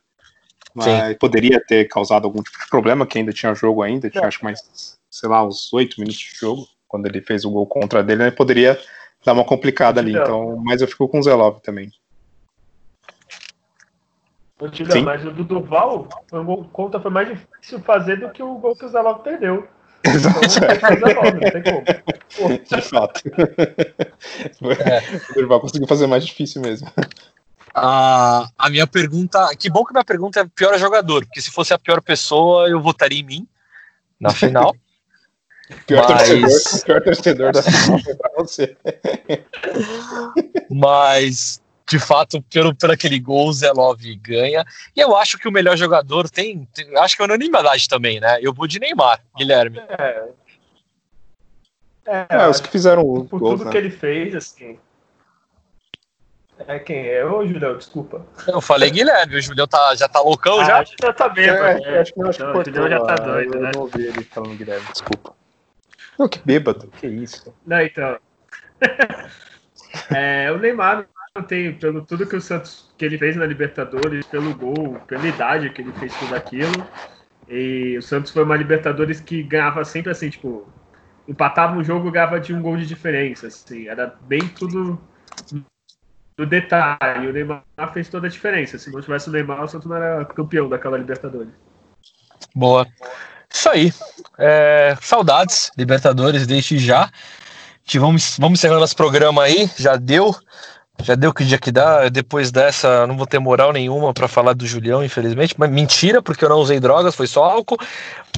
Mas 0.74 1.18
poderia 1.18 1.62
ter 1.62 1.86
causado 1.88 2.24
algum 2.24 2.42
tipo 2.42 2.58
de 2.58 2.68
problema, 2.70 3.06
que 3.06 3.18
ainda 3.18 3.32
tinha 3.32 3.54
jogo 3.54 3.82
ainda, 3.82 4.08
tinha 4.08 4.26
acho 4.26 4.38
que 4.38 4.44
mais, 4.44 4.96
sei 5.10 5.28
lá, 5.28 5.46
uns 5.46 5.70
oito 5.74 6.00
minutos 6.00 6.18
de 6.18 6.34
jogo, 6.34 6.66
quando 6.88 7.04
ele 7.06 7.20
fez 7.20 7.44
o 7.44 7.50
gol 7.50 7.66
contra 7.66 8.02
dele, 8.02 8.24
né? 8.24 8.30
Poderia 8.30 8.80
dar 9.24 9.34
uma 9.34 9.44
complicada 9.44 10.00
ali, 10.00 10.12
então, 10.12 10.56
mas 10.64 10.80
eu 10.80 10.88
fico 10.88 11.06
com 11.06 11.18
o 11.18 11.22
Zelov 11.22 11.60
também. 11.60 11.92
Mas 15.04 15.24
o 15.24 15.30
do 15.30 15.44
Duval, 15.44 16.08
foi 16.28 16.40
um 16.40 16.44
gol 16.44 16.64
contra 16.72 17.00
foi 17.00 17.10
mais 17.10 17.28
difícil 17.28 17.80
fazer 17.80 18.16
do 18.20 18.30
que 18.30 18.42
o 18.42 18.54
gol 18.58 18.76
que 18.76 18.84
o 18.84 18.88
Zé 18.88 19.00
perdeu. 19.24 19.66
Então, 20.04 20.42
Exato, 20.42 20.80
como. 21.62 21.84
Pô, 22.36 22.48
de 22.76 22.82
fato. 22.82 23.22
O 25.30 25.34
Durval 25.34 25.60
conseguiu 25.60 25.86
fazer 25.86 26.08
mais 26.08 26.26
difícil 26.26 26.60
mesmo. 26.60 26.90
a, 27.72 28.48
a 28.58 28.68
minha 28.68 28.84
pergunta. 28.86 29.48
Que 29.56 29.70
bom 29.70 29.84
que 29.84 29.92
minha 29.92 30.04
pergunta 30.04 30.40
é 30.40 30.44
pior 30.44 30.76
jogador, 30.76 31.24
porque 31.24 31.40
se 31.40 31.52
fosse 31.52 31.72
a 31.72 31.78
pior 31.78 32.02
pessoa, 32.02 32.68
eu 32.68 32.80
votaria 32.80 33.20
em 33.20 33.24
mim 33.24 33.48
na 34.18 34.30
final. 34.30 34.74
Pior, 35.86 36.04
Mas- 36.08 36.28
torcedor, 36.28 36.84
pior 36.84 37.00
torcedor 37.02 37.52
da 37.52 37.62
final 37.62 37.98
foi 38.00 38.14
pra 38.16 38.30
você. 38.36 38.76
Mas, 40.68 41.61
de 41.88 41.98
fato, 41.98 42.40
pelo, 42.42 42.74
pelo 42.74 42.92
aquele 42.92 43.18
gol, 43.18 43.48
o 43.48 43.52
Zé 43.52 43.70
Love 43.72 44.14
ganha. 44.16 44.64
E 44.96 45.00
eu 45.00 45.16
acho 45.16 45.38
que 45.38 45.48
o 45.48 45.52
melhor 45.52 45.76
jogador 45.76 46.28
tem. 46.30 46.66
tem- 46.74 46.96
acho 46.98 47.16
que 47.16 47.22
é 47.22 47.24
unanimidade 47.24 47.88
também, 47.88 48.20
né? 48.20 48.38
Eu 48.40 48.52
vou 48.52 48.66
de 48.66 48.78
Neymar, 48.78 49.20
Guilherme. 49.36 49.78
é. 49.98 50.28
É, 52.04 52.26
É, 52.30 52.48
os 52.48 52.60
que 52.60 52.68
fizeram 52.68 53.08
os 53.08 53.28
por 53.28 53.38
gols, 53.38 53.58
tudo 53.60 53.64
né? 53.66 53.70
que 53.70 53.76
ele 53.78 53.90
fez, 53.90 54.34
assim. 54.34 54.78
É 56.66 56.78
quem 56.78 57.08
é? 57.08 57.24
Ô, 57.24 57.46
Julião, 57.46 57.76
desculpa. 57.76 58.24
Eu 58.46 58.60
falei 58.60 58.90
Guilherme, 58.90 59.36
o 59.36 59.40
Julião 59.40 59.66
tá, 59.66 59.94
já 59.94 60.08
tá 60.08 60.20
loucão 60.20 60.60
Ah, 60.60 60.64
já. 60.64 60.84
já 61.00 61.12
tá 61.12 61.28
bem, 61.28 61.48
É, 61.48 62.00
acho 62.00 62.12
que 62.12 62.20
não, 62.20 62.28
acho 62.28 62.38
que 62.38 62.44
Não, 62.44 62.56
o 62.60 62.64
Julião 62.64 62.88
já 62.88 63.00
tá 63.04 63.14
doido, 63.16 63.54
eu 63.54 63.60
né? 63.60 63.70
não 63.74 63.80
ouvi 63.82 64.02
ele 64.06 64.24
falando 64.24 64.56
Guilherme, 64.56 64.86
desculpa. 64.92 65.34
Não, 66.18 66.28
que 66.28 66.38
bêbado, 66.40 66.86
que 66.88 67.06
isso. 67.06 67.52
Não, 67.66 67.80
então. 67.80 68.18
É, 70.10 70.50
o 70.50 70.56
Neymar 70.58 71.06
tem, 71.40 71.72
pelo 71.72 72.04
tudo 72.04 72.26
que 72.26 72.36
o 72.36 72.40
Santos 72.40 72.92
que 72.98 73.06
ele 73.06 73.16
fez 73.16 73.36
na 73.36 73.46
Libertadores, 73.46 74.26
pelo 74.26 74.54
gol, 74.54 75.00
pela 75.06 75.26
idade 75.26 75.70
que 75.70 75.80
ele 75.80 75.92
fez 75.92 76.12
tudo 76.18 76.34
aquilo. 76.34 76.86
E 77.48 77.96
o 77.96 78.02
Santos 78.02 78.32
foi 78.32 78.44
uma 78.44 78.56
Libertadores 78.56 79.20
que 79.20 79.42
ganhava 79.42 79.84
sempre 79.84 80.12
assim, 80.12 80.28
tipo, 80.28 80.68
empatava 81.26 81.76
um 81.76 81.82
jogo, 81.82 82.10
ganhava 82.10 82.38
de 82.38 82.52
um 82.52 82.60
gol 82.60 82.76
de 82.76 82.86
diferença, 82.86 83.46
assim, 83.46 83.88
era 83.88 84.14
bem 84.22 84.46
tudo 84.48 85.00
no 86.36 86.46
detalhe. 86.46 87.26
O 87.26 87.32
Neymar 87.32 87.64
fez 87.94 88.08
toda 88.08 88.26
a 88.26 88.30
diferença. 88.30 88.78
Se 88.78 88.90
não 88.90 89.00
tivesse 89.00 89.28
o 89.28 89.32
Neymar, 89.32 89.62
o 89.62 89.68
Santos 89.68 89.88
não 89.88 89.96
era 89.96 90.24
campeão 90.26 90.68
daquela 90.68 90.98
Libertadores. 90.98 91.52
Boa. 92.54 92.86
Isso 93.50 93.68
aí. 93.70 93.92
É, 94.38 94.96
saudades, 95.00 95.70
Libertadores, 95.78 96.46
desde 96.46 96.78
já. 96.78 97.10
Vamos, 97.94 98.36
vamos 98.38 98.58
encerrando 98.58 98.80
nosso 98.80 98.96
programa 98.96 99.42
aí. 99.44 99.70
Já 99.78 99.96
deu. 99.96 100.34
Já 101.00 101.14
deu 101.14 101.32
que 101.32 101.44
dia 101.44 101.58
que 101.58 101.72
dá. 101.72 102.08
Depois 102.08 102.50
dessa, 102.50 103.06
não 103.06 103.16
vou 103.16 103.26
ter 103.26 103.38
moral 103.38 103.72
nenhuma 103.72 104.12
para 104.12 104.28
falar 104.28 104.52
do 104.52 104.66
Julião, 104.66 105.04
infelizmente. 105.04 105.54
Mas 105.58 105.70
mentira, 105.70 106.22
porque 106.22 106.44
eu 106.44 106.48
não 106.48 106.58
usei 106.58 106.78
drogas, 106.78 107.14
foi 107.14 107.26
só 107.26 107.44
álcool. 107.44 107.78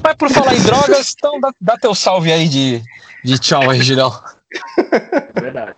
Mas 0.03 0.15
por 0.15 0.29
falar 0.29 0.55
em 0.55 0.63
drogas, 0.63 1.13
então 1.17 1.39
dá, 1.39 1.51
dá 1.59 1.77
teu 1.77 1.93
salve 1.93 2.31
aí 2.31 2.47
de, 2.47 2.81
de 3.23 3.39
tchau 3.39 3.69
aí, 3.69 3.81
Julião. 3.81 4.11
É 5.35 5.39
verdade. 5.41 5.75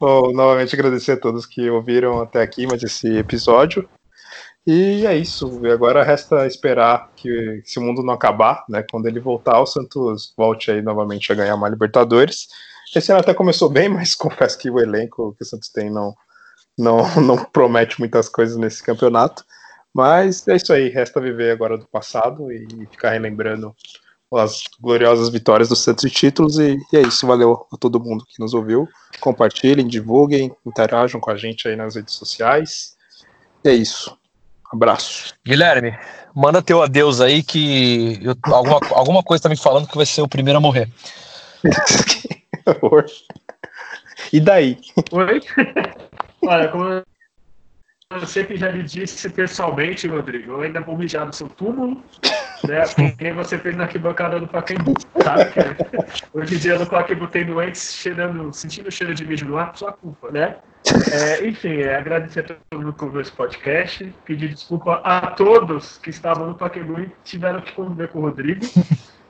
Bom, 0.00 0.32
novamente 0.32 0.74
agradecer 0.74 1.12
a 1.12 1.20
todos 1.20 1.46
que 1.46 1.68
ouviram 1.70 2.20
até 2.20 2.42
aqui 2.42 2.66
mais 2.66 2.82
esse 2.82 3.16
episódio. 3.16 3.88
E 4.66 5.06
é 5.06 5.16
isso. 5.16 5.60
E 5.64 5.70
agora 5.70 6.04
resta 6.04 6.46
esperar 6.46 7.10
que 7.16 7.62
se 7.64 7.78
o 7.78 7.82
mundo 7.82 8.02
não 8.02 8.12
acabar, 8.12 8.64
né? 8.68 8.84
Quando 8.90 9.06
ele 9.06 9.18
voltar, 9.18 9.58
o 9.60 9.66
Santos 9.66 10.34
volte 10.36 10.70
aí 10.70 10.82
novamente 10.82 11.32
a 11.32 11.34
ganhar 11.34 11.54
uma 11.54 11.70
Libertadores. 11.70 12.48
Esse 12.94 13.12
ano 13.12 13.20
até 13.20 13.34
começou 13.34 13.68
bem, 13.68 13.88
mas 13.88 14.14
confesso 14.16 14.58
que 14.58 14.70
o 14.70 14.80
elenco 14.80 15.34
que 15.36 15.42
o 15.42 15.46
Santos 15.46 15.68
tem 15.68 15.90
não, 15.90 16.14
não, 16.76 17.20
não 17.20 17.36
promete 17.44 17.98
muitas 17.98 18.28
coisas 18.28 18.56
nesse 18.56 18.82
campeonato. 18.82 19.44
Mas 19.92 20.46
é 20.46 20.56
isso 20.56 20.72
aí, 20.72 20.88
resta 20.88 21.20
viver 21.20 21.50
agora 21.50 21.76
do 21.76 21.86
passado 21.86 22.52
e 22.52 22.86
ficar 22.90 23.10
relembrando 23.10 23.74
as 24.34 24.64
gloriosas 24.78 25.30
vitórias 25.30 25.68
do 25.70 25.76
Santos 25.76 26.04
e 26.04 26.10
títulos. 26.10 26.58
E, 26.58 26.78
e 26.92 26.96
é 26.96 27.00
isso, 27.00 27.26
valeu 27.26 27.66
a 27.72 27.76
todo 27.76 27.98
mundo 27.98 28.24
que 28.28 28.40
nos 28.40 28.54
ouviu. 28.54 28.86
Compartilhem, 29.20 29.86
divulguem, 29.86 30.54
interajam 30.66 31.20
com 31.20 31.30
a 31.30 31.36
gente 31.36 31.66
aí 31.66 31.74
nas 31.74 31.96
redes 31.96 32.14
sociais. 32.14 32.94
E 33.64 33.70
é 33.70 33.72
isso. 33.72 34.16
Abraço. 34.70 35.34
Guilherme, 35.44 35.98
manda 36.34 36.62
teu 36.62 36.82
adeus 36.82 37.20
aí 37.22 37.42
que 37.42 38.20
eu- 38.22 38.36
alguma, 38.52 38.80
alguma 38.90 39.22
coisa 39.22 39.44
tá 39.44 39.48
me 39.48 39.56
falando 39.56 39.88
que 39.88 39.96
vai 39.96 40.04
ser 40.04 40.20
o 40.20 40.28
primeiro 40.28 40.58
a 40.58 40.60
morrer. 40.60 40.88
E 44.32 44.40
daí? 44.40 44.78
Oi? 45.12 45.40
Olha, 46.42 46.68
como 46.68 47.02
eu 48.10 48.26
sempre 48.26 48.56
já 48.56 48.70
lhe 48.70 48.82
disse 48.82 49.28
pessoalmente, 49.28 50.08
Rodrigo, 50.08 50.52
eu 50.52 50.60
ainda 50.62 50.80
vou 50.80 50.96
mijar 50.96 51.26
no 51.26 51.32
seu 51.32 51.46
túmulo. 51.46 52.02
né? 52.66 52.82
Quem 53.18 53.34
você 53.34 53.58
fez 53.58 53.76
na 53.76 53.84
arquibancada 53.84 54.40
do 54.40 54.48
Pacaembu, 54.48 54.94
sabe? 55.22 55.44
Hoje 56.32 56.54
em 56.54 56.58
dia 56.58 56.78
no 56.78 56.86
Pacaembu 56.86 57.26
tem 57.26 57.44
doentes 57.44 57.94
cheirando, 57.94 58.50
sentindo 58.54 58.88
o 58.88 58.90
cheiro 58.90 59.14
de 59.14 59.26
mijo 59.26 59.44
no 59.44 59.58
ar 59.58 59.76
sua 59.76 59.92
culpa, 59.92 60.30
né? 60.30 60.56
É, 61.12 61.46
enfim, 61.46 61.82
é, 61.82 61.96
agradecer 61.96 62.40
a 62.40 62.42
todo 62.44 62.58
mundo 62.72 62.94
que 62.94 63.04
ouviu 63.04 63.20
esse 63.20 63.32
podcast, 63.32 64.14
pedir 64.24 64.48
desculpa 64.48 65.02
a 65.04 65.32
todos 65.32 65.98
que 65.98 66.08
estavam 66.08 66.46
no 66.46 66.54
Pacaembu 66.54 67.00
e 67.00 67.12
tiveram 67.24 67.60
que 67.60 67.72
conviver 67.72 68.08
com 68.08 68.20
o 68.20 68.22
Rodrigo, 68.22 68.64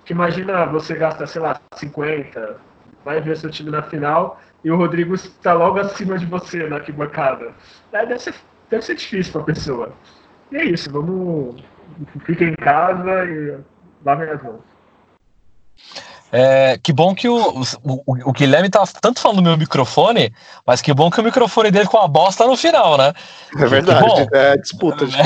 que 0.05 0.13
imagina 0.13 0.67
você 0.67 0.95
gasta, 0.95 1.27
sei 1.27 1.43
lá, 1.43 1.61
50, 1.75 2.61
vai 3.09 3.23
ver 3.23 3.39
seu 3.39 3.51
time 3.51 3.71
na 3.71 3.83
final 3.83 4.39
e 4.63 4.71
o 4.71 4.77
Rodrigo 4.77 5.15
está 5.15 5.55
logo 5.55 5.79
acima 5.79 6.19
de 6.19 6.27
você 6.27 6.69
na 6.69 6.77
arquibancada. 6.77 7.55
É, 7.91 8.05
deve, 8.05 8.19
ser, 8.19 8.35
deve 8.69 8.85
ser 8.85 8.97
difícil 8.97 9.33
para 9.33 9.41
a 9.41 9.45
pessoa. 9.45 9.93
E 10.53 10.57
é 10.59 10.65
isso, 10.65 10.93
vamos. 10.93 11.57
Fiquem 12.27 12.49
em 12.49 12.57
casa 12.57 13.25
e 13.25 13.59
lavem 14.05 14.29
as 14.29 14.43
mãos. 14.43 14.61
É, 16.31 16.79
que 16.83 16.93
bom 16.93 17.15
que 17.15 17.27
o, 17.31 17.63
o, 17.83 18.29
o 18.29 18.33
Guilherme 18.33 18.69
tá 18.69 18.85
tanto 19.01 19.21
falando 19.21 19.39
no 19.39 19.45
meu 19.45 19.57
microfone, 19.57 20.31
mas 20.67 20.83
que 20.83 20.93
bom 20.93 21.11
que 21.11 21.19
o 21.19 21.25
microfone 21.25 21.71
dele 21.71 21.87
com 21.87 21.97
a 21.97 22.07
bosta 22.07 22.47
no 22.47 22.59
final, 22.59 22.99
né? 22.99 23.15
É 23.57 23.65
verdade, 23.65 24.27
é 24.35 24.55
disputa. 24.59 25.07
De... 25.07 25.17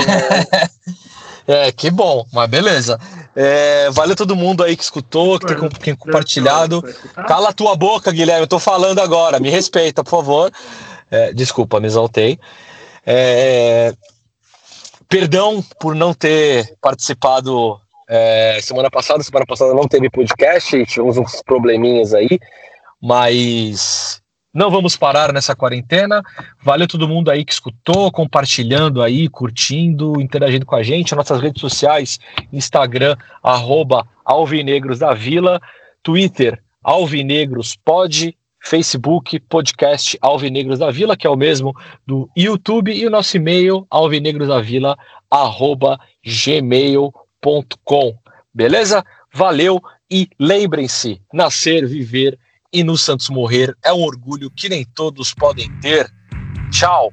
é, 1.48 1.72
que 1.72 1.90
bom, 1.90 2.24
mas 2.32 2.48
beleza. 2.48 2.96
É, 3.34 3.90
valeu 3.90 4.14
todo 4.14 4.36
mundo 4.36 4.62
aí 4.62 4.76
que 4.76 4.82
escutou, 4.82 5.38
que 5.38 5.46
tem, 5.80 5.94
compartilhado. 5.96 6.82
Cala 7.26 7.48
a 7.48 7.52
tua 7.52 7.74
boca, 7.74 8.12
Guilherme, 8.12 8.42
eu 8.42 8.48
tô 8.48 8.59
falando 8.59 9.00
agora, 9.00 9.40
me 9.40 9.50
respeita, 9.50 10.04
por 10.04 10.10
favor. 10.10 10.52
É, 11.10 11.32
desculpa, 11.32 11.80
me 11.80 11.86
exaltei. 11.86 12.38
É, 13.06 13.94
perdão 15.09 15.62
por 15.80 15.94
não 15.94 16.14
ter 16.14 16.74
participado 16.80 17.78
é, 18.09 18.59
semana 18.62 18.90
passada, 18.90 19.22
semana 19.22 19.46
passada 19.46 19.74
não 19.74 19.88
teve 19.88 20.09
podcast, 20.10 20.86
tivemos 20.86 21.18
uns 21.18 21.42
probleminhas 21.42 22.14
aí, 22.14 22.38
mas 23.00 24.22
não 24.53 24.70
vamos 24.70 24.97
parar 24.97 25.33
nessa 25.33 25.57
quarentena. 25.57 26.23
Valeu 26.61 26.87
todo 26.87 27.09
mundo 27.09 27.31
aí 27.31 27.45
que 27.45 27.53
escutou, 27.53 28.12
compartilhando 28.12 29.03
aí, 29.03 29.29
curtindo, 29.29 30.20
interagindo 30.20 30.66
com 30.66 30.77
a 30.77 30.83
gente. 30.83 31.15
Nossas 31.15 31.41
redes 31.41 31.61
sociais, 31.61 32.20
Instagram, 32.53 33.16
arroba 33.43 34.07
Alvinegros 34.24 34.99
da 34.99 35.15
Vila, 35.15 35.61
Twitter, 36.03 36.62
Alvinegros 36.83 37.77
Pod, 37.77 38.37
Facebook, 38.62 39.41
podcast 39.41 40.19
Alvinegros 40.20 40.79
da 40.79 40.91
Vila, 40.91 41.16
que 41.16 41.27
é 41.27 41.31
o 41.31 41.37
mesmo 41.37 41.74
do 42.07 42.29
YouTube, 42.37 42.93
e 42.93 43.07
o 43.07 43.11
nosso 43.11 43.37
e-mail, 43.37 43.87
alvinegrosdavila, 43.91 44.97
arroba 45.31 45.99
gmail.com. 46.24 47.12
Beleza? 48.55 49.05
Valeu 49.33 49.81
e 50.11 50.29
lembrem-se: 50.39 51.20
nascer, 51.33 51.87
viver 51.87 52.39
e 52.73 52.82
no 52.82 52.97
Santos 52.97 53.28
morrer 53.28 53.77
é 53.85 53.93
um 53.93 54.03
orgulho 54.03 54.51
que 54.51 54.69
nem 54.69 54.85
todos 54.85 55.35
podem 55.35 55.70
ter. 55.81 56.11
Tchau! 56.70 57.12